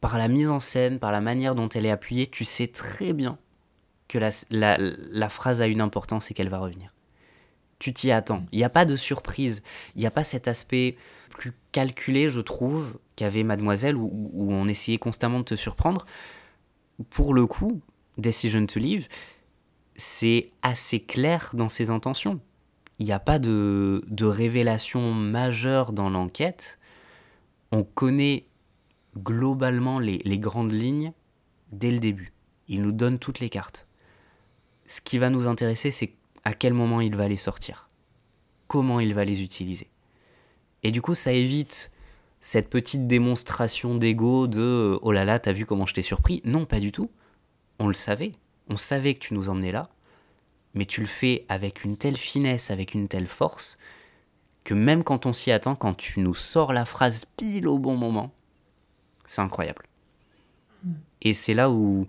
par 0.00 0.18
la 0.18 0.28
mise 0.28 0.50
en 0.50 0.60
scène, 0.60 0.98
par 0.98 1.12
la 1.12 1.20
manière 1.20 1.54
dont 1.54 1.68
elle 1.68 1.86
est 1.86 1.90
appuyée, 1.90 2.26
tu 2.26 2.44
sais 2.44 2.68
très 2.68 3.12
bien 3.12 3.38
que 4.08 4.18
la, 4.18 4.30
la, 4.50 4.76
la 4.78 5.28
phrase 5.28 5.62
a 5.62 5.66
une 5.66 5.80
importance 5.80 6.30
et 6.30 6.34
qu'elle 6.34 6.50
va 6.50 6.58
revenir. 6.58 6.92
Tu 7.78 7.92
t'y 7.92 8.10
attends. 8.10 8.44
Il 8.52 8.58
n'y 8.58 8.64
a 8.64 8.70
pas 8.70 8.84
de 8.84 8.96
surprise. 8.96 9.62
Il 9.94 10.00
n'y 10.00 10.06
a 10.06 10.10
pas 10.10 10.24
cet 10.24 10.46
aspect 10.46 10.96
plus 11.30 11.52
calculé, 11.72 12.28
je 12.28 12.40
trouve, 12.40 12.98
qu'avait 13.16 13.42
Mademoiselle, 13.42 13.96
où, 13.96 14.30
où 14.32 14.52
on 14.52 14.68
essayait 14.68 14.98
constamment 14.98 15.38
de 15.38 15.44
te 15.44 15.56
surprendre. 15.56 16.06
Pour 17.10 17.34
le 17.34 17.46
coup, 17.46 17.80
Decision 18.18 18.66
to 18.66 18.78
Leave, 18.78 19.08
c'est 19.96 20.50
assez 20.62 21.00
clair 21.00 21.50
dans 21.54 21.68
ses 21.68 21.90
intentions. 21.90 22.40
Il 22.98 23.06
n'y 23.06 23.12
a 23.12 23.18
pas 23.18 23.38
de, 23.38 24.04
de 24.06 24.24
révélation 24.24 25.12
majeure 25.12 25.92
dans 25.92 26.10
l'enquête. 26.10 26.78
On 27.72 27.82
connaît 27.82 28.46
globalement 29.18 29.98
les, 29.98 30.18
les 30.24 30.38
grandes 30.38 30.72
lignes 30.72 31.12
dès 31.72 31.90
le 31.90 31.98
début. 31.98 32.32
Il 32.68 32.82
nous 32.82 32.92
donne 32.92 33.18
toutes 33.18 33.40
les 33.40 33.50
cartes. 33.50 33.88
Ce 34.86 35.00
qui 35.00 35.18
va 35.18 35.30
nous 35.30 35.46
intéresser, 35.46 35.90
c'est 35.90 36.14
à 36.44 36.54
quel 36.54 36.74
moment 36.74 37.00
il 37.00 37.16
va 37.16 37.28
les 37.28 37.36
sortir. 37.36 37.88
Comment 38.68 39.00
il 39.00 39.14
va 39.14 39.24
les 39.24 39.42
utiliser. 39.42 39.88
Et 40.82 40.90
du 40.90 41.00
coup, 41.02 41.14
ça 41.14 41.32
évite 41.32 41.90
cette 42.40 42.68
petite 42.68 43.06
démonstration 43.06 43.94
d'ego 43.94 44.46
de 44.46 44.98
oh 45.00 45.12
là 45.12 45.24
là, 45.24 45.38
t'as 45.38 45.52
vu 45.52 45.64
comment 45.64 45.86
je 45.86 45.94
t'ai 45.94 46.02
surpris? 46.02 46.42
Non, 46.44 46.66
pas 46.66 46.80
du 46.80 46.92
tout. 46.92 47.10
On 47.78 47.88
le 47.88 47.94
savait. 47.94 48.32
On 48.68 48.76
savait 48.76 49.14
que 49.14 49.20
tu 49.20 49.34
nous 49.34 49.48
emmenais 49.48 49.72
là 49.72 49.90
mais 50.74 50.86
tu 50.86 51.00
le 51.00 51.06
fais 51.06 51.44
avec 51.48 51.84
une 51.84 51.96
telle 51.96 52.16
finesse, 52.16 52.70
avec 52.70 52.94
une 52.94 53.08
telle 53.08 53.26
force, 53.28 53.78
que 54.64 54.74
même 54.74 55.04
quand 55.04 55.26
on 55.26 55.32
s'y 55.32 55.52
attend, 55.52 55.76
quand 55.76 55.94
tu 55.94 56.20
nous 56.20 56.34
sors 56.34 56.72
la 56.72 56.84
phrase 56.84 57.24
pile 57.36 57.68
au 57.68 57.78
bon 57.78 57.96
moment, 57.96 58.32
c'est 59.24 59.40
incroyable. 59.40 59.84
Et 61.22 61.32
c'est 61.32 61.54
là 61.54 61.70
où, 61.70 62.06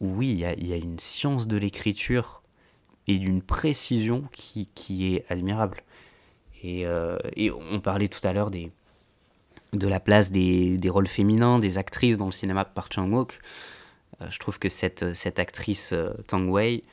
où 0.00 0.08
oui, 0.08 0.30
il 0.30 0.38
y 0.38 0.44
a, 0.46 0.54
y 0.54 0.72
a, 0.72 0.76
une 0.76 0.98
science 0.98 1.46
de 1.46 1.58
l'écriture 1.58 2.42
et 3.06 3.18
d'une 3.18 3.42
précision 3.42 4.24
qui, 4.32 4.66
qui, 4.74 5.14
est 5.14 5.26
admirable. 5.28 5.82
Et, 6.62 6.86
euh, 6.86 7.18
et, 7.36 7.50
on 7.50 7.80
parlait 7.80 8.08
tout 8.08 8.26
à 8.26 8.32
l'heure 8.32 8.50
des, 8.50 8.70
de 9.74 9.88
la 9.88 10.00
place 10.00 10.30
des, 10.30 10.78
des, 10.78 10.88
rôles 10.88 11.06
féminins, 11.06 11.58
des 11.58 11.76
actrices 11.76 12.16
dans 12.16 12.26
le 12.26 12.32
cinéma 12.32 12.64
par 12.64 12.88
Chang-wook. 12.90 13.40
Euh, 14.20 14.30
je 14.30 14.38
trouve 14.38 14.58
que 14.58 14.68
cette, 14.68 15.14
cette 15.14 15.38
actrice 15.38 15.92
euh, 15.92 16.12
Tang 16.26 16.48
Wei, 16.48 16.84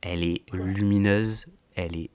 elle 0.00 0.22
est 0.22 0.42
lumineuse, 0.52 1.46
elle 1.74 1.96
est 1.96 2.10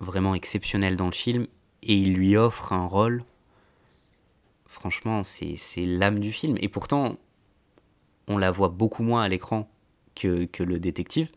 vraiment 0.00 0.34
exceptionnelle 0.34 0.96
dans 0.96 1.06
le 1.06 1.12
film, 1.12 1.46
et 1.82 1.94
il 1.94 2.14
lui 2.14 2.36
offre 2.36 2.72
un 2.72 2.86
rôle, 2.86 3.24
franchement, 4.66 5.22
c'est 5.24 5.56
l'âme 5.78 6.20
du 6.20 6.32
film. 6.32 6.56
Et 6.60 6.68
pourtant, 6.68 7.18
on 8.28 8.38
la 8.38 8.50
voit 8.50 8.68
beaucoup 8.68 9.02
moins 9.02 9.22
à 9.22 9.28
l'écran 9.28 9.68
que, 10.14 10.44
que, 10.46 10.62
le 10.62 10.78
détective, 10.78 11.30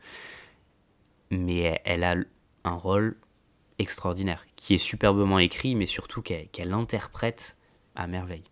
mais 1.32 1.82
elle 1.86 2.04
a 2.04 2.16
un 2.64 2.76
rôle 2.76 3.18
extraordinaire, 3.80 4.46
qui 4.56 4.76
est 4.76 4.80
superbement 4.80 5.40
écrit, 5.40 5.76
mais 5.76 5.86
surtout 5.86 6.22
qu'elle 6.22 6.50
qu 6.50 6.62
interprète 6.62 7.58
à 7.96 8.08
merveille. 8.08 8.44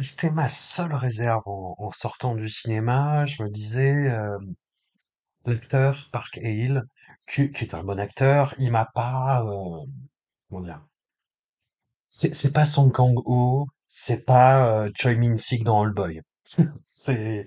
C'était 0.00 0.30
ma 0.30 0.48
seule 0.48 0.94
réserve 0.94 1.42
en, 1.46 1.90
sortant 1.90 2.34
du 2.34 2.48
cinéma. 2.48 3.24
Je 3.24 3.42
me 3.42 3.48
disais, 3.50 4.10
l'acteur 5.44 6.08
Park 6.12 6.38
Hale, 6.38 6.84
qui, 7.28 7.42
est 7.42 7.74
un 7.74 7.82
bon 7.82 7.98
acteur, 7.98 8.54
il 8.58 8.70
m'a 8.70 8.86
pas, 8.86 9.44
comment 10.48 10.62
dire, 10.62 10.84
c'est 12.08 12.52
pas 12.52 12.64
Song 12.64 12.92
Kang-ho, 12.92 13.66
c'est 13.88 14.24
pas 14.24 14.88
Choi 14.94 15.14
Min-sik 15.16 15.64
dans 15.64 15.82
All 15.82 15.92
Boy. 15.92 16.20
C'est 16.82 17.44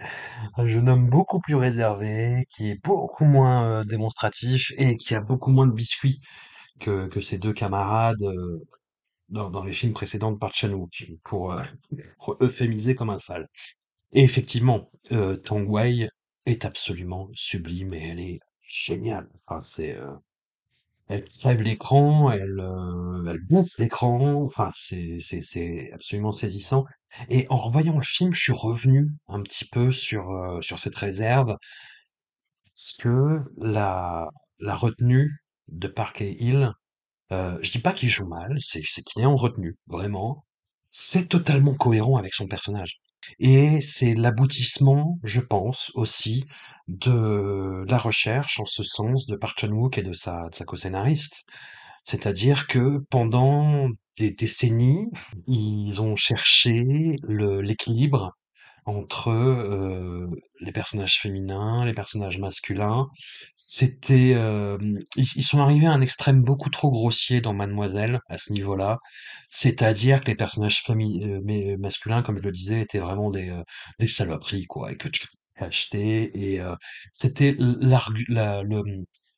un 0.57 0.67
jeune 0.67 0.87
homme 0.87 1.09
beaucoup 1.09 1.39
plus 1.39 1.55
réservé, 1.55 2.45
qui 2.51 2.69
est 2.69 2.83
beaucoup 2.83 3.25
moins 3.25 3.83
démonstratif 3.85 4.71
et 4.77 4.95
qui 4.97 5.15
a 5.15 5.21
beaucoup 5.21 5.49
moins 5.49 5.65
de 5.65 5.71
biscuits 5.73 6.19
que, 6.79 7.07
que 7.07 7.19
ses 7.19 7.39
deux 7.39 7.53
camarades 7.53 8.23
dans, 9.31 9.49
dans 9.49 9.63
les 9.63 9.73
films 9.73 9.93
précédents 9.93 10.31
de 10.31 10.37
Park 10.37 10.53
Chan-wook, 10.55 11.05
pour, 11.23 11.53
euh, 11.53 11.63
pour 12.19 12.37
euphémiser 12.41 12.95
comme 12.95 13.09
un 13.09 13.17
sale. 13.17 13.47
Et 14.13 14.23
effectivement, 14.23 14.91
euh, 15.11 15.37
Tang 15.37 15.67
Wei 15.67 16.09
est 16.45 16.65
absolument 16.65 17.29
sublime 17.33 17.93
et 17.93 18.09
elle 18.09 18.19
est 18.19 18.39
géniale. 18.67 19.29
Enfin, 19.47 19.59
c'est, 19.59 19.95
euh, 19.97 20.11
elle 21.07 21.25
crève 21.27 21.61
l'écran, 21.61 22.31
elle, 22.31 22.59
euh, 22.59 23.25
elle 23.29 23.41
bouffe 23.49 23.77
l'écran. 23.77 24.43
Enfin, 24.43 24.69
c'est, 24.71 25.17
c'est, 25.19 25.41
c'est 25.41 25.91
absolument 25.93 26.31
saisissant. 26.31 26.85
Et 27.29 27.45
en 27.49 27.57
revoyant 27.57 27.97
le 27.97 28.03
film, 28.03 28.33
je 28.33 28.41
suis 28.41 28.53
revenu 28.53 29.09
un 29.27 29.41
petit 29.41 29.65
peu 29.65 29.91
sur, 29.91 30.31
euh, 30.31 30.61
sur 30.61 30.79
cette 30.79 30.95
réserve, 30.95 31.55
parce 32.73 32.93
que 32.99 33.39
la, 33.57 34.29
la 34.59 34.75
retenue 34.75 35.43
de 35.69 35.87
Park 35.87 36.21
et 36.21 36.31
Hill, 36.43 36.71
euh, 37.31 37.57
je 37.61 37.71
dis 37.71 37.79
pas 37.79 37.93
qu'il 37.93 38.09
joue 38.09 38.27
mal, 38.27 38.57
c'est, 38.59 38.81
qu'il 38.81 39.21
est 39.21 39.25
en 39.25 39.35
retenue, 39.35 39.77
vraiment. 39.87 40.45
C'est 40.89 41.29
totalement 41.29 41.73
cohérent 41.75 42.17
avec 42.17 42.33
son 42.33 42.47
personnage. 42.47 42.99
Et 43.39 43.81
c'est 43.81 44.13
l'aboutissement, 44.15 45.19
je 45.23 45.41
pense, 45.41 45.91
aussi 45.95 46.45
de 46.87 47.85
la 47.87 47.97
recherche 47.97 48.59
en 48.59 48.65
ce 48.65 48.83
sens 48.83 49.27
de 49.27 49.35
Park 49.35 49.59
Chan-wook 49.59 49.97
et 49.97 50.03
de 50.03 50.13
sa, 50.13 50.49
co-scénariste. 50.65 51.45
C'est-à-dire 52.03 52.67
que 52.67 52.99
pendant 53.09 53.89
des 54.17 54.31
décennies, 54.31 55.07
ils 55.47 56.01
ont 56.01 56.15
cherché 56.15 57.15
l'équilibre 57.27 58.35
entre 58.85 59.29
euh, 59.29 60.27
les 60.59 60.71
personnages 60.71 61.19
féminins, 61.19 61.85
les 61.85 61.93
personnages 61.93 62.39
masculins. 62.39 63.07
C'était, 63.55 64.33
euh, 64.35 64.77
ils, 65.15 65.25
sont 65.43 65.59
arrivés 65.59 65.87
à 65.87 65.91
un 65.93 66.01
extrême 66.01 66.43
beaucoup 66.43 66.69
trop 66.69 66.89
grossier 66.91 67.41
dans 67.41 67.53
Mademoiselle 67.53 68.19
à 68.29 68.37
ce 68.37 68.53
niveau-là. 68.53 68.99
C'est-à-dire 69.49 70.21
que 70.21 70.27
les 70.27 70.35
personnages 70.35 70.83
euh, 70.89 71.39
mais- 71.45 71.77
masculins, 71.77 72.21
comme 72.23 72.37
je 72.37 72.43
le 72.43 72.51
disais, 72.51 72.81
étaient 72.81 72.99
vraiment 72.99 73.29
des, 73.31 73.49
euh, 73.49 73.63
des 73.99 74.07
saloperies, 74.07 74.65
quoi, 74.65 74.91
et 74.91 74.97
que 74.97 75.07
tu 75.09 75.21
acheter. 75.57 76.31
Et 76.53 76.59
euh, 76.61 76.75
c'était 77.13 77.55
la, 77.57 78.01
le, 78.63 78.83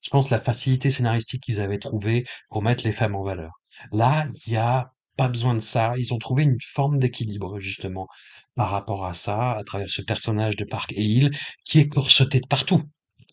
je 0.02 0.10
pense, 0.10 0.30
la 0.30 0.40
facilité 0.40 0.90
scénaristique 0.90 1.44
qu'ils 1.44 1.60
avaient 1.62 1.80
trouvée 1.80 2.26
pour 2.50 2.62
mettre 2.64 2.84
les 2.86 2.92
femmes 2.92 3.16
en 3.16 3.24
valeur. 3.24 3.52
Là, 3.92 4.28
il 4.46 4.54
y 4.54 4.58
a 4.58 4.93
pas 5.18 5.28
besoin 5.30 5.54
de 5.56 5.60
ça. 5.60 5.94
Ils 5.98 6.14
ont 6.14 6.18
trouvé 6.20 6.44
une 6.44 6.58
forme 6.74 7.00
d'équilibre, 7.00 7.60
justement, 7.60 8.08
par 8.56 8.70
rapport 8.72 9.06
à 9.06 9.14
ça, 9.14 9.52
à 9.54 9.64
travers 9.64 9.90
ce 9.90 10.02
personnage 10.02 10.56
de 10.58 10.66
Park 10.66 10.92
et 10.94 11.04
Hill, 11.04 11.32
qui 11.66 11.80
est 11.80 11.88
corseté 11.90 12.40
de 12.40 12.48
partout. 12.48 12.84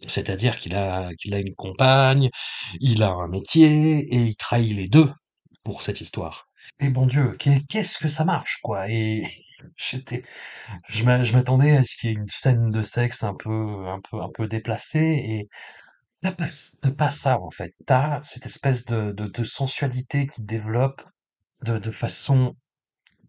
C'est-à-dire 0.07 0.57
qu'il 0.59 0.75
a, 0.75 1.11
qu'il 1.21 1.35
a 1.35 1.39
une 1.41 1.55
compagne, 1.55 2.31
il 2.81 3.03
a 3.03 3.11
un 3.11 3.29
métier, 3.29 3.99
et 4.15 4.17
il 4.29 4.37
trahit 4.37 4.75
les 4.77 4.89
deux 4.89 5.11
pour 5.65 5.83
cette 5.83 6.01
histoire. 6.01 6.47
Et 6.81 6.89
bon 6.91 7.07
Dieu, 7.07 7.37
qu'est- 7.39 7.67
qu'est-ce 7.69 7.99
que 7.99 8.09
ça 8.09 8.25
marche, 8.25 8.59
quoi? 8.63 8.89
Et 8.91 9.23
j'étais, 9.77 10.23
je 10.89 11.05
m'a- 11.05 11.25
je 11.25 11.33
m'attendais 11.35 11.77
à 11.77 11.85
ce 11.85 11.97
qu'il 11.97 12.11
y 12.11 12.13
ait 12.13 12.17
une 12.17 12.29
scène 12.29 12.71
de 12.71 12.83
sexe 12.83 13.23
un 13.25 13.35
peu, 13.35 13.51
un 13.89 13.99
peu, 14.11 14.23
un 14.23 14.29
peu 14.35 14.47
déplacée, 14.49 15.01
et 15.01 15.49
t'as 16.23 16.33
pas, 16.33 16.49
pas 16.97 17.11
ça, 17.11 17.41
en 17.41 17.51
fait. 17.51 17.75
T'as 17.87 18.23
cette 18.23 18.47
espèce 18.47 18.85
de, 18.87 19.13
de 19.13 19.45
sensualité 19.45 20.27
qui 20.27 20.45
développe 20.45 21.03
de, 21.65 21.79
de 21.79 21.91
façon 21.91 22.57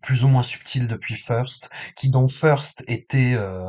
plus 0.01 0.23
ou 0.23 0.29
moins 0.29 0.43
subtile 0.43 0.87
depuis 0.87 1.15
First, 1.15 1.69
qui 1.95 2.09
dans 2.09 2.27
First 2.27 2.83
était 2.87 3.33
euh, 3.33 3.63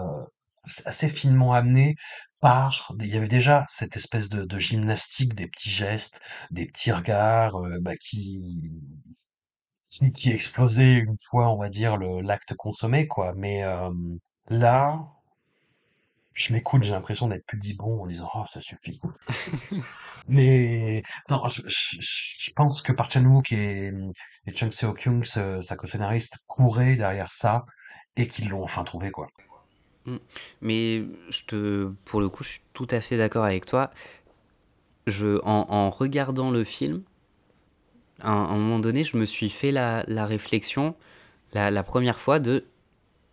assez 0.87 1.09
finement 1.09 1.53
amené 1.53 1.97
par, 2.41 2.93
il 2.99 3.07
y 3.07 3.17
avait 3.17 3.29
déjà 3.29 3.67
cette 3.69 3.97
espèce 3.97 4.29
de, 4.29 4.59
gymnastique 4.59 5.35
des 5.35 5.47
petits 5.47 5.71
gestes, 5.71 6.21
des 6.51 6.67
petits 6.67 6.91
regards, 6.91 7.57
euh, 7.57 7.79
bah, 7.81 7.97
qui, 7.97 8.73
qui 9.89 10.31
une 10.31 11.17
fois, 11.21 11.53
on 11.53 11.59
va 11.59 11.69
dire, 11.69 11.97
l'acte 11.99 12.55
consommé, 12.55 13.07
quoi. 13.07 13.33
Mais 13.37 13.63
euh, 13.63 13.91
là, 14.49 14.99
je 16.35 16.53
m'écoute, 16.53 16.83
j'ai 16.83 16.93
l'impression 16.93 17.29
d'être 17.29 17.47
pudibond 17.47 18.03
en 18.03 18.07
disant, 18.07 18.29
oh, 18.35 18.45
ça 18.47 18.61
suffit. 18.61 19.01
Mais 20.29 21.03
non, 21.29 21.43
je, 21.47 22.51
pense 22.55 22.81
que 22.83 22.93
Park 22.93 23.11
Chan-wook 23.11 23.53
et, 23.53 23.93
et 24.47 24.53
Chung 24.55 24.71
Seo-kyung, 24.71 25.25
ce- 25.25 25.61
sa 25.61 25.77
co-scénariste, 25.77 26.39
couraient 26.47 26.97
derrière 26.97 27.31
ça 27.31 27.65
et 28.17 28.27
qu'ils 28.27 28.49
l'ont 28.49 28.63
enfin 28.63 28.85
trouvé, 28.85 29.11
quoi. 29.11 29.29
Mm. 30.07 30.17
Mais 30.61 31.05
je 31.31 31.45
te, 31.47 31.93
pour 32.05 32.21
le 32.21 32.29
coup, 32.29 32.45
je 32.45 32.51
suis 32.51 32.63
tout 32.73 32.89
à 32.91 33.01
fait 33.01 33.17
d'accord 33.17 33.45
avec 33.45 33.67
toi. 33.67 33.91
Je, 35.07 35.41
en, 35.45 35.67
en 35.69 35.91
regardant 35.91 36.51
le 36.51 36.65
film, 36.65 37.03
à 38.21 38.31
un, 38.31 38.57
moment 38.57 38.79
donné, 38.79 39.03
je 39.03 39.17
me 39.17 39.25
suis 39.25 39.51
fait 39.51 39.73
la, 39.73 40.05
la 40.07 40.27
réflexion, 40.27 40.95
la, 41.53 41.71
la 41.71 41.83
première 41.83 42.21
fois, 42.21 42.39
de 42.39 42.65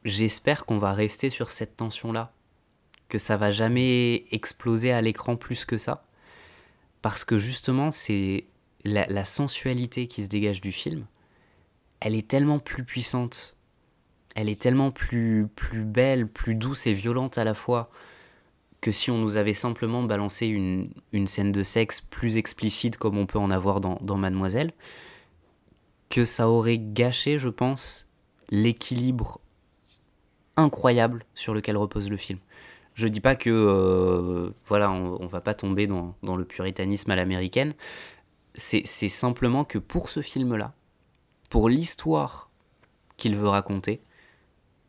j'espère 0.04 0.66
qu'on 0.66 0.80
va 0.80 0.94
rester 0.94 1.30
sur 1.30 1.52
cette 1.52 1.76
tension-là, 1.76 2.34
que 3.10 3.18
ça 3.18 3.38
va 3.38 3.52
jamais 3.52 4.26
exploser 4.32 4.92
à 4.92 5.02
l'écran 5.02 5.36
plus 5.36 5.66
que 5.66 5.78
ça, 5.78 6.06
parce 7.02 7.26
que 7.26 7.38
justement, 7.38 7.92
c'est 7.92 8.46
la, 8.86 9.26
sensualité 9.26 10.08
qui 10.08 10.24
se 10.24 10.30
dégage 10.30 10.62
du 10.62 10.72
film, 10.72 11.06
elle 12.00 12.16
est 12.16 12.28
tellement 12.28 12.60
plus 12.60 12.84
puissante, 12.84 13.58
elle 14.36 14.48
est 14.48 14.62
tellement 14.62 14.92
plus, 14.92 15.48
plus 15.56 15.84
belle, 15.84 16.28
plus 16.28 16.56
douce 16.56 16.88
et 16.88 16.94
violente 16.94 17.38
à 17.38 17.44
la 17.44 17.54
fois, 17.54 17.90
que 18.80 18.92
si 18.92 19.12
on 19.12 19.18
nous 19.18 19.36
avait 19.36 19.54
simplement 19.54 20.04
balancé 20.04 20.46
une, 20.48 20.92
une 21.12 21.28
scène 21.28 21.52
de 21.52 21.64
sexe 21.64 22.00
plus 22.00 22.38
explicite 22.38 22.96
comme 22.96 23.18
on 23.18 23.26
peut 23.26 23.40
en 23.40 23.52
avoir 23.52 23.82
dans 23.82 24.18
Mademoiselle, 24.18 24.72
que 26.10 26.26
ça 26.26 26.48
aurait 26.48 26.80
gâché, 26.80 27.38
je 27.38 27.50
pense, 27.50 28.08
l'équilibre 28.50 29.42
incroyable 30.56 31.26
sur 31.36 31.54
lequel 31.54 31.78
repose 31.78 32.10
le 32.10 32.18
film. 32.18 32.40
Je 33.00 33.08
dis 33.08 33.22
pas 33.22 33.38
que 33.38 33.50
euh, 33.50 34.54
voilà, 34.66 34.92
on, 34.92 35.26
va 35.28 35.40
pas 35.40 35.54
tomber 35.54 35.88
dans, 35.88 36.18
le 36.22 36.44
puritanisme 36.44 37.10
à 37.12 37.16
l'américaine. 37.16 37.74
C'est 38.56 38.82
c'est 38.84 39.08
simplement 39.08 39.64
que 39.64 39.78
pour 39.78 40.10
ce 40.10 40.22
film-là, 40.22 40.74
pour 41.50 41.70
l'histoire 41.70 42.50
qu'il 43.16 43.38
veut 43.38 43.48
raconter, 43.48 44.02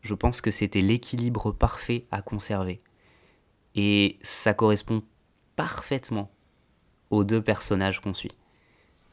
je 0.02 0.12
pense 0.14 0.40
que 0.40 0.50
c'était 0.50 0.80
l'équilibre 0.80 1.52
parfait 1.52 2.08
à 2.10 2.20
conserver. 2.20 2.80
Et 3.76 4.18
ça 4.22 4.54
correspond 4.54 5.04
parfaitement 5.54 6.32
aux 7.10 7.22
deux 7.22 7.40
personnages 7.40 8.00
qu'on 8.00 8.12
suit. 8.12 8.34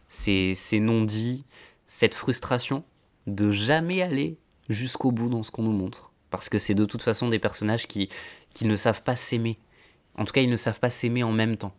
Ces, 0.07 0.55
ces 0.55 0.79
non-dits, 0.79 1.45
cette 1.85 2.15
frustration 2.15 2.83
de 3.27 3.51
jamais 3.51 4.01
aller 4.01 4.39
jusqu'au 4.69 5.11
bout 5.11 5.29
dans 5.29 5.43
ce 5.43 5.51
qu'on 5.51 5.61
nous 5.61 5.71
montre. 5.71 6.11
Parce 6.31 6.49
que 6.49 6.57
c'est 6.57 6.73
de 6.73 6.85
toute 6.85 7.03
façon 7.03 7.29
des 7.29 7.39
personnages 7.39 7.87
qui, 7.87 8.09
qui 8.57 8.67
ne 8.67 8.75
savent 8.75 9.03
pas 9.03 9.15
s'aimer. 9.15 9.59
En 10.15 10.25
tout 10.25 10.33
cas, 10.33 10.41
ils 10.41 10.49
ne 10.49 10.55
savent 10.55 10.79
pas 10.79 10.89
s'aimer 10.89 11.21
en 11.21 11.31
même 11.31 11.57
temps. 11.57 11.75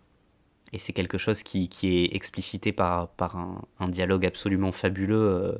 Et 0.72 0.78
c'est 0.78 0.92
quelque 0.92 1.18
chose 1.18 1.42
qui, 1.42 1.68
qui 1.68 1.88
est 1.88 2.14
explicité 2.14 2.70
par, 2.70 3.09
par 3.09 3.34
un, 3.36 3.62
un 3.80 3.88
dialogue 3.88 4.24
absolument 4.24 4.70
fabuleux 4.70 5.16
euh, 5.16 5.59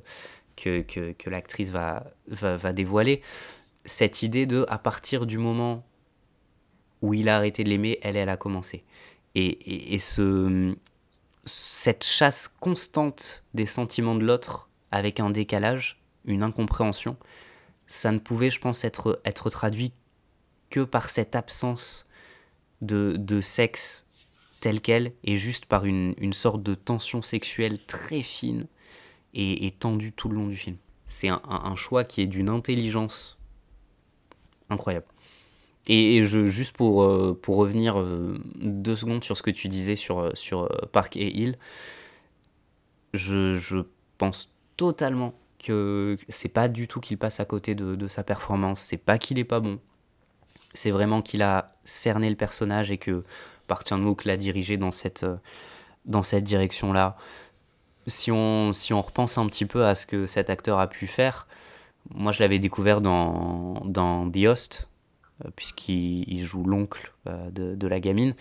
que, 0.55 0.83
que, 0.83 1.11
que 1.11 1.29
l'actrice 1.29 1.71
va, 1.71 2.13
va, 2.29 2.57
va 2.57 2.73
dévoiler. 2.73 3.21
Cette 3.85 4.23
idée 4.23 4.47
de, 4.47 4.65
à 4.69 4.79
partir 4.79 5.27
du 5.27 5.39
moment 5.39 5.85
où 7.03 7.15
il 7.15 7.29
a 7.29 7.37
arrêté 7.39 7.65
de 7.65 7.71
l'aimer, 7.71 7.99
elle, 8.03 8.17
elle 8.17 8.29
a 8.29 8.37
commencé. 8.37 8.85
Et, 9.35 9.45
et, 9.45 9.95
et 9.95 9.99
ce, 9.99 10.77
cette 11.47 12.05
chasse 12.05 12.47
constante 12.47 13.45
des 13.55 13.67
sentiments 13.67 14.15
de 14.15 14.25
l'autre 14.25 14.69
avec 14.93 15.19
un 15.19 15.31
décalage, 15.31 16.01
une 16.27 16.45
incompréhension, 16.45 17.17
ça 17.89 18.13
ne 18.13 18.21
pouvait, 18.21 18.51
je 18.51 18.61
pense, 18.61 18.85
être, 18.85 19.21
être 19.25 19.51
traduit 19.51 19.93
que 20.71 20.81
par 20.81 21.11
cette 21.11 21.37
absence 21.37 22.09
de, 22.81 23.17
de 23.19 23.41
sexe 23.41 24.07
tel 24.61 24.81
quel 24.81 25.13
et 25.25 25.37
juste 25.37 25.67
par 25.67 25.85
une, 25.85 26.15
une 26.19 26.33
sorte 26.33 26.63
de 26.63 26.75
tension 26.75 27.23
sexuelle 27.23 27.79
très 27.87 28.23
fine 28.23 28.65
et, 29.35 29.73
tendue 29.79 30.13
tout 30.13 30.29
le 30.29 30.35
long 30.35 30.49
du 30.49 30.57
film. 30.57 30.77
C'est 31.07 31.29
un, 31.29 31.41
un, 31.45 31.77
choix 31.77 32.03
qui 32.03 32.23
est 32.23 32.27
d'une 32.27 32.49
intelligence 32.49 33.39
incroyable. 34.69 35.07
Et, 35.87 36.23
je, 36.23 36.47
juste 36.47 36.77
pour, 36.77 37.03
euh, 37.05 37.39
pour 37.41 37.57
revenir 37.57 37.99
euh, 38.01 38.39
deux 38.57 38.97
secondes 38.97 39.23
sur 39.23 39.37
ce 39.37 39.43
que 39.43 39.51
tu 39.51 39.69
disais 39.69 39.97
sur, 39.97 40.19
euh, 40.19 40.31
sur 40.35 40.69
Park 40.93 41.17
et 41.17 41.29
Hill, 41.29 41.57
je, 43.15 43.55
je 43.55 43.79
pense 44.19 44.53
totalement 44.77 45.35
que 45.59 46.17
c'est 46.29 46.49
pas 46.49 46.69
du 46.69 46.89
tout 46.89 47.01
qu'il 47.01 47.17
passe 47.17 47.41
à 47.41 47.45
côté 47.45 47.75
de, 47.75 47.95
de 47.95 48.09
sa 48.09 48.25
performance, 48.25 48.81
c'est 48.81 48.99
pas 48.99 49.19
qu'il 49.19 49.39
est 49.39 49.45
pas 49.45 49.61
bon, 49.61 49.79
c'est 50.75 50.91
vraiment 50.91 51.23
qu'il 51.23 51.43
a 51.43 51.73
cerné 51.85 52.29
le 52.31 52.37
personnage 52.37 52.91
et 52.91 52.99
que 52.99 53.25
Park 53.67 53.87
Chan-wook 53.89 54.25
l'a 54.25 54.37
dirigé 54.37 54.77
dans 54.77 54.91
cette, 54.91 55.25
euh, 55.25 55.37
dans 56.05 56.23
cette 56.23 56.45
direction-là. 56.45 57.17
si 58.07 58.33
on, 58.33 58.73
si 58.73 58.93
on 58.93 59.03
repense 59.03 59.39
un 59.39 59.47
petit 59.47 59.67
peu 59.67 59.85
à 59.85 59.95
ce 59.95 60.07
que 60.07 60.27
cet 60.27 60.51
acteur 60.51 60.79
a 60.79 60.89
pu 60.89 61.07
faire, 61.07 61.47
moi 62.15 62.33
je 62.33 62.41
l'avais 62.41 62.59
découvert 62.59 63.01
dans, 63.01 63.83
dans 63.85 64.31
The 64.31 64.47
Host, 64.47 64.89
euh, 65.45 65.51
puisqu'il 65.55 66.41
joue 66.43 66.65
l'oncle 66.65 67.13
euh, 67.27 67.51
de, 67.51 67.75
de, 67.75 67.87
la 67.87 68.01
gamine, 68.01 68.35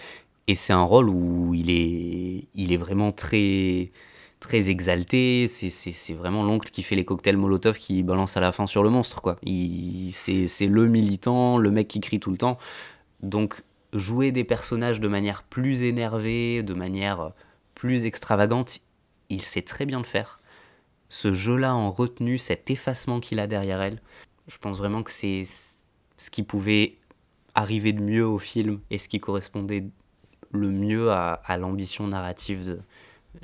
et 0.48 0.56
c'est 0.56 0.74
un 0.74 0.84
rôle 0.84 1.10
où 1.10 1.54
il 1.54 1.70
est, 1.70 2.48
il 2.56 2.72
est 2.72 2.78
vraiment 2.78 3.12
très, 3.12 3.92
très 4.40 4.70
exalté, 4.70 5.48
c'est 5.48 6.14
vraiment 6.14 6.44
l'oncle 6.44 6.70
qui 6.70 6.84
fait 6.84 6.96
les 6.96 7.06
cocktails 7.06 7.38
Molotov 7.38 7.78
qui 7.78 8.04
balance 8.04 8.38
à 8.38 8.40
la 8.40 8.52
fin 8.52 8.68
sur 8.68 8.84
le 8.84 8.90
monstre, 8.90 9.22
quoi. 9.22 9.38
C'est 9.44 10.68
le 10.68 10.88
militant, 10.88 11.58
le 11.58 11.72
mec 11.72 11.88
qui 11.88 12.00
crie 12.00 12.20
tout 12.20 12.32
le 12.32 12.38
temps. 12.38 12.58
Donc 13.22 13.64
jouer 13.94 14.32
des 14.32 14.44
personnages 14.44 15.00
de 15.00 15.08
manière 15.08 15.44
plus 15.44 15.82
énervée, 15.82 16.64
de 16.64 16.74
manière 16.74 17.32
plus 17.76 18.06
extravagante, 18.06 18.80
il 19.30 19.42
sait 19.42 19.62
très 19.62 19.86
bien 19.86 20.00
le 20.00 20.06
faire. 20.06 20.40
Ce 21.10 21.34
jeu-là 21.34 21.74
en 21.74 21.92
retenue, 21.92 22.38
cet 22.38 22.70
effacement 22.70 23.20
qu'il 23.20 23.40
a 23.40 23.48
derrière 23.48 23.82
elle, 23.82 24.02
je 24.48 24.58
pense 24.58 24.78
vraiment 24.78 25.04
que 25.04 25.12
c'est 25.12 25.44
ce 26.18 26.30
qui 26.30 26.44
pouvait 26.44 26.98
arriver 27.56 27.94
de 27.94 28.04
mieux 28.04 28.26
au 28.26 28.40
film 28.40 28.80
et 28.90 28.98
ce 28.98 29.10
qui 29.10 29.20
correspondait 29.20 29.86
le 30.52 30.70
mieux 30.70 31.12
à, 31.12 31.58
l'ambition 31.58 32.08
narrative 32.08 32.82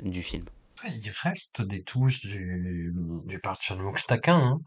du 0.02 0.22
film. 0.22 0.44
Il 0.86 1.10
reste 1.22 1.62
des 1.62 1.82
touches 1.82 2.20
du, 2.20 2.92
du 3.26 3.38
Park 3.38 3.62
Chan-wook 3.62 4.04
taquin. 4.06 4.36
Hein. 4.38 4.60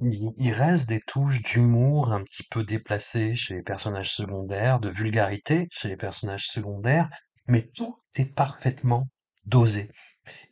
Il, 0.00 0.52
reste 0.52 0.88
des 0.88 1.00
touches 1.00 1.42
d'humour 1.42 2.12
un 2.12 2.22
petit 2.22 2.44
peu 2.50 2.64
déplacées 2.64 3.34
chez 3.34 3.54
les 3.54 3.62
personnages 3.62 4.14
secondaires, 4.14 4.80
de 4.80 4.88
vulgarité 4.88 5.68
chez 5.72 5.88
les 5.88 5.96
personnages 5.96 6.46
secondaires, 6.46 7.08
mais 7.46 7.70
tout 7.74 7.98
est 8.16 8.32
parfaitement 8.32 9.08
dosé 9.46 9.90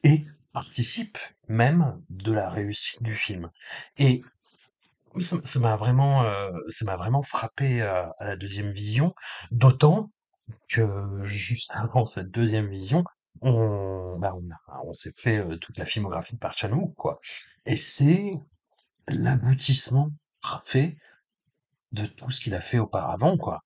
et 0.02 0.22
participe 0.52 1.18
même 1.48 2.02
de 2.10 2.32
la 2.32 2.48
réussite 2.48 3.02
du 3.02 3.14
film. 3.14 3.50
Et 3.98 4.22
ça 5.20 5.58
m'a 5.60 5.76
vraiment, 5.76 6.24
euh, 6.24 6.50
vraiment 6.80 7.22
frappé 7.22 7.82
à, 7.82 8.14
à 8.18 8.24
la 8.24 8.36
deuxième 8.36 8.70
vision, 8.70 9.14
d'autant 9.50 10.10
que 10.68 11.22
juste 11.22 11.70
avant 11.74 12.04
cette 12.04 12.30
deuxième 12.30 12.68
vision, 12.68 13.04
on, 13.40 14.18
bah 14.18 14.34
on, 14.36 14.48
on 14.88 14.92
s'est 14.92 15.12
fait 15.16 15.38
euh, 15.38 15.56
toute 15.56 15.78
la 15.78 15.84
filmographie 15.84 16.34
de 16.34 16.38
Park 16.38 16.56
Chan-wook, 16.56 16.94
quoi. 16.94 17.20
Et 17.66 17.76
c'est 17.76 18.34
l'aboutissement 19.08 20.10
parfait 20.42 20.96
de 21.92 22.06
tout 22.06 22.30
ce 22.30 22.40
qu'il 22.40 22.54
a 22.54 22.60
fait 22.60 22.78
auparavant, 22.78 23.36
quoi. 23.36 23.60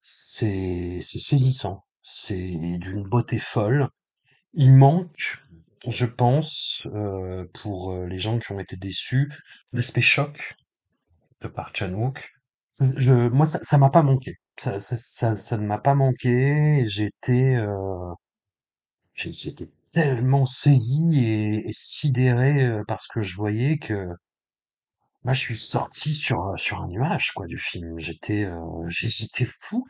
C'est, 0.00 1.00
c'est 1.02 1.18
saisissant. 1.20 1.84
C'est 2.02 2.78
d'une 2.78 3.04
beauté 3.04 3.38
folle. 3.38 3.88
Il 4.54 4.74
manque, 4.74 5.38
je 5.88 6.06
pense, 6.06 6.86
euh, 6.94 7.46
pour 7.54 7.92
euh, 7.92 8.06
les 8.06 8.18
gens 8.18 8.38
qui 8.38 8.52
ont 8.52 8.60
été 8.60 8.76
déçus, 8.76 9.32
l'aspect 9.72 10.02
choc 10.02 10.56
de 11.42 11.48
Park 11.48 11.76
Chan-wook. 11.76 12.30
Moi, 12.80 13.46
ça, 13.46 13.58
ça 13.62 13.78
m'a 13.78 13.90
pas 13.90 14.02
manqué. 14.02 14.36
Ça, 14.56 14.78
ça, 14.78 15.34
ça, 15.34 15.56
ne 15.56 15.66
m'a 15.66 15.78
pas 15.78 15.94
manqué. 15.94 16.84
J'étais, 16.86 17.56
j'étais 19.18 19.68
tellement 19.92 20.46
saisi 20.46 21.16
et, 21.16 21.68
et 21.68 21.72
sidéré 21.72 22.64
euh, 22.64 22.84
par 22.86 23.00
ce 23.00 23.08
que 23.12 23.22
je 23.22 23.34
voyais 23.36 23.78
que 23.78 24.08
moi 25.24 25.32
je 25.32 25.40
suis 25.40 25.56
sorti 25.56 26.14
sur 26.14 26.52
sur 26.56 26.80
un 26.80 26.88
nuage 26.88 27.32
quoi 27.34 27.46
du 27.46 27.58
film. 27.58 27.98
J'étais 27.98 28.44
euh, 28.44 28.60
j'étais 28.88 29.46
fou. 29.60 29.84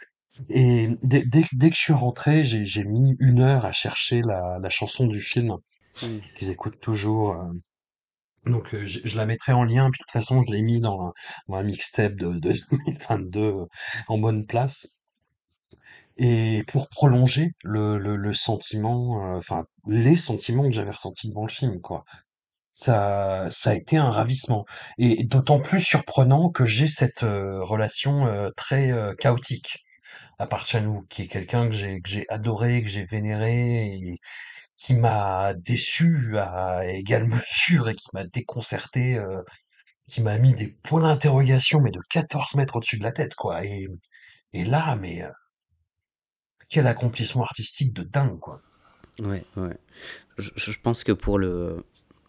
Et 0.51 0.91
dès, 1.03 1.25
dès, 1.25 1.45
dès, 1.53 1.71
que 1.71 1.77
je 1.77 1.81
suis 1.81 1.93
rentré, 1.93 2.45
j'ai 2.45 2.65
j'ai 2.65 2.85
mis 2.85 3.17
une 3.19 3.41
heure 3.41 3.65
à 3.65 3.73
chercher 3.73 4.21
la, 4.23 4.59
la 4.61 4.69
chanson 4.69 5.07
du 5.07 5.21
film 5.21 5.57
qu'ils 5.95 6.51
écoutent 6.51 6.81
toujours. 6.81 7.33
Euh. 7.33 7.53
Donc 8.47 8.75
je, 8.85 9.01
je, 9.05 9.17
la 9.17 9.27
mettrai 9.27 9.53
en 9.53 9.65
lien, 9.65 9.89
puis 9.91 9.99
de 9.99 10.05
toute 10.05 10.13
façon 10.13 10.43
je 10.43 10.53
l'ai 10.53 10.63
mis 10.63 10.81
dans, 10.81 11.13
dans 11.49 11.57
un 11.57 11.63
mixtape 11.63 12.15
de, 12.15 12.33
de 12.39 12.53
2022 12.71 13.55
en 14.09 14.19
bonne 14.19 14.47
place. 14.47 14.98
Et 16.19 16.65
pour 16.69 16.89
prolonger 16.91 17.53
le, 17.65 17.97
le, 17.99 18.17
le 18.17 18.33
sentiment, 18.35 19.35
euh, 19.35 19.39
enfin 19.39 19.65
les 19.87 20.17
sentiments 20.17 20.65
que 20.65 20.73
j'avais 20.75 20.91
ressentis 20.91 21.29
devant 21.29 21.47
le 21.47 21.51
film, 21.53 21.81
quoi. 21.81 22.05
Ça, 22.71 23.47
ça 23.51 23.71
a 23.71 23.75
été 23.75 23.97
un 23.99 24.11
ravissement. 24.11 24.65
Et 24.99 25.25
d'autant 25.25 25.61
plus 25.61 25.81
surprenant 25.81 26.51
que 26.51 26.65
j'ai 26.67 26.89
cette 26.89 27.23
euh, 27.25 27.63
relation 27.63 28.27
euh, 28.27 28.51
très 28.57 28.93
chaotique 29.21 29.85
à 30.39 30.47
part 30.47 30.67
Chanou, 30.67 31.03
qui 31.11 31.23
est 31.23 31.29
quelqu'un 31.29 31.69
que 31.69 31.75
j'ai 31.75 32.01
que 32.01 32.09
j'ai 32.09 32.27
adoré, 32.31 32.83
que 32.83 32.89
j'ai 32.89 33.05
vénéré 33.05 33.87
et 33.95 34.19
qui 34.77 34.95
m'a 34.95 35.55
déçu 35.55 36.39
à 36.39 36.87
égale 36.87 37.27
mesure 37.29 37.89
et 37.89 37.95
qui 37.97 38.09
m'a 38.15 38.25
déconcerté, 38.25 39.21
qui 40.09 40.23
m'a 40.23 40.39
mis 40.39 40.55
des 40.55 40.69
points 40.69 41.03
d'interrogation 41.03 41.81
mais 41.81 41.91
de 41.91 42.01
14 42.11 42.55
mètres 42.57 42.77
au-dessus 42.77 42.99
de 42.99 43.05
la 43.05 43.13
tête, 43.13 43.35
quoi. 43.35 43.65
Et, 43.65 43.89
et 44.53 44.65
là, 44.65 44.97
mais 44.97 45.23
quel 46.69 46.87
accomplissement 46.87 47.43
artistique 47.43 47.93
de 47.95 48.03
dingue, 48.03 48.39
quoi. 48.39 48.61
Ouais, 49.21 49.45
ouais. 49.57 49.77
Je, 50.39 50.79
pense 50.81 51.03
que 51.03 51.13
pour 51.13 51.39
le 51.39 51.85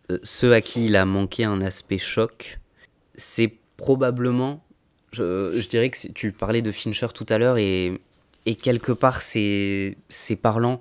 euh, 0.10 0.18
ceux 0.24 0.54
à 0.54 0.62
qui 0.62 0.86
il 0.86 0.96
a 0.96 1.06
manqué 1.06 1.44
un 1.44 1.62
aspect 1.62 2.00
choc, 2.00 2.60
c'est 3.14 3.54
probablement, 3.78 4.64
je, 5.12 5.68
dirais 5.68 5.92
que 5.92 6.08
tu 6.14 6.32
parlais 6.32 6.64
de 6.64 6.72
Fincher 6.72 7.08
tout 7.14 7.28
à 7.30 7.38
l'heure 7.38 7.58
et, 7.58 7.92
et 8.46 8.56
quelque 8.56 8.92
part 8.92 9.22
c'est 9.22 9.96
parlant. 10.42 10.80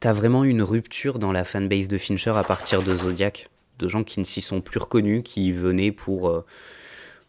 T'as 0.00 0.12
vraiment 0.12 0.44
une 0.44 0.62
rupture 0.62 1.18
dans 1.18 1.32
la 1.32 1.44
fanbase 1.44 1.88
de 1.88 1.96
Fincher 1.96 2.34
à 2.36 2.44
partir 2.44 2.82
de 2.82 2.94
Zodiac, 2.94 3.48
de 3.78 3.88
gens 3.88 4.04
qui 4.04 4.20
ne 4.20 4.24
s'y 4.24 4.42
sont 4.42 4.60
plus 4.60 4.78
reconnus, 4.78 5.22
qui 5.24 5.50
venaient 5.52 5.92
pour, 5.92 6.28
euh, 6.28 6.44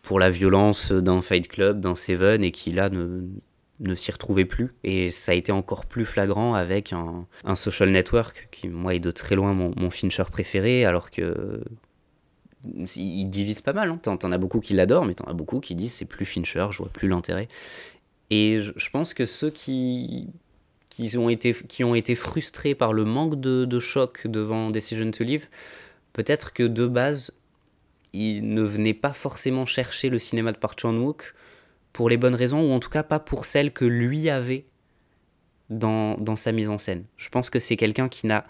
pour 0.02 0.20
la 0.20 0.30
violence 0.30 0.92
d'un 0.92 1.22
Fight 1.22 1.48
Club, 1.48 1.80
d'un 1.80 1.96
Seven 1.96 2.44
et 2.44 2.52
qui 2.52 2.74
là 2.74 2.90
ne, 2.90 3.22
ne 3.80 3.96
s'y 3.96 4.12
retrouvait 4.12 4.46
plus. 4.46 4.74
Et 4.84 5.12
ça 5.12 5.32
a 5.32 5.36
été 5.36 5.52
encore 5.52 5.86
plus 5.86 6.06
flagrant 6.06 6.54
avec 6.54 6.94
un, 6.94 7.28
social 7.56 7.90
network, 7.90 8.48
qui 8.52 8.70
moi 8.70 8.96
est 8.96 9.00
de 9.00 9.12
très 9.12 9.36
loin 9.36 9.54
mon, 9.54 9.90
Fincher 9.90 10.24
préféré, 10.32 10.86
alors 10.86 11.12
que 11.12 11.64
il 12.96 13.26
divise 13.26 13.62
pas 13.62 13.74
mal. 13.74 13.92
Hein. 13.92 13.98
T'en, 14.02 14.32
as 14.32 14.38
beaucoup 14.38 14.60
qui 14.60 14.74
l'adorent, 14.74 15.06
mais 15.06 15.14
t'en 15.14 15.26
as 15.26 15.34
beaucoup 15.34 15.60
qui 15.60 15.76
disent 15.76 15.94
c'est 15.94 16.06
plus 16.06 16.26
Fincher, 16.26 16.68
je 16.72 16.78
vois 16.80 16.90
plus 16.90 17.08
l'intérêt. 17.08 17.48
Et 18.32 18.60
je, 18.62 18.72
je, 18.76 18.90
pense 18.90 19.14
que 19.14 19.28
ceux 19.28 19.52
qui, 19.52 20.30
qui, 20.90 21.16
ont 21.18 21.30
été, 21.30 21.54
qui 21.54 21.84
ont 21.84 21.94
été 21.94 22.16
frustrés 22.16 22.74
par 22.74 22.94
le 22.94 23.06
manque 23.06 23.40
de, 23.40 23.66
de 23.66 23.80
choc 23.80 24.26
devant 24.26 24.72
Decision 24.72 25.12
to 25.12 25.24
Live, 25.24 25.48
peut-être 26.14 26.54
que 26.54 26.64
de 26.64 26.88
base, 26.88 27.34
ils 28.14 28.42
ne 28.42 28.62
venaient 28.62 28.94
pas 28.94 29.14
forcément 29.14 29.66
chercher 29.66 30.10
le 30.10 30.18
cinéma 30.18 30.52
de 30.54 30.58
Park 30.58 30.80
Chan-wook, 30.80 31.36
pour 31.96 32.10
les 32.10 32.18
bonnes 32.18 32.36
raisons, 32.36 32.60
ou 32.60 32.74
en 32.74 32.82
tout 32.82 32.90
cas 32.90 33.04
pas 33.04 33.20
pour 33.20 33.46
celles 33.46 33.72
que 33.72 33.86
lui 33.86 34.30
avait 34.30 34.66
dans, 35.70 36.18
dans 36.18 36.36
sa 36.36 36.52
mise 36.52 36.70
en 36.70 36.78
scène. 36.78 37.06
Je 37.16 37.30
pense 37.30 37.50
que 37.50 37.58
c'est 37.58 37.78
quelqu'un 37.78 38.10
qui 38.10 38.28
n'a 38.28 38.46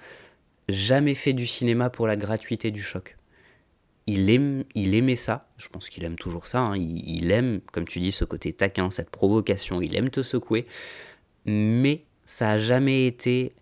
jamais 0.68 1.14
fait 1.14 1.34
du 1.34 1.46
cinéma 1.46 1.92
pour 1.92 2.08
la 2.08 2.16
gratuité 2.16 2.72
du 2.72 2.82
choc. 2.82 3.18
Il, 4.08 4.32
aime, 4.32 4.64
il 4.74 4.96
aimait 4.96 5.16
ça, 5.16 5.48
je 5.58 5.68
pense 5.68 5.92
qu'il 5.92 6.04
aime 6.06 6.16
toujours 6.16 6.48
ça, 6.48 6.60
hein. 6.60 6.76
il, 6.76 7.32
aime, 7.32 7.62
comme 7.72 7.86
tu 7.86 8.00
dis, 8.00 8.12
ce 8.12 8.26
côté 8.26 8.52
taquin, 8.52 8.90
cette 8.90 9.12
provocation, 9.12 9.80
il 9.80 9.96
aime 9.96 10.10
te 10.10 10.24
secouer, 10.24 10.66
mais 11.46 12.04
ça 12.24 12.48
n'a 12.48 12.58
jamais 12.58 13.06
été 13.06 13.54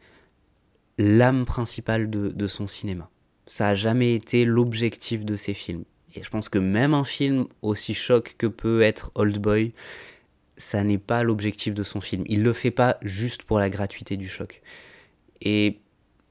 l'âme 0.97 1.43
principale 1.43 2.09
de, 2.09 2.29
de 2.29 2.47
son 2.47 2.67
cinéma. 2.67 3.09
Ça 3.47 3.65
n'a 3.65 3.75
jamais 3.75 4.15
été 4.15 4.45
l'objectif 4.45 5.25
de 5.25 5.35
ses 5.35 5.53
films. 5.53 5.83
Et 6.15 6.23
je 6.23 6.29
pense 6.29 6.49
que 6.49 6.59
même 6.59 6.93
un 6.93 7.03
film 7.03 7.47
aussi 7.61 7.93
choc 7.93 8.35
que 8.37 8.47
peut 8.47 8.81
être 8.81 9.11
Old 9.15 9.39
Boy, 9.39 9.73
ça 10.57 10.83
n'est 10.83 10.97
pas 10.97 11.23
l'objectif 11.23 11.73
de 11.73 11.83
son 11.83 12.01
film. 12.01 12.23
Il 12.27 12.43
le 12.43 12.53
fait 12.53 12.71
pas 12.71 12.97
juste 13.01 13.43
pour 13.43 13.59
la 13.59 13.69
gratuité 13.69 14.17
du 14.17 14.29
choc. 14.29 14.61
Et 15.41 15.79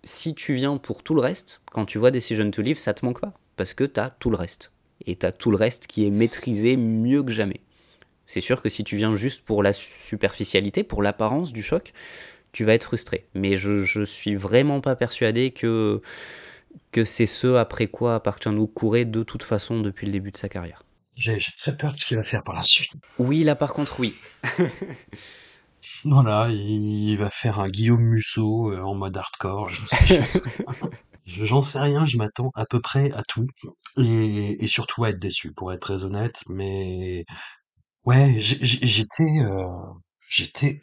si 0.05 0.35
tu 0.35 0.55
viens 0.55 0.77
pour 0.77 1.03
tout 1.03 1.15
le 1.15 1.21
reste, 1.21 1.61
quand 1.71 1.85
tu 1.85 1.99
vois 1.99 2.11
Decision 2.11 2.51
to 2.51 2.63
Live, 2.63 2.79
ça 2.79 2.95
te 2.95 3.05
manque 3.05 3.21
pas. 3.21 3.33
Parce 3.57 3.75
que 3.75 3.85
tu 3.85 4.01
as 4.01 4.11
tout 4.11 4.31
le 4.31 4.37
reste. 4.37 4.73
Et 5.07 5.17
tu 5.17 5.27
as 5.27 5.33
tout 5.33 5.51
le 5.51 5.57
reste 5.57 5.87
qui 5.87 6.07
est 6.07 6.11
maîtrisé 6.11 6.77
mieux 6.77 7.23
que 7.23 7.33
jamais. 7.33 7.61
C'est 8.27 8.41
sûr 8.41 8.63
que 8.63 8.69
si 8.69 8.85
tu 8.85 8.97
viens 8.97 9.15
juste 9.15 9.45
pour 9.45 9.63
la 9.63 9.73
superficialité, 9.73 10.85
pour 10.85 11.03
l'apparence 11.03 11.53
du 11.53 11.63
choc, 11.63 11.93
tu 12.53 12.65
vas 12.65 12.75
être 12.75 12.85
frustré. 12.85 13.27
Mais 13.35 13.57
je, 13.57 13.83
je 13.83 14.05
suis 14.05 14.37
vraiment 14.37 14.81
pas 14.81 14.95
persuadé 14.95 15.51
que 15.51 16.01
que 16.91 17.05
c'est 17.05 17.27
ce 17.27 17.55
après 17.55 17.87
quoi 17.87 18.23
Park 18.23 18.43
Chan-wook 18.43 18.73
courait 18.75 19.05
de 19.05 19.23
toute 19.23 19.43
façon 19.43 19.81
depuis 19.81 20.07
le 20.07 20.13
début 20.13 20.31
de 20.31 20.37
sa 20.37 20.49
carrière. 20.49 20.83
J'ai 21.17 21.39
très 21.57 21.77
peur 21.77 21.93
de 21.93 21.99
ce 21.99 22.07
qu'il 22.07 22.17
va 22.17 22.23
faire 22.23 22.43
par 22.43 22.55
la 22.55 22.63
suite. 22.63 22.91
Oui, 23.19 23.43
là 23.43 23.55
par 23.55 23.75
contre, 23.75 24.01
oui. 24.01 24.15
voilà, 26.05 26.49
il 26.51 27.17
va 27.17 27.31
faire 27.31 27.61
un 27.61 27.69
Guillaume 27.69 28.03
Musso 28.03 28.73
euh, 28.73 28.81
en 28.81 28.95
mode 28.95 29.17
hardcore. 29.17 29.69
J'en 31.27 31.63
sais, 31.63 31.73
sais, 31.73 31.81
rien, 31.81 32.05
je 32.05 32.17
m'attends 32.17 32.51
à 32.55 32.67
peu 32.67 32.81
près 32.81 33.13
à 33.13 33.23
tout. 33.23 33.47
Et, 33.97 34.65
et, 34.65 34.67
surtout 34.69 35.05
à 35.05 35.11
être 35.11 35.19
déçu, 35.19 35.53
pour 35.53 35.73
être 35.73 35.81
très 35.81 36.05
honnête. 36.05 36.43
Mais 36.49 37.25
ouais, 38.05 38.37
j'étais 38.41 39.41
euh, 39.41 39.67
j'étais 40.29 40.81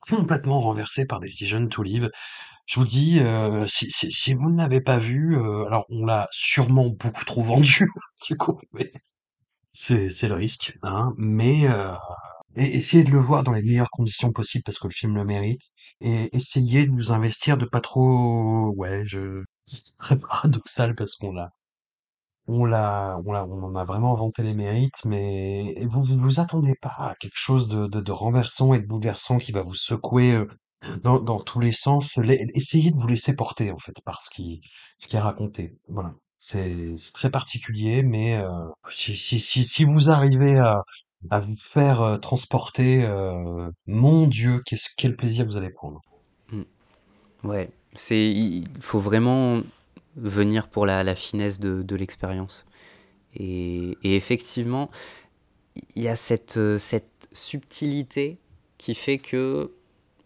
complètement 0.00 0.60
renversé 0.60 1.06
par 1.06 1.20
Decision 1.20 1.66
to 1.68 1.82
Live 1.82 2.10
Je 2.70 2.78
vous 2.78 2.86
dis, 2.86 3.18
euh, 3.18 3.66
si, 3.66 4.32
vous 4.32 4.48
ne 4.48 4.56
l'avez 4.58 4.80
pas 4.80 4.98
vu, 4.98 5.36
euh, 5.36 5.66
alors 5.66 5.86
on 5.88 6.06
l'a 6.06 6.28
sûrement 6.30 6.88
beaucoup 6.88 7.24
trop 7.24 7.42
vendu, 7.42 7.90
du 8.24 8.36
coup, 8.36 8.60
mais 8.74 8.92
c'est, 9.72 10.28
le 10.28 10.34
risque, 10.34 10.78
hein, 10.84 11.12
mais 11.16 11.68
euh, 11.68 11.92
essayez 12.54 13.02
de 13.02 13.10
le 13.10 13.18
voir 13.18 13.42
dans 13.42 13.50
les 13.50 13.62
meilleures 13.62 13.90
conditions 13.90 14.30
possibles 14.30 14.62
parce 14.64 14.78
que 14.78 14.86
le 14.86 14.92
film 14.92 15.16
le 15.16 15.24
mérite, 15.24 15.72
et 16.00 16.28
essayez 16.36 16.86
de 16.86 16.92
vous 16.92 17.10
investir, 17.10 17.56
de 17.56 17.64
pas 17.64 17.80
trop, 17.80 18.72
ouais, 18.76 19.02
je, 19.04 19.42
c'est 19.64 19.96
très 19.96 20.16
paradoxal 20.16 20.94
parce 20.94 21.16
qu'on 21.16 21.32
l'a, 21.32 21.50
on 22.46 22.64
l'a, 22.64 23.18
on 23.26 23.32
l'a, 23.32 23.46
on 23.46 23.64
en 23.64 23.74
a 23.74 23.84
vraiment 23.84 24.14
vanté 24.14 24.44
les 24.44 24.54
mérites, 24.54 25.04
mais 25.04 25.74
vous 25.86 26.04
vous, 26.04 26.20
vous 26.20 26.38
attendez 26.38 26.76
pas 26.80 26.94
à 26.98 27.14
quelque 27.18 27.32
chose 27.34 27.66
de, 27.66 27.88
de, 27.88 28.12
renversant 28.12 28.74
et 28.74 28.78
de 28.78 28.86
bouleversant 28.86 29.38
qui 29.38 29.50
va 29.50 29.62
vous 29.62 29.74
secouer 29.74 30.38
dans, 31.02 31.18
dans 31.20 31.40
tous 31.40 31.60
les 31.60 31.72
sens. 31.72 32.18
Essayez 32.54 32.90
de 32.90 32.96
vous 32.96 33.08
laisser 33.08 33.34
porter 33.34 33.70
en 33.70 33.78
fait 33.78 34.00
par 34.04 34.22
ce 34.22 34.30
qui, 34.30 34.60
ce 34.98 35.08
qui 35.08 35.16
est 35.16 35.20
raconté. 35.20 35.76
Voilà, 35.88 36.14
c'est 36.36 36.94
très 37.14 37.30
particulier, 37.30 38.02
mais 38.02 38.36
euh, 38.36 38.48
si, 38.90 39.16
si 39.16 39.40
si 39.40 39.64
si 39.64 39.84
vous 39.84 40.10
arrivez 40.10 40.58
à 40.58 40.82
à 41.28 41.38
vous 41.38 41.56
faire 41.56 42.00
euh, 42.00 42.16
transporter, 42.16 43.04
euh, 43.04 43.70
mon 43.86 44.26
Dieu, 44.26 44.62
quel 44.96 45.16
plaisir 45.16 45.44
vous 45.44 45.58
allez 45.58 45.68
prendre. 45.70 46.00
Mm. 46.50 46.62
Ouais, 47.44 47.70
c'est, 47.94 48.30
il 48.30 48.66
faut 48.80 49.00
vraiment 49.00 49.60
venir 50.16 50.68
pour 50.68 50.86
la, 50.86 51.04
la 51.04 51.14
finesse 51.14 51.60
de, 51.60 51.82
de 51.82 51.96
l'expérience. 51.96 52.64
Et, 53.34 53.98
et 54.02 54.16
effectivement, 54.16 54.90
il 55.94 56.02
y 56.02 56.08
a 56.08 56.16
cette, 56.16 56.78
cette 56.78 57.28
subtilité 57.32 58.38
qui 58.78 58.94
fait 58.94 59.18
que, 59.18 59.72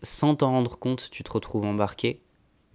sans 0.05 0.37
t'en 0.37 0.51
rendre 0.53 0.79
compte, 0.79 1.09
tu 1.11 1.25
te 1.25 1.33
retrouves 1.33 1.65
embarqué. 1.65 2.21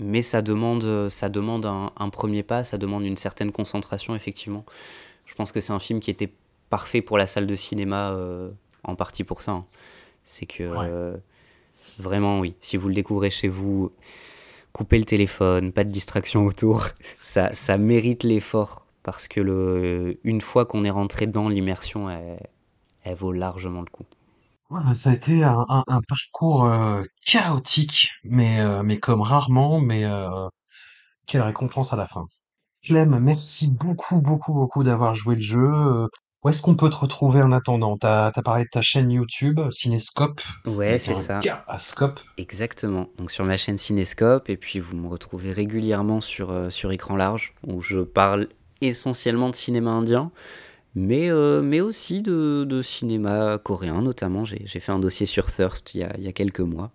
Mais 0.01 0.21
ça 0.21 0.41
demande, 0.41 1.09
ça 1.09 1.27
demande 1.29 1.65
un, 1.65 1.91
un 1.97 2.09
premier 2.09 2.41
pas, 2.43 2.63
ça 2.63 2.77
demande 2.77 3.03
une 3.03 3.17
certaine 3.17 3.51
concentration, 3.51 4.15
effectivement. 4.15 4.65
Je 5.25 5.35
pense 5.35 5.51
que 5.51 5.59
c'est 5.61 5.73
un 5.73 5.79
film 5.79 5.99
qui 5.99 6.09
était 6.09 6.33
parfait 6.69 7.01
pour 7.01 7.17
la 7.17 7.27
salle 7.27 7.47
de 7.47 7.55
cinéma, 7.55 8.11
euh, 8.15 8.49
en 8.83 8.95
partie 8.95 9.23
pour 9.23 9.41
ça. 9.41 9.51
hein. 9.51 9.65
C'est 10.23 10.45
que, 10.45 10.63
Ouais. 10.63 10.87
euh, 10.89 11.17
vraiment, 11.99 12.39
oui, 12.39 12.55
si 12.61 12.77
vous 12.77 12.87
le 12.87 12.93
découvrez 12.93 13.29
chez 13.29 13.47
vous, 13.49 13.91
coupez 14.71 14.99
le 14.99 15.05
téléphone, 15.05 15.71
pas 15.73 15.83
de 15.83 15.91
distraction 15.91 16.45
autour. 16.45 16.85
Ça, 17.21 17.53
ça 17.53 17.77
mérite 17.77 18.23
l'effort 18.23 18.85
parce 19.03 19.27
que 19.27 19.41
le, 19.41 20.17
une 20.23 20.39
fois 20.41 20.65
qu'on 20.65 20.83
est 20.85 20.89
rentré 20.91 21.25
dans 21.27 21.49
l'immersion, 21.49 22.09
elle, 22.09 22.39
elle 23.03 23.15
vaut 23.15 23.31
largement 23.33 23.81
le 23.81 23.89
coup. 23.89 24.05
Voilà, 24.69 24.93
ça 24.93 25.09
a 25.09 25.13
été 25.13 25.43
un, 25.43 25.65
un- 25.69 25.83
un 25.87 26.01
parcours 26.07 26.65
euh, 26.65 27.03
chaotique, 27.25 28.09
mais, 28.23 28.59
euh, 28.61 28.83
mais 28.83 28.99
comme 28.99 29.21
rarement, 29.21 29.79
mais 29.79 30.05
euh, 30.05 30.29
quelle 31.27 31.41
récompense 31.41 31.93
à 31.93 31.97
la 31.97 32.07
fin. 32.07 32.25
Clem, 32.85 33.19
merci 33.19 33.67
beaucoup, 33.67 34.21
beaucoup, 34.21 34.53
beaucoup 34.53 34.83
d'avoir 34.83 35.13
joué 35.15 35.35
le 35.35 35.41
jeu. 35.41 36.07
Où 36.43 36.49
est-ce 36.49 36.61
qu'on 36.61 36.75
peut 36.75 36.89
te 36.89 36.95
retrouver 36.97 37.41
en 37.41 37.51
attendant? 37.51 37.97
T'as, 37.97 38.31
t'as 38.31 38.41
parlé 38.41 38.63
de 38.63 38.69
ta 38.71 38.81
chaîne 38.81 39.11
YouTube, 39.11 39.59
Cinescope, 39.71 40.41
Ouais, 40.65 40.89
avec 40.89 41.01
c'est 41.01 41.11
un 41.13 41.15
ça. 41.15 41.39
K 41.41 41.49
à 41.67 41.79
Scope. 41.79 42.21
Exactement. 42.37 43.09
Donc 43.17 43.31
sur 43.31 43.45
ma 43.45 43.57
chaîne 43.57 43.77
Cinescope, 43.77 44.49
et 44.49 44.57
puis 44.57 44.79
vous 44.79 44.95
me 44.95 45.07
retrouvez 45.07 45.51
régulièrement 45.51 46.21
sur, 46.21 46.71
sur 46.71 46.91
écran 46.91 47.17
large, 47.17 47.53
où 47.67 47.81
je 47.81 47.99
parle 47.99 48.47
essentiellement 48.81 49.49
de 49.49 49.55
cinéma 49.55 49.91
indien, 49.91 50.31
mais, 50.99 51.31
euh, 51.31 51.61
mais 51.61 51.81
aussi 51.81 52.21
de, 52.21 52.81
cinéma 52.83 53.57
coréen 53.57 54.01
notamment. 54.01 54.45
J'ai 54.45 54.61
j'ai 54.65 54.79
fait 54.79 54.91
un 54.91 54.99
dossier 54.99 55.25
sur 55.25 55.51
Thirst 55.51 55.95
il 55.95 56.01
y 56.01 56.03
a, 56.03 56.15
il 56.17 56.23
y 56.23 56.27
a 56.27 56.31
quelques 56.33 56.59
mois. 56.59 56.91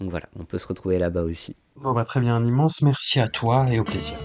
Donc 0.00 0.10
voilà, 0.10 0.26
on 0.38 0.44
peut 0.44 0.58
se 0.58 0.66
retrouver 0.66 0.98
là-bas 0.98 1.22
aussi. 1.22 1.56
Bon 1.76 1.92
bah 1.92 2.04
très 2.04 2.20
bien, 2.20 2.34
un 2.34 2.44
immense 2.44 2.82
merci 2.82 3.20
à 3.20 3.28
toi 3.28 3.66
et 3.70 3.78
au 3.78 3.84
plaisir. 3.84 4.16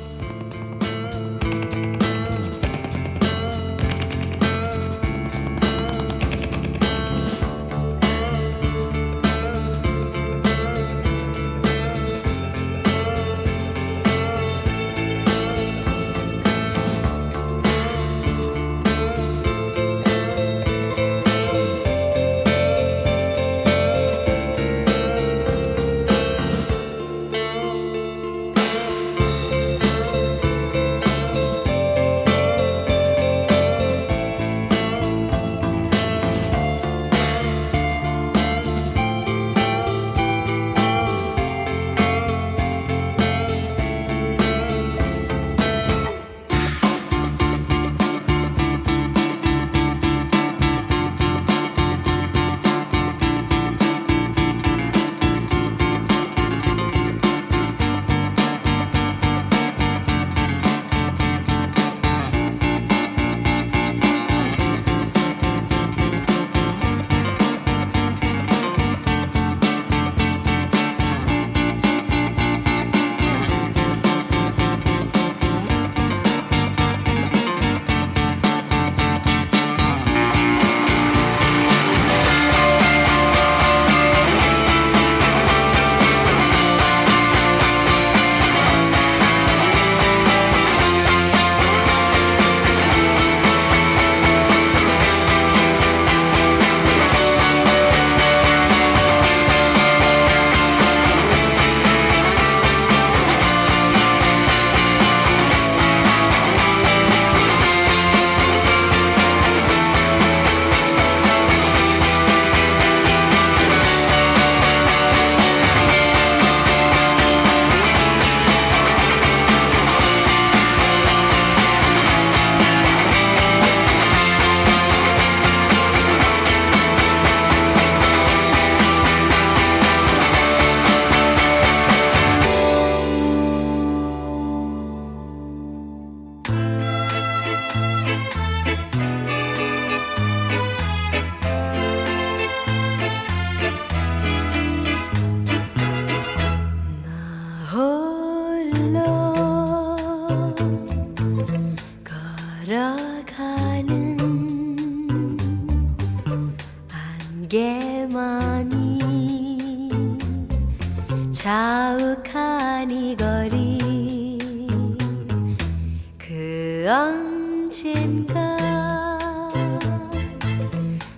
언젠가 166.90 168.58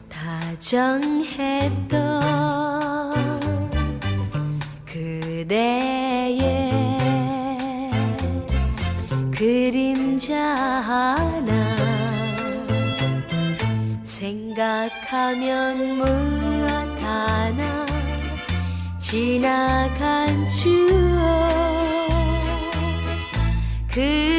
다정했던 0.10 1.90
그대의 4.84 6.40
그림자 9.32 10.36
하나 10.36 11.54
생각하면 14.04 15.98
무엇 15.98 17.04
하나 17.04 17.86
지나간 18.98 20.48
추억 20.48 21.30
그 23.92 24.39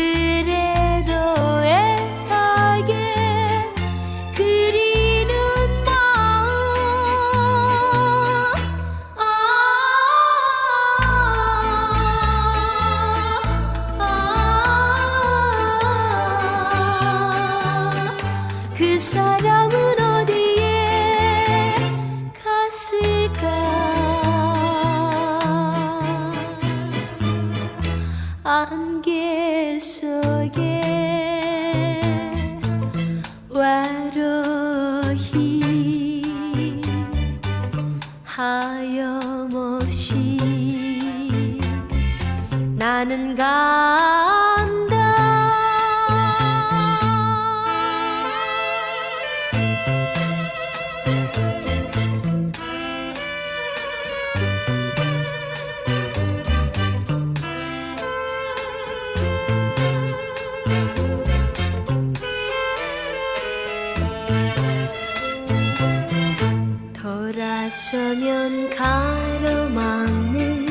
어쩌면 67.90 68.70
가로막는 68.70 70.64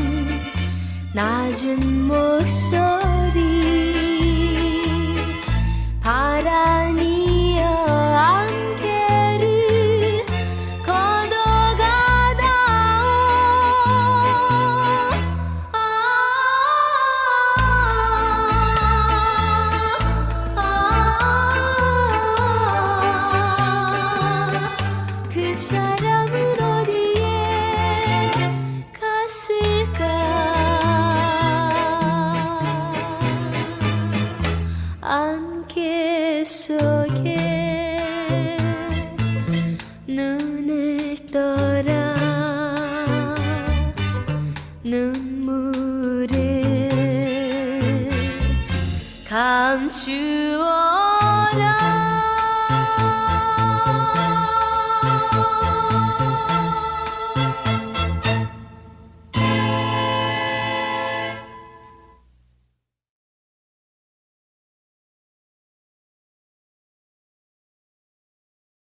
낮은 1.13 2.07
목소리. 2.07 2.98